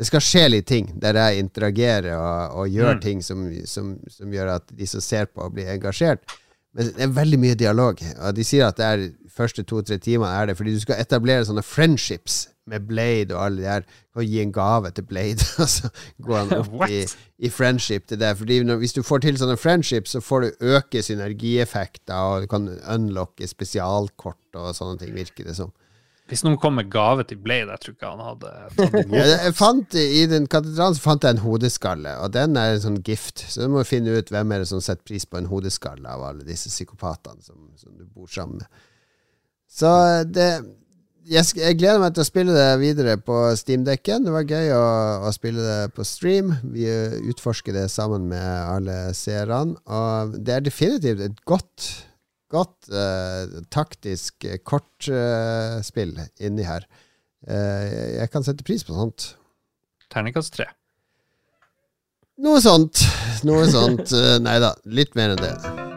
Det 0.00 0.06
skal 0.08 0.22
skje 0.24 0.42
litt 0.48 0.64
ting 0.64 0.86
der 0.96 1.18
jeg 1.18 1.42
interagerer 1.42 2.14
og, 2.14 2.54
og 2.62 2.68
gjør 2.72 2.94
mm. 2.94 3.00
ting 3.04 3.18
som, 3.20 3.42
som, 3.68 3.90
som, 4.08 4.30
gjør 4.32 4.54
at 4.54 4.70
de 4.72 4.86
som 4.88 5.02
ser 5.04 5.26
på, 5.28 5.44
blir 5.52 5.68
engasjert. 5.74 6.22
Men 6.76 6.92
det 6.94 7.02
er 7.02 7.14
veldig 7.14 7.38
mye 7.42 7.58
dialog. 7.58 7.98
Og 8.20 8.36
de 8.36 8.44
sier 8.46 8.68
at 8.68 8.78
det 8.78 8.86
er 8.86 9.08
første 9.34 9.64
to-tre 9.66 9.98
timene 9.98 10.30
er 10.30 10.50
det 10.50 10.56
fordi 10.58 10.74
du 10.76 10.82
skal 10.82 11.00
etablere 11.02 11.46
sånne 11.46 11.64
friendships 11.66 12.44
med 12.70 12.86
Blade 12.86 13.34
og 13.34 13.44
alle 13.44 13.62
de 13.62 13.66
her. 13.66 13.88
og 14.14 14.24
gi 14.26 14.40
en 14.42 14.52
gave 14.52 14.90
til 14.90 15.04
Blade, 15.06 15.46
og 15.62 15.68
så 15.70 15.88
går 16.22 16.36
han 16.36 16.52
opp 16.58 16.90
i, 16.90 17.04
i, 17.38 17.50
friendship 17.50 18.06
til 18.06 18.20
det. 18.20 18.36
Fordi 18.38 18.62
når, 18.62 18.76
Hvis 18.82 18.92
du 18.92 19.02
får 19.02 19.18
til 19.24 19.38
sånne 19.38 19.56
friendships, 19.56 20.10
så 20.10 20.20
får 20.20 20.40
du 20.40 20.50
øke 20.60 21.02
synergieffekter, 21.02 22.14
og 22.14 22.42
du 22.42 22.46
kan 22.50 22.68
unlocke 22.94 23.46
spesialkort 23.46 24.58
og 24.58 24.74
sånne 24.74 24.98
ting, 24.98 25.14
virker 25.14 25.46
det 25.46 25.56
som. 25.56 25.72
Hvis 26.30 26.44
noen 26.46 26.58
kom 26.62 26.76
med 26.78 26.90
gave 26.92 27.24
til 27.26 27.40
Blade, 27.42 27.74
jeg 27.74 27.82
tror 27.82 27.94
ikke 27.96 28.10
han 28.12 28.20
hadde, 28.22 28.50
ja, 29.18 29.24
jeg 29.32 29.54
fant, 29.58 29.96
I 29.98 30.26
den 30.30 30.46
katedralen 30.50 30.94
så 30.94 31.02
fant 31.02 31.26
jeg 31.26 31.36
en 31.36 31.42
hodeskalle, 31.42 32.12
og 32.22 32.30
den 32.36 32.58
er 32.60 32.76
en 32.76 32.84
sånn 32.84 33.00
gift. 33.06 33.42
Så 33.50 33.66
du 33.66 33.72
må 33.74 33.82
finne 33.88 34.14
ut 34.14 34.30
hvem 34.30 34.54
er 34.54 34.62
det 34.62 34.70
som 34.70 34.82
setter 34.84 35.02
pris 35.10 35.26
på 35.26 35.40
en 35.40 35.50
hodeskalle 35.50 36.06
av 36.06 36.22
alle 36.28 36.46
disse 36.46 36.70
psykopatene 36.70 37.42
som, 37.42 37.58
som 37.80 37.96
du 37.98 38.06
bor 38.06 38.30
sammen 38.30 38.62
med. 38.62 38.86
Så 39.70 39.90
det 40.26 40.52
jeg, 41.30 41.44
jeg, 41.58 41.76
gleder 41.78 42.00
meg 42.02 42.14
til 42.14 42.24
å 42.24 42.26
spille 42.26 42.54
det 42.54 42.68
videre 42.80 43.16
på 43.22 43.36
Steam-dekken. 43.58 44.24
Det 44.26 44.32
var 44.34 44.48
gøy 44.48 44.72
å, 44.74 44.84
å, 45.28 45.32
spille 45.34 45.62
det 45.62 45.92
på 45.94 46.06
stream. 46.06 46.54
Vi 46.72 46.86
utforsker 47.30 47.76
det 47.76 47.86
sammen 47.92 48.26
med 48.30 48.46
alle 48.46 48.96
seerne. 49.16 49.76
Og 49.86 50.38
det 50.38 50.56
er 50.56 50.64
definitivt 50.66 51.22
et 51.26 51.42
godt, 51.48 51.90
godt 52.50 52.90
uh, 52.92 53.60
taktisk 53.72 54.46
kortspill 54.66 56.16
uh, 56.18 56.26
inni 56.42 56.66
her. 56.66 56.86
Uh, 57.46 58.16
jeg 58.20 58.32
kan 58.32 58.46
sette 58.46 58.66
pris 58.66 58.84
på 58.86 58.96
sånt. 58.96 59.34
Terningkast 60.10 60.56
tre. 60.58 60.70
Noe 62.40 62.60
sånt. 62.64 63.04
Noe 63.46 63.68
sånt. 63.70 64.16
nei 64.42 64.58
da, 64.62 64.74
litt 64.88 65.16
mer 65.18 65.36
enn 65.36 65.44
det. 65.44 65.89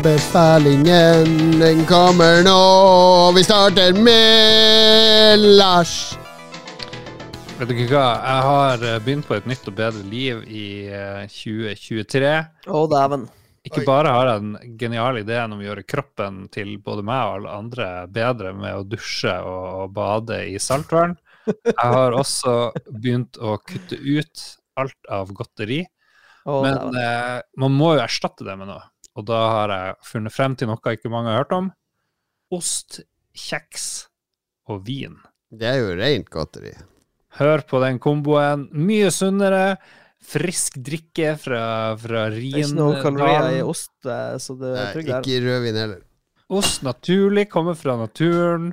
Anbefalingen, 0.00 1.60
den 1.60 1.84
kommer 1.86 2.40
nå. 2.40 3.32
Vi 3.36 3.42
starter 3.44 3.92
med 3.92 5.42
Lars. 5.58 6.16
Vet 7.58 7.68
du 7.68 7.74
ikke 7.74 7.98
hva, 7.98 8.06
jeg 8.16 8.46
har 8.46 8.84
eh, 8.88 8.96
begynt 9.04 9.26
på 9.28 9.36
et 9.36 9.48
nytt 9.50 9.66
og 9.68 9.74
bedre 9.76 10.06
liv 10.08 10.38
i 10.48 10.88
2023. 11.28 12.30
Eh, 12.30 12.48
Å, 12.64 12.78
oh, 12.78 12.86
dæven. 12.88 13.26
Ikke 13.68 13.82
bare 13.84 14.14
har 14.16 14.30
jeg 14.30 14.46
den 14.46 14.78
geniale 14.80 15.20
ideen 15.20 15.52
om 15.52 15.60
å 15.60 15.66
gjøre 15.66 15.84
kroppen 15.84 16.46
til 16.54 16.78
både 16.80 17.04
meg 17.04 17.20
og 17.20 17.34
alle 17.34 17.58
andre 17.58 17.88
bedre 18.08 18.54
med 18.56 18.78
å 18.78 18.86
dusje 18.88 19.34
og 19.50 19.92
bade 19.98 20.38
i 20.48 20.56
saltvern. 20.56 21.12
Jeg 21.44 21.76
har 21.76 22.16
også 22.16 22.54
begynt 22.88 23.36
å 23.36 23.58
kutte 23.60 24.00
ut 24.00 24.46
alt 24.80 25.12
av 25.12 25.36
godteri. 25.36 25.82
Oh, 26.48 26.64
men 26.64 26.96
eh, 26.96 27.36
man 27.60 27.76
må 27.76 27.98
jo 27.98 28.06
erstatte 28.06 28.48
det 28.48 28.56
med 28.56 28.72
noe. 28.72 28.86
Og 29.18 29.26
da 29.26 29.40
har 29.54 29.74
jeg 29.74 29.96
funnet 30.06 30.34
frem 30.34 30.54
til 30.58 30.70
noe 30.70 30.94
ikke 30.94 31.10
mange 31.12 31.32
har 31.32 31.42
hørt 31.42 31.56
om. 31.56 31.70
Ost, 32.54 33.00
kjeks 33.34 33.86
og 34.70 34.84
vin. 34.86 35.18
Det 35.50 35.66
er 35.66 35.80
jo 35.80 35.96
rent 35.98 36.30
godteri. 36.30 36.74
Hør 37.38 37.62
på 37.66 37.80
den 37.82 37.98
komboen. 38.02 38.68
Mye 38.74 39.10
sunnere. 39.14 39.78
Frisk 40.20 40.76
drikke 40.84 41.32
fra, 41.40 41.96
fra 41.98 42.26
Rien. 42.30 42.52
Det 42.52 42.60
er 42.60 42.68
ikke 42.68 42.78
noe 42.78 43.02
kalorier 43.02 43.56
i 43.56 43.60
ost, 43.64 43.94
eh, 44.04 44.34
så 44.42 44.56
det 44.60 44.72
er 44.76 44.90
trygt. 44.94 45.12
Ikke 45.16 45.42
rødvin 45.46 45.78
heller. 45.80 46.02
Ost 46.50 46.82
naturlig, 46.84 47.46
kommer 47.50 47.78
fra 47.78 47.96
naturen. 47.98 48.72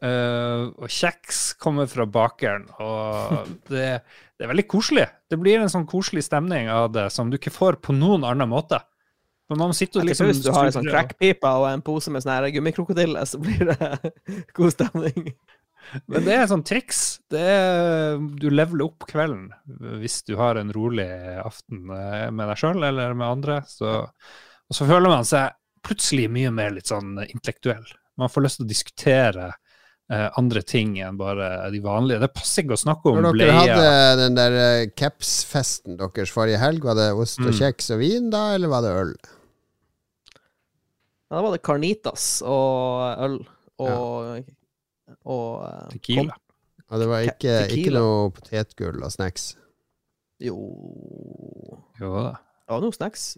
Uh, 0.00 0.72
og 0.80 0.88
kjeks 0.88 1.50
kommer 1.60 1.88
fra 1.90 2.06
bakeren. 2.08 2.64
Og 2.80 3.50
det, 3.72 3.88
det, 4.00 4.46
er 4.46 4.52
veldig 4.54 4.66
koselig. 4.70 5.04
Det 5.28 5.38
blir 5.42 5.60
en 5.60 5.72
sånn 5.72 5.88
koselig 5.90 6.24
stemning 6.30 6.70
av 6.72 6.88
det 6.94 7.10
som 7.12 7.28
du 7.28 7.36
ikke 7.36 7.52
får 7.52 7.82
på 7.84 7.92
noen 7.96 8.24
annen 8.24 8.48
måte. 8.48 8.80
Men 9.50 9.58
man 9.58 9.72
sitter 9.74 10.06
liksom 10.06 10.28
Hvis 10.30 10.44
du 10.44 10.52
har 10.54 10.68
en 10.68 10.74
sånn 10.76 10.86
crackpipe 10.86 11.50
og 11.58 11.66
en 11.72 11.82
pose 11.82 12.12
med 12.14 12.22
sånn 12.22 12.46
gummikrokodille, 12.54 13.24
så 13.26 13.40
blir 13.42 13.72
det 13.72 14.12
god 14.56 14.76
stemning. 14.76 15.32
Men 16.06 16.22
det 16.22 16.34
er 16.34 16.44
et 16.44 16.52
sånt 16.52 16.68
triks. 16.68 17.00
Det 17.32 17.40
er, 17.40 18.20
du 18.38 18.46
leveler 18.52 18.86
opp 18.86 19.08
kvelden 19.10 19.48
hvis 19.98 20.20
du 20.28 20.36
har 20.38 20.60
en 20.60 20.70
rolig 20.74 21.08
aften 21.42 21.90
eh, 21.94 22.28
med 22.30 22.46
deg 22.52 22.60
sjøl 22.60 22.84
eller 22.92 23.16
med 23.18 23.26
andre. 23.26 23.62
Så, 23.66 23.96
og 24.06 24.76
så 24.76 24.86
føler 24.86 25.10
man 25.10 25.26
seg 25.26 25.56
plutselig 25.86 26.28
mye 26.30 26.52
mer 26.54 26.76
litt 26.76 26.92
sånn 26.92 27.18
intellektuell. 27.24 27.88
Man 28.20 28.30
får 28.30 28.46
lyst 28.46 28.60
til 28.60 28.68
å 28.68 28.70
diskutere 28.70 29.48
eh, 29.48 30.28
andre 30.38 30.62
ting 30.62 30.94
enn 31.02 31.18
bare 31.18 31.50
de 31.74 31.82
vanlige. 31.82 32.22
Det 32.22 32.30
passer 32.36 32.62
ikke 32.62 32.78
å 32.78 32.84
snakke 32.84 33.10
om 33.10 33.18
bleie. 33.18 33.26
Når 33.26 33.42
dere 33.42 33.58
hadde 33.58 34.22
den 34.22 34.38
der 34.38 34.94
capsfesten 34.94 35.98
deres 35.98 36.30
forrige 36.34 36.62
helg, 36.62 36.86
var 36.86 37.00
det 37.00 37.10
ost 37.16 37.42
og 37.42 37.50
mm. 37.50 37.58
kjeks 37.64 37.90
og 37.96 38.02
vin 38.04 38.30
da, 38.30 38.46
eller 38.54 38.70
var 38.70 38.86
det 38.86 38.96
øl? 39.02 39.14
Ja, 41.30 41.36
da 41.38 41.42
var 41.46 41.52
det 41.54 41.62
Carnitas 41.62 42.24
og 42.42 43.22
øl 43.22 43.36
og, 43.78 43.90
ja. 44.34 44.40
og 45.30 45.44
uh, 45.62 45.84
Tequila. 45.92 46.34
Og 46.90 46.98
det 46.98 47.06
var 47.06 47.26
ikke, 47.30 47.52
ikke 47.70 47.92
noe 47.94 48.32
potetgull 48.34 48.98
og 48.98 49.12
snacks? 49.14 49.52
Jo 50.42 50.56
Jo 52.00 52.10
da. 52.16 52.34
Det 52.66 52.74
var 52.74 52.82
noe 52.82 52.96
snacks. 52.96 53.28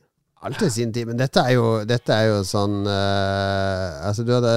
Alt 0.43 0.64
i 0.64 0.70
sin 0.72 0.93
tid. 0.95 1.11
Men 1.11 1.20
dette 1.20 1.45
er 1.45 1.59
jo, 1.59 1.66
dette 1.86 2.16
er 2.16 2.30
jo 2.32 2.40
sånn 2.49 2.82
uh, 2.88 4.01
Altså, 4.09 4.24
du 4.24 4.32
hadde 4.38 4.57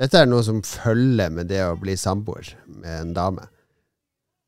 Dette 0.00 0.18
er 0.18 0.26
noe 0.26 0.42
som 0.42 0.58
følger 0.66 1.30
med 1.30 1.46
det 1.52 1.62
å 1.62 1.76
bli 1.78 1.94
samboer 1.94 2.56
med 2.66 2.90
en 2.90 3.12
dame. 3.14 3.46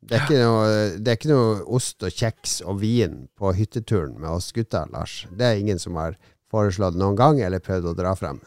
Det 0.06 0.18
er, 0.18 0.40
noe, 0.42 0.66
det 0.98 1.12
er, 1.12 1.18
ikke 1.18 1.30
noe, 1.30 1.60
ost 1.78 2.02
og 2.06 2.14
kjeks 2.14 2.60
og 2.66 2.80
vin 2.82 3.24
på 3.38 3.52
hytteturen 3.54 4.16
med 4.18 4.28
oss 4.30 4.52
gutta, 4.54 4.84
Lars. 4.90 5.24
Det 5.30 5.46
er 5.46 5.62
ingen 5.62 5.78
som 5.82 5.98
har 5.98 6.18
foreslått 6.52 6.98
noen 6.98 7.18
gang, 7.18 7.40
eller 7.42 7.62
prøvd 7.62 7.92
å 7.92 7.96
dra 7.98 8.14
frem? 8.18 8.40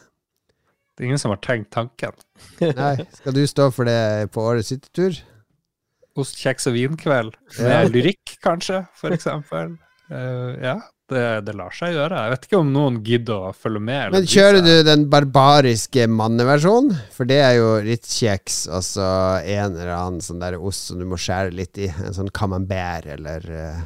Det 0.94 1.04
er 1.06 1.10
ingen 1.10 1.20
som 1.22 1.32
har 1.32 1.40
tenkt 1.40 1.70
tanken. 1.72 2.16
Nei. 2.60 2.94
Skal 3.16 3.36
du 3.36 3.44
stå 3.48 3.70
for 3.72 3.88
det 3.88 4.30
på 4.34 4.44
årets 4.44 4.72
hyttetur? 4.74 5.20
Ost, 6.18 6.36
kjeks 6.42 6.68
og 6.68 6.74
vinkveld. 6.76 7.36
Med 7.60 7.70
ja. 7.72 7.84
lyrikk, 7.88 8.34
kanskje, 8.44 8.82
for 8.98 9.14
eksempel. 9.14 9.78
Uh, 10.10 10.58
ja, 10.68 10.74
det, 11.10 11.22
det, 11.46 11.54
lar 11.56 11.72
seg 11.74 11.94
gjøre. 11.94 12.18
Jeg 12.24 12.34
vet 12.34 12.44
ikke 12.48 12.60
om 12.60 12.72
noen 12.74 12.98
gidder 13.06 13.46
å 13.48 13.54
følge 13.56 13.82
med. 13.86 14.12
Men 14.12 14.28
kjører 14.28 14.60
du 14.66 14.72
den 14.86 15.06
barbariske 15.12 16.04
manneversjonen? 16.10 16.98
For 17.14 17.30
det 17.30 17.38
er 17.46 17.54
jo 17.60 17.70
rittkjeks 17.86 18.64
og 18.68 18.84
så 18.86 19.08
en 19.40 19.78
eller 19.78 19.94
annen 19.96 20.20
sånn 20.24 20.42
der 20.42 20.58
ost 20.58 20.90
som 20.90 21.00
du 21.00 21.06
må 21.08 21.18
skjære 21.20 21.54
litt 21.56 21.80
i. 21.80 21.88
En 22.04 22.16
sånn 22.16 22.32
camembert 22.34 23.08
eller 23.16 23.48
uh, 23.48 23.80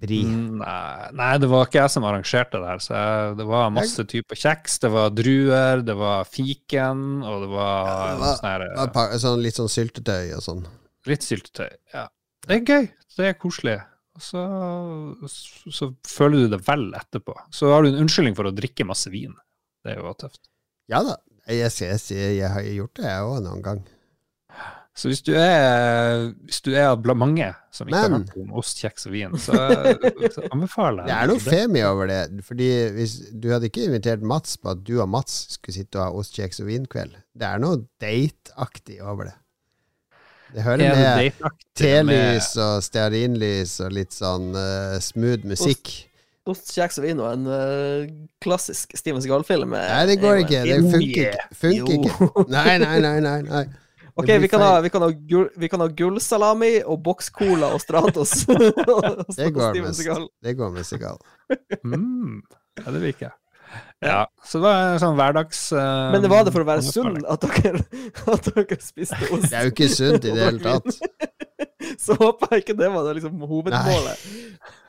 bri? 0.00 0.18
Mm, 0.28 0.58
Nei, 0.60 1.10
nei, 1.18 1.30
det 1.42 1.48
var 1.50 1.66
ikke 1.66 1.80
jeg 1.80 1.92
som 1.94 2.04
arrangerte 2.08 2.60
det 2.60 2.68
her. 2.68 2.82
Så 2.84 2.94
jeg, 2.96 3.36
det 3.38 3.46
var 3.48 3.70
masse 3.74 4.04
typer 4.10 4.38
kjeks. 4.38 4.78
Det 4.82 4.90
var 4.92 5.10
druer, 5.16 5.82
det 5.86 5.96
var 5.98 6.24
fiken, 6.28 7.22
og 7.24 7.46
det 7.46 7.50
var, 7.54 7.86
Ja, 7.86 7.94
det 8.12 8.20
var- 8.20 8.36
sånne, 8.42 8.90
var 8.96 9.18
Sånn, 9.24 9.42
litt 9.42 9.54
sånn 9.60 9.72
syltetøy 9.72 10.34
og 10.36 10.42
sånn. 10.44 10.66
litt 11.06 11.22
syltetøy. 11.26 11.70
Ja. 11.94 12.08
Det 12.46 12.60
er 12.60 12.64
gøy. 12.66 12.90
Det 13.16 13.26
er 13.30 13.34
koselig. 13.38 13.78
Og 14.14 14.20
så, 14.20 14.42
så 15.72 15.88
føler 16.06 16.44
du 16.44 16.48
det 16.56 16.60
vel 16.66 16.90
etterpå. 16.98 17.32
Så 17.50 17.70
har 17.72 17.82
du 17.82 17.88
en 17.92 18.02
unnskyldning 18.04 18.34
for 18.36 18.44
å 18.50 18.54
drikke 18.54 18.84
masse 18.86 19.08
vin. 19.12 19.32
Det 19.84 19.94
er 19.96 20.02
jo 20.02 20.12
tøft. 20.20 20.42
Ja 20.92 21.00
da. 21.06 21.16
Jeg, 21.48 21.70
jeg, 21.74 21.98
jeg, 22.12 22.36
jeg 22.38 22.50
har 22.52 22.62
gjort 22.62 22.94
det, 23.00 23.04
jeg 23.08 23.22
òg, 23.26 23.38
noen 23.42 23.62
gang. 23.64 23.80
Så 24.94 25.08
hvis 25.08 25.22
du 25.24 25.30
er, 25.32 26.26
hvis 26.44 26.60
du 26.60 26.74
er 26.76 26.90
blant 27.00 27.16
mange 27.22 27.46
som 27.72 27.88
ikke 27.88 27.96
Men- 27.96 28.12
har 28.12 28.18
hørt 28.26 28.42
om 28.42 28.50
ost, 28.60 28.76
kjeks 28.82 29.06
og 29.08 29.14
vin, 29.14 29.38
så, 29.40 29.56
så 30.34 30.42
anbefaler 30.52 31.06
jeg 31.06 31.08
Det 31.08 31.14
er 31.16 31.30
noe 31.30 31.40
femi 31.40 31.82
over 31.88 32.10
det. 32.10 32.18
Fordi 32.44 32.68
hvis 32.98 33.14
Du 33.32 33.48
hadde 33.54 33.70
ikke 33.70 33.86
invitert 33.88 34.20
Mats 34.22 34.58
på 34.60 34.74
at 34.74 34.82
du 34.84 34.98
og 35.00 35.08
Mats 35.08 35.46
skulle 35.56 35.78
sitte 35.78 35.96
og 35.96 36.04
ha 36.04 36.20
ost, 36.20 36.36
kjeks 36.36 36.60
og 36.60 36.68
vin-kveld. 36.68 37.16
Det 37.32 37.48
er 37.48 37.62
noe 37.64 37.80
dateaktig 38.04 39.00
over 39.00 39.30
det. 39.30 39.34
Det 40.52 40.62
hører 40.66 40.74
Er 40.74 40.78
det 40.78 40.88
med 40.92 41.04
dateaktig 41.24 41.92
med- 42.04 42.14
telys 42.14 42.52
og 42.60 42.82
stearinlys 42.84 43.76
og 43.80 43.92
litt 43.96 44.12
sånn 44.12 44.50
uh, 44.52 44.98
smooth 45.00 45.48
musikk. 45.48 45.94
Ost, 46.44 46.68
kjeks 46.74 46.98
og 47.00 47.04
vin 47.06 47.20
og 47.22 47.32
en 47.32 47.46
uh, 47.48 48.10
klassisk 48.44 48.92
Steven 48.98 49.22
Seagal-film. 49.24 49.72
Nei, 49.72 50.02
det 50.10 50.18
går 50.20 50.42
ikke. 50.44 50.64
Det 50.68 50.80
funker. 50.92 51.38
Funker 51.56 51.94
ikke. 51.96 52.48
Nei, 52.52 52.74
nei, 52.82 52.98
nei. 53.00 53.20
nei, 53.24 53.38
nei. 53.48 53.64
Ok, 54.14 54.28
vi 54.28 54.48
kan, 54.48 54.60
ha, 54.60 54.80
vi, 54.84 54.90
kan 54.92 55.02
ha 55.02 55.08
gull, 55.10 55.46
vi 55.56 55.68
kan 55.72 55.80
ha 55.80 55.86
gullsalami 55.88 56.72
og 56.84 56.98
bokscola 57.04 57.70
og 57.72 57.80
Stratos. 57.84 58.42
Det 58.46 59.48
går 59.54 59.78
med. 59.80 60.28
Det 60.42 60.56
går 60.58 60.74
med 60.74 60.88
Sigal. 60.88 61.16
Mm, 61.84 62.42
ja, 62.80 62.92
det 62.92 63.00
liker 63.02 63.26
jeg. 63.26 63.32
Ja, 64.04 64.26
så 64.44 64.58
det 64.58 64.64
var 64.64 64.78
en 64.92 65.00
sånn 65.00 65.16
hverdags... 65.18 65.60
uh, 65.72 66.12
Men 66.12 66.24
det 66.24 66.30
var 66.32 66.44
det 66.46 66.52
for 66.54 66.64
å 66.64 66.68
være 66.68 66.84
sunn 66.84 67.20
at 67.28 67.44
dere, 67.44 67.82
at 68.34 68.48
dere 68.52 68.78
spiste 68.80 69.18
ost? 69.30 69.48
Det 69.48 69.58
er 69.58 69.68
jo 69.68 69.72
ikke 69.74 69.88
sunt 69.92 70.28
i 70.28 70.32
det 70.34 70.46
hele 70.48 70.62
tatt. 70.62 70.88
Så 72.00 72.16
håper 72.18 72.56
jeg 72.56 72.64
ikke 72.64 72.76
det 72.80 72.88
var 72.92 73.08
det 73.08 73.18
liksom 73.18 73.44
hovedmålet. 73.48 74.24
Jeg 74.24 74.81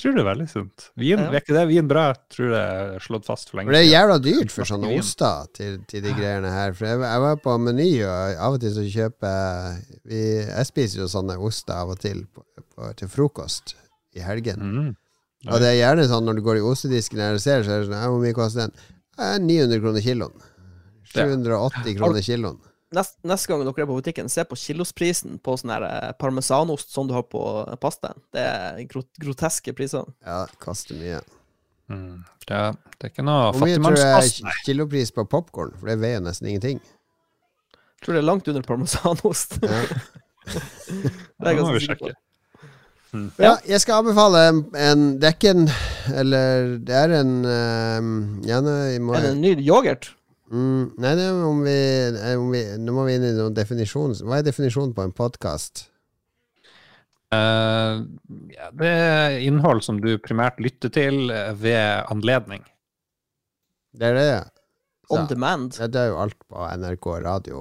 tror 0.00 0.14
det 0.16 0.22
er 0.22 0.28
veldig 0.30 0.46
sunt. 0.50 0.86
Vin, 1.00 1.18
Ja. 1.22 1.30
ikke 1.40 1.54
det 1.56 1.62
vin 1.70 1.88
bra? 1.90 2.04
Tror 2.32 2.50
det 2.54 2.60
er 2.60 3.04
slått 3.04 3.26
fast 3.28 3.50
for 3.50 3.58
lenge 3.60 3.68
For 3.70 3.76
det 3.76 3.82
er 3.84 3.90
jævla 3.90 4.16
dyrt 4.24 4.52
for 4.54 4.68
sånne 4.68 4.90
oster 4.98 5.46
til, 5.56 5.76
til 5.90 6.02
de 6.04 6.14
greiene 6.16 6.50
her. 6.52 6.72
For 6.78 6.88
jeg, 6.90 7.00
jeg 7.04 7.20
var 7.24 7.36
på 7.44 7.56
Meny, 7.62 7.90
og 8.04 8.40
av 8.48 8.56
og 8.56 8.60
til 8.64 8.72
så 8.76 8.84
kjøper 8.86 9.78
vi, 10.08 10.22
Jeg 10.46 10.66
spiser 10.70 11.02
jo 11.04 11.08
sånne 11.12 11.36
oster 11.38 11.74
av 11.80 11.92
og 11.94 12.00
til 12.02 12.24
på, 12.34 12.44
på, 12.74 12.90
til 13.00 13.08
frokost 13.12 13.76
i 14.16 14.24
helgen. 14.24 14.60
Mm. 14.64 14.90
Og 15.50 15.60
det 15.62 15.70
er 15.70 15.78
gjerne 15.80 16.08
sånn 16.10 16.26
når 16.28 16.36
du 16.40 16.42
går 16.44 16.58
i 16.60 16.64
ostedisken 16.68 17.20
her 17.22 17.38
og 17.38 17.40
ser, 17.40 17.62
så 17.64 17.76
er 17.78 17.84
det 17.84 17.88
sånn 17.92 18.10
Hvor 18.12 18.20
mye 18.24 18.36
koster 18.36 18.66
den? 18.68 19.44
900 19.46 19.80
kroner 19.84 20.04
kiloen. 20.04 20.34
780 21.14 21.96
kroner 21.98 22.22
kiloen. 22.24 22.58
Nest, 22.94 23.20
neste 23.22 23.46
gang 23.46 23.60
dere 23.62 23.84
er 23.84 23.86
på 23.86 23.96
butikken, 24.00 24.30
se 24.32 24.42
på 24.46 24.56
kilosprisen 24.58 25.36
på 25.38 25.54
sånn 25.60 25.70
her 25.70 25.84
eh, 25.86 26.08
parmesanost 26.18 26.90
som 26.90 27.06
du 27.06 27.14
har 27.14 27.22
på 27.30 27.42
pastaen. 27.82 28.18
Det 28.34 28.42
er 28.42 28.80
groteske 29.22 29.74
priser. 29.78 30.08
Ja, 30.26 30.42
det 30.50 30.58
koster 30.62 30.98
mye. 30.98 31.20
Mm. 31.90 32.22
Det, 32.46 32.54
er, 32.54 32.74
det 32.96 33.06
er 33.06 33.12
ikke 33.12 33.26
noe 33.26 33.50
Hvor 33.54 33.66
mye 33.66 33.78
tror 33.78 33.98
du 33.98 34.02
er 34.06 34.58
kilopris 34.66 35.14
på 35.14 35.26
popkorn? 35.30 35.74
For 35.78 35.90
det 35.90 36.00
veier 36.02 36.18
jo 36.18 36.24
nesten 36.26 36.50
ingenting. 36.50 36.82
Jeg 37.74 38.06
tror 38.06 38.16
det 38.16 38.22
er 38.22 38.26
langt 38.26 38.50
under 38.50 38.66
parmesanost. 38.66 39.60
Ja. 39.62 39.80
det 40.50 41.46
er 41.46 41.58
ganske 41.60 41.84
sikker 41.84 42.02
på. 42.02 42.10
sjekke. 42.10 42.18
Ja, 43.42 43.56
jeg 43.66 43.82
skal 43.82 44.04
anbefale 44.04 44.44
en, 44.46 44.60
en 44.78 45.00
Det 45.18 45.26
er 45.26 45.32
ikke 45.34 45.50
en 45.50 45.64
Eller 46.14 46.76
det 46.78 46.94
er 46.94 47.14
en 47.18 47.32
um, 47.42 48.12
Ja, 48.46 48.60
nå 48.62 48.74
må 49.02 49.16
Er 49.18 49.24
det 49.24 49.32
en 49.34 49.40
ny 49.42 49.50
yoghurt? 49.58 50.12
Mm, 50.50 50.82
Nei, 51.00 51.14
det 51.18 51.28
er 51.28 51.38
om 51.46 51.62
vi, 51.64 51.78
eh, 52.10 52.34
om 52.38 52.50
vi 52.54 52.64
Nå 52.82 52.96
må 52.96 53.06
vi 53.08 53.16
inn 53.18 53.28
i 53.30 53.32
noen 53.36 53.56
definisjon 53.56 54.16
Hva 54.26 54.40
er 54.40 54.46
definisjonen 54.46 54.94
på 54.96 55.06
en 55.06 55.16
podkast? 55.16 55.86
Uh, 57.30 58.02
ja, 58.50 58.68
det 58.74 58.90
er 58.90 59.36
innhold 59.46 59.84
som 59.86 60.00
du 60.02 60.16
primært 60.18 60.58
lytter 60.58 60.90
til 60.90 61.30
eh, 61.30 61.52
ved 61.54 62.08
anledning. 62.10 62.64
Det 63.94 64.08
er 64.08 64.16
det, 64.18 64.24
ja. 64.26 64.40
On 65.14 65.28
demand. 65.30 65.76
demand? 65.76 65.92
det 65.94 66.00
er 66.00 66.10
jo 66.10 66.18
alt 66.24 66.38
på 66.50 66.66
NRK 66.82 67.06
radio 67.22 67.60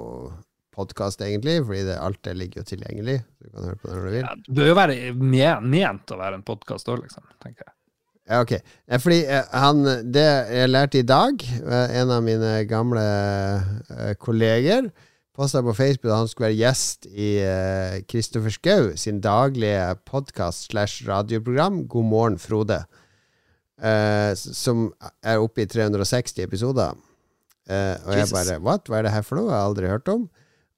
podkast, 0.73 1.21
egentlig, 1.21 1.59
fordi 1.67 1.83
det, 1.85 1.99
alt 2.01 2.21
det 2.25 2.33
ligger 2.39 2.63
jo 2.63 2.69
tilgjengelig. 2.71 3.17
Du 3.37 3.51
kan 3.51 3.69
høre 3.69 3.79
på 3.81 3.89
det 3.89 3.95
når 3.95 4.05
du 4.07 4.13
vil. 4.15 4.23
Ja, 4.23 4.33
det 4.47 4.57
bør 4.57 4.71
jo 4.71 4.79
være 4.79 5.63
ment 5.75 6.15
å 6.15 6.19
være 6.23 6.39
en 6.39 6.47
podkast 6.47 6.89
òg, 6.89 7.03
liksom, 7.03 7.29
tenker 7.43 7.67
jeg. 7.67 7.75
Ja, 8.29 8.43
ok. 8.43 8.59
Fordi 9.01 9.23
eh, 9.25 9.45
han 9.57 9.83
Det 10.13 10.25
jeg 10.53 10.69
lærte 10.69 10.99
i 10.99 11.05
dag, 11.07 11.41
eh, 11.41 12.01
en 12.01 12.11
av 12.13 12.23
mine 12.23 12.51
gamle 12.69 13.01
eh, 13.01 14.13
kolleger 14.21 14.91
posta 15.39 15.61
på 15.63 15.73
Facebook 15.73 16.11
at 16.11 16.19
han 16.19 16.27
skulle 16.27 16.49
være 16.49 16.59
gjest 16.59 17.05
i 17.07 17.29
Kristoffer 18.11 18.51
Schou 18.51 18.89
sin 18.99 19.21
daglige 19.23 19.95
podkast 20.03 20.65
slash 20.67 21.07
radioprogram 21.07 21.85
God 21.87 22.05
morgen, 22.05 22.35
Frode. 22.39 22.81
som 24.35 24.91
er 25.23 25.39
oppe 25.39 25.63
i 25.63 25.65
360 25.65 26.43
episoder. 26.43 26.91
Og 27.69 28.11
jeg 28.17 28.27
bare 28.33 28.59
What? 28.59 28.91
Hva 28.91 28.97
er 28.97 29.07
det 29.07 29.13
her 29.15 29.23
for 29.23 29.39
noe? 29.39 29.47
Jeg 29.47 29.55
har 29.55 29.69
aldri 29.69 29.87
hørt 29.87 30.11
om. 30.11 30.27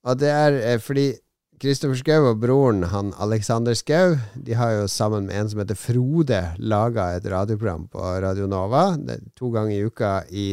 Og 0.05 0.19
det 0.19 0.29
er 0.29 0.77
fordi 0.77 1.15
Kristoffer 1.61 1.99
Schou 1.99 2.23
og 2.25 2.39
broren 2.41 2.81
han 2.89 3.11
Alexander 3.21 3.75
Schou 3.77 4.15
De 4.33 4.55
har 4.57 4.71
jo 4.73 4.87
sammen 4.89 5.27
med 5.27 5.37
en 5.37 5.49
som 5.51 5.59
heter 5.61 5.77
Frode 5.77 6.39
laga 6.57 7.11
et 7.13 7.25
radioprogram 7.29 7.83
på 7.91 8.01
Radio 8.23 8.47
Nova. 8.49 8.95
To 9.37 9.51
ganger 9.53 9.75
i 9.75 9.83
uka 9.85 10.13
i 10.33 10.45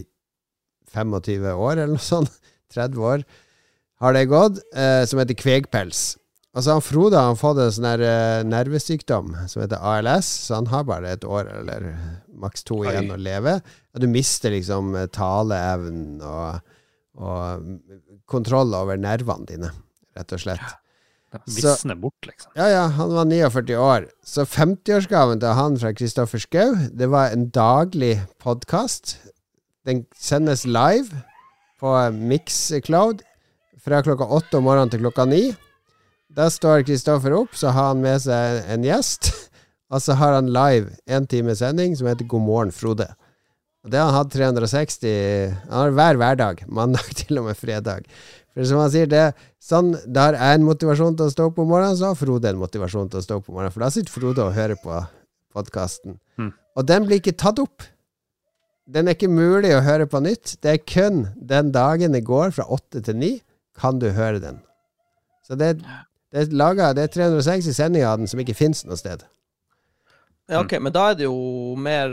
25 0.93 1.47
år, 1.55 1.79
eller 1.79 1.95
noe 1.95 2.05
sånt. 2.05 2.35
30 2.77 3.01
år 3.01 3.23
har 4.03 4.13
det 4.13 4.27
gått. 4.29 4.59
Eh, 4.77 5.07
som 5.09 5.21
heter 5.23 5.39
Kvegpels. 5.39 6.19
Og 6.53 6.65
så 6.65 6.75
har 6.77 6.85
Frode 6.85 7.23
har 7.25 7.39
fått 7.41 7.61
en 7.63 7.73
sånn 7.73 8.05
eh, 8.05 8.45
nervesykdom 8.45 9.31
som 9.49 9.63
heter 9.63 9.81
ALS, 9.81 10.29
så 10.45 10.59
han 10.59 10.69
har 10.69 10.85
bare 10.91 11.15
et 11.17 11.25
år 11.25 11.49
eller 11.63 11.87
maks 12.37 12.69
to 12.69 12.83
Oi. 12.83 12.91
igjen 12.91 13.15
å 13.15 13.17
leve. 13.21 13.55
Og 13.97 14.05
du 14.05 14.09
mister 14.13 14.53
liksom 14.53 14.93
eh, 14.93 15.09
taleevnen 15.09 16.21
og, 16.21 16.77
og 17.17 17.73
kontroll 18.29 18.77
over 18.77 19.01
nervene 19.01 19.49
dine, 19.49 19.73
rett 20.13 20.37
og 20.37 20.45
slett. 20.45 20.69
Det 20.69 20.88
Så- 21.33 21.75
visner 21.75 21.95
bort, 21.95 22.27
liksom. 22.27 22.53
Ja, 22.57 22.69
ja, 22.73 22.87
han 22.87 23.13
var 23.15 23.25
49 23.29 23.77
år. 23.77 24.07
Så 24.25 24.45
50-årsgaven 24.49 25.41
til 25.43 25.53
han 25.59 25.77
fra 25.79 25.93
Kristoffer 25.93 26.41
Schou, 26.41 26.75
det 26.93 27.09
var 27.13 27.31
en 27.35 27.51
daglig 27.51 28.15
podkast. 28.41 29.17
Den 29.85 30.07
sendes 30.17 30.65
live 30.65 31.23
på 31.81 31.93
Mixcloud 32.13 33.21
fra 33.85 34.03
klokka 34.03 34.25
åtte 34.25 34.59
om 34.59 34.65
morgenen 34.65 34.91
til 34.91 35.01
klokka 35.05 35.27
ni. 35.29 35.55
Da 36.33 36.49
står 36.53 36.85
Kristoffer 36.89 37.33
opp, 37.37 37.55
så 37.57 37.71
har 37.73 37.93
han 37.93 38.03
med 38.05 38.21
seg 38.25 38.65
en 38.69 38.85
gjest. 38.85 39.31
Og 39.93 40.03
så 40.05 40.13
har 40.21 40.35
han 40.37 40.51
live 40.53 40.91
en 41.09 41.27
time 41.27 41.55
sending 41.57 41.95
som 41.97 42.09
heter 42.11 42.27
God 42.29 42.45
morgen, 42.45 42.73
Frode. 42.73 43.07
Og 43.85 43.93
det 43.93 43.97
har 44.01 44.11
han 44.11 44.19
hatt 44.19 44.35
360 44.35 45.55
Han 45.71 45.79
har 45.79 45.95
hver 45.97 46.19
hverdag. 46.21 46.65
Mandag 46.69 47.09
til 47.23 47.39
og 47.41 47.47
med 47.49 47.57
fredag. 47.57 48.05
For 48.59 48.67
som 48.67 48.81
han 48.83 48.91
sier, 48.91 49.07
det 49.07 49.37
sånn 49.63 49.93
der 50.11 50.35
er 50.35 50.57
en 50.57 50.65
motivasjon 50.67 51.15
til 51.15 51.29
å 51.29 51.31
stå 51.31 51.45
opp 51.47 51.61
om 51.63 51.69
morgenen, 51.71 51.95
så 51.95 52.09
har 52.11 52.17
Frode 52.19 52.51
en 52.51 52.59
motivasjon 52.59 53.07
til 53.13 53.21
å 53.21 53.23
stå 53.23 53.37
opp 53.39 53.53
om 53.53 53.55
morgenen. 53.55 53.71
For 53.71 53.85
da 53.85 53.91
sitter 53.95 54.11
Frode 54.11 54.43
og 54.43 54.57
hører 54.57 54.81
på 54.83 54.97
podkasten. 55.55 56.17
Mm. 56.43 56.49
Og 56.75 56.89
den 56.89 57.07
blir 57.07 57.21
ikke 57.23 57.37
tatt 57.39 57.63
opp. 57.63 57.87
Den 58.91 59.07
er 59.07 59.15
ikke 59.15 59.31
mulig 59.31 59.71
å 59.77 59.85
høre 59.87 60.09
på 60.11 60.19
nytt. 60.25 60.57
Det 60.65 60.73
er 60.73 60.83
kun 60.83 61.29
den 61.39 61.71
dagen 61.71 62.17
det 62.17 62.25
går 62.27 62.51
fra 62.57 62.67
åtte 62.67 63.05
til 63.07 63.21
ni, 63.21 63.31
kan 63.79 64.03
du 64.03 64.09
høre 64.17 64.43
den. 64.43 64.59
Så 65.47 65.55
det, 65.55 65.77
det 66.35 66.43
er 66.43 66.59
laget, 66.59 66.97
Det 66.99 67.07
er 67.07 67.15
360 67.15 67.79
sendinger 67.79 68.11
av 68.11 68.19
den 68.19 68.27
som 68.27 68.43
ikke 68.43 68.59
fins 68.59 68.83
noe 68.89 68.99
sted. 68.99 69.23
Ja, 70.51 70.65
ok, 70.65 70.81
men 70.83 70.91
da 70.97 71.13
er 71.13 71.21
det 71.21 71.29
jo 71.29 71.39
mer 71.79 72.11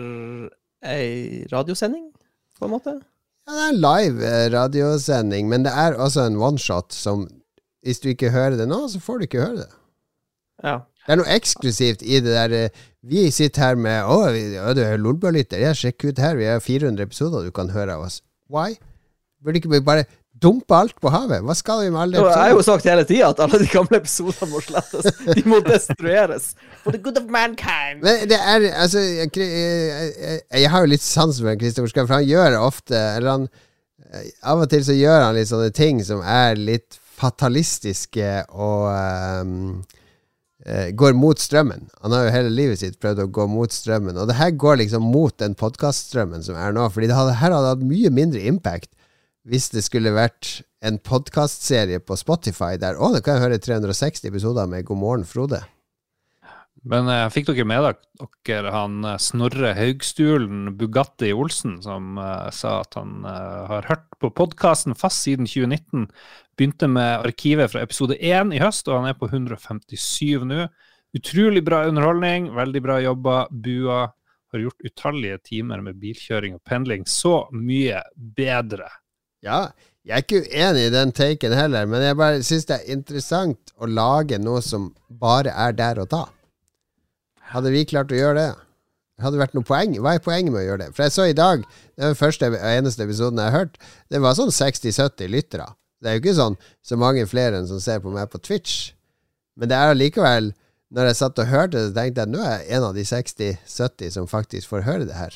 ei 0.85 1.41
radiosending, 1.49 2.11
på 2.59 2.69
en 2.69 2.75
måte? 2.77 2.99
Ja, 3.45 3.53
det 3.53 3.63
er 3.63 3.73
en 3.73 3.81
live 3.83 4.25
eh, 4.25 4.47
radiosending, 4.53 5.49
men 5.51 5.65
det 5.65 5.73
er 5.73 5.97
også 6.01 6.25
en 6.25 6.37
oneshot 6.41 6.93
som 6.93 7.27
Hvis 7.85 7.99
du 8.01 8.09
ikke 8.09 8.31
hører 8.33 8.57
det 8.57 8.65
nå, 8.65 8.87
så 8.89 8.99
får 8.99 9.19
du 9.19 9.23
ikke 9.27 9.43
høre 9.43 9.59
det. 9.59 9.71
Ja. 10.65 10.79
Det 11.05 11.13
er 11.13 11.19
noe 11.19 11.33
eksklusivt 11.35 12.01
i 12.01 12.17
det 12.25 12.33
der 12.33 12.55
eh, 12.57 12.83
Vi 13.05 13.27
sitter 13.29 13.61
her 13.61 13.75
med 13.77 14.09
Å, 14.09 14.73
du 14.73 14.81
er 14.81 14.97
Lolbua-lytter. 14.97 15.61
Ja, 15.61 15.75
sjekk 15.77 16.07
ut 16.07 16.21
her. 16.21 16.39
Vi 16.39 16.47
har 16.49 16.63
400 16.63 17.05
episoder 17.05 17.45
du 17.45 17.53
kan 17.53 17.69
høre 17.69 17.99
av 17.99 18.07
oss. 18.07 18.23
Why? 18.49 18.79
Burde 19.45 19.61
ikke 19.61 19.75
vi 19.75 19.83
bare 19.85 20.07
dumpe 20.41 20.75
alt 20.75 20.97
på 21.01 21.11
havet? 21.13 21.43
Hva 21.45 21.55
skal 21.57 21.83
vi 21.85 21.91
med 21.93 22.01
alle 22.01 22.19
episodene? 22.19 22.35
jeg 22.35 22.51
har 22.51 22.59
jo 22.59 22.65
sagt 22.67 22.89
hele 22.89 23.05
tida 23.07 23.29
at 23.31 23.41
alle 23.45 23.59
de 23.61 23.69
gamle 23.71 23.99
episodene 24.01 24.49
må 24.51 24.61
slettes. 24.63 25.07
De 25.37 25.43
må 25.47 25.61
destrueres. 25.65 26.49
For 26.83 26.95
the 26.95 27.01
good 27.01 27.19
of 27.21 27.29
mankind. 27.31 28.03
Men 28.03 28.27
det 28.29 28.39
er 28.39 28.67
Altså, 28.75 28.99
jeg, 28.99 29.31
jeg, 29.37 30.41
jeg, 30.51 30.69
har 30.71 30.83
jo 30.83 30.91
litt 30.91 31.05
sans 31.05 31.39
for 31.39 31.61
Kristoffer 31.61 31.91
Schou, 31.91 32.05
for 32.05 32.17
han 32.17 32.27
gjør 32.27 32.57
ofte 32.59 32.97
Eller 32.97 33.31
han 33.31 33.47
eh, 34.11 34.29
Av 34.51 34.61
og 34.63 34.69
til 34.71 34.83
så 34.85 34.95
gjør 34.95 35.27
han 35.27 35.35
litt 35.37 35.49
sånne 35.51 35.71
ting 35.75 36.01
som 36.05 36.21
er 36.21 36.59
litt 36.59 36.99
fatalistiske 37.15 38.31
og 38.51 38.89
eh, 38.91 40.89
går 40.97 41.13
mot 41.15 41.39
strømmen. 41.39 41.85
Han 42.03 42.15
har 42.15 42.25
jo 42.25 42.33
hele 42.33 42.51
livet 42.51 42.81
sitt 42.81 42.97
prøvd 42.99 43.23
å 43.23 43.29
gå 43.37 43.45
mot 43.47 43.71
strømmen, 43.71 44.17
og 44.19 44.27
det 44.27 44.35
her 44.35 44.51
går 44.51 44.81
liksom 44.81 45.05
mot 45.13 45.35
den 45.39 45.55
podkaststrømmen 45.55 46.43
som 46.43 46.57
er 46.59 46.75
nå. 46.75 46.89
Fordi 46.91 47.07
det 47.07 47.15
her 47.15 47.31
hadde 47.53 47.69
hatt 47.69 47.85
mye 47.87 48.11
mindre 48.11 48.43
impact 48.49 48.91
hvis 49.45 49.69
det 49.73 49.83
skulle 49.85 50.13
vært 50.15 50.59
en 50.85 50.97
podkastserie 51.01 52.01
på 52.01 52.17
Spotify 52.17 52.75
der 52.81 52.97
Å, 52.97 53.11
da 53.13 53.21
kan 53.23 53.37
jeg 53.37 53.45
høre 53.45 53.61
360 53.61 54.29
episoder 54.31 54.69
med 54.69 54.85
God 54.87 55.01
morgen, 55.01 55.25
Frode. 55.29 55.61
Men 56.85 57.07
eh, 57.09 57.27
fikk 57.33 57.47
dere 57.49 57.65
med 57.65 57.85
dere 58.45 58.73
han 58.73 59.05
eh, 59.05 59.19
Snorre 59.21 59.73
Haugstulen 59.77 60.75
Bugatti 60.77 61.31
Olsen, 61.33 61.79
som 61.85 62.19
eh, 62.21 62.49
sa 62.53 62.79
at 62.83 62.97
han 62.99 63.23
eh, 63.25 63.61
har 63.71 63.87
hørt 63.89 64.09
på 64.21 64.29
podkasten 64.37 64.97
fast 64.97 65.25
siden 65.25 65.49
2019? 65.49 66.09
Begynte 66.57 66.89
med 66.89 67.25
arkivet 67.25 67.73
fra 67.73 67.85
episode 67.85 68.17
1 68.17 68.53
i 68.53 68.61
høst, 68.61 68.89
og 68.89 69.01
han 69.01 69.09
er 69.09 69.17
på 69.17 69.29
157 69.29 70.45
nå. 70.49 70.67
Utrolig 71.15 71.63
bra 71.65 71.85
underholdning, 71.87 72.51
veldig 72.53 72.83
bra 72.83 72.99
jobba. 73.01 73.39
Bua 73.49 74.03
har 74.53 74.61
gjort 74.61 74.85
utallige 74.85 75.41
timer 75.51 75.81
med 75.85 75.97
bilkjøring 76.01 76.57
og 76.57 76.63
pendling. 76.67 77.05
Så 77.09 77.47
mye 77.55 78.01
bedre. 78.15 78.89
Ja, 79.45 79.59
jeg 80.05 80.13
er 80.13 80.23
ikke 80.23 80.43
uenig 80.45 80.87
i 80.87 80.93
den 80.93 81.11
taken 81.17 81.53
heller, 81.57 81.87
men 81.89 82.03
jeg 82.03 82.17
bare 82.17 82.41
syns 82.45 82.67
det 82.69 82.79
er 82.79 82.93
interessant 82.93 83.71
å 83.81 83.89
lage 83.89 84.37
noe 84.41 84.61
som 84.65 84.91
bare 85.09 85.53
er 85.53 85.73
der 85.77 86.01
og 86.03 86.11
da. 86.11 86.25
Hadde 87.53 87.71
vi 87.73 87.85
klart 87.89 88.13
å 88.13 88.17
gjøre 88.19 88.37
det? 88.37 88.51
Hadde 89.21 89.37
det 89.37 89.43
vært 89.45 89.55
noe 89.55 89.65
poeng? 89.65 89.95
Hva 90.03 90.17
er 90.17 90.23
poenget 90.23 90.51
med 90.51 90.63
å 90.63 90.65
gjøre 90.65 90.83
det? 90.83 90.89
For 90.97 91.05
jeg 91.05 91.15
så 91.15 91.25
i 91.29 91.37
dag, 91.37 91.63
det 91.95 92.03
var 92.03 92.11
den 92.11 92.19
første 92.19 92.49
og 92.51 92.57
eneste 92.67 93.05
episoden 93.05 93.39
jeg 93.39 93.53
har 93.53 93.63
hørt, 93.63 93.79
det 94.11 94.21
var 94.21 94.35
sånn 94.37 94.51
60-70 94.51 95.31
lyttere. 95.31 95.69
Det 96.03 96.11
er 96.11 96.17
jo 96.17 96.23
ikke 96.25 96.37
sånn 96.37 96.57
så 96.85 96.99
mange 96.99 97.23
flere 97.29 97.61
enn 97.61 97.69
som 97.69 97.79
ser 97.81 98.01
på 98.03 98.11
meg 98.13 98.29
på 98.33 98.41
Twitch. 98.43 98.91
Men 99.55 99.71
det 99.71 99.77
er 99.79 99.93
allikevel 99.93 100.51
Når 100.95 101.07
jeg 101.09 101.15
satt 101.17 101.39
og 101.41 101.47
hørte 101.49 101.79
det, 101.81 101.95
tenkte 101.95 102.21
jeg 102.21 102.29
nå 102.29 102.41
er 102.45 102.59
jeg 102.61 102.77
en 102.77 102.83
av 102.85 102.91
de 102.95 103.03
60-70 103.09 104.11
som 104.13 104.27
faktisk 104.29 104.69
får 104.69 104.83
høre 104.85 105.07
det 105.09 105.15
her. 105.17 105.33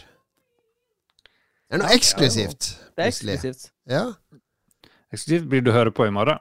Det 1.66 1.76
er 1.76 1.82
noe 1.82 1.96
eksklusivt. 1.96 2.68
Det 2.94 3.04
er 3.04 3.10
eksklusivt. 3.10 3.66
Ja. 3.90 4.06
Eksklusivt 5.10 5.50
blir 5.50 5.64
du 5.66 5.72
høre 5.74 5.92
på 5.96 6.06
i 6.06 6.14
morgen. 6.14 6.38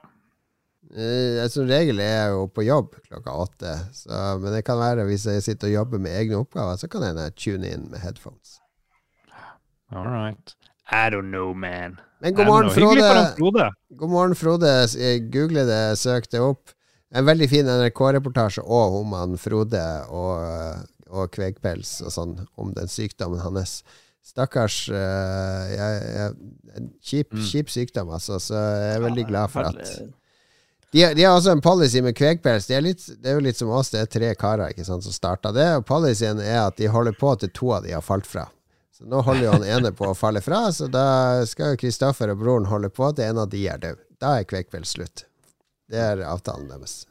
Eh, 0.89 1.41
Som 1.53 1.67
regel 1.69 1.99
er 2.01 2.13
jeg 2.15 2.33
jo 2.33 2.45
på 2.53 2.65
jobb 2.65 2.95
klokka 3.07 3.33
åtte, 3.43 3.73
så, 3.93 4.21
men 4.41 4.53
det 4.55 4.63
kan 4.65 4.79
være 4.81 5.05
hvis 5.09 5.27
jeg 5.29 5.43
sitter 5.45 5.69
og 5.69 5.73
jobber 5.75 6.01
med 6.01 6.15
egne 6.17 6.39
oppgaver, 6.41 6.77
så 6.81 6.89
kan 6.89 7.05
jeg 7.05 7.35
tune 7.37 7.69
inn 7.69 7.87
med 7.91 8.01
headphones. 8.01 8.57
All 9.91 10.05
right. 10.05 10.55
I 10.91 11.09
don't 11.13 11.29
know, 11.29 11.53
man. 11.53 11.99
Men 12.21 12.35
god 12.35 12.45
morgen, 12.49 12.69
Frode. 12.73 13.05
Frode. 13.37 13.69
God 13.97 14.09
morgen, 14.09 14.35
Frode. 14.35 14.71
Jeg 14.97 15.29
googlet 15.33 15.69
det, 15.69 15.97
søkte 16.01 16.41
opp. 16.41 16.73
En 17.09 17.25
veldig 17.25 17.47
fin 17.49 17.65
NRK-reportasje 17.69 18.61
òg 18.61 18.99
om 18.99 19.13
han 19.17 19.37
Frode 19.41 19.81
og, 20.13 20.83
og 21.09 21.31
kvegpels 21.33 21.99
og 22.05 22.13
sånn, 22.13 22.35
om 22.57 22.73
den 22.77 22.89
sykdommen 22.91 23.41
hans. 23.41 23.79
Stakkars 24.29 24.75
uh, 24.93 25.63
jeg, 25.73 25.99
jeg, 26.13 26.55
en 26.77 26.87
kjip, 27.01 27.33
Mm. 27.33 27.43
kjip 27.49 27.71
sykdom, 27.73 28.11
altså, 28.13 28.37
så 28.43 28.55
jeg 28.59 28.95
er 28.99 29.03
veldig 29.07 29.25
glad 29.31 29.49
for 29.53 29.65
at 29.71 29.79
De, 30.91 31.03
de 31.13 31.23
har 31.25 31.35
også 31.37 31.51
en 31.53 31.61
policy 31.61 32.01
med 32.01 32.15
kvegpels. 32.17 32.65
Det 32.69 32.77
er, 32.77 32.85
det 33.21 33.29
er 33.29 33.35
jo 33.37 33.43
litt 33.45 33.57
som 33.59 33.69
oss, 33.73 33.91
det 33.93 33.99
er 34.01 34.07
tre 34.09 34.29
karer 34.37 34.71
ikke 34.73 34.85
sant, 34.87 35.03
som 35.05 35.13
starta 35.13 35.51
det. 35.53 35.67
Og 35.77 35.83
policyen 35.85 36.39
er 36.41 36.63
at 36.67 36.77
de 36.81 36.87
holder 36.89 37.13
på 37.13 37.35
til 37.41 37.51
to 37.53 37.69
av 37.75 37.83
de 37.85 37.93
har 37.93 38.01
falt 38.05 38.25
fra. 38.29 38.47
Så 38.97 39.05
nå 39.05 39.21
holder 39.25 39.45
jo 39.45 39.51
han 39.53 39.67
ene 39.77 39.91
på 39.93 40.07
å 40.09 40.15
falle 40.17 40.41
fra, 40.41 40.63
så 40.73 40.87
da 40.89 41.45
skal 41.49 41.75
jo 41.75 41.81
Kristoffer 41.83 42.33
og 42.33 42.41
broren 42.41 42.65
holde 42.71 42.89
på 42.89 43.11
til 43.13 43.29
en 43.29 43.43
av 43.45 43.51
de 43.53 43.61
er 43.69 43.77
død. 43.85 44.01
Da 44.19 44.33
er 44.41 44.49
kvegpels 44.49 44.95
slutt. 44.97 45.25
Det 45.89 46.01
er 46.01 46.25
avtalen 46.25 46.67
deres. 46.73 47.03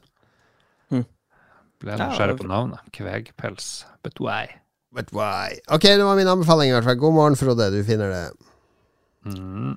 Ble 1.78 1.94
Ja, 1.94 2.08
nysgjerrig 2.08 2.40
på 2.40 2.48
navnet. 2.50 2.82
Kvegpels. 2.90 3.84
But 4.02 4.18
why? 4.18 4.57
But 4.94 5.10
why? 5.12 5.58
Ok, 5.68 5.82
det 5.82 6.04
var 6.04 6.16
min 6.16 6.28
anbefaling 6.28 6.70
i 6.70 6.74
hvert 6.76 6.84
fall. 6.88 6.96
God 6.96 7.14
morgen, 7.14 7.36
Frode. 7.36 7.66
Du 7.74 7.82
finner 7.84 8.08
det. 8.14 8.24
Mm. 9.28 9.74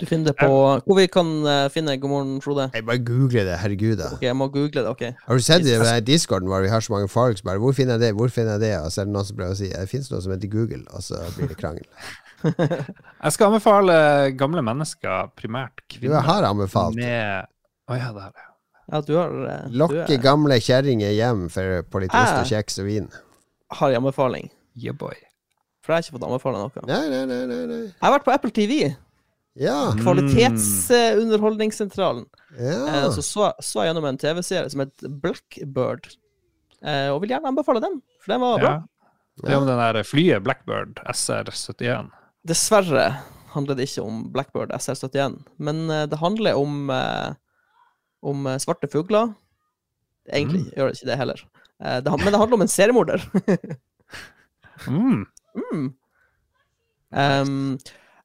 Du 0.00 0.06
finner 0.06 0.24
det 0.32 0.34
på 0.40 0.50
Hvor 0.86 0.96
vi 0.98 1.04
kan 1.06 1.28
eh, 1.46 1.68
finne 1.70 1.94
God 2.02 2.10
morgen, 2.10 2.40
Frode? 2.42 2.68
Jeg 2.74 2.84
bare 2.86 2.98
google 2.98 3.44
det. 3.46 3.56
Herregud, 3.62 3.96
da. 4.00 4.08
Ok, 4.16 4.22
jeg 4.26 4.36
må 4.36 4.48
google 4.50 4.82
det. 4.82 4.88
ok 4.90 5.02
Har 5.26 5.38
du 5.38 5.42
sett 5.42 5.62
det 5.64 5.78
i 5.78 6.00
discorden 6.06 6.48
hvor 6.50 6.62
vi 6.64 6.68
har 6.72 6.82
så 6.82 6.92
mange 6.92 7.08
folk 7.08 7.38
som 7.38 7.46
bare 7.50 7.62
Hvor 7.62 7.72
finner 7.76 7.94
jeg 7.94 8.00
det? 8.08 8.12
Hvor 8.18 8.28
finner 8.34 8.56
jeg 8.58 8.60
det? 8.64 8.72
Og 8.82 8.90
så 8.92 9.00
er 9.04 9.08
det 9.08 9.14
noen 9.14 9.28
som 9.28 9.38
prøver 9.38 9.54
å 9.54 9.58
si 9.60 9.68
det 9.70 9.84
fins 9.90 10.10
noe 10.10 10.20
som 10.24 10.34
heter 10.34 10.50
Google, 10.50 10.82
og 10.90 11.02
så 11.06 11.20
blir 11.36 11.50
det 11.52 11.58
krangel. 11.60 11.86
Jeg 13.24 13.32
skal 13.32 13.46
anbefale 13.48 13.94
gamle 14.36 14.60
mennesker, 14.66 15.30
primært 15.38 15.78
Du 15.86 15.94
kvinner. 15.96 16.20
har 16.26 16.44
anbefalt. 16.44 16.98
Med 16.98 17.46
Å 17.88 17.96
ja, 17.96 18.10
det 18.12 18.20
har 18.26 18.34
jeg. 18.34 18.50
Ja, 18.92 19.00
du 19.00 19.12
har 19.16 19.30
eh, 19.48 19.70
Lokke 19.80 20.18
gamle 20.20 20.58
kjerringer 20.60 21.14
hjem 21.16 21.46
for, 21.54 21.78
på 21.88 22.02
litt 22.04 22.12
ost 22.12 22.34
Ah. 22.34 22.42
og 22.42 22.50
kjeks 22.50 22.82
og 22.82 22.90
vin. 22.90 23.06
Har 23.78 23.88
en 23.92 23.96
anbefaling. 24.02 24.50
Yeah, 24.74 24.96
boy. 24.96 25.14
For 25.84 25.92
jeg 25.92 25.96
har 25.96 26.02
ikke 26.06 26.16
fått 26.16 26.28
anbefale 26.28 26.56
noe. 26.62 26.70
Nei, 26.88 27.04
nei, 27.12 27.24
nei, 27.28 27.42
nei, 27.50 27.62
nei. 27.68 27.82
Jeg 27.90 28.02
har 28.02 28.14
vært 28.16 28.26
på 28.26 28.34
Apple 28.34 28.52
TV. 28.56 28.72
Ja. 29.60 29.78
Mm. 29.92 29.98
Kvalitetsunderholdningssentralen. 30.02 32.24
ja. 32.58 32.78
Eh, 32.88 33.10
så, 33.14 33.22
så 33.22 33.52
så 33.60 33.80
jeg 33.82 33.88
gjennom 33.92 34.08
en 34.08 34.18
TV-serie 34.18 34.70
som 34.72 34.80
het 34.82 34.96
Blackbird. 35.22 36.04
Eh, 36.84 37.08
og 37.12 37.20
vil 37.22 37.30
gjerne 37.34 37.50
anbefale 37.52 37.80
den, 37.84 37.94
for 38.22 38.28
den 38.34 38.42
var 38.42 38.58
bra. 38.62 38.72
Ja. 38.72 38.78
Det 39.44 39.50
er 39.50 39.58
om 39.58 39.66
den 39.66 39.82
der 39.82 39.96
flyet 40.06 40.44
Blackbird 40.46 40.92
SR71. 41.10 42.06
Dessverre 42.46 43.06
handler 43.54 43.74
det 43.78 43.84
ikke 43.88 44.06
om 44.06 44.14
Blackbird 44.34 44.70
SR71, 44.74 45.34
men 45.58 45.76
eh, 45.90 46.06
det 46.10 46.18
handler 46.22 46.52
om, 46.60 46.72
om 48.24 48.38
svarte 48.62 48.88
fugler. 48.90 49.26
Egentlig 50.32 50.62
gjør 50.72 50.86
det 50.88 50.94
ikke 50.98 51.10
det 51.10 51.20
heller. 51.20 51.38
Eh, 51.82 51.98
det, 52.04 52.10
men 52.20 52.30
det 52.32 52.38
handler 52.38 52.60
om 52.60 52.66
en 52.68 52.72
seriemorder. 52.78 53.24
Mm. 54.90 55.20
mm. 55.54 55.84
um, 57.14 57.76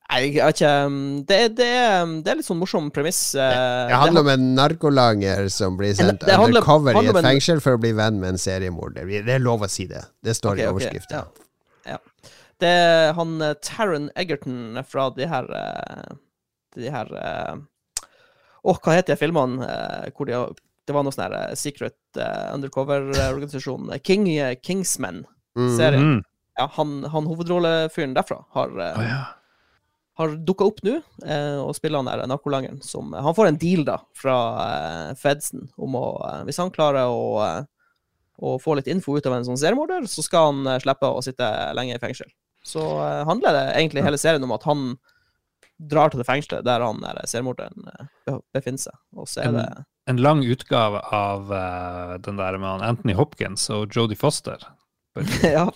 jeg 0.10 0.32
vet 0.34 0.56
ikke 0.58 0.70
um, 0.88 0.96
det, 1.30 1.38
det, 1.60 1.68
er- 1.78 2.14
det 2.26 2.32
er 2.32 2.40
litt 2.40 2.48
sånn 2.48 2.58
morsom 2.60 2.88
premiss. 2.92 3.20
Det, 3.38 3.46
Det 3.92 4.00
handler 4.02 4.26
om 4.26 4.32
en 4.34 4.48
narkolanger 4.58 5.46
som 5.54 5.78
blir 5.78 5.94
sendt 5.94 6.26
handler- 6.26 6.48
undercover 6.58 6.98
i 6.98 7.06
et 7.12 7.20
fengsel 7.22 7.62
for 7.64 7.78
å 7.78 7.82
bli 7.84 7.92
venn 7.96 8.18
med 8.20 8.34
en 8.34 8.42
seriemorder. 8.42 9.06
Det 9.06 9.36
er 9.38 9.44
lov 9.46 9.62
å 9.64 9.70
si 9.72 9.86
det. 9.88 10.02
Det 10.26 10.34
står 10.36 10.58
okay, 10.58 10.66
i 10.66 10.72
overskriften. 10.74 11.22
overskriften. 11.22 11.46
ja. 11.86 11.94
Ja. 11.94 12.00
Det 12.60 12.68
er 12.82 13.14
han 13.16 13.38
eh, 13.46 13.54
Taron 13.64 14.10
Egerton 14.20 14.82
fra 14.90 15.06
de 15.16 15.30
her 15.32 15.46
eh, 15.56 16.10
De 16.76 16.90
her 16.92 17.14
Å, 18.60 18.74
hva 18.74 18.98
heter 18.98 19.14
de 19.14 19.20
filmene 19.22 19.64
eh, 19.70 20.10
hvor 20.18 20.28
de 20.28 20.36
har 20.36 20.50
Det 20.90 20.96
var 20.98 21.06
noe 21.06 21.14
sånn 21.14 21.28
her 21.28 21.38
eh, 21.38 21.58
secret 21.60 22.00
uh, 22.18 22.50
undercover-organisasjon. 22.56 23.94
King, 24.02 24.26
uh, 24.42 24.56
Kingsmen. 24.66 25.22
Mm. 25.58 25.72
Serien. 25.78 26.08
Mm. 26.16 26.24
Ja, 26.60 26.66
han, 26.76 27.04
han 27.14 27.28
hovedrollefyren 27.30 28.16
derfra 28.18 28.42
har, 28.58 28.74
uh, 28.74 28.98
oh, 29.00 29.04
ja. 29.06 29.20
har 30.20 30.34
dukka 30.44 30.66
opp 30.68 30.82
nå 30.84 30.98
eh, 31.00 31.60
og 31.62 31.72
spiller 31.78 32.02
han 32.02 32.10
der 32.10 32.26
narkolangeren 32.28 32.82
som 32.84 33.14
Han 33.16 33.36
får 33.38 33.48
en 33.48 33.60
deal 33.62 33.86
da 33.88 33.96
fra 34.18 34.36
eh, 34.66 35.14
Fedsen 35.20 35.70
om 35.80 35.96
å 35.96 36.04
eh, 36.28 36.42
Hvis 36.50 36.60
han 36.60 36.74
klarer 36.76 37.08
å, 37.08 37.30
eh, 37.46 37.64
å 38.44 38.58
få 38.60 38.76
litt 38.76 38.92
info 38.92 39.16
ut 39.16 39.30
av 39.30 39.38
en 39.38 39.48
sånn 39.48 39.62
seriemorder, 39.62 40.10
så 40.12 40.26
skal 40.26 40.52
han 40.52 40.68
eh, 40.68 40.82
slippe 40.84 41.08
å 41.08 41.24
sitte 41.24 41.48
lenge 41.80 41.96
i 41.96 42.04
fengsel. 42.04 42.28
Så 42.68 42.84
eh, 42.84 43.24
handler 43.30 43.56
det 43.56 43.66
egentlig 43.78 44.04
hele 44.10 44.20
serien 44.20 44.44
om 44.44 44.56
at 44.58 44.68
han 44.68 44.90
drar 45.80 46.12
til 46.12 46.20
det 46.22 46.28
fengselet 46.28 46.66
der 46.68 46.84
han 46.84 47.00
der 47.04 47.22
seriemorderen 47.30 47.88
eh, 47.94 48.36
befinner 48.56 48.84
seg. 48.90 49.00
Og 49.16 49.30
så 49.32 49.44
er 49.44 49.50
En- 49.52 49.58
det 49.60 49.86
En 50.10 50.18
lang 50.18 50.40
utgave 50.42 51.00
av 51.14 51.52
uh, 51.54 52.18
den 52.26 52.36
der 52.40 52.58
med 52.58 52.68
han 52.68 52.82
Anthony 52.82 53.14
Hopkins 53.14 53.68
og 53.70 53.94
Jodie 53.94 54.18
Foster. 54.18 54.58
Ja, 55.44 55.68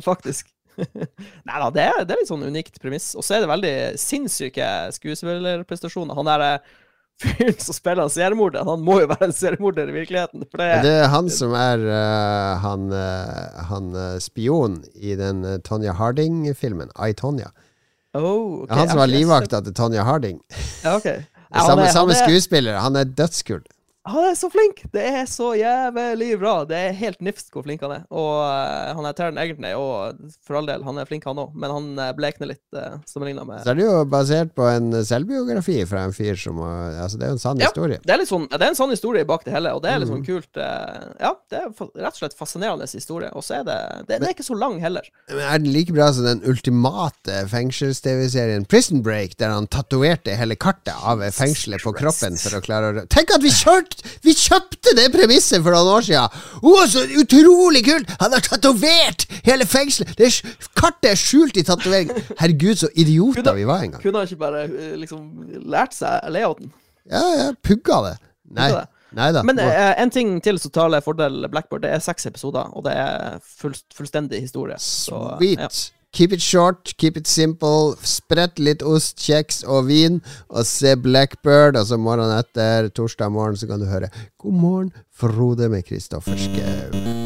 faktisk. 0.00 0.52
Nei 0.78 1.58
da, 1.58 1.70
det 1.70 1.88
det 2.06 2.14
er 2.14 2.20
litt 2.20 2.30
sånn 2.30 2.44
unikt 2.46 2.78
premiss. 2.80 3.10
Og 3.18 3.24
så 3.26 3.36
er 3.36 3.42
det 3.44 3.50
veldig 3.50 3.74
sinnssyke 4.00 4.68
skuespillerprestasjoner. 4.96 6.14
Han 6.16 6.30
derre 6.30 6.52
eh, 6.60 6.70
fyren 7.22 7.58
som 7.60 7.76
spiller 7.76 8.02
en 8.06 8.12
seriemorder, 8.12 8.64
han 8.66 8.82
må 8.84 9.00
jo 9.02 9.10
være 9.10 9.28
en 9.28 9.36
seriemorder 9.36 9.90
i 9.90 9.96
virkeligheten. 9.96 10.46
For 10.50 10.62
det, 10.62 10.70
Det 10.86 10.94
er 11.02 11.10
han 11.12 11.28
som 11.30 11.54
er 11.58 11.82
uh, 11.86 12.62
han, 12.62 12.88
uh, 12.94 13.60
han 13.68 13.92
eh, 13.94 14.16
spion 14.22 14.80
i 14.94 15.14
den 15.18 15.44
eh, 15.44 15.58
Tonja 15.66 15.94
Harding-filmen. 15.98 16.90
I, 16.96 17.12
Tonja. 17.18 17.52
Oh, 18.14 18.62
okay. 18.62 18.76
Han 18.76 18.88
som 18.88 18.98
var 18.98 19.06
livvakta 19.06 19.60
til 19.64 19.74
Tonja 19.74 20.02
Harding. 20.02 20.40
sett- 20.50 20.84
Ja, 20.84 20.96
ok. 20.96 21.04
Ja, 21.52 21.58
han 21.58 21.66
samme 21.66 21.88
samme 21.92 22.12
han 22.14 22.22
er- 22.22 22.28
skuespiller. 22.28 22.78
Han 22.80 22.96
er 22.96 23.04
dødskul. 23.04 23.62
Han 24.02 24.24
er 24.26 24.34
så 24.34 24.48
flink! 24.50 24.80
Det 24.90 25.02
er 25.06 25.28
så 25.30 25.52
jævlig 25.54 26.32
bra. 26.40 26.64
Det 26.66 26.74
er 26.74 26.96
helt 26.98 27.20
nifst 27.22 27.52
hvor 27.54 27.62
flink 27.62 27.84
han 27.84 27.92
er. 27.94 28.00
Og 28.10 28.40
uh, 28.42 28.90
han 28.98 29.06
er 29.06 29.14
Taron 29.14 29.38
Egerton, 29.38 29.66
er, 29.68 29.76
og 29.78 30.32
for 30.42 30.58
all 30.58 30.66
del, 30.66 30.82
han 30.82 30.98
er 30.98 31.06
flink 31.06 31.26
han 31.28 31.38
òg, 31.38 31.52
men 31.54 31.70
han 31.70 31.86
uh, 32.00 32.08
blekner 32.18 32.50
litt 32.50 32.74
uh, 32.74 32.96
sammenligna 33.06 33.44
med 33.46 33.62
Så 33.62 33.70
er 33.70 33.78
det 33.78 33.86
jo 33.86 34.00
basert 34.10 34.50
på 34.58 34.66
en 34.66 34.90
selvbiografi 35.06 35.76
fra 35.86 36.02
en 36.08 36.16
fyr 36.16 36.34
som 36.40 36.58
uh, 36.58 36.98
Altså, 37.04 37.20
det 37.20 37.28
er 37.28 37.30
jo 37.30 37.36
en 37.38 37.42
sann 37.44 37.62
Ja. 37.62 37.68
historie. 37.70 38.00
Det 38.02 38.16
er, 38.16 38.24
sånn, 38.26 38.48
det 38.50 38.58
er 38.58 38.72
en 38.72 38.78
sann 38.80 38.90
historie 38.90 39.28
bak 39.28 39.46
det 39.46 39.54
hele, 39.54 39.76
og 39.78 39.84
det 39.86 39.92
er 39.92 40.02
litt 40.02 40.10
sånn 40.10 40.26
kult. 40.26 40.50
Uh, 40.58 41.14
ja, 41.22 41.32
det 41.52 41.60
er 41.62 41.70
rett 41.70 42.10
og 42.10 42.18
slett 42.24 42.36
fascinerende 42.38 42.90
historie. 42.90 43.30
Og 43.38 43.46
så 43.46 43.60
er 43.60 43.68
det, 43.70 43.78
det 44.10 44.18
Den 44.18 44.28
er 44.32 44.34
ikke 44.34 44.48
så 44.50 44.58
lang 44.58 44.80
heller. 44.82 45.06
Men 45.30 45.44
er 45.46 45.62
den 45.62 45.70
like 45.78 45.94
bra 45.94 46.10
som 46.10 46.26
den 46.26 46.42
ultimate 46.50 47.38
fengsels-TV-serien 47.54 48.66
Prison 48.66 49.06
Break, 49.06 49.38
der 49.38 49.54
han 49.54 49.70
tatoverte 49.70 50.34
hele 50.42 50.58
kartet 50.58 50.98
av 50.98 51.22
fengselet 51.38 51.86
på 51.86 51.94
kroppen 52.02 52.34
for 52.40 52.58
å 52.58 52.64
klare 52.66 52.92
å 52.92 53.08
Tenk 53.12 53.30
at 53.34 53.42
vi 53.44 53.50
kjørte 53.54 53.91
kjøpt, 53.92 54.24
vi 54.24 54.34
kjøpte 54.36 54.94
det 54.98 55.06
premisset 55.14 55.62
for 55.62 55.74
noen 55.74 55.90
år 55.96 56.06
siden! 56.06 56.40
Å, 56.62 56.72
så 56.90 57.04
utrolig 57.22 57.84
kult! 57.86 58.10
Han 58.20 58.34
har 58.36 58.44
tatovert 58.46 59.26
hele 59.46 59.66
fengselet! 59.68 60.14
Det 60.18 60.28
er, 60.28 60.54
kartet 60.78 61.10
er 61.12 61.20
skjult 61.20 61.60
i 61.60 61.64
tatovering! 61.66 62.12
Herregud, 62.40 62.80
så 62.84 62.90
idioter 62.94 63.54
vi 63.58 63.66
var 63.68 63.84
en 63.84 63.94
gang. 63.96 64.02
Kunne 64.02 64.22
han 64.22 64.30
ikke 64.30 64.42
bare 64.42 64.64
eh, 64.68 64.96
liksom 65.00 65.28
lært 65.72 65.96
seg 65.96 66.32
layouten? 66.32 66.72
Ja, 67.10 67.22
ja, 67.38 67.46
pugga 67.64 68.02
det. 68.08 68.16
Nei. 68.52 68.68
Pugga 68.70 68.84
det. 68.84 68.88
Nei. 69.12 69.28
Men 69.44 69.58
eh, 69.60 69.90
en 70.00 70.12
ting 70.12 70.36
til 70.44 70.58
som 70.62 70.72
taler 70.72 71.02
fordel 71.04 71.44
Blackboard, 71.52 71.84
det 71.84 71.90
er 71.92 72.04
seks 72.04 72.24
episoder, 72.30 72.70
og 72.72 72.86
det 72.86 72.94
er 72.96 73.42
full, 73.44 73.74
fullstendig 73.96 74.40
historie. 74.40 74.78
Så, 74.80 75.18
Sweet. 75.36 75.60
ja. 75.60 75.68
Keep 76.12 76.34
it 76.34 76.42
short, 76.42 76.92
keep 76.98 77.16
it 77.16 77.26
simple. 77.26 77.96
Sprett 78.04 78.60
litt 78.60 78.84
ost, 78.84 79.16
kjeks 79.24 79.62
og 79.64 79.88
vin, 79.88 80.20
og 80.52 80.68
se 80.68 80.92
Blackbird. 81.00 81.78
Og 81.80 81.88
så 81.88 81.96
morgenen 81.96 82.36
etter, 82.36 82.92
torsdag 82.92 83.32
morgen, 83.32 83.56
så 83.56 83.70
kan 83.70 83.80
du 83.80 83.88
høre 83.88 84.12
God 84.36 84.60
morgen, 84.60 84.94
Frode 85.08 85.72
med 85.72 85.88
Kristoffer 85.88 86.36
Schou. 86.36 87.21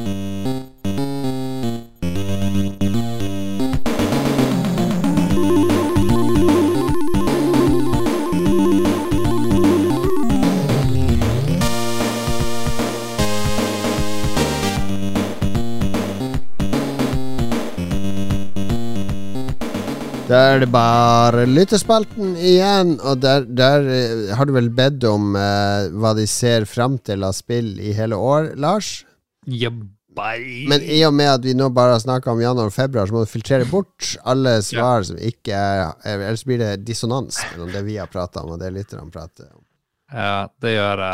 Da 20.27 20.39
er 20.57 20.63
det 20.65 20.67
bare 20.75 21.45
lyttespalten 21.47 22.33
igjen, 22.35 22.97
og 23.07 23.21
der, 23.23 23.45
der 23.47 23.85
eh, 23.87 24.33
har 24.35 24.49
du 24.49 24.57
vel 24.57 24.73
bedt 24.75 25.05
om 25.07 25.37
eh, 25.39 25.87
hva 25.95 26.11
de 26.19 26.25
ser 26.27 26.67
fram 26.67 26.97
til 27.07 27.23
av 27.23 27.37
spill 27.37 27.77
i 27.79 27.93
hele 27.95 28.19
år, 28.19 28.49
Lars? 28.59 29.05
Jabbai. 29.47 30.65
Men 30.73 30.83
i 30.83 30.99
og 31.07 31.15
med 31.15 31.31
at 31.31 31.47
vi 31.47 31.55
nå 31.55 31.69
bare 31.77 31.95
har 31.95 32.03
snakka 32.03 32.33
om 32.35 32.43
januar 32.43 32.73
og 32.73 32.75
februar, 32.75 33.07
så 33.07 33.15
må 33.15 33.23
du 33.23 33.31
filtrere 33.31 33.69
bort 33.71 34.17
alle 34.27 34.57
svar 34.67 35.07
som 35.07 35.21
ikke 35.23 35.55
er 35.55 35.85
er- 36.03 36.27
Ellers 36.27 36.43
blir 36.49 36.59
det 36.59 36.73
dissonans 36.89 37.39
mellom 37.53 37.71
det 37.77 37.85
vi 37.87 38.01
har 38.03 38.11
prata 38.11 38.43
om, 38.43 38.57
og 38.57 38.59
det 38.65 38.73
lytterne 38.75 39.07
prater 39.15 39.47
om. 39.55 39.63
Ja, 40.11 40.49
det 40.63 40.75
gjør. 40.75 41.05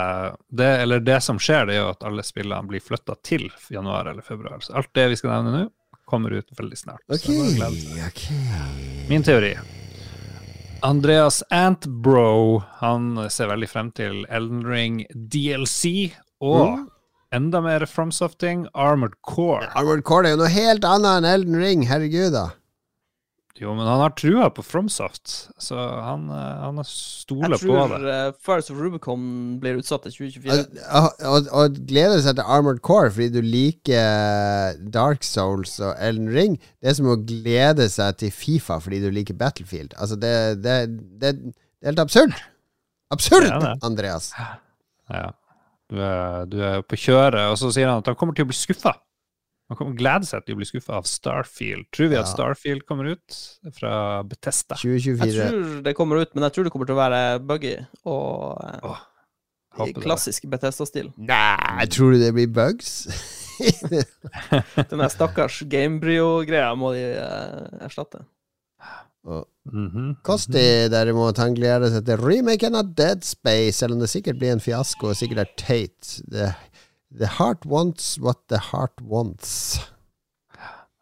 Det, 0.53 0.73
eller 0.87 1.05
det 1.05 1.21
som 1.25 1.37
skjer, 1.41 1.69
det 1.69 1.77
er 1.77 1.83
jo 1.85 1.93
at 1.93 2.09
alle 2.09 2.25
spillene 2.25 2.65
blir 2.69 2.81
flytta 2.85 3.21
til 3.25 3.51
januar 3.73 4.09
eller 4.09 4.25
februar. 4.25 4.65
Så 4.65 4.73
alt 4.81 4.93
det 4.97 5.11
vi 5.13 5.21
skal 5.21 5.37
nevne 5.37 5.53
nå, 5.67 5.71
kommer 6.13 6.37
ut 6.37 6.53
veldig 6.59 6.79
snart. 6.79 7.03
Okay, 7.09 7.55
gled 7.57 9.09
Min 9.09 9.25
teori. 9.27 9.55
Andreas 10.83 11.43
Antbro 11.51 12.63
han 12.81 13.13
ser 13.31 13.51
veldig 13.53 13.69
frem 13.71 13.91
til 13.95 14.25
Elden 14.29 14.65
Ring 14.67 15.03
DLC 15.15 16.11
og 16.43 16.65
Mm. 16.73 16.89
enda 17.33 17.61
mer 17.63 17.87
FromSofting, 17.87 18.67
Armored 18.75 19.15
Core. 19.23 19.69
Armored 19.79 20.03
Core 20.05 20.27
er 20.29 20.35
jo 20.35 20.41
noe 20.43 20.51
helt 20.53 20.85
annet 20.85 21.23
enn 21.23 21.29
Elden 21.31 21.57
Ring, 21.63 21.83
herregud, 21.87 22.33
da. 22.35 22.49
Jo, 23.61 23.75
men 23.77 23.85
han 23.85 24.01
har 24.01 24.15
trua 24.17 24.47
på 24.51 24.63
FromSoft, 24.65 25.51
så 25.61 25.77
han, 25.77 26.23
eh, 26.33 26.63
han 26.65 26.79
stoler 26.89 27.53
Jeg 27.53 27.61
tror 27.61 27.93
det. 27.93 28.15
uh, 28.33 28.39
Fires 28.41 28.71
of 28.73 28.79
Rubicon 28.81 29.27
blir 29.61 29.77
utsatt 29.79 30.07
til 30.07 30.15
2024. 30.17 30.57
Og, 30.57 30.79
og, 31.03 31.27
og, 31.29 31.51
og 31.61 31.77
gleder 31.91 32.23
seg 32.25 32.39
til 32.39 32.49
Armored 32.49 32.81
Core 32.87 33.11
fordi 33.13 33.29
du 33.37 33.43
liker 33.45 34.81
Dark 34.95 35.23
Souls 35.29 35.77
og 35.85 35.93
Elden 36.01 36.33
Ring. 36.33 36.57
Det 36.81 36.91
er 36.91 36.97
som 36.99 37.13
å 37.13 37.19
glede 37.29 37.87
seg 37.93 38.17
til 38.25 38.33
Fifa 38.35 38.81
fordi 38.83 39.03
du 39.05 39.11
liker 39.13 39.37
Battlefield. 39.39 39.93
Altså, 40.01 40.17
det, 40.17 40.33
det, 40.65 40.79
det, 41.21 41.35
det 41.45 41.53
er 41.85 41.93
helt 41.93 42.03
absurd. 42.09 42.35
Absurd, 43.13 43.51
Det 43.53 43.61
det. 43.69 43.77
Andreas. 43.85 44.33
Ja. 45.13 45.29
Du 45.93 46.01
er, 46.01 46.47
du 46.49 46.57
er 46.65 46.81
på 46.89 46.97
kjøret, 46.97 47.51
og 47.53 47.59
så 47.61 47.69
sier 47.75 47.91
han 47.93 48.01
at 48.01 48.09
han 48.09 48.17
kommer 48.17 48.33
til 48.33 48.47
å 48.47 48.49
bli 48.49 48.57
skuffa. 48.57 48.95
Han 49.71 49.79
kommer 49.79 49.97
glede 49.97 50.29
seg 50.29 50.43
til 50.45 50.57
å 50.57 50.61
bli 50.61 50.67
skuffa 50.69 50.99
av 50.99 51.07
Starfield. 51.09 51.87
Tror 51.95 52.11
vi 52.13 52.19
at 52.21 52.29
Starfield 52.29 52.85
kommer 52.89 53.15
ut 53.15 53.39
fra 53.79 53.95
Betesta? 54.29 54.77
2024. 54.77 55.31
Jeg 55.31 55.53
tror 55.55 55.71
det 55.87 55.95
kommer 55.97 56.21
ut, 56.21 56.35
men 56.35 56.47
jeg 56.49 56.57
tror 56.57 56.67
det 56.67 56.75
kommer 56.75 56.91
til 56.91 56.99
å 56.99 57.01
være 57.01 57.23
buggy 57.47 57.77
og 58.11 58.91
oh, 58.91 59.01
i 59.87 59.95
klassisk 59.97 60.49
Bethesda-stil. 60.53 61.09
Nei, 61.31 61.87
tror 61.93 62.13
du 62.13 62.21
det 62.21 62.35
blir 62.37 62.51
bugs? 62.53 63.07
Den 64.91 65.07
stakkars 65.13 65.63
Gamebryo-greia 65.71 66.75
må 66.77 66.93
de 66.97 67.07
eh, 67.23 67.87
erstatte. 67.87 68.27
Og 69.23 69.47
Mhm. 69.71 70.17
Kosti 70.27 70.89
derimot, 70.91 71.39
han 71.39 71.55
gleder 71.55 71.93
seg 71.93 72.07
til 72.09 72.19
remaken 72.19 72.75
av 72.75 72.89
Dead 72.99 73.23
Space, 73.23 73.77
selv 73.79 73.95
om 73.95 74.03
det 74.03 74.11
sikkert 74.11 74.41
blir 74.41 74.57
en 74.57 74.63
fiasko 74.63 75.13
og 75.13 75.19
sikkert 75.19 75.45
er 75.45 75.53
teit. 75.61 76.09
The, 76.33 76.49
the 77.19 77.27
heart 77.39 77.67
wants 77.67 78.19
what 78.19 78.47
the 78.49 78.59
heart 78.73 79.01
wants. 79.01 79.81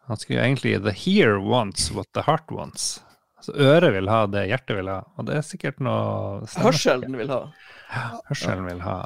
Han 0.07 0.17
skulle 0.17 0.39
jo 0.39 0.45
egentlig 0.45 0.73
The 0.83 0.91
here 0.91 1.37
wants 1.39 1.91
what 1.91 2.07
the 2.13 2.21
heart 2.27 2.51
wants. 2.51 3.01
Altså 3.37 3.53
Øret 3.55 3.93
vil 3.95 4.09
ha 4.09 4.25
det 4.29 4.43
hjertet 4.51 4.77
vil 4.77 4.89
ha, 4.91 4.99
og 5.17 5.25
det 5.25 5.37
er 5.39 5.45
sikkert 5.45 5.79
noe 5.81 6.43
stemmer. 6.45 6.67
Hørselen 6.67 7.15
vil 7.17 7.31
ha. 7.33 7.39
Hørselen 8.29 8.67
vil 8.67 8.81
ha 8.85 8.97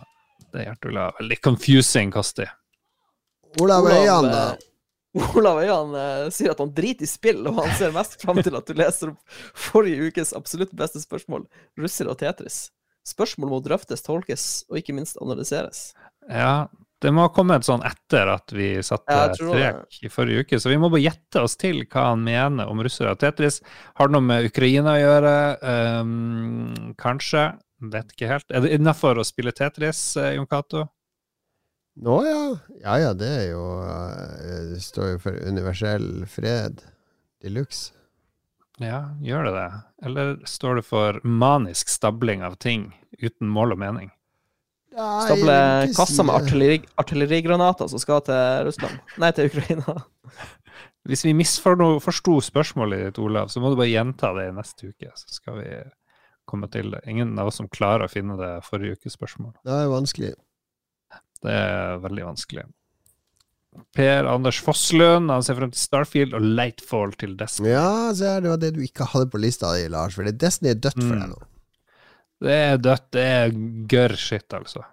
det 0.51 0.65
hjertet 0.65 0.89
vil 0.89 0.99
ha. 0.99 1.05
Veldig 1.19 1.37
confusing, 1.45 2.11
Kosti. 2.11 2.47
Olav 3.63 3.87
Øyan, 3.87 4.27
da. 4.27 4.41
eh, 5.15 5.29
Olav 5.39 5.61
Øyan 5.63 5.93
eh, 5.95 6.25
sier 6.35 6.51
at 6.51 6.59
han 6.59 6.73
driter 6.75 7.07
i 7.07 7.07
spill, 7.07 7.45
og 7.47 7.61
han 7.61 7.71
ser 7.79 7.93
mest 7.95 8.17
fram 8.23 8.41
til 8.43 8.57
at 8.59 8.67
du 8.67 8.75
leser 8.75 9.13
opp 9.13 9.37
forrige 9.55 10.09
ukes 10.09 10.33
absolutt 10.35 10.73
beste 10.75 10.99
spørsmål, 11.03 11.45
russer 11.79 12.09
og 12.11 12.19
Tetris. 12.19 12.65
Spørsmål 13.07 13.53
må 13.53 13.61
drøftes, 13.63 14.03
tolkes 14.03 14.65
og 14.67 14.81
ikke 14.81 14.97
minst 14.97 15.15
analyseres. 15.23 15.93
Ja, 16.27 16.65
det 17.05 17.11
må 17.13 17.27
ha 17.27 17.31
kommet 17.33 17.65
sånn 17.67 17.83
etter 17.85 18.31
at 18.33 18.51
vi 18.55 18.71
satte 18.85 19.13
Ja, 19.13 19.33
strek 19.37 19.99
i 20.01 20.09
forrige 20.09 20.45
uke, 20.45 20.59
så 20.61 20.71
vi 20.71 20.79
må 20.81 20.89
bare 20.89 21.03
gjette 21.03 21.43
oss 21.45 21.53
til 21.61 21.83
hva 21.85 22.09
han 22.11 22.23
mener 22.25 22.71
om 22.71 22.81
russere 22.83 23.13
Tetris. 23.21 23.61
Har 23.99 24.09
det 24.09 24.17
noe 24.17 24.25
med 24.25 24.49
Ukraina 24.49 24.95
å 24.95 25.03
gjøre? 25.03 25.35
um, 26.01 26.93
kanskje. 26.97 27.45
Vet 27.93 28.15
ikke 28.15 28.31
helt. 28.31 28.49
Er 28.49 28.63
det 28.65 28.73
innafor 28.73 29.19
å 29.21 29.27
spille 29.27 29.53
Tetris, 29.53 29.99
eh, 30.17 30.33
Jon 30.39 30.47
Cato? 30.49 30.87
Nå, 32.01 32.15
ja. 32.25 32.39
Ja 32.81 32.95
ja, 32.99 33.11
det 33.15 33.27
er 33.29 33.45
jo 33.53 33.65
eh, 33.85 34.71
Det 34.73 34.81
står 34.83 35.13
jo 35.13 35.21
for 35.27 35.37
universell 35.47 36.25
fred 36.31 36.81
de 37.43 37.51
luxe. 37.53 37.93
Ja, 38.81 39.05
gjør 39.23 39.47
det 39.47 39.53
det? 39.55 39.69
Eller 40.09 40.33
står 40.49 40.81
det 40.81 40.87
for 40.89 41.21
manisk 41.23 41.91
stabling 41.93 42.41
av 42.43 42.57
ting 42.59 42.89
uten 43.21 43.47
mål 43.47 43.77
og 43.77 43.79
mening? 43.85 44.09
Stable 44.95 45.55
kasser 45.95 46.23
med 46.27 46.35
artilleri, 46.39 46.77
artillerigranater 47.01 47.89
som 47.91 47.99
skal 47.99 48.21
til 48.27 48.67
Russland. 48.69 48.99
Nei, 49.21 49.31
til 49.35 49.49
Ukraina. 49.51 49.95
Hvis 51.09 51.21
vi 51.27 51.35
misforsto 51.37 52.39
spørsmålet 52.41 53.03
ditt, 53.09 53.19
Olav, 53.21 53.51
så 53.53 53.61
må 53.61 53.69
du 53.69 53.77
bare 53.77 53.91
gjenta 53.91 54.31
det 54.37 54.47
i 54.49 54.55
neste 54.55 54.89
uke, 54.89 55.11
så 55.19 55.35
skal 55.35 55.59
vi 55.59 55.67
komme 56.49 56.69
til 56.73 56.89
det. 56.95 57.03
Ingen 57.09 57.35
av 57.41 57.51
oss 57.51 57.59
som 57.61 57.67
klarer 57.69 58.07
å 58.07 58.11
finne 58.11 58.37
det 58.39 58.53
forrige 58.65 58.97
ukes 58.97 59.13
spørsmål. 59.17 59.51
Det 59.65 59.75
er 59.83 59.91
vanskelig. 59.91 60.31
Det 61.45 61.53
er 61.53 62.01
veldig 62.01 62.25
vanskelig. 62.31 62.65
Per 63.93 64.27
Anders 64.31 64.57
Fosslund 64.63 65.29
han 65.33 65.43
ser 65.43 65.57
frem 65.59 65.71
til 65.73 65.81
Starfield 65.83 66.33
og 66.37 66.45
Lightfall 66.55 67.11
til 67.19 67.33
Destiny. 67.37 67.73
Ja, 67.73 68.13
se 68.15 68.29
her, 68.29 68.41
det 68.45 68.53
var 68.53 68.61
det 68.61 68.71
du 68.77 68.81
ikke 68.85 69.05
hadde 69.11 69.27
på 69.33 69.41
lista 69.43 69.73
di, 69.75 69.89
Lars. 69.91 70.15
For 70.15 70.23
Destiny 70.31 70.71
er 70.71 70.79
dødt 70.79 70.95
for 71.01 71.11
deg 71.11 71.25
Mm. 71.27 71.33
nå. 71.35 71.41
Det 72.43 72.51
er 72.51 72.77
dødt. 72.77 73.07
Det 73.15 73.23
er 73.23 73.55
gørr 73.89 74.15
shit, 74.19 74.47
altså. 74.53 74.83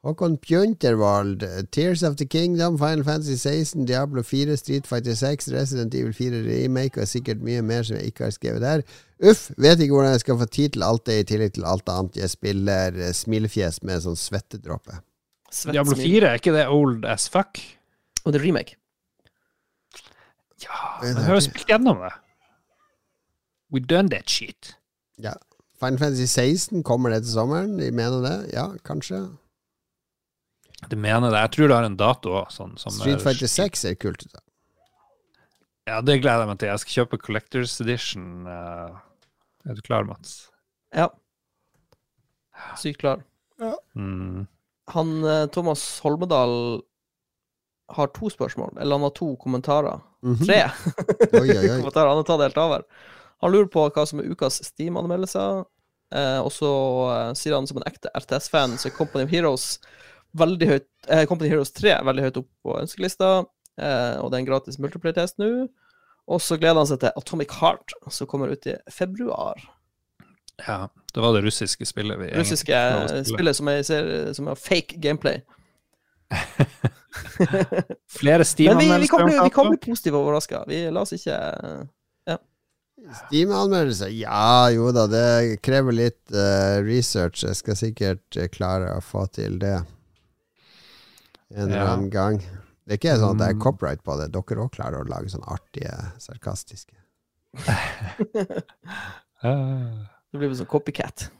Håkon 0.00 0.38
Pjunterwald, 0.40 1.42
Tears 1.72 2.02
of 2.02 2.14
the 2.16 2.24
Kingdom, 2.24 2.78
Final 2.78 3.04
Fantasy 3.04 3.36
16, 3.36 3.84
Diablo 3.84 4.22
4, 4.22 4.56
Street 4.56 4.86
Fighter 4.88 5.14
6, 5.14 5.50
Resident 5.52 5.94
Evil 5.94 6.14
4 6.16 6.40
Remake 6.46 7.02
og 7.02 7.08
sikkert 7.08 7.42
mye 7.44 7.60
mer 7.60 7.84
som 7.84 7.98
jeg 7.98 8.14
ikke 8.14 8.24
har 8.24 8.32
skrevet 8.32 8.64
her. 8.64 8.84
Uff, 9.20 9.50
vet 9.60 9.82
ikke 9.84 9.98
hvordan 9.98 10.14
jeg 10.16 10.22
skal 10.24 10.38
få 10.40 10.46
tid 10.48 10.72
til 10.72 10.86
alt 10.86 11.04
det 11.04 11.18
i 11.20 11.26
tillegg 11.28 11.52
til 11.58 11.68
alt 11.68 11.92
annet. 11.92 12.16
Jeg 12.16 12.32
spiller 12.32 12.96
eh, 12.96 13.12
smilefjes 13.12 13.82
med 13.84 14.00
sånn 14.06 14.16
svettedråpe. 14.16 15.02
Svett 15.52 15.76
Diablo 15.76 15.98
4, 16.00 16.30
er 16.30 16.40
ikke 16.40 16.56
det 16.56 16.64
old 16.72 17.04
as 17.04 17.28
fuck? 17.28 17.60
Og 18.24 18.32
det 18.32 18.40
er 18.40 18.46
remake. 18.48 18.80
Ja, 20.64 20.80
men 21.02 21.12
jeg 21.12 21.28
har 21.28 21.36
jo 21.36 21.44
spilt 21.44 21.68
gjennom 21.68 22.00
det. 22.06 22.14
We 23.68 23.84
done 23.84 24.08
that 24.16 24.32
shit. 24.32 24.78
Ja. 25.20 25.36
Final 25.80 25.98
Fantasy 25.98 26.26
16, 26.28 26.82
kommer 26.84 27.10
det 27.14 27.22
til 27.24 27.32
sommeren? 27.38 27.76
De 27.80 27.90
mener 27.90 28.20
det? 28.26 28.52
Ja, 28.52 28.66
kanskje. 28.84 29.22
De 30.90 30.96
mener 30.96 31.30
det? 31.32 31.40
Jeg 31.46 31.52
tror 31.56 31.68
det 31.70 31.76
har 31.78 31.86
en 31.88 31.96
dato 32.00 32.34
òg. 32.42 32.50
Sånn, 32.52 32.74
Street 32.80 33.16
er- 33.18 33.24
Fighter 33.24 33.48
6 33.48 33.84
er 33.88 33.94
kult. 34.00 34.26
da. 34.32 34.40
Ja, 35.88 36.00
det 36.04 36.20
gleder 36.22 36.44
jeg 36.44 36.48
meg 36.52 36.58
til. 36.60 36.68
Jeg 36.68 36.78
skal 36.84 36.96
kjøpe 37.06 37.18
Collectors 37.24 37.80
Edition. 37.80 38.46
eh, 38.46 38.90
er 39.70 39.74
du 39.74 39.80
klar, 39.82 40.04
Mats? 40.04 40.50
Ja. 40.94 41.08
Sykt 42.76 42.98
klar. 43.00 43.22
Mm. 43.96 44.46
Han 44.88 45.24
eh, 45.24 45.46
Thomas 45.46 46.00
Holmedal 46.00 46.82
har 47.90 48.06
to 48.14 48.28
spørsmål, 48.30 48.76
eller 48.78 48.96
han 48.96 49.02
har 49.08 49.10
to 49.16 49.36
kommentarer. 49.36 50.00
Mhm. 50.22 50.44
Tre 50.46 50.60
Oi, 51.40 51.48
oi, 51.48 51.68
oi. 51.70 51.78
kommentarer. 51.80 52.08
Han 52.12 52.20
har 52.20 52.24
tatt 52.28 52.40
helt 52.44 52.58
over. 52.58 52.84
Han 53.40 53.52
lurer 53.52 53.70
på 53.72 53.86
hva 53.88 54.04
som 54.06 54.20
er 54.20 54.30
ukas 54.30 54.60
Steam-anmeldelser. 54.66 55.64
Eh, 56.14 56.38
og 56.42 56.50
så 56.52 56.70
eh, 57.14 57.32
sier 57.38 57.54
han 57.54 57.68
som 57.70 57.78
en 57.80 57.86
ekte 57.88 58.10
RTS-fan 58.18 58.74
så 58.80 58.88
er 58.90 58.96
Company 58.96 59.24
of 59.28 59.30
Heroes 59.32 59.66
veldig 60.38 60.68
høyt 60.70 60.88
eh, 61.08 61.26
Company 61.30 61.50
of 61.50 61.54
Heroes 61.54 61.72
3 61.76 61.92
er 61.96 62.06
veldig 62.06 62.24
høyt 62.28 62.40
opp 62.42 62.48
på 62.66 62.76
ønskelista, 62.80 63.30
eh, 63.80 64.16
og 64.18 64.30
det 64.30 64.38
er 64.38 64.42
en 64.42 64.48
gratis 64.48 64.80
multiplayer-test 64.82 65.38
nå. 65.42 65.50
Og 66.30 66.42
så 66.44 66.58
gleder 66.60 66.78
han 66.82 66.90
seg 66.90 67.00
til 67.02 67.14
Atomic 67.18 67.54
Heart, 67.58 67.94
som 68.14 68.28
kommer 68.30 68.52
ut 68.52 68.66
i 68.70 68.76
februar. 68.92 69.62
Ja, 70.66 70.84
det 71.14 71.22
var 71.24 71.34
det 71.34 71.42
russiske 71.46 71.86
spillet 71.88 72.20
vi 72.20 72.28
egentlig 72.28 72.44
Russiske 72.44 72.76
lov 72.76 73.06
å 73.08 73.22
spillet 73.26 73.56
som 73.56 73.70
jeg 73.72 73.86
ser 73.88 74.10
som 74.36 74.50
er 74.52 74.60
fake 74.60 75.00
gameplay. 75.02 75.40
Flere 78.20 78.44
Men 78.44 78.44
vi, 78.44 78.44
vi, 78.44 78.50
Steam-anmeldelser. 78.52 79.10
kan 79.10 79.26
bli, 79.26 79.38
vi 79.40 79.54
kan 79.54 79.64
om 79.64 79.72
bli 79.72 79.80
positive 79.88 80.20
overraska. 80.20 80.62
Vi 80.70 80.84
la 80.92 81.02
oss 81.02 81.16
ikke 81.16 81.38
Steam-anmeldelse? 83.26 84.08
Ja, 84.14 84.68
jo 84.70 84.90
da, 84.92 85.06
det 85.10 85.60
krever 85.64 85.92
litt 85.96 86.20
uh, 86.34 86.78
research. 86.84 87.42
Jeg 87.46 87.56
skal 87.58 87.78
sikkert 87.78 88.36
eh, 88.38 88.48
klare 88.52 88.92
å 88.96 89.00
få 89.02 89.24
til 89.32 89.58
det 89.62 89.76
en 91.50 91.64
eller 91.66 91.76
Ja. 91.80 91.86
annen 91.94 92.10
gang. 92.12 92.38
Det 92.86 92.94
er 92.96 92.98
ikke 93.00 93.16
sånn 93.18 93.32
at 93.34 93.38
det 93.40 93.48
er 93.48 93.54
Mm. 93.56 93.62
copyright 93.62 94.02
på 94.04 94.16
det. 94.20 94.28
Dere 94.34 94.62
òg 94.64 94.70
klarer 94.74 95.00
å 95.02 95.08
lage 95.08 95.30
sånn 95.32 95.46
artige, 95.48 95.94
sarkastiske. 96.18 96.94
Ah, 99.42 100.06
Det 100.30 100.38
blir 100.38 100.52
sånn 100.54 100.68
copycat. 100.68 101.30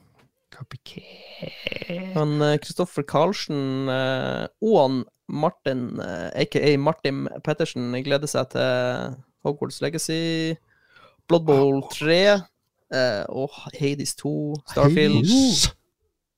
copycat. 0.57 2.15
Han 2.17 2.41
eh, 2.43 2.57
Kristoffer 2.63 3.05
Karlsen 3.07 3.89
eh, 3.93 4.47
og 4.65 4.77
han 4.81 4.97
Martin, 5.31 6.01
aka 6.01 6.73
Martin 6.81 7.29
Pettersen, 7.47 7.93
gleder 8.03 8.27
seg 8.27 8.49
til 8.51 9.13
Hogwarts 9.47 9.79
Legacy, 9.85 10.57
Blood 11.31 11.47
Bowl 11.49 11.81
3 11.95 12.17
eh, 12.35 13.23
og 13.31 13.55
Hades 13.79 14.17
2, 14.19 14.35
Starfield, 14.75 15.21
Hades. 15.23 15.69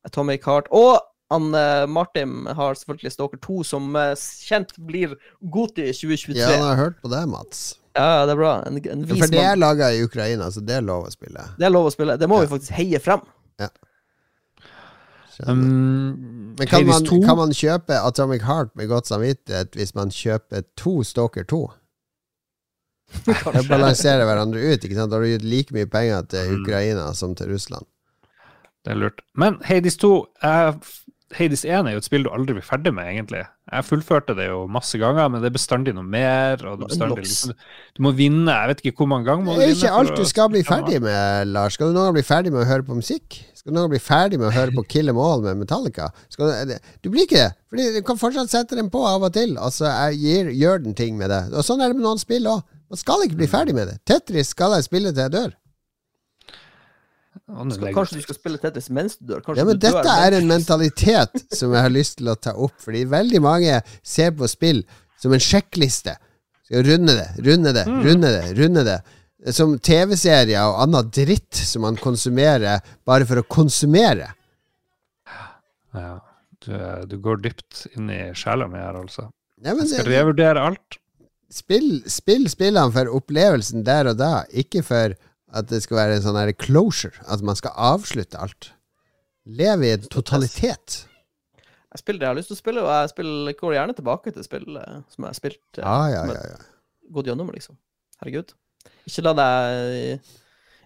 Atomic 0.07 0.45
Heart. 0.47 0.69
Og 0.77 1.01
han 1.33 1.47
Martin 1.89 2.43
har 2.53 2.75
selvfølgelig 2.77 3.13
Stalker 3.15 3.39
2, 3.41 3.63
som 3.65 3.95
eh, 3.97 4.13
kjent 4.47 4.75
blir 4.85 5.15
Goti 5.41 5.87
2023. 5.97 6.37
Ja, 6.37 6.51
han 6.59 6.67
har 6.69 6.77
hørt 6.77 6.99
på 7.01 7.09
det, 7.13 7.23
Mats. 7.33 7.63
Ja, 7.97 8.25
det 8.27 8.35
er 8.35 8.41
bra. 8.41 8.53
En, 8.69 8.77
en 8.89 9.07
vis 9.09 9.21
For 9.21 9.33
det 9.33 9.41
er 9.45 9.57
laga 9.61 9.91
i 9.93 10.03
Ukraina, 10.05 10.51
så 10.53 10.61
det 10.65 10.79
er 10.79 10.85
lov 10.85 11.09
å 11.09 11.13
spille. 11.13 11.45
Det 11.59 11.67
er 11.69 11.73
lov 11.73 11.89
å 11.89 11.93
spille. 11.93 12.17
Det 12.21 12.29
må 12.29 12.41
Ja. 12.41 12.47
vi 12.47 12.53
faktisk 12.55 12.77
heie 12.77 13.01
frem. 13.01 13.25
Ja. 13.61 13.69
Um, 15.49 16.55
Men 16.59 16.69
kan 16.69 16.87
man, 16.87 17.05
kan 17.05 17.37
man 17.37 17.53
kjøpe 17.57 17.97
Atomic 18.07 18.43
Heart 18.47 18.77
med 18.77 18.89
godt 18.89 19.09
samvittighet 19.09 19.73
hvis 19.75 19.95
man 19.97 20.13
kjøper 20.13 20.63
to 20.77 21.01
Stalker 21.03 21.45
2? 21.49 21.63
Det 23.27 23.67
balanserer 23.75 24.25
hverandre 24.29 24.63
ut. 24.73 24.83
ikke 24.85 24.97
sant? 24.99 25.11
Da 25.13 25.19
har 25.21 25.25
du 25.27 25.33
gitt 25.35 25.47
like 25.49 25.75
mye 25.77 25.87
penger 25.91 26.27
til 26.33 26.53
Mm. 26.53 26.63
Ukraina 26.63 27.13
som 27.15 27.35
til 27.39 27.53
Russland. 27.53 27.87
Det 28.85 28.93
er 28.97 28.99
lurt. 28.99 29.21
Men 29.39 29.61
Hades 29.65 29.97
2 30.03 30.13
eh, 30.43 30.73
Hades 31.33 31.63
1 31.65 31.87
er 31.89 31.95
jo 31.95 32.01
et 32.03 32.05
spill 32.05 32.27
du 32.27 32.29
aldri 32.35 32.53
blir 32.59 32.65
ferdig 32.67 32.91
med, 32.93 33.07
egentlig. 33.09 33.41
Jeg 33.73 33.87
fullførte 33.89 34.35
det 34.37 34.51
jo 34.51 34.67
masse 34.69 34.99
ganger, 35.01 35.31
men 35.33 35.41
det 35.41 35.49
er 35.49 35.55
bestandig 35.55 35.95
noe 35.97 36.05
mer. 36.05 36.61
Og 36.69 36.81
det 36.83 36.89
bestandig, 36.91 37.23
liksom, 37.25 37.55
du 37.97 38.03
må 38.05 38.11
vinne 38.19 38.53
jeg 38.53 38.69
vet 38.73 38.83
ikke 38.85 38.99
hvor 39.01 39.09
mange 39.15 39.31
ganger. 39.31 39.47
Må 39.47 39.55
Det 39.57 39.69
er 39.71 39.73
ikke 39.79 39.95
alt 40.03 40.13
du 40.19 40.27
skal 40.29 40.51
bli 40.53 40.61
ferdig 40.67 40.99
med, 41.01 41.49
Lars. 41.55 41.79
Skal 41.79 41.89
du 41.89 41.97
noen 41.97 42.11
gang 42.11 42.19
bli 42.19 42.27
ferdig 42.27 42.53
med 42.53 42.67
å 42.67 42.69
høre 42.69 42.85
på 42.85 42.99
musikk? 42.99 43.39
Skal 43.57 43.71
du 43.71 43.79
noen 43.79 43.87
gang 43.87 43.95
bli 43.95 44.03
ferdig 44.03 44.43
med 44.43 44.51
å 44.51 44.53
høre 44.59 44.75
på 44.77 44.85
Kill 44.93 45.09
Em 45.09 45.23
All 45.25 45.41
med 45.47 45.63
Metallica? 45.63 46.11
Skal 46.29 46.53
du, 46.69 46.75
du 47.01 47.09
blir 47.15 47.25
ikke 47.25 47.39
det. 47.47 47.49
Fordi 47.73 47.89
du 47.97 48.01
kan 48.11 48.21
fortsatt 48.21 48.53
sette 48.53 48.77
den 48.77 48.91
på 48.93 49.01
av 49.09 49.25
og 49.25 49.33
til. 49.33 49.57
Altså, 49.57 49.87
jeg 49.89 50.21
gir, 50.27 50.53
gjør 50.67 50.85
den 50.85 50.99
ting 50.99 51.17
med 51.17 51.33
det. 51.33 51.41
Og 51.57 51.65
sånn 51.65 51.81
er 51.81 51.95
det 51.95 51.97
med 52.03 52.05
noen 52.11 52.21
spill 52.21 52.51
òg. 52.51 52.61
Man 52.93 53.01
skal 53.01 53.23
ikke 53.25 53.39
bli 53.41 53.49
ferdig 53.49 53.73
med 53.77 53.89
det. 53.89 53.99
Tetris 54.05 54.51
skal 54.53 54.75
jeg 54.77 54.85
spille 54.85 55.15
til 55.15 55.25
jeg 55.25 55.33
dør. 55.33 55.53
Skal, 57.73 57.87
kanskje 57.97 58.19
du 58.19 58.25
skal 58.27 58.37
spille 58.37 58.61
Tetris 58.61 58.91
mens 58.93 59.17
du 59.17 59.31
dør? 59.31 59.41
Kanskje 59.47 59.63
Ja, 59.63 59.65
men 59.65 59.79
du 59.79 59.87
dør 59.87 59.97
dette 59.97 60.17
er 60.27 60.37
en 60.37 60.51
mentalitet 60.51 61.41
som 61.57 61.73
jeg 61.73 61.87
har 61.87 61.93
lyst 61.93 62.19
til 62.21 62.29
å 62.29 62.37
ta 62.37 62.53
opp, 62.53 62.77
fordi 62.85 63.07
veldig 63.09 63.41
mange 63.45 63.81
ser 64.05 64.35
på 64.37 64.49
spill 64.51 64.83
som 65.23 65.33
en 65.33 65.41
sjekkliste. 65.43 66.19
Skal 66.69 66.85
runde 66.91 67.17
det, 67.17 67.27
runde 67.49 67.73
det, 67.79 67.87
runde 67.89 68.35
det, 68.37 68.45
runde 68.61 68.85
det. 68.87 69.01
Som 69.57 69.75
TV-serier 69.81 70.61
og 70.69 70.85
annen 70.85 71.09
dritt 71.17 71.65
som 71.65 71.87
man 71.89 71.97
konsumerer 71.99 72.85
bare 73.09 73.27
for 73.27 73.41
å 73.41 73.49
konsumere. 73.49 74.29
Ja, 75.97 76.19
du, 76.63 76.75
du 77.09 77.17
går 77.25 77.41
dypt 77.49 77.87
inn 77.97 78.13
i 78.13 78.27
sjela 78.39 78.69
mi 78.69 78.81
her, 78.81 79.01
altså. 79.01 79.31
Ja, 79.65 79.73
Jeg 79.73 79.89
skal 79.89 80.07
det, 80.07 80.21
revurdere 80.21 80.69
alt. 80.69 81.02
Spill, 81.53 82.01
spill 82.11 82.49
spillene 82.51 82.93
for 82.95 83.11
opplevelsen 83.19 83.85
der 83.87 84.11
og 84.13 84.19
da, 84.21 84.33
ikke 84.51 84.83
for 84.87 85.15
at 85.53 85.69
det 85.69 85.83
skal 85.85 85.99
være 85.99 86.17
en 86.19 86.25
sånn 86.25 86.39
her 86.41 86.53
closure, 86.57 87.13
at 87.29 87.43
man 87.45 87.59
skal 87.59 87.75
avslutte 87.77 88.41
alt. 88.41 88.71
Leve 89.45 89.89
i 89.89 89.95
en 89.97 90.07
totalitet. 90.13 91.03
Jeg 91.93 92.01
spiller 92.01 92.23
det 92.23 92.25
jeg 92.25 92.33
har 92.33 92.39
lyst 92.39 92.49
til 92.53 92.57
å 92.57 92.61
spille, 92.63 92.85
og 92.87 92.89
jeg 92.95 93.11
spiller, 93.13 93.57
går 93.59 93.75
gjerne 93.77 93.97
tilbake 93.99 94.33
til 94.33 94.47
spill 94.47 94.79
eh, 94.81 95.01
som 95.13 95.27
jeg 95.27 95.29
har 95.29 95.37
spilt. 95.37 95.63
ah, 95.83 96.07
Ja, 96.09 96.23
ja, 96.31 96.45
ja. 96.55 96.61
Gått 97.13 97.29
gjennom, 97.29 97.51
liksom. 97.53 97.77
Herregud. 98.23 98.55
Ikke 99.05 99.25
la 99.27 99.33
deg 99.37 100.31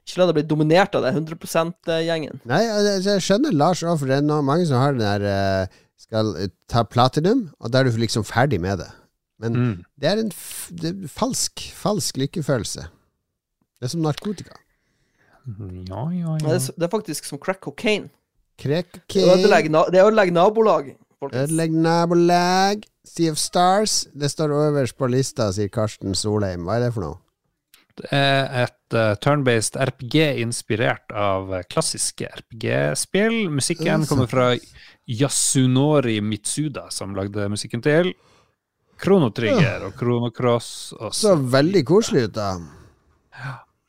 Ikke 0.07 0.19
la 0.21 0.27
deg 0.29 0.37
bli 0.39 0.45
dominert 0.51 0.97
av 0.99 1.05
det 1.05 1.13
100 1.15 1.39
%-gjengen. 1.47 2.41
Nei, 2.49 2.63
jeg, 2.65 3.01
jeg 3.07 3.23
skjønner 3.23 3.55
Lars 3.55 3.85
òg, 3.87 4.01
for 4.01 4.11
det 4.11 4.19
er 4.19 4.27
mange 4.51 4.67
som 4.67 4.81
har 4.83 4.97
den 4.97 5.05
der 5.05 5.27
eh, 5.31 5.79
Skal 6.01 6.35
ta 6.71 6.83
platinum, 6.85 7.47
og 7.61 7.71
da 7.71 7.81
er 7.85 7.89
du 7.91 8.01
liksom 8.03 8.27
ferdig 8.27 8.59
med 8.63 8.83
det. 8.83 8.91
Men 9.39 9.53
Mm. 9.53 9.85
det 10.01 10.09
er 10.09 10.19
en 10.23 10.31
f 10.33 10.71
det 10.73 10.91
er 10.95 11.09
falsk, 11.09 11.61
falsk 11.77 12.17
lykkefølelse. 12.17 12.87
Det 13.81 13.85
er 13.85 13.89
som 13.93 14.01
narkotika. 14.01 14.57
Ja, 15.47 16.05
ja, 16.11 16.37
Det, 16.41 16.55
er 16.55 16.73
det 16.75 16.83
er 16.83 16.89
faktisk 16.91 17.25
som 17.29 17.39
crack 17.39 17.61
cocaine. 17.61 18.09
Crack 18.59 19.03
Det 19.13 19.23
ødelegger, 19.23 19.71
na 19.71 19.85
det 19.93 20.01
ødelegger 20.03 20.33
nabolag. 20.33 20.97
Ødelegg 21.33 21.71
nabolag. 21.73 22.83
Sea 23.05 23.31
of 23.31 23.37
Stars. 23.39 24.07
Det 24.15 24.31
står 24.31 24.49
øverst 24.51 24.97
på 24.99 25.07
lista, 25.07 25.51
sier 25.53 25.69
Karsten 25.69 26.15
Solheim. 26.15 26.65
Hva 26.67 26.77
er 26.81 26.87
det 26.87 26.95
for 26.95 27.01
noe? 27.05 27.19
Det 27.97 28.09
er 28.13 28.65
et 28.65 28.93
uh, 28.97 29.15
turn-based 29.23 29.77
RPG 29.81 30.17
inspirert 30.43 31.13
av 31.17 31.53
klassiske 31.71 32.27
RPG-spill. 32.29 33.49
Musikken 33.49 34.03
Mm, 34.03 34.07
kommer 34.07 34.27
fra 34.29 34.49
Yasunori 35.09 36.21
Mitsuda, 36.21 36.91
som 36.91 37.15
lagde 37.15 37.47
musikken 37.49 37.83
til 37.83 38.13
Chrono 39.03 39.31
Trigger 39.35 39.85
og 39.89 39.95
Kronocross. 39.99 40.69
Og 40.99 41.15
Så 41.15 41.35
veldig 41.37 41.83
koselig 41.89 42.23
ut, 42.31 42.35
da. 42.39 42.51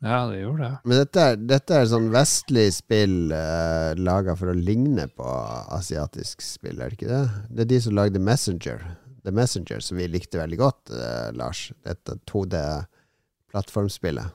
Ja, 0.03 0.27
det 0.29 0.41
gjorde 0.43 0.63
det. 0.67 0.73
Men 0.85 0.99
dette 1.01 1.23
dette 1.49 1.77
er 1.79 1.87
sånn 1.89 2.11
vestlig 2.13 2.67
spill 2.75 3.31
uh, 3.33 3.95
laga 3.97 4.35
for 4.37 4.51
å 4.51 4.53
ligne 4.57 5.07
på 5.09 5.25
asiatisk 5.73 6.43
spill, 6.45 6.77
er 6.81 6.91
det 6.93 6.99
ikke 6.99 7.09
det? 7.09 7.23
Det 7.49 7.65
er 7.65 7.71
de 7.71 7.79
som 7.87 7.95
lagde 7.97 8.21
Messenger. 8.21 8.83
The 9.25 9.33
Messenger, 9.35 9.79
som 9.83 9.97
vi 9.99 10.05
likte 10.11 10.37
veldig 10.39 10.59
godt, 10.61 10.91
uh, 10.93 11.31
Lars. 11.35 11.71
Dette 11.87 12.19
2D-plattformspillet. 12.29 14.27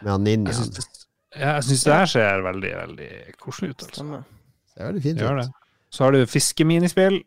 Med 0.00 0.12
han 0.14 0.24
ninjaen. 0.24 0.54
syns 0.56 1.06
ja, 1.30 1.56
jeg 1.60 1.66
syns 1.68 1.82
det 1.86 1.94
her 1.94 2.08
ser 2.10 2.40
veldig, 2.42 2.70
veldig 2.76 3.10
koselig 3.38 3.74
ut. 3.74 3.82
Altså. 3.86 4.04
Det 4.20 4.72
ser 4.74 4.86
veldig 4.88 5.02
fint 5.04 5.18
Det 5.20 5.34
det. 5.36 5.44
ut. 5.46 5.58
Så 5.90 6.04
har 6.04 6.14
du 6.14 6.20
fiskeminispill. 6.26 7.20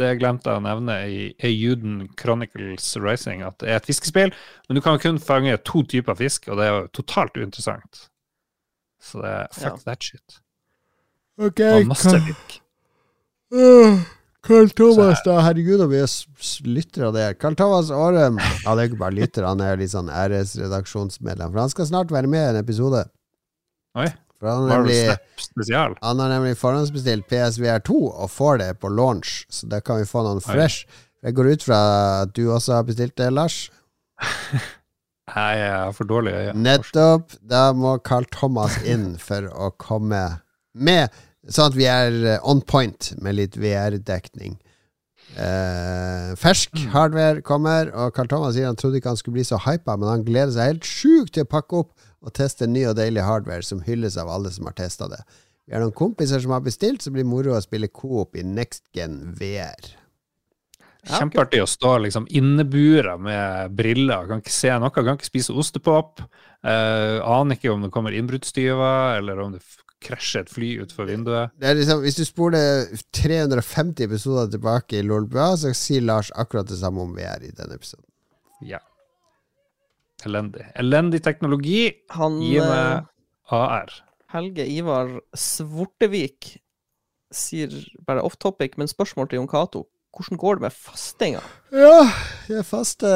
Det 0.00 0.14
glemte 0.20 0.48
jeg 0.48 0.56
å 0.56 0.64
nevne 0.64 0.94
i 1.10 1.50
Juden 1.52 2.06
Chronicles 2.16 2.86
Rising, 2.96 3.42
at 3.44 3.58
det 3.60 3.68
er 3.68 3.76
et 3.76 3.88
fiskespill, 3.90 4.30
men 4.68 4.78
du 4.78 4.80
kan 4.80 4.96
kun 5.02 5.18
fange 5.20 5.52
to 5.68 5.82
typer 5.84 6.16
fisk, 6.16 6.48
og 6.48 6.56
det 6.56 6.64
er 6.68 6.72
jo 6.78 6.86
totalt 6.96 7.36
uinteressant. 7.36 8.06
Så 9.02 9.20
det 9.20 9.28
er 9.34 9.48
fuck 9.52 9.64
Ja. 9.82 9.84
that 9.84 10.02
shit. 10.02 10.38
Ok, 11.38 11.60
Og 11.60 11.86
masse 11.90 12.16
fisk. 12.24 12.58
Karl 14.42 14.70
Thomas, 14.74 15.20
da. 15.24 15.36
Herregud, 15.44 15.80
om 15.84 15.90
vi 15.92 16.00
er 16.02 16.10
lyttere 16.66 17.06
av 17.10 17.14
det. 17.14 17.26
Carl 17.38 17.54
Karl 17.54 17.54
Thomas 17.54 17.90
Aarem 17.94 18.38
Ja, 18.64 18.74
det 18.74 18.82
er 18.84 18.88
ikke 18.90 18.98
bare 19.04 19.14
lytter, 19.14 19.44
han 19.46 19.60
er 19.62 19.76
litt 19.78 19.92
sånn 19.92 20.08
æresredaksjonsmedlem. 20.10 21.52
For 21.52 21.60
han 21.62 21.70
skal 21.70 21.86
snart 21.90 22.10
være 22.14 22.30
med 22.32 22.42
i 22.42 22.50
en 22.56 22.58
episode. 22.62 23.04
Oi. 24.00 24.08
For 24.42 24.50
han 24.50 24.64
har 24.66 24.82
nemlig 24.82 25.96
Han 26.02 26.18
har 26.18 26.28
nemlig 26.32 26.56
forhåndsbestilt 26.58 27.28
PSVR2 27.30 27.94
og 28.10 28.30
får 28.30 28.58
det 28.58 28.70
på 28.82 28.90
launch, 28.90 29.44
så 29.46 29.68
da 29.70 29.78
kan 29.80 30.00
vi 30.00 30.08
få 30.08 30.24
noen 30.26 30.42
fresh. 30.42 30.82
Jeg 31.22 31.36
går 31.38 31.52
ut 31.54 31.62
fra 31.62 31.78
at 32.24 32.32
du 32.34 32.48
også 32.50 32.80
har 32.80 32.88
bestilt 32.88 33.14
det, 33.20 33.30
Lars? 33.30 33.68
Nei, 35.30 35.52
jeg 35.60 35.70
har 35.70 35.94
for 35.94 36.10
dårlig. 36.10 36.34
Jeg. 36.34 36.56
Nettopp. 36.58 37.36
Da 37.38 37.68
må 37.70 37.94
Carl 38.02 38.26
Thomas 38.34 38.80
inn 38.82 39.12
for 39.22 39.46
å 39.54 39.70
komme 39.78 40.24
med, 40.74 41.14
sånn 41.46 41.70
at 41.70 41.78
vi 41.78 41.86
er 41.86 42.18
on 42.42 42.66
point 42.66 43.12
med 43.22 43.38
litt 43.38 43.54
VR-dekning. 43.62 44.58
Eh, 45.38 46.32
fersk 46.36 46.74
hardware 46.92 47.46
kommer, 47.46 47.94
og 47.94 48.10
Carl 48.18 48.28
Thomas 48.28 48.58
sier 48.58 48.66
han 48.66 48.76
trodde 48.76 48.98
ikke 48.98 49.14
han 49.14 49.20
skulle 49.22 49.38
bli 49.38 49.46
så 49.46 49.62
hypa, 49.62 49.94
men 49.94 50.10
han 50.10 50.26
gleder 50.26 50.56
seg 50.56 50.74
helt 50.74 50.90
sjukt 50.90 51.36
til 51.38 51.46
å 51.46 51.52
pakke 51.54 51.84
opp 51.84 52.10
og 52.22 52.34
teste 52.36 52.68
ny 52.70 52.84
og 52.90 52.96
deilig 52.98 53.24
hardware 53.26 53.66
som 53.66 53.82
hylles 53.86 54.18
av 54.20 54.30
alle 54.30 54.52
som 54.54 54.68
har 54.68 54.76
testa 54.78 55.08
det. 55.10 55.22
Vi 55.66 55.74
har 55.74 55.82
noen 55.82 55.94
kompiser 55.94 56.42
som 56.42 56.54
har 56.54 56.62
bestilt, 56.64 57.02
så 57.02 57.12
blir 57.14 57.24
det 57.24 57.30
moro 57.30 57.54
å 57.56 57.62
spille 57.62 57.90
coop 57.90 58.36
i 58.38 58.46
next 58.46 58.84
gen 58.94 59.20
VR. 59.38 59.92
Kjempeartig 61.02 61.62
å 61.64 61.66
stå 61.66 61.96
liksom 62.04 62.28
innebura 62.30 63.16
med 63.18 63.74
briller, 63.74 64.28
kan 64.28 64.42
ikke 64.42 64.54
se 64.54 64.70
noe, 64.78 64.92
kan 64.94 65.16
ikke 65.16 65.26
spise 65.26 65.54
ostepop. 65.58 66.22
Uh, 66.62 67.18
aner 67.26 67.58
ikke 67.58 67.72
om 67.72 67.82
det 67.82 67.90
kommer 67.94 68.14
innbruddstyver, 68.14 69.16
eller 69.18 69.40
om 69.42 69.56
det 69.56 69.62
krasjer 70.02 70.44
et 70.44 70.52
fly 70.52 70.70
utenfor 70.82 71.10
vinduet. 71.10 71.54
Det 71.58 71.70
er 71.70 71.78
liksom, 71.78 72.02
hvis 72.04 72.18
du 72.18 72.24
spoler 72.26 72.86
350 73.18 74.06
episoder 74.06 74.50
tilbake 74.54 74.98
i 74.98 75.06
Lolbua, 75.06 75.52
så 75.58 75.74
sier 75.74 76.06
Lars 76.06 76.30
akkurat 76.38 76.70
det 76.70 76.78
samme 76.78 77.02
om 77.02 77.14
VR 77.18 77.42
i 77.46 77.54
denne 77.54 77.78
episoden. 77.78 78.06
Ja. 78.66 78.82
Elendig. 80.28 80.66
Elendig 80.78 81.22
teknologi. 81.24 81.90
Han 82.16 82.40
Gi 82.42 82.56
eh, 82.60 82.68
meg 82.68 83.08
AR. 83.52 83.94
Helge 84.32 84.64
Ivar 84.68 85.10
Svortevik 85.36 86.54
sier 87.32 87.72
bare 88.06 88.22
off 88.24 88.36
topic, 88.40 88.76
men 88.80 88.88
spørsmål 88.90 89.28
til 89.28 89.40
Jon 89.40 89.48
Cato. 89.50 89.86
Hvordan 90.12 90.36
går 90.40 90.58
det 90.58 90.64
med 90.66 90.74
fastinga? 90.76 91.40
Ja, 91.72 92.02
jeg 92.52 92.66
faste 92.68 93.08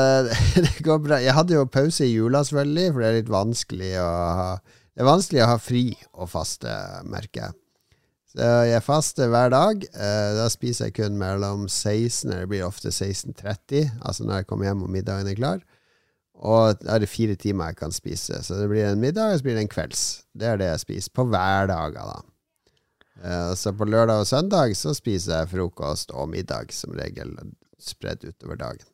Det 0.66 0.74
går 0.84 0.98
bra. 1.06 1.18
Jeg 1.24 1.32
hadde 1.32 1.56
jo 1.56 1.64
pause 1.72 2.04
i 2.04 2.12
jula, 2.12 2.42
selvfølgelig, 2.44 2.88
for 2.92 3.00
det 3.00 3.08
er 3.08 3.18
litt 3.22 3.32
vanskelig 3.32 3.92
å 4.02 4.08
ha 4.40 4.48
Det 4.60 5.02
er 5.02 5.08
vanskelig 5.08 5.40
å 5.44 5.52
ha 5.54 5.60
fri 5.60 5.84
og 6.12 6.28
faste, 6.30 6.74
merker 7.08 7.46
jeg. 7.46 7.56
Så 8.34 8.50
jeg 8.68 8.82
faster 8.84 9.30
hver 9.32 9.52
dag. 9.54 9.86
Eh, 9.94 10.30
Da 10.36 10.48
spiser 10.52 10.90
jeg 10.90 10.96
kun 11.00 11.16
mellom 11.18 11.64
16 11.70 12.28
eller 12.28 12.44
det 12.44 12.50
blir 12.52 12.66
ofte 12.66 12.92
16.30, 12.92 13.88
altså 14.04 14.26
når 14.28 14.42
jeg 14.42 14.48
kommer 14.50 14.68
hjem 14.68 14.84
og 14.84 14.92
middagen 14.92 15.30
er 15.32 15.38
klar. 15.38 15.64
Og 16.34 16.78
da 16.82 16.94
er 16.96 16.98
det 17.04 17.08
fire 17.08 17.36
timer 17.36 17.70
jeg 17.72 17.76
kan 17.76 17.92
spise. 17.94 18.40
Så 18.42 18.58
det 18.58 18.68
blir 18.68 18.84
en 18.90 19.00
middag, 19.00 19.32
og 19.32 19.38
så 19.38 19.42
blir 19.46 19.54
det 19.54 19.62
en 19.62 19.68
kvelds. 19.74 20.24
Det 20.34 20.46
er 20.50 20.56
det 20.60 20.66
jeg 20.72 20.80
spiser 20.82 21.10
på 21.14 21.24
hverdager, 21.30 21.92
da. 21.94 22.22
Eh, 23.22 23.54
Så 23.54 23.72
på 23.72 23.86
lørdag 23.86 24.20
og 24.24 24.26
søndag 24.26 24.74
så 24.76 24.94
spiser 24.94 25.38
jeg 25.44 25.48
frokost 25.54 26.10
og 26.12 26.28
middag, 26.28 26.72
som 26.72 26.92
regel 26.92 27.36
spredd 27.80 28.24
utover 28.24 28.56
dagen. 28.56 28.86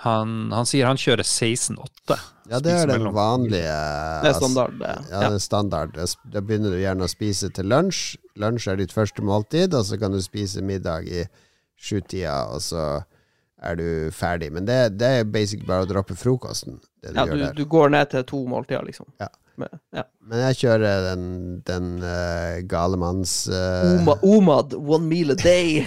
Han, 0.00 0.50
han 0.56 0.64
sier 0.64 0.86
han 0.88 0.96
kjører 0.96 1.20
16-8. 1.26 2.16
Ja, 2.48 2.60
det 2.64 2.72
er 2.72 2.86
den 2.88 3.02
mellom- 3.02 3.14
vanlige 3.14 3.74
Det 4.22 4.30
er 4.30 4.36
standard. 4.38 4.78
det. 4.80 4.92
Ja, 5.10 5.20
det 5.28 5.34
er 5.34 5.38
standard. 5.44 5.92
Da 5.92 6.06
Da 6.32 6.40
begynner 6.40 6.70
du 6.72 6.78
gjerne 6.80 7.04
å 7.04 7.08
spise 7.12 7.50
til 7.52 7.66
lunsj. 7.68 8.16
Lunsj 8.40 8.68
er 8.72 8.76
ditt 8.76 8.92
første 8.94 9.20
måltid, 9.22 9.74
og 9.74 9.84
så 9.84 9.98
kan 10.00 10.12
du 10.12 10.20
spise 10.22 10.62
middag 10.62 11.04
i 11.08 11.26
sjutida, 11.76 12.46
og 12.54 12.60
så 12.62 13.04
er 13.62 13.78
du 13.78 13.88
ferdig. 14.14 14.50
Men 14.52 14.68
det, 14.68 14.78
det 15.00 15.10
er 15.20 15.28
basic 15.28 15.64
bare 15.66 15.86
å 15.86 15.90
droppe 15.90 16.16
frokosten. 16.18 16.80
Det 17.02 17.14
du 17.14 17.20
Ja, 17.20 17.26
du, 17.26 17.44
du 17.62 17.64
går 17.70 17.92
ned 17.94 18.12
til 18.12 18.24
to 18.28 18.44
måltider, 18.50 18.84
liksom. 18.86 19.08
Ja. 19.22 19.30
Men, 19.56 19.78
ja. 19.96 20.02
Men 20.28 20.42
jeg 20.50 20.58
kjører 20.60 21.06
den, 21.14 21.28
den 21.64 21.92
uh, 22.04 22.58
galemanns 22.68 23.46
eh, 23.48 23.94
Oma, 23.94 24.18
Omad, 24.20 24.74
one 24.76 25.08
meal 25.08 25.32
a 25.32 25.38
day. 25.40 25.86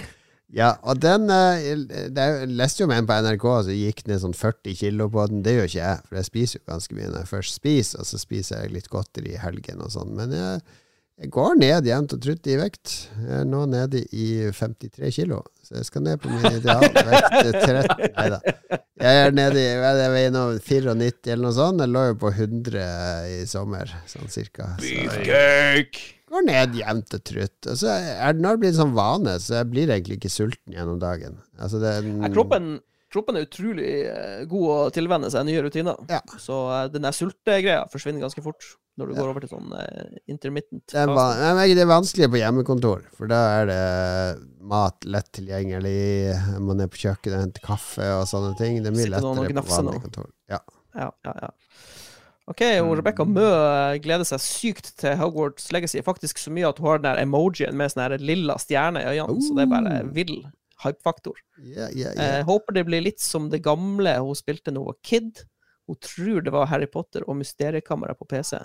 Ja, 0.50 0.72
og 0.82 0.98
den 0.98 1.30
eh, 1.30 1.60
Jeg 1.62 2.46
leste 2.50 2.82
jo 2.82 2.88
med 2.90 2.98
en 2.98 3.06
på 3.06 3.14
NRK 3.22 3.44
som 3.68 3.76
gikk 3.76 4.00
ned 4.10 4.18
sånn 4.18 4.34
40 4.34 4.74
kilo 4.80 5.06
på 5.12 5.26
den. 5.30 5.44
Det 5.46 5.52
gjør 5.54 5.68
ikke 5.68 5.78
jeg, 5.78 6.00
for 6.08 6.18
jeg 6.18 6.26
spiser 6.26 6.58
jo 6.58 6.72
ganske 6.72 6.96
mye 6.96 7.10
når 7.10 7.20
jeg 7.20 7.30
først 7.30 7.58
spiser, 7.60 8.02
og 8.02 8.08
så 8.08 8.18
spiser 8.18 8.64
jeg 8.64 8.74
litt 8.74 8.90
godteri 8.90 9.36
i 9.36 9.38
helgen 9.38 9.84
og 9.84 9.92
sånn. 9.94 10.10
Men 10.18 10.34
jeg, 10.34 10.64
jeg 11.20 11.30
går 11.34 11.56
ned 11.60 11.88
jevnt 11.88 12.14
og 12.16 12.20
trutt 12.24 12.48
i 12.48 12.54
vekt. 12.56 12.92
Jeg 13.20 13.42
er 13.42 13.48
nå 13.48 13.66
nede 13.68 14.00
i 14.16 14.28
53 14.56 15.10
kilo, 15.18 15.42
så 15.66 15.76
jeg 15.76 15.88
skal 15.90 16.06
ned 16.06 16.20
på 16.22 16.30
min 16.32 16.46
idealvekt 16.48 17.50
13 17.60 18.06
Nei 18.16 18.28
da. 18.32 18.38
Jeg 19.00 19.26
er 19.26 19.36
nede 19.36 19.60
i 19.60 19.66
er 19.74 20.00
jeg 20.00 20.14
veier 20.14 20.32
nå 20.32 20.46
94 20.56 21.34
eller 21.34 21.44
noe 21.44 21.56
sånt. 21.56 21.84
Jeg 21.84 21.92
lå 21.92 22.06
jo 22.10 22.16
på 22.24 22.32
100 22.32 22.86
i 23.34 23.42
sommer, 23.48 23.92
sånn 24.08 24.32
cirka. 24.32 24.72
Så 24.80 24.88
Beefcake! 24.88 26.08
går 26.30 26.46
ned 26.46 26.76
jevnt 26.78 27.16
og 27.16 27.24
trutt. 27.26 27.58
Og 27.66 27.78
så 27.80 27.94
er 27.96 28.36
det 28.36 28.44
når 28.44 28.56
det 28.56 28.62
blir 28.62 28.72
en 28.72 28.80
sånn 28.80 28.96
vane, 28.96 29.36
så 29.42 29.58
jeg 29.60 29.70
blir 29.72 29.92
egentlig 29.92 30.20
ikke 30.20 30.32
sulten 30.32 30.76
gjennom 30.76 31.00
dagen. 31.02 31.40
Altså 31.60 31.80
det 31.82 31.94
er 31.96 32.06
en, 32.06 32.28
kroppen, 32.34 32.68
kroppen 33.10 33.38
er 33.38 33.46
utrolig 33.46 33.88
eh, 34.06 34.42
god 34.50 34.68
å 34.74 34.78
tilvenne 34.94 35.30
seg 35.32 35.46
nye 35.48 35.64
rutiner. 35.64 35.98
Ja. 36.10 36.20
Så 36.38 36.62
eh, 36.74 36.86
den 36.94 37.06
der 37.06 37.16
sultegreia 37.16 37.84
forsvinner 37.92 38.22
ganske 38.24 38.44
fort 38.44 38.66
når 39.00 39.10
du 39.10 39.16
går 39.16 39.30
over 39.30 39.44
til 39.44 39.52
sånn 39.52 39.72
eh, 39.78 40.18
intermittent. 40.30 40.84
det, 40.92 41.04
er 41.04 41.54
Nei, 41.56 41.70
det 41.76 41.84
er 41.86 41.90
vanskelig 41.90 42.28
på 42.32 42.40
hjemmekontor, 42.42 43.06
for 43.16 43.30
da 43.30 43.40
er 43.60 43.70
det 43.70 43.80
mat 44.70 45.08
lett 45.08 45.30
tilgjengelig. 45.38 46.36
Man 46.62 46.84
er 46.84 46.90
på 46.92 47.04
kjøkkenet 47.06 47.38
og 47.38 47.46
henter 47.46 47.64
kaffe 47.64 48.12
og 48.18 48.28
sånne 48.30 48.52
ting. 48.60 48.82
Det 48.84 48.92
er 48.92 48.98
mye 48.98 49.08
Sitter 49.08 49.16
lettere 49.18 49.64
på 49.64 49.74
vanlig 49.78 50.04
kontor. 50.04 50.30
Ja. 50.52 50.60
Ja, 50.98 51.10
ja, 51.26 51.34
ja. 51.46 51.50
OK, 52.50 52.64
og 52.82 52.96
Rebekka 52.98 53.22
Mø 53.30 53.46
gleder 54.02 54.26
seg 54.26 54.40
sykt 54.42 54.88
til 54.98 55.14
Hogwarts 55.20 55.68
Legacy. 55.74 56.00
Faktisk 56.02 56.40
så 56.42 56.50
mye 56.50 56.66
at 56.66 56.80
hun 56.82 56.88
har 56.88 56.98
den 56.98 57.06
der 57.06 57.20
emojien 57.22 57.76
med 57.78 57.92
sånn 57.92 58.16
lilla 58.18 58.56
stjerne 58.58 59.04
i 59.04 59.12
øynene. 59.12 59.44
Så 59.46 59.54
det 59.54 59.66
er 59.66 59.70
bare 59.70 60.00
vill 60.16 60.40
hypefaktor. 60.84 61.36
Yeah, 61.62 61.90
yeah, 61.92 62.12
yeah. 62.14 62.36
Jeg 62.36 62.44
håper 62.48 62.76
det 62.76 62.84
blir 62.88 63.02
litt 63.04 63.20
som 63.20 63.48
det 63.52 63.62
gamle 63.64 64.16
hun 64.18 64.36
spilte 64.38 64.70
da 64.72 64.78
hun 64.80 64.90
var 64.90 64.98
kid. 65.06 65.42
Hun 65.90 65.96
tror 66.04 66.44
det 66.46 66.52
var 66.54 66.68
Harry 66.70 66.86
Potter 66.90 67.24
og 67.28 67.36
Mysteriekamera 67.40 68.14
på 68.14 68.24
PC. 68.30 68.56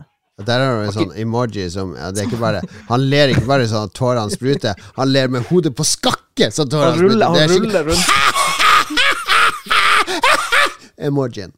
Der 0.45 0.59
er 0.59 0.67
det 0.81 0.87
en 0.89 0.95
sånn 0.97 1.13
emoji 1.15 1.63
som 1.71 1.93
ja, 1.95 2.09
Det 2.11 2.19
er 2.19 2.25
ikke 2.27 2.41
bare 2.41 2.59
Han 2.89 3.05
ler 3.07 3.31
ikke 3.31 3.45
bare 3.47 3.69
sånn 3.71 3.85
at 3.87 3.93
tårene 3.95 4.27
spruter, 4.33 4.75
han 4.97 5.07
ler 5.07 5.31
med 5.31 5.45
hodet 5.47 5.71
på 5.77 5.85
skakke 5.87 6.49
så 6.51 6.65
Han 6.65 6.71
tårene 6.73 6.97
spruter. 6.97 7.13
ruller, 7.13 7.27
han 7.31 7.39
er 7.39 7.47
ruller 7.55 7.83
rundt. 7.87 8.07
emojien. 11.07 11.51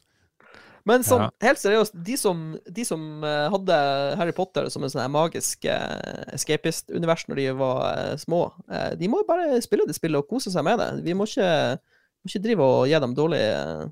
Men 0.88 1.04
sånn, 1.04 1.26
Ja. 1.26 1.30
helt 1.44 1.60
seriøst, 1.60 1.92
de 2.08 2.16
som, 2.18 2.42
de 2.72 2.86
som 2.88 3.02
eh, 3.28 3.50
hadde 3.52 3.78
Harry 4.22 4.32
Potter 4.38 4.70
som 4.72 4.86
en 4.88 4.90
sånn 4.94 5.04
her 5.04 5.12
magisk 5.12 5.68
uh, 5.68 6.32
escapist-univers 6.38 7.26
når 7.28 7.42
de 7.42 7.48
var 7.60 7.84
eh, 7.92 8.16
små, 8.22 8.46
eh, 8.72 8.94
de 8.96 9.10
må 9.12 9.20
bare 9.28 9.60
spille 9.66 9.84
det 9.90 9.98
spillet 10.00 10.22
og 10.24 10.30
kose 10.32 10.54
seg 10.54 10.64
med 10.64 10.80
det. 10.80 10.90
Vi 11.04 11.14
må 11.18 11.28
ikke, 11.28 11.52
må 12.24 12.32
ikke 12.32 12.44
drive 12.48 12.68
og 12.72 12.86
gi 12.88 13.00
dem 13.04 13.16
dårlig 13.18 13.44
eh, 13.52 13.88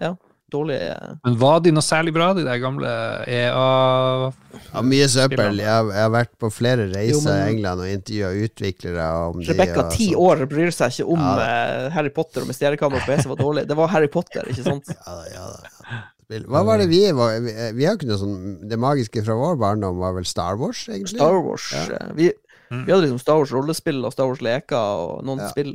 Ja, 0.00 0.14
dårlig 0.52 0.78
eh, 0.86 1.12
Men 1.24 1.36
var 1.40 1.60
de 1.64 1.70
noe 1.76 1.84
særlig 1.84 2.12
bra, 2.16 2.30
de 2.36 2.42
der 2.48 2.58
gamle 2.60 2.88
EA 3.28 4.32
Ja, 4.72 4.82
mye 4.84 5.08
søppel. 5.12 5.58
Jeg, 5.60 5.68
har- 5.68 5.92
jeg 5.92 6.02
har 6.06 6.12
vært 6.12 6.32
på 6.40 6.48
flere 6.52 6.86
reiser 6.92 7.12
Jo, 7.18 7.20
men- 7.26 7.42
i 7.44 7.50
England 7.54 7.80
og 7.84 7.92
intervjua 7.92 8.32
utviklere 8.46 9.06
om 9.28 9.40
de 9.40 9.50
Rebekka, 9.52 9.84
ti 9.92 10.10
år, 10.16 10.46
bryr 10.48 10.72
seg 10.72 10.92
ikke 10.96 11.08
om 11.12 11.20
Ja, 11.20 11.34
eh, 11.44 11.90
Harry 11.96 12.12
Potter 12.12 12.44
og 12.44 12.48
Mysteriekammeret 12.52 13.04
på 13.04 13.12
PC 13.16 13.28
var 13.32 13.40
dårlig. 13.44 13.66
Det 13.68 13.76
var 13.76 13.88
Harry 13.92 14.08
Potter, 14.12 14.48
ikke 14.48 14.64
sant? 14.64 14.88
Ja, 14.96 15.18
ja, 15.32 15.46
ja. 15.52 16.00
Spill. 16.32 16.46
Hva 16.48 16.64
var 16.64 16.80
det 16.80 16.88
vi 16.88 17.02
var 17.12 17.36
Vi, 17.44 17.52
vi 17.76 17.84
har 17.84 17.98
ikke 17.98 18.08
noe 18.08 18.16
sånn 18.20 18.36
Det 18.68 18.78
magiske 18.80 19.22
fra 19.26 19.36
vår 19.36 19.58
barndom 19.60 19.98
var 20.00 20.14
vel 20.16 20.24
Star 20.28 20.56
Wars, 20.56 20.86
egentlig? 20.88 21.18
Star 21.20 21.36
Wars. 21.44 21.68
Ja. 21.76 21.84
eh, 22.00 22.12
Vi, 22.16 22.32
Mm. 22.72 22.86
vi 22.86 22.92
hadde 22.94 23.02
liksom 23.04 23.18
Star 23.20 23.36
Wars 23.36 23.50
rollespill 23.52 23.98
og 24.08 24.12
Star 24.14 24.24
Wars 24.30 24.40
leker 24.40 24.76
og 24.80 25.24
noen 25.28 25.42
Ja. 25.44 25.48
spill. 25.52 25.74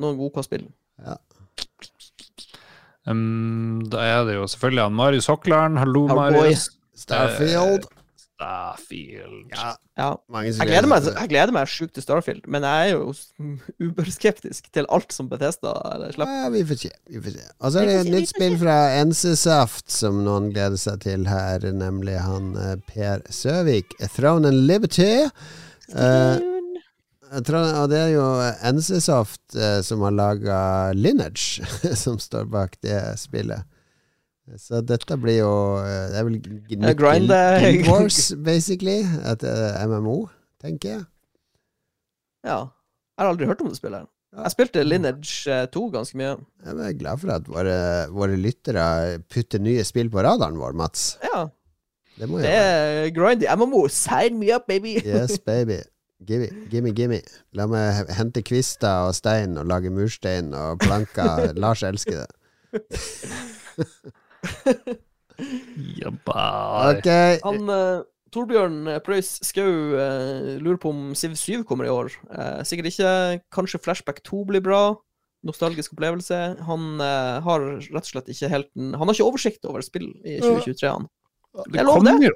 Noen 0.00 0.16
OK-spill. 0.18 0.64
um, 3.06 3.82
Da 3.90 3.98
er 4.00 4.24
det 4.24 4.34
jo 4.38 4.46
selvfølgelig 4.48 4.82
han 4.86 4.96
Marius 4.96 5.26
Hoklarn. 5.28 5.76
Hallo, 5.78 6.06
Hallo, 6.08 6.20
Marius. 6.40 6.70
Starfield. 6.96 7.84
Starfield. 8.38 9.50
Ja, 9.50 9.74
Ja. 9.98 10.14
mange 10.30 10.52
som 10.54 10.62
Jeg 10.62 10.68
gleder, 10.70 10.86
meg, 10.88 11.02
jeg 11.02 11.28
gleder 11.28 11.52
meg 11.52 11.66
sjukt 11.66 11.94
til 11.94 12.02
Starfield, 12.04 12.44
men 12.46 12.62
jeg 12.62 12.90
er 12.90 12.92
jo 12.94 13.12
uberskeptisk 13.88 14.68
til 14.72 14.86
alt 14.94 15.12
som 15.12 15.28
Bethesda 15.28 15.72
eller 15.94 16.12
slipper. 16.14 16.42
Ja, 16.44 16.48
vi 16.54 16.62
får 16.68 16.78
se. 16.84 16.90
Vi 17.10 17.22
får 17.24 17.34
se. 17.34 17.46
Og 17.58 17.72
så 17.74 17.80
er 17.82 17.86
det 17.90 17.96
et 18.04 18.12
nytt 18.14 18.30
spill 18.30 18.54
fra 18.60 18.76
NC-Saft 19.04 19.90
som 19.90 20.22
noen 20.26 20.52
gleder 20.54 20.78
seg 20.78 21.00
til 21.02 21.26
her, 21.26 21.66
nemlig 21.74 22.18
han 22.22 22.52
eh, 22.56 22.76
Per 22.86 23.24
Søvik. 23.34 23.96
A 24.00 24.06
Throne 24.14 24.48
and 24.52 24.66
Liberty. 24.70 25.10
Eh, 25.98 26.38
tror, 27.44 27.66
og 27.82 27.88
det 27.90 27.98
er 28.04 28.12
jo 28.14 28.28
NC-Soft 28.70 29.58
eh, 29.58 29.80
som 29.82 30.06
har 30.06 30.14
laga 30.14 30.60
Lineage, 30.94 31.66
som 32.04 32.18
står 32.22 32.46
bak 32.54 32.78
det 32.86 33.02
spillet. 33.18 33.66
Så 34.56 34.80
dette 34.86 35.16
blir 35.20 35.40
jo 35.42 35.52
eh, 35.82 36.04
Det 36.12 36.18
er 36.20 36.24
vel 36.28 36.38
grind, 36.96 37.32
eh, 37.34 37.82
Wars, 37.88 38.32
basically. 38.44 39.02
Et 39.04 39.44
eh, 39.44 39.82
MMO, 39.90 40.22
tenker 40.62 40.94
jeg. 40.94 41.02
Ja. 42.46 42.60
Jeg 43.18 43.24
har 43.24 43.32
aldri 43.32 43.48
hørt 43.50 43.60
om 43.60 43.68
det 43.68 43.76
spillet. 43.76 44.08
Jeg 44.38 44.52
spilte 44.54 44.84
Lineage 44.84 45.50
eh, 45.50 45.66
2 45.74 45.84
ganske 45.92 46.18
mye. 46.20 46.36
Jeg 46.64 46.80
er 46.86 46.96
glad 47.00 47.20
for 47.22 47.34
at 47.34 47.48
våre, 47.50 47.76
våre 48.14 48.36
lyttere 48.38 49.18
putter 49.32 49.60
nye 49.62 49.84
spill 49.88 50.10
på 50.12 50.22
radaren 50.24 50.58
vår, 50.60 50.76
Mats. 50.78 51.16
Ja. 51.24 51.46
Det 52.18 52.28
må 52.28 52.40
Det 52.42 52.50
er 52.52 53.10
grindy. 53.14 53.46
MMO, 53.56 53.86
sign 53.88 54.38
me 54.38 54.52
up, 54.54 54.66
baby! 54.68 54.98
Yes, 55.04 55.38
baby. 55.38 55.80
Gimme, 56.26 56.48
gimme, 56.70 56.90
gimme. 56.90 57.20
La 57.54 57.68
meg 57.70 58.08
hente 58.18 58.42
kvister 58.42 59.06
og 59.06 59.14
stein 59.14 59.54
og 59.58 59.68
lage 59.70 59.90
murstein 59.94 60.50
og 60.54 60.80
planker. 60.82 61.52
Lars 61.62 61.84
elsker 61.86 62.24
det. 62.24 62.30
Jabba. 65.98 66.44
Okay. 66.98 67.38
Han 67.44 67.68
eh, 67.70 68.06
Torbjørn 68.34 68.80
Prøys 69.04 69.04
Preus 69.06 69.28
Skau 69.46 69.98
eh, 69.98 70.56
lurer 70.60 70.80
på 70.82 70.92
om 70.92 71.12
Siv 71.18 71.36
7 71.38 71.64
kommer 71.68 71.88
i 71.88 71.92
år. 71.92 72.10
Eh, 72.32 72.62
sikkert 72.68 72.90
ikke. 72.92 73.12
Kanskje 73.54 73.80
Flashback 73.82 74.22
2 74.26 74.42
blir 74.50 74.64
bra. 74.64 74.82
Nostalgisk 75.46 75.94
opplevelse. 75.94 76.40
Han 76.66 76.98
eh, 77.04 77.36
har 77.44 77.68
rett 77.78 78.02
og 78.02 78.10
slett 78.10 78.32
ikke 78.34 78.50
helt 78.52 78.70
en 78.76 78.96
Han 78.98 79.06
har 79.06 79.14
ikke 79.16 79.28
oversikt 79.30 79.68
over 79.70 79.84
spill 79.86 80.10
i 80.26 80.40
2023, 80.42 80.90
han. 80.90 81.08
Det 81.72 81.82
kommer 81.88 82.22
jo 82.22 82.34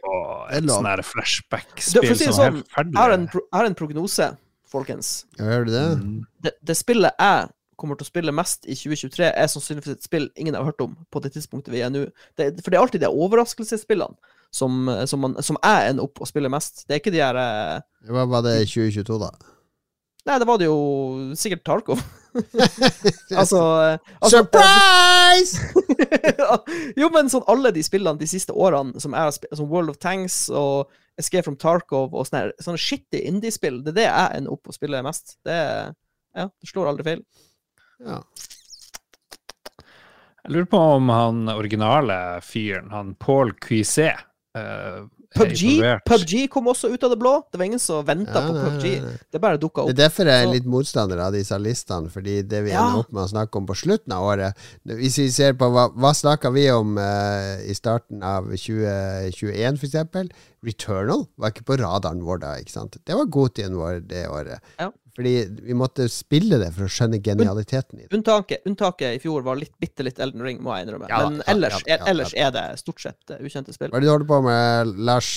er 0.52 0.56
et 0.56 0.70
sånn 0.70 0.88
her 0.88 1.02
Det- 1.02 1.06
flashback-spill 1.06 2.14
si 2.16 2.26
det 2.26 2.34
som 2.34 2.44
er 2.44 2.54
helt 2.56 2.72
ferdig. 2.72 2.94
Jeg 2.94 3.02
har 3.02 3.12
en, 3.14 3.26
pro 3.28 3.42
en 3.52 3.76
prognose, 3.78 4.28
folkens. 4.66 5.10
Hører 5.38 5.66
du 5.68 5.72
det? 5.74 5.88
Mm. 6.00 6.16
Det, 6.42 6.52
det 6.62 6.76
spillet 6.78 7.12
jeg 7.20 7.50
kommer 7.82 7.98
til 7.98 8.06
å 8.06 8.12
spille 8.12 8.32
mest 8.34 8.64
i 8.70 8.76
2023, 8.78 9.28
er 9.34 9.50
sannsynligvis 9.50 9.96
et 9.98 10.06
spill 10.06 10.28
ingen 10.38 10.54
har 10.56 10.64
hørt 10.70 10.80
om 10.84 10.94
på 11.12 11.22
det 11.24 11.34
tidspunktet 11.34 11.74
vi 11.74 11.82
er 11.82 11.90
nå. 11.92 12.06
Det- 12.38 12.52
For 12.62 12.70
det 12.70 12.78
er 12.78 12.84
alltid 12.86 13.02
de 13.04 13.10
overraskelsesspillene 13.10 14.14
som, 14.54 14.86
som, 15.10 15.20
man, 15.26 15.34
som 15.42 15.58
jeg 15.62 15.90
ender 15.92 16.06
opp 16.06 16.20
å 16.22 16.28
spille 16.28 16.50
mest. 16.52 16.84
Det 16.86 16.94
er 16.96 17.02
ikke 17.02 17.12
de 17.14 17.22
her 17.24 17.38
eh, 17.40 17.82
Hva 18.12 18.24
var 18.30 18.46
det 18.46 18.58
i 18.62 18.68
2022, 18.70 19.18
da? 19.26 19.30
Nei, 20.22 20.36
det 20.38 20.46
var 20.46 20.58
det 20.60 20.68
jo 20.68 20.76
sikkert 21.34 21.64
Tarkov. 21.66 21.98
altså, 23.40 23.60
eh, 23.82 24.12
altså 24.22 24.42
Surprise! 24.44 25.58
jo, 27.00 27.08
men 27.12 27.30
sånn 27.32 27.44
alle 27.50 27.72
de 27.74 27.82
spillene 27.84 28.20
de 28.20 28.28
siste 28.30 28.54
årene, 28.54 29.00
som 29.02 29.16
er 29.18 29.32
som 29.34 29.66
World 29.70 29.90
of 29.94 29.98
Tanks 30.02 30.44
og 30.54 30.92
Escape 31.20 31.44
from 31.46 31.58
Tarkov 31.60 32.14
og 32.14 32.28
sånne, 32.28 32.54
sånne 32.62 32.80
shitty 32.80 33.24
indie-spill, 33.28 33.80
det 33.84 33.92
er 33.92 33.98
det 33.98 34.06
jeg 34.06 34.38
ender 34.38 34.54
opp 34.54 34.70
å 34.70 34.76
spille 34.76 35.02
mest. 35.04 35.34
Det, 35.44 35.56
ja, 36.38 36.46
det 36.48 36.70
slår 36.70 36.92
aldri 36.92 37.08
feil. 37.10 37.24
Ja. 38.06 38.20
Jeg 40.42 40.56
lurer 40.56 40.70
på 40.72 40.78
om 40.98 41.08
han 41.14 41.48
originale 41.54 42.16
fyren, 42.42 42.90
han 42.90 43.12
Paul 43.14 43.52
Cuisset 43.62 44.16
eh, 44.58 45.02
er 45.04 45.04
PubG. 45.32 45.62
PubG 46.04 46.32
kom 46.52 46.66
også 46.68 46.90
ut 46.92 47.04
av 47.06 47.12
det 47.14 47.16
blå. 47.22 47.30
Det 47.48 47.56
var 47.60 47.64
ingen 47.70 47.80
som 47.80 48.02
venta 48.04 48.42
Ja, 48.42 48.48
på 48.50 48.56
PubG. 48.58 48.82
nei, 48.82 48.98
nei. 49.06 49.12
Det 49.32 49.40
bare 49.40 49.56
dukka 49.62 49.86
Det 49.86 49.94
er 49.94 50.00
derfor 50.02 50.28
jeg 50.28 50.42
er 50.44 50.50
litt 50.50 50.66
motstander 50.68 51.22
av 51.24 51.32
disse 51.32 51.56
listene, 51.62 52.10
fordi 52.12 52.42
det 52.42 52.64
vi 52.66 52.74
Ja. 52.74 52.82
ender 52.88 53.04
opp 53.06 53.12
med 53.14 53.22
å 53.22 53.30
snakke 53.30 53.56
om 53.56 53.66
på 53.70 53.76
slutten 53.78 54.12
av 54.12 54.26
året 54.28 54.58
Hvis 54.84 55.16
vi 55.22 55.28
ser 55.30 55.54
på 55.54 55.70
hva, 55.72 55.86
hva 55.94 56.10
snakka 56.12 56.52
vi 56.52 56.66
om 56.74 56.98
uh, 56.98 57.62
i 57.64 57.72
starten 57.72 58.20
av 58.22 58.50
2021, 58.50 59.78
for 59.78 59.86
eksempel 59.88 60.28
Returnal 60.62 61.24
var 61.38 61.50
ikke 61.54 61.64
på 61.70 61.78
radaren 61.80 62.20
vår 62.26 62.38
da, 62.42 62.52
ikke 62.60 62.70
sant? 62.74 62.98
Det 63.04 63.14
var 63.16 63.24
godtiden 63.26 63.74
vår 63.78 64.02
det 64.06 64.26
året. 64.28 64.60
Ja. 64.78 64.90
Fordi 65.16 65.32
vi 65.66 65.74
måtte 65.76 66.06
spille 66.08 66.56
det 66.62 66.70
for 66.72 66.86
å 66.86 66.92
skjønne 66.92 67.18
genialiteten 67.24 68.00
i 68.00 68.06
det. 68.06 68.10
Unntaket, 68.16 68.62
unntaket 68.68 69.18
i 69.18 69.20
fjor 69.20 69.44
var 69.44 69.58
litt, 69.60 69.74
bitte 69.82 70.06
litt 70.06 70.20
Elden 70.22 70.40
Ring, 70.44 70.62
må 70.64 70.72
jeg 70.76 70.86
innrømme. 70.86 71.10
Ja, 71.12 71.20
Men 71.28 71.42
ellers, 71.52 71.82
ja, 71.84 71.98
ja, 71.98 72.06
ellers 72.08 72.32
er 72.32 72.54
det 72.54 72.64
stort 72.80 73.02
sett 73.04 73.34
eh, 73.34 73.42
ukjente 73.44 73.74
spill. 73.76 73.92
Hva 73.92 74.00
er 74.00 74.06
det 74.06 74.08
du 74.08 74.14
holder 74.14 74.30
på 74.30 74.38
med, 74.46 74.94
Lars? 75.04 75.34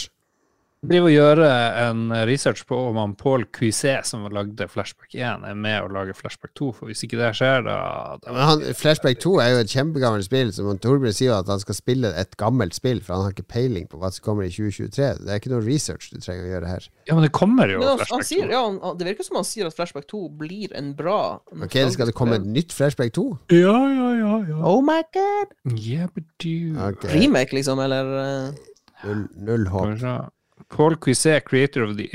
Driver 0.89 1.09
og 1.09 1.15
gjør 1.15 1.41
en 1.45 2.03
research 2.29 2.65
på 2.69 2.77
om 2.89 2.99
han 2.99 3.15
Paul 3.19 3.45
Cuisset, 3.55 4.05
som 4.07 4.25
lagde 4.33 4.67
Flashback 4.71 5.13
1, 5.15 5.45
er 5.47 5.57
med 5.59 5.77
å 5.83 5.91
lage 5.93 6.15
Flashback 6.17 6.53
2. 6.57 6.69
For 6.79 6.91
hvis 6.91 7.03
ikke 7.07 7.19
det 7.19 7.31
skjer, 7.39 7.65
da, 7.67 7.77
da 8.21 8.33
Men 8.35 8.47
han, 8.49 8.63
Flashback 8.77 9.19
2 9.23 9.33
er 9.43 9.51
jo 9.53 9.61
et 9.63 9.73
kjempegammelt 9.73 10.27
spill, 10.27 10.51
så 10.55 10.75
Torbjørn 10.83 11.17
sier 11.17 11.35
at 11.37 11.49
han 11.51 11.61
skal 11.63 11.77
spille 11.77 12.11
et 12.19 12.37
gammelt 12.41 12.77
spill, 12.77 13.01
for 13.05 13.15
han 13.15 13.27
har 13.27 13.35
ikke 13.35 13.47
peiling 13.55 13.87
på 13.91 13.99
hva 14.01 14.11
som 14.13 14.25
kommer 14.25 14.47
i 14.47 14.51
2023. 14.53 15.09
Det 15.23 15.31
er 15.31 15.41
ikke 15.41 15.53
noe 15.53 15.63
research 15.65 16.11
du 16.13 16.19
trenger 16.19 16.45
å 16.47 16.51
gjøre 16.53 16.73
her. 16.75 16.89
Ja, 17.09 17.17
men 17.17 17.25
det 17.27 17.31
kommer 17.37 17.69
jo 17.69 17.81
Men 17.81 17.91
han, 17.93 18.05
han 18.11 18.25
sier, 18.27 18.45
2. 18.49 18.53
ja, 18.53 18.61
han, 18.65 18.99
det 18.99 19.09
virker 19.09 19.27
som 19.27 19.39
han 19.39 19.47
sier 19.47 19.69
at 19.69 19.77
Flashback 19.77 20.07
2 20.11 20.21
blir 20.39 20.73
en 20.77 20.93
bra 20.97 21.19
Ok, 21.53 21.75
Skal 21.93 22.09
det 22.09 22.15
komme 22.17 22.39
et 22.39 22.47
nytt 22.49 22.73
Flashback 22.75 23.13
2? 23.17 23.25
Ja, 23.55 23.75
ja, 23.93 24.11
ja. 24.19 24.37
ja. 24.49 24.61
Oh 24.65 24.81
my 24.85 25.01
god! 25.15 25.53
Yeah, 25.75 26.07
but 26.13 26.25
you. 26.45 26.75
okay. 26.77 27.11
Remake, 27.13 27.53
liksom, 27.55 27.79
eller 27.79 28.09
eh, 28.21 28.71
Null, 29.05 29.25
null 29.37 29.67
håp. 29.69 29.89
Kanskje. 29.91 30.13
Paul 30.69 30.97
Cuisset, 30.97 31.45
creator 31.45 31.83
of 31.83 31.95
the 31.97 32.09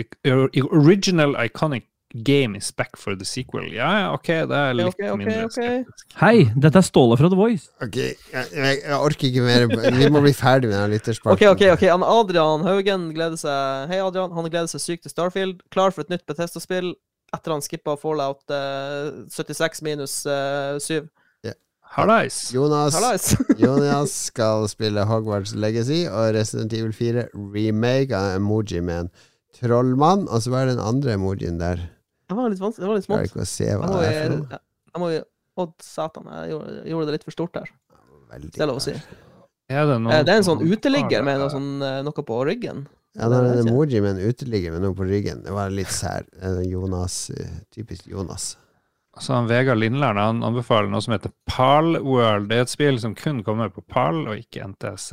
original 0.73 1.37
iconic 1.37 1.87
game, 2.25 2.57
is 2.57 2.71
back 2.73 2.97
for 2.97 3.15
the 3.15 3.25
sequel. 3.25 3.69
Ja, 3.73 3.91
ja, 3.99 4.07
ok, 4.15 4.31
det 4.51 4.57
er 4.59 4.73
litt 4.75 4.89
okay, 4.91 5.11
okay, 5.11 5.19
mindre 5.21 5.45
ok. 5.47 5.53
skeptisk. 5.55 6.07
Hei, 6.21 6.49
dette 6.65 6.81
er 6.83 6.87
Ståle 6.87 7.19
fra 7.21 7.31
The 7.31 7.39
Voice. 7.39 7.71
Ok, 7.85 8.01
jeg, 8.01 8.17
jeg, 8.33 8.81
jeg 8.81 8.97
orker 8.97 9.29
ikke 9.29 9.45
mer. 9.47 9.69
Vi 10.01 10.11
må 10.11 10.25
bli 10.25 10.35
ferdig 10.35 10.73
med 10.73 10.79
den 10.79 10.97
lytterspalten. 10.97 11.37
OK, 11.37 11.47
OK. 11.55 11.69
ok 11.77 11.87
han 11.93 12.07
Adrian 12.07 12.67
Haugen 12.67 13.07
gleder 13.15 13.39
seg 13.41 13.93
Hei, 13.93 14.03
Adrian. 14.03 14.35
Han 14.35 14.51
gleder 14.51 14.73
seg 14.73 14.83
sykt 14.83 15.07
til 15.07 15.15
Starfield. 15.15 15.63
Klar 15.71 15.95
for 15.95 16.07
et 16.07 16.13
nytt 16.13 16.27
Bethesda-spill 16.29 16.95
etter 17.35 17.55
han 17.55 17.63
skippa 17.63 17.95
Fallout 17.99 18.51
eh, 18.51 19.27
76 19.31 19.85
minus 19.87 20.21
eh, 20.27 20.79
7. 20.83 21.07
Hallais. 21.97 22.37
Jonas, 22.55 22.95
Hallais! 22.95 23.25
Jonas 23.59 24.13
skal 24.31 24.69
spille 24.71 25.03
Hogwarts 25.11 25.55
Legacy 25.59 26.05
og 26.07 26.35
Resident 26.37 26.73
Evil 26.77 26.93
4 26.95 27.25
remake 27.35 28.15
av 28.15 28.37
emoji 28.39 28.79
med 28.87 29.07
en 29.07 29.11
trollmann. 29.59 30.29
Og 30.31 30.45
så 30.45 30.53
var 30.55 30.69
det 30.69 30.77
den 30.77 30.85
andre 30.87 31.17
emojien 31.19 31.59
der. 31.61 31.83
Det 32.31 32.37
var 32.39 32.53
litt 32.53 32.63
vanskelig. 32.63 32.85
Det 32.85 32.91
var 32.93 33.01
litt 33.01 33.09
Klarer 33.11 33.27
smått. 33.27 33.35
ikke 33.35 33.43
å 33.43 33.51
se 33.51 33.67
Jeg 33.67 33.81
hva 33.81 33.91
det 33.91 33.97
er 33.97 34.13
for 34.13 34.15
jeg, 34.15 34.39
noe. 34.39 34.61
jeg 34.95 35.03
må 35.03 35.11
Odd 35.61 35.73
satan. 35.83 36.29
Jeg 36.31 36.53
gjorde, 36.55 36.77
jeg 36.79 36.93
gjorde 36.95 37.07
det 37.11 37.15
litt 37.19 37.25
for 37.27 37.35
stort 37.35 37.57
der. 37.59 37.73
Veldig 38.31 38.53
Det 38.55 38.63
er 38.63 38.69
lov 38.71 38.79
å 38.79 38.85
si. 38.85 38.95
Er 39.71 39.83
det, 39.91 39.97
noen 39.99 40.15
Eh, 40.15 40.23
Det 40.25 40.33
er 40.33 40.39
en 40.41 40.47
sånn 40.47 40.63
uteligger 40.63 41.25
med 41.27 41.41
noe, 41.43 41.51
sånn, 41.53 41.69
eh, 41.83 41.99
noe 42.07 42.25
på 42.31 42.39
ryggen. 42.47 42.87
Ja, 43.19 43.27
det 43.29 43.41
er 43.43 43.49
en 43.59 43.67
emoji 43.67 43.99
med 44.01 44.15
en 44.15 44.31
uteligger 44.31 44.73
med 44.77 44.87
noe 44.87 44.95
på 44.95 45.05
ryggen. 45.11 45.43
Det 45.43 45.53
var 45.53 45.75
litt 45.75 45.91
sær. 45.91 46.23
Eh, 46.41 46.63
Jonas, 46.71 47.19
typisk 47.75 48.07
Jonas. 48.07 48.53
Så 49.21 49.37
han 49.37 49.49
Vegard 49.51 49.79
Lindlern 49.79 50.17
han 50.21 50.43
anbefaler 50.47 50.89
noe 50.91 51.03
som 51.05 51.15
heter 51.15 51.33
Pal 51.51 51.99
World. 52.01 52.49
Det 52.51 52.59
er 52.59 52.67
et 52.67 52.73
spill 52.73 53.01
som 53.03 53.15
kun 53.19 53.43
kommer 53.47 53.73
på 53.73 53.85
Pal 53.85 54.23
og 54.25 54.37
ikke 54.39 54.65
NTSC, 54.73 55.13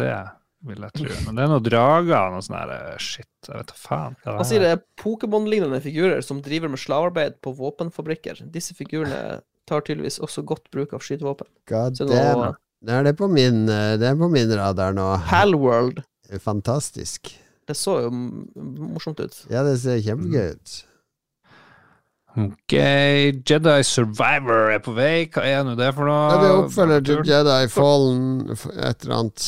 vil 0.67 0.85
jeg 0.87 0.95
tro. 0.95 1.09
Men 1.25 1.37
det 1.37 1.43
er 1.43 1.51
noen 1.51 1.65
drager 1.65 2.15
og 2.21 2.37
noe 2.37 2.45
sånn 2.45 2.57
her 2.59 2.71
eh, 2.77 2.93
shit. 3.03 3.29
Jeg 3.47 3.59
vet 3.59 3.73
da 3.73 3.77
faen. 3.79 4.15
hva 4.23 4.37
Han 4.39 4.47
sier 4.47 4.63
det 4.63 4.71
er 4.77 4.83
Pokémon-lignende 5.01 5.81
figurer 5.83 6.23
som 6.25 6.39
driver 6.45 6.71
med 6.71 6.81
slavearbeid 6.81 7.39
på 7.43 7.53
våpenfabrikker. 7.59 8.45
Disse 8.53 8.77
figurene 8.77 9.41
tar 9.67 9.83
tydeligvis 9.83 10.21
også 10.23 10.45
godt 10.47 10.71
bruk 10.71 10.95
av 10.95 11.03
skytevåpen. 11.03 11.49
God 11.67 11.99
Så 11.99 12.07
damn. 12.07 12.55
Det 12.87 12.93
er 12.93 13.07
det 13.07 13.15
på 13.19 13.27
min, 13.27 13.65
eh, 13.69 13.95
det 13.99 14.07
er 14.11 14.15
på 14.19 14.29
min 14.31 14.51
radar 14.55 14.95
nå. 14.95 15.09
Palworld. 15.27 16.03
Fantastisk. 16.43 17.33
Det 17.67 17.75
så 17.75 17.97
jo 18.05 18.11
morsomt 18.13 19.19
ut. 19.19 19.41
Ja, 19.51 19.63
det 19.67 19.79
ser 19.81 19.99
kjempegøy 20.03 20.53
ut. 20.55 20.75
Ok, 22.37 22.73
Jedi 23.49 23.83
Survivor 23.83 24.69
er 24.75 24.81
på 24.85 24.93
vei. 24.93 25.25
Hva 25.33 25.41
er 25.41 25.63
nå 25.65 25.73
det 25.79 25.89
for 25.97 26.05
noe? 26.05 26.27
Ja, 26.29 26.37
det 26.37 26.49
er 26.51 26.59
oppfølger 26.61 27.05
til 27.07 27.31
Jedi 27.31 27.59
Fallen, 27.73 28.27
et 28.53 29.05
eller 29.07 29.15
annet. 29.17 29.47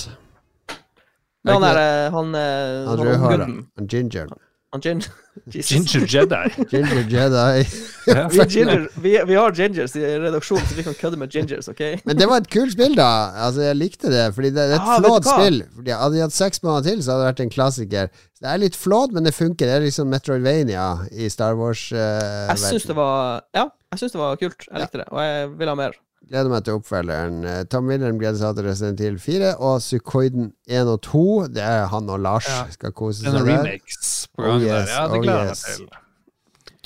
Han 1.49 1.63
Er 1.63 1.77
eh, 1.79 2.11
han, 2.11 2.35
eh, 2.35 2.87
Han 2.89 3.41
han. 3.41 3.57
Han 3.77 3.87
Ginger. 3.87 4.27
Han 4.33 4.48
Ginger. 4.77 5.09
Jesus. 5.53 5.69
Ginger 5.71 6.05
Jedi. 6.05 6.65
Ginger 6.69 7.05
Jedi. 7.09 7.63
Ja. 8.05 8.27
Vi, 8.29 8.39
er 8.39 8.49
ginger, 8.49 8.83
vi, 9.01 9.13
vi 9.25 9.37
har 9.37 9.55
gingers 9.57 9.95
i 9.97 10.03
redaksjonen, 10.21 10.65
så 10.69 10.75
vi 10.77 10.83
kan 10.85 10.93
kødde 10.99 11.17
med 11.17 11.31
gingers, 11.33 11.69
OK? 11.71 11.81
Men 12.05 12.19
det 12.19 12.27
var 12.29 12.43
et 12.43 12.49
kult 12.53 12.75
spill, 12.75 12.93
da. 12.97 13.07
Altså, 13.47 13.63
Jeg 13.65 13.79
likte 13.79 14.11
det, 14.13 14.27
fordi 14.35 14.51
det 14.53 14.67
er 14.67 14.75
et 14.77 14.83
ah, 14.83 14.99
hva? 15.01 15.17
spill. 15.25 15.63
Fordi 15.75 15.95
Hadde 16.03 16.19
de 16.19 16.21
hatt 16.21 16.35
seks 16.35 16.61
måneder 16.63 16.91
til, 16.91 17.01
så 17.03 17.15
hadde 17.15 17.23
det 17.23 17.29
vært 17.31 17.43
en 17.47 17.53
klassiker. 17.55 18.11
Det 18.39 18.51
er 18.51 18.61
litt 18.61 18.77
flawed, 18.77 19.15
men 19.15 19.25
det 19.25 19.33
funker. 19.37 19.65
Det 19.65 19.79
er 19.79 19.87
liksom 19.87 20.11
Metroidvania 20.13 20.85
i 21.11 21.31
Star 21.33 21.57
Wars. 21.57 21.87
Uh, 21.91 22.51
Jeg 22.53 22.61
syns 22.67 22.85
det 22.91 22.99
var 22.99 23.41
Ja, 23.57 23.65
jeg 23.93 24.03
syns 24.03 24.13
det 24.13 24.21
var 24.21 24.37
kult. 24.43 24.69
Jeg 24.69 24.85
likte 24.85 25.01
det, 25.01 25.09
og 25.09 25.23
jeg 25.25 25.49
vil 25.57 25.73
ha 25.73 25.75
mer. 25.81 25.97
Gleder 26.29 26.49
meg 26.51 26.61
til 26.65 26.75
oppfølgeren. 26.77 27.39
Eh, 27.49 27.63
Tom 27.71 27.87
Wilhelm 27.89 28.19
gleder 28.21 28.37
seg 28.37 28.57
til 28.57 28.67
Resident 28.69 29.01
Evil 29.01 29.17
4, 29.19 29.55
og 29.65 29.81
Sukoiden 29.81 30.51
1 30.69 30.91
og 30.91 31.01
2. 31.07 31.23
Det 31.55 31.63
er 31.65 31.87
han 31.89 32.09
og 32.09 32.19
Lars 32.21 32.45
Ja. 32.45 32.67
skal 32.69 32.91
kose 32.91 33.23
seg 33.23 33.33
med. 33.33 33.49
remakes 33.49 34.27
på 34.37 34.43
Oh 34.43 34.47
gang 34.47 34.61
yes, 34.61 34.69
der. 34.69 34.93
Ja, 34.93 35.03
det 35.07 35.17
oh 35.17 35.23
gleder 35.23 35.39
jeg 35.39 35.49
yes. 35.49 35.65
meg 35.67 35.77
til. 35.77 35.87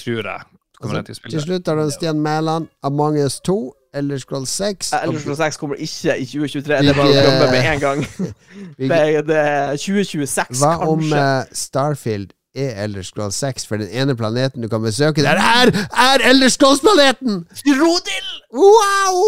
Tror 0.04 0.32
jeg. 0.32 0.42
Altså, 0.84 1.02
til 1.02 1.32
til 1.32 1.42
slutt 1.42 1.68
har 1.68 1.76
du 1.76 1.90
Stian 1.92 2.20
Mæland, 2.20 2.68
Among 2.84 3.20
us 3.26 3.40
2, 3.40 3.74
Elder 3.94 4.18
Scroll 4.18 4.46
6 4.48 4.94
Ellers 4.94 5.22
Scroll 5.22 5.36
6 5.36 5.58
kommer 5.58 5.76
ikke 5.76 6.18
i 6.18 6.26
2023. 6.26 6.78
Det 6.78 6.90
er 6.90 6.94
bare 6.94 7.08
å 7.08 7.26
jobbe 7.28 7.52
med 7.52 7.74
en 7.74 7.80
gang. 7.80 8.06
Det 8.78 8.92
er, 8.92 9.22
det 9.22 9.38
er 9.38 9.76
2026, 9.78 10.60
Hva 10.60 10.78
om 10.88 11.00
uh, 11.00 11.18
eh, 11.18 11.44
Starfield 11.54 12.34
er 12.56 12.78
Elder 12.84 13.06
Scroll 13.06 13.34
6? 13.34 13.66
For 13.70 13.82
den 13.82 13.90
ene 13.90 14.16
planeten 14.18 14.64
du 14.64 14.70
kan 14.72 14.84
besøke 14.84 15.26
der, 15.26 15.40
er, 15.42 15.74
er 15.92 16.24
Elder 16.30 16.52
Scrolls-planeten! 16.54 17.44
Rodil! 17.80 18.30
Wow! 18.54 19.20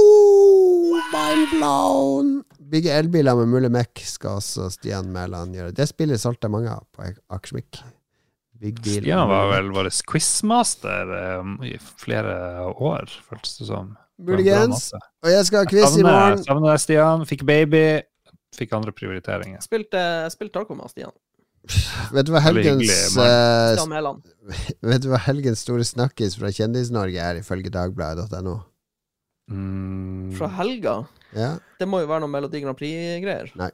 Mind 1.14 1.50
blown! 1.54 2.32
Bygge 2.72 2.94
elbiler 2.98 3.38
med 3.38 3.52
mulig 3.52 3.70
mekk, 3.74 4.02
skal 4.06 4.40
også 4.40 4.70
Stian 4.74 5.12
Mæland 5.14 5.54
gjøre. 5.58 5.74
Det 5.76 5.90
spillet 5.90 6.22
solgte 6.22 6.50
mange 6.50 6.72
av 6.74 6.86
på 6.96 7.06
Akersmik. 7.30 7.84
Stian 8.56 9.30
var 9.30 9.52
vel 9.52 9.70
vår 9.76 9.92
quizmaster 10.10 11.12
um, 11.42 11.58
i 11.66 11.76
flere 11.78 12.64
år, 12.72 13.12
føltes 13.28 13.60
det 13.60 13.68
som. 13.70 13.94
Muligens. 14.18 14.90
Og 15.26 15.30
jeg 15.30 15.46
skal 15.50 15.62
ha 15.66 15.70
quiz 15.70 15.98
i 16.00 16.06
morgen. 16.06 16.44
savner 16.46 16.72
deg, 16.72 16.82
Stian. 16.82 17.26
Fikk 17.28 17.44
baby. 17.46 17.86
Fikk 18.56 18.74
andre 18.78 18.94
prioriteringer. 18.96 19.60
Spilte, 19.64 20.02
spilte 20.32 20.56
Tarkov 20.56 20.80
med 20.80 20.94
Stian. 20.94 21.12
Vet 22.16 22.28
du 22.28 22.32
hva 22.36 22.42
helgens 22.46 23.16
eh, 23.18 23.84
Mæland. 23.90 24.26
Vet 24.90 25.04
du 25.04 25.10
hva 25.12 25.20
helgens 25.26 25.64
store 25.66 25.86
snakkis 25.88 26.38
fra 26.40 26.52
Kjendis-Norge 26.54 27.22
er, 27.22 27.42
ifølge 27.42 27.72
dagbladet.no? 27.74 28.60
Mm, 29.52 30.34
Fra 30.38 30.50
helga. 30.58 31.00
Ja? 31.38 31.56
Det 31.80 31.88
må 31.90 32.02
jo 32.02 32.10
være 32.10 32.24
noe 32.24 32.34
Melodi 32.34 32.62
Grand 32.64 32.78
Prix-greier. 32.80 33.52
Nei. 33.60 33.72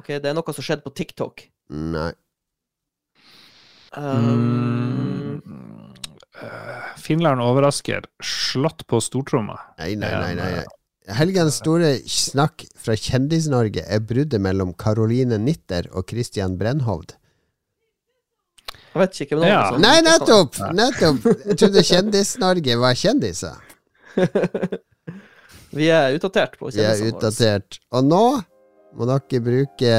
Ok, 0.00 0.14
det 0.16 0.30
er 0.30 0.36
noe 0.36 0.56
som 0.56 0.64
skjedde 0.64 0.84
på 0.84 0.94
TikTok. 0.96 1.44
Nei. 1.74 2.10
Um, 3.96 5.40
mm, 5.40 5.94
eh, 6.44 6.90
Finland 7.00 7.42
overrasker. 7.44 8.08
Slått 8.24 8.86
på 8.88 9.00
stortromma. 9.04 9.56
Nei, 9.80 9.94
nei, 10.00 10.12
nei, 10.12 10.34
nei. 10.38 10.77
Helgens 11.16 11.56
store 11.62 11.94
snakk 12.10 12.66
fra 12.76 12.92
Kjendis-Norge 12.98 13.80
er 13.86 14.00
bruddet 14.04 14.40
mellom 14.44 14.74
Caroline 14.76 15.38
Nitter 15.40 15.88
og 15.96 16.04
Christian 16.10 16.58
Brennhovd. 16.60 17.14
jeg 18.92 19.00
vet 19.00 19.20
ikke. 19.24 19.36
hvem 19.36 19.44
det 19.44 19.48
er. 19.48 19.54
Ja. 19.54 19.70
sånn- 19.70 19.80
Nei, 19.84 20.00
nettopp! 20.04 20.58
Nettopp! 20.74 21.24
Jeg 21.46 21.56
trodde 21.62 21.84
Kjendis-Norge 21.92 22.76
var 22.82 22.94
kjendiser. 22.98 23.56
Vi 25.78 25.88
er 25.92 26.14
utdatert 26.16 26.56
på 26.58 26.70
Vi 26.72 26.80
er 26.82 27.00
utdatert. 27.10 27.78
Og 27.92 28.04
nå 28.08 28.22
må 28.96 29.04
dere 29.06 29.40
bruke 29.44 29.90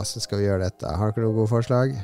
Åssen 0.00 0.22
skal 0.22 0.38
vi 0.38 0.46
gjøre 0.46 0.68
dette? 0.68 0.86
Har 0.86 1.10
dere 1.12 1.26
noen 1.26 1.34
gode 1.40 1.50
forslag? 1.50 1.96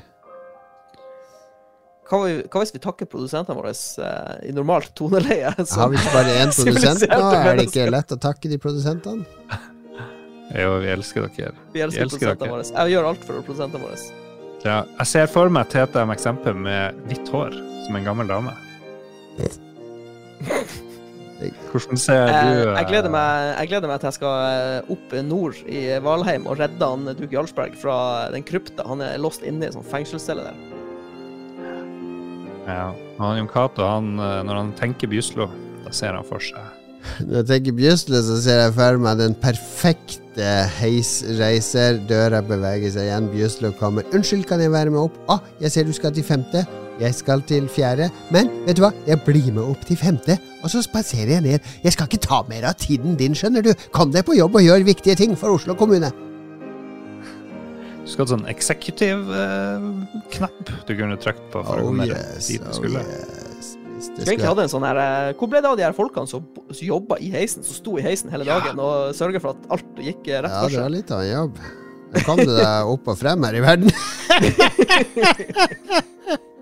Hva, 2.06 2.20
vi- 2.22 2.42
hva 2.46 2.60
hvis 2.62 2.70
vi 2.74 2.78
takker 2.84 3.08
produsentene 3.10 3.56
våre 3.58 3.72
eh, 3.74 4.48
i 4.48 4.52
normalt 4.54 4.92
toneleie? 4.98 5.50
så- 5.66 5.80
Har 5.80 5.88
vi 5.90 5.98
ikke 5.98 6.12
bare 6.14 6.36
én 6.44 6.52
produsent 6.58 7.06
nå? 7.10 7.32
Er 7.40 7.56
det 7.58 7.66
ikke 7.70 7.88
lett 7.90 8.14
å 8.14 8.20
takke 8.28 8.52
de 8.52 8.58
produsentene? 8.62 9.26
Jo, 10.56 10.76
vi 10.78 10.86
elsker 10.92 11.24
dere. 11.26 11.56
Vi 11.74 11.80
elsker, 11.82 11.98
Vi 11.98 12.04
elsker 12.04 12.06
produsentene 12.06 12.38
dere. 12.46 12.52
våre. 12.54 12.66
Jeg 12.70 12.92
gjør 12.94 13.08
alt 13.08 13.24
for 13.26 13.40
produsentene 13.42 13.82
våre. 13.82 13.96
Ja, 14.62 14.76
jeg 15.00 15.06
ser 15.10 15.26
for 15.30 15.50
meg 15.52 15.66
Tete 15.74 16.04
eksempel 16.14 16.54
med 16.58 17.00
hvitt 17.10 17.28
hår, 17.34 17.56
som 17.88 17.98
en 17.98 18.06
gammel 18.06 18.30
dame. 18.30 18.54
Hvordan 21.72 21.98
ser 22.00 22.22
du 22.26 22.32
Jeg, 22.32 22.52
eh, 22.62 22.78
jeg, 22.78 22.86
gleder 22.88 23.12
meg, 23.12 23.50
jeg 23.60 23.68
gleder 23.72 23.90
meg 23.90 24.00
til 24.00 24.08
jeg 24.08 24.16
skal 24.16 24.38
eh, 24.46 24.94
opp 24.94 25.12
nord 25.26 25.58
i 25.68 25.82
Valheim 26.06 26.46
og 26.48 26.56
redde 26.62 26.88
han 26.94 27.04
Duke 27.10 27.34
Jarlsberg 27.34 27.74
fra 27.82 27.96
den 28.32 28.46
krypta. 28.46 28.86
Han 28.88 29.02
er 29.04 29.18
låst 29.20 29.44
inne 29.46 29.68
i 29.68 29.74
sånn 29.74 29.84
fengselscelle 29.90 30.46
der. 30.46 30.75
Ja. 32.66 32.90
Han 33.20 33.38
Jon 33.38 33.48
Cato, 33.50 33.84
eh, 33.86 34.42
når 34.46 34.60
han 34.60 34.72
tenker 34.78 35.10
Bjuslo, 35.10 35.48
da 35.84 35.92
ser 35.94 36.16
han 36.18 36.26
for 36.26 36.42
seg 36.42 36.58
Når 37.22 37.38
jeg 37.40 37.48
tenker 37.50 37.76
Bjuslo, 37.78 38.18
så 38.26 38.40
ser 38.42 38.64
jeg 38.64 38.74
for 38.74 38.98
meg 39.02 39.20
den 39.20 39.36
perfekte 39.38 40.48
heisreiser. 40.80 42.00
Døra 42.08 42.42
beveger 42.44 42.90
seg 42.92 43.06
igjen. 43.06 43.30
Bjuslo 43.30 43.70
kommer. 43.78 44.02
'Unnskyld, 44.10 44.48
kan 44.50 44.60
jeg 44.60 44.74
være 44.74 44.90
med 44.90 45.06
opp?' 45.06 45.20
'Å, 45.30 45.38
jeg 45.62 45.72
ser 45.72 45.86
du 45.86 45.94
skal 45.94 46.12
til 46.12 46.26
femte.' 46.26 46.66
'Jeg 46.98 47.14
skal 47.14 47.42
til 47.46 47.68
fjerde.' 47.68 48.10
'Men 48.32 48.50
vet 48.66 48.76
du 48.76 48.82
hva, 48.82 48.92
jeg 49.06 49.22
blir 49.22 49.52
med 49.52 49.62
opp 49.62 49.86
til 49.86 49.96
femte, 49.96 50.38
og 50.64 50.70
så 50.72 50.82
spaserer 50.82 51.36
jeg 51.38 51.42
ned.' 51.46 51.60
'Jeg 51.84 51.92
skal 51.92 52.10
ikke 52.10 52.26
ta 52.26 52.42
mer 52.48 52.66
av 52.66 52.74
tiden 52.74 53.14
din, 53.14 53.34
skjønner 53.34 53.62
du. 53.62 53.74
Kom 53.92 54.10
deg 54.10 54.26
på 54.26 54.34
jobb 54.34 54.56
og 54.56 54.66
gjør 54.66 54.90
viktige 54.90 55.14
ting 55.14 55.36
for 55.38 55.54
Oslo 55.54 55.74
kommune.' 55.74 56.25
Du 58.06 58.10
skulle 58.12 58.22
hatt 58.28 58.34
sånn 58.36 58.46
executive-knapp 58.46 60.68
du 60.86 60.92
kunne 60.94 61.16
trykt 61.18 61.42
på 61.50 61.58
for 61.66 61.74
å 61.74 61.82
Oh 61.82 61.88
komme 61.90 62.06
yes, 62.06 62.46
dit 62.46 62.62
du 62.62 62.68
oh 62.70 62.76
skulle. 62.78 63.00
yes. 63.02 63.74
Det 63.96 64.04
Skulle 64.04 64.28
egentlig 64.36 64.50
hatt 64.52 64.60
en 64.62 64.70
sånn 64.70 64.84
her 64.86 64.98
eh, 65.00 65.32
Hvor 65.40 65.48
ble 65.50 65.58
det 65.64 65.70
av 65.72 65.76
de 65.80 65.84
her 65.86 65.94
folkene 65.96 66.28
som, 66.30 66.44
som 66.68 66.84
jobba 66.86 67.16
i 67.24 67.32
heisen, 67.34 67.64
som 67.66 67.74
sto 67.80 67.96
i 67.98 68.04
heisen 68.04 68.28
hele 68.30 68.44
dagen 68.46 68.76
og 68.78 69.10
sørga 69.16 69.40
for 69.42 69.50
at 69.56 69.60
alt 69.74 69.88
gikk 70.04 70.22
rett 70.28 70.52
for 70.52 70.68
seg? 70.70 70.76
Ja, 70.76 70.76
det 70.76 70.84
var 70.84 70.92
litt 70.94 71.10
av 71.16 71.20
en 71.24 71.32
jobb. 71.32 71.54
Da 72.14 72.18
kom 72.28 72.38
du 72.44 72.52
deg 72.54 72.86
opp 72.94 73.04
og 73.10 73.16
frem 73.18 73.40
her 73.48 73.54
i 73.58 73.62
verden. 73.64 73.90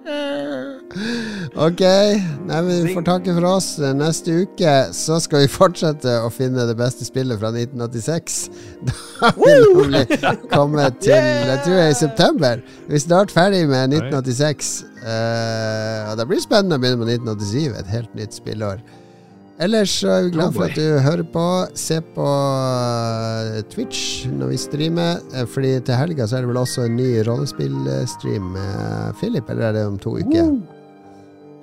ok. 1.67 1.83
Nei, 2.49 2.59
men 2.61 2.71
vi 2.85 2.95
får 2.95 3.07
takke 3.07 3.35
for 3.37 3.47
oss. 3.49 3.69
Neste 3.97 4.37
uke 4.45 4.75
så 4.97 5.19
skal 5.23 5.45
vi 5.45 5.53
fortsette 5.53 6.19
å 6.25 6.31
finne 6.33 6.67
det 6.69 6.77
beste 6.79 7.07
spillet 7.09 7.41
fra 7.41 7.53
1986. 7.55 8.41
Da 9.25 9.31
vil 9.39 9.95
vi 9.95 10.19
komme 10.51 10.89
til 11.05 11.15
Jeg 11.15 11.61
tror 11.65 11.79
det 11.79 11.85
er 11.87 11.93
i 11.93 11.97
september. 11.97 12.65
Vi 12.89 12.99
er 12.99 13.05
snart 13.07 13.33
ferdig 13.33 13.65
med 13.71 13.95
1986. 13.95 14.75
Uh, 15.05 16.11
og 16.11 16.19
det 16.21 16.29
blir 16.29 16.45
spennende 16.45 16.77
å 16.77 16.83
begynne 16.83 17.01
med 17.01 17.15
1987, 17.17 17.81
et 17.81 17.93
helt 17.93 18.15
nytt 18.19 18.37
spillår. 18.37 18.85
Ellers 19.63 19.93
er 20.03 20.25
vi 20.27 20.31
glad 20.35 20.51
for 20.57 20.65
at 20.67 20.75
du 20.75 20.99
hører 21.05 21.23
på. 21.31 21.43
Se 21.79 22.01
på 22.17 22.25
eh, 22.27 23.61
Twitch 23.71 24.25
når 24.27 24.51
vi 24.51 24.59
streamer. 24.59 25.21
eh, 25.35 25.47
Fordi 25.47 25.77
til 25.87 25.95
helga 26.01 26.27
så 26.27 26.37
er 26.41 26.43
det 26.43 26.51
vel 26.51 26.59
også 26.65 26.89
en 26.89 26.97
ny 26.99 27.11
rollespillstream 27.29 28.49
med 28.57 29.15
Philip, 29.21 29.51
eller 29.51 29.69
er 29.69 29.77
det 29.79 29.85
om 29.87 29.99
to 30.03 30.17
uker? 30.19 30.51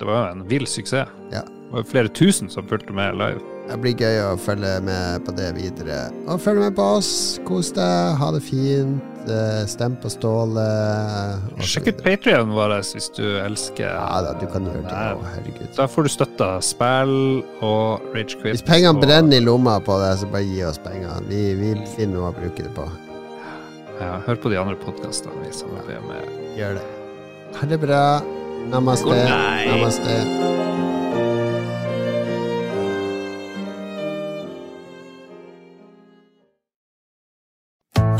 Det 0.00 0.08
var 0.08 0.22
jo 0.32 0.38
en 0.38 0.46
vill 0.48 0.64
suksess. 0.66 1.08
Ja. 1.34 1.44
Det 1.44 1.76
var 1.76 1.84
flere 1.88 2.08
tusen 2.16 2.48
som 2.52 2.66
fulgte 2.68 2.92
med 2.96 3.14
live. 3.20 3.40
Det 3.68 3.76
blir 3.80 3.94
gøy 3.96 4.16
å 4.26 4.32
følge 4.42 4.72
med 4.84 5.22
på 5.24 5.32
det 5.38 5.52
videre. 5.56 6.10
Og 6.28 6.40
følg 6.42 6.58
med 6.64 6.74
på 6.76 6.86
oss. 6.98 7.12
Kos 7.46 7.70
deg, 7.76 8.16
ha 8.20 8.30
det 8.34 8.42
fint. 8.44 9.00
eh, 9.30 9.62
Stem 9.70 9.94
på 10.02 10.10
Ståle. 10.10 10.64
Sjekk 11.62 11.92
ut 11.92 12.00
Patrion 12.02 12.50
vår 12.56 12.72
hvis 12.82 13.06
du 13.14 13.22
elsker 13.38 13.86
Ja 13.86 14.18
da, 14.26 14.32
du 14.40 14.48
kan 14.50 14.66
høre 14.66 14.82
det 14.82 14.96
òg. 15.14 15.22
Herregud. 15.30 15.70
Da 15.76 15.86
får 15.86 16.02
du 16.02 16.10
støtta 16.10 16.48
spill 16.60 17.14
og 17.62 18.02
Rage 18.16 18.34
Quit. 18.42 18.56
Hvis 18.56 18.66
pengene 18.66 18.96
og- 18.98 19.00
brenner 19.06 19.36
i 19.38 19.40
lomma 19.46 19.78
på 19.80 19.94
deg, 20.02 20.18
så 20.18 20.26
bare 20.32 20.42
gi 20.44 20.64
oss 20.66 20.78
pengene. 20.82 21.22
Vi, 21.30 21.54
vi 21.54 21.74
finner 21.96 22.18
noe 22.18 22.32
å 22.32 22.34
bruke 22.34 22.66
det 22.66 22.74
på. 22.74 22.88
Ja, 24.00 24.18
hør 24.26 24.36
på 24.42 24.50
de 24.50 24.56
andre 24.58 24.74
podkastene 24.74 25.38
vi 25.46 25.52
samarbeider 25.54 26.02
med. 26.08 26.26
Gjør 26.58 26.74
det. 26.80 26.86
Ha 27.60 27.66
det 27.70 27.80
bra. 27.80 28.02
Namaste. 28.72 29.06
Namaste. 29.70 30.18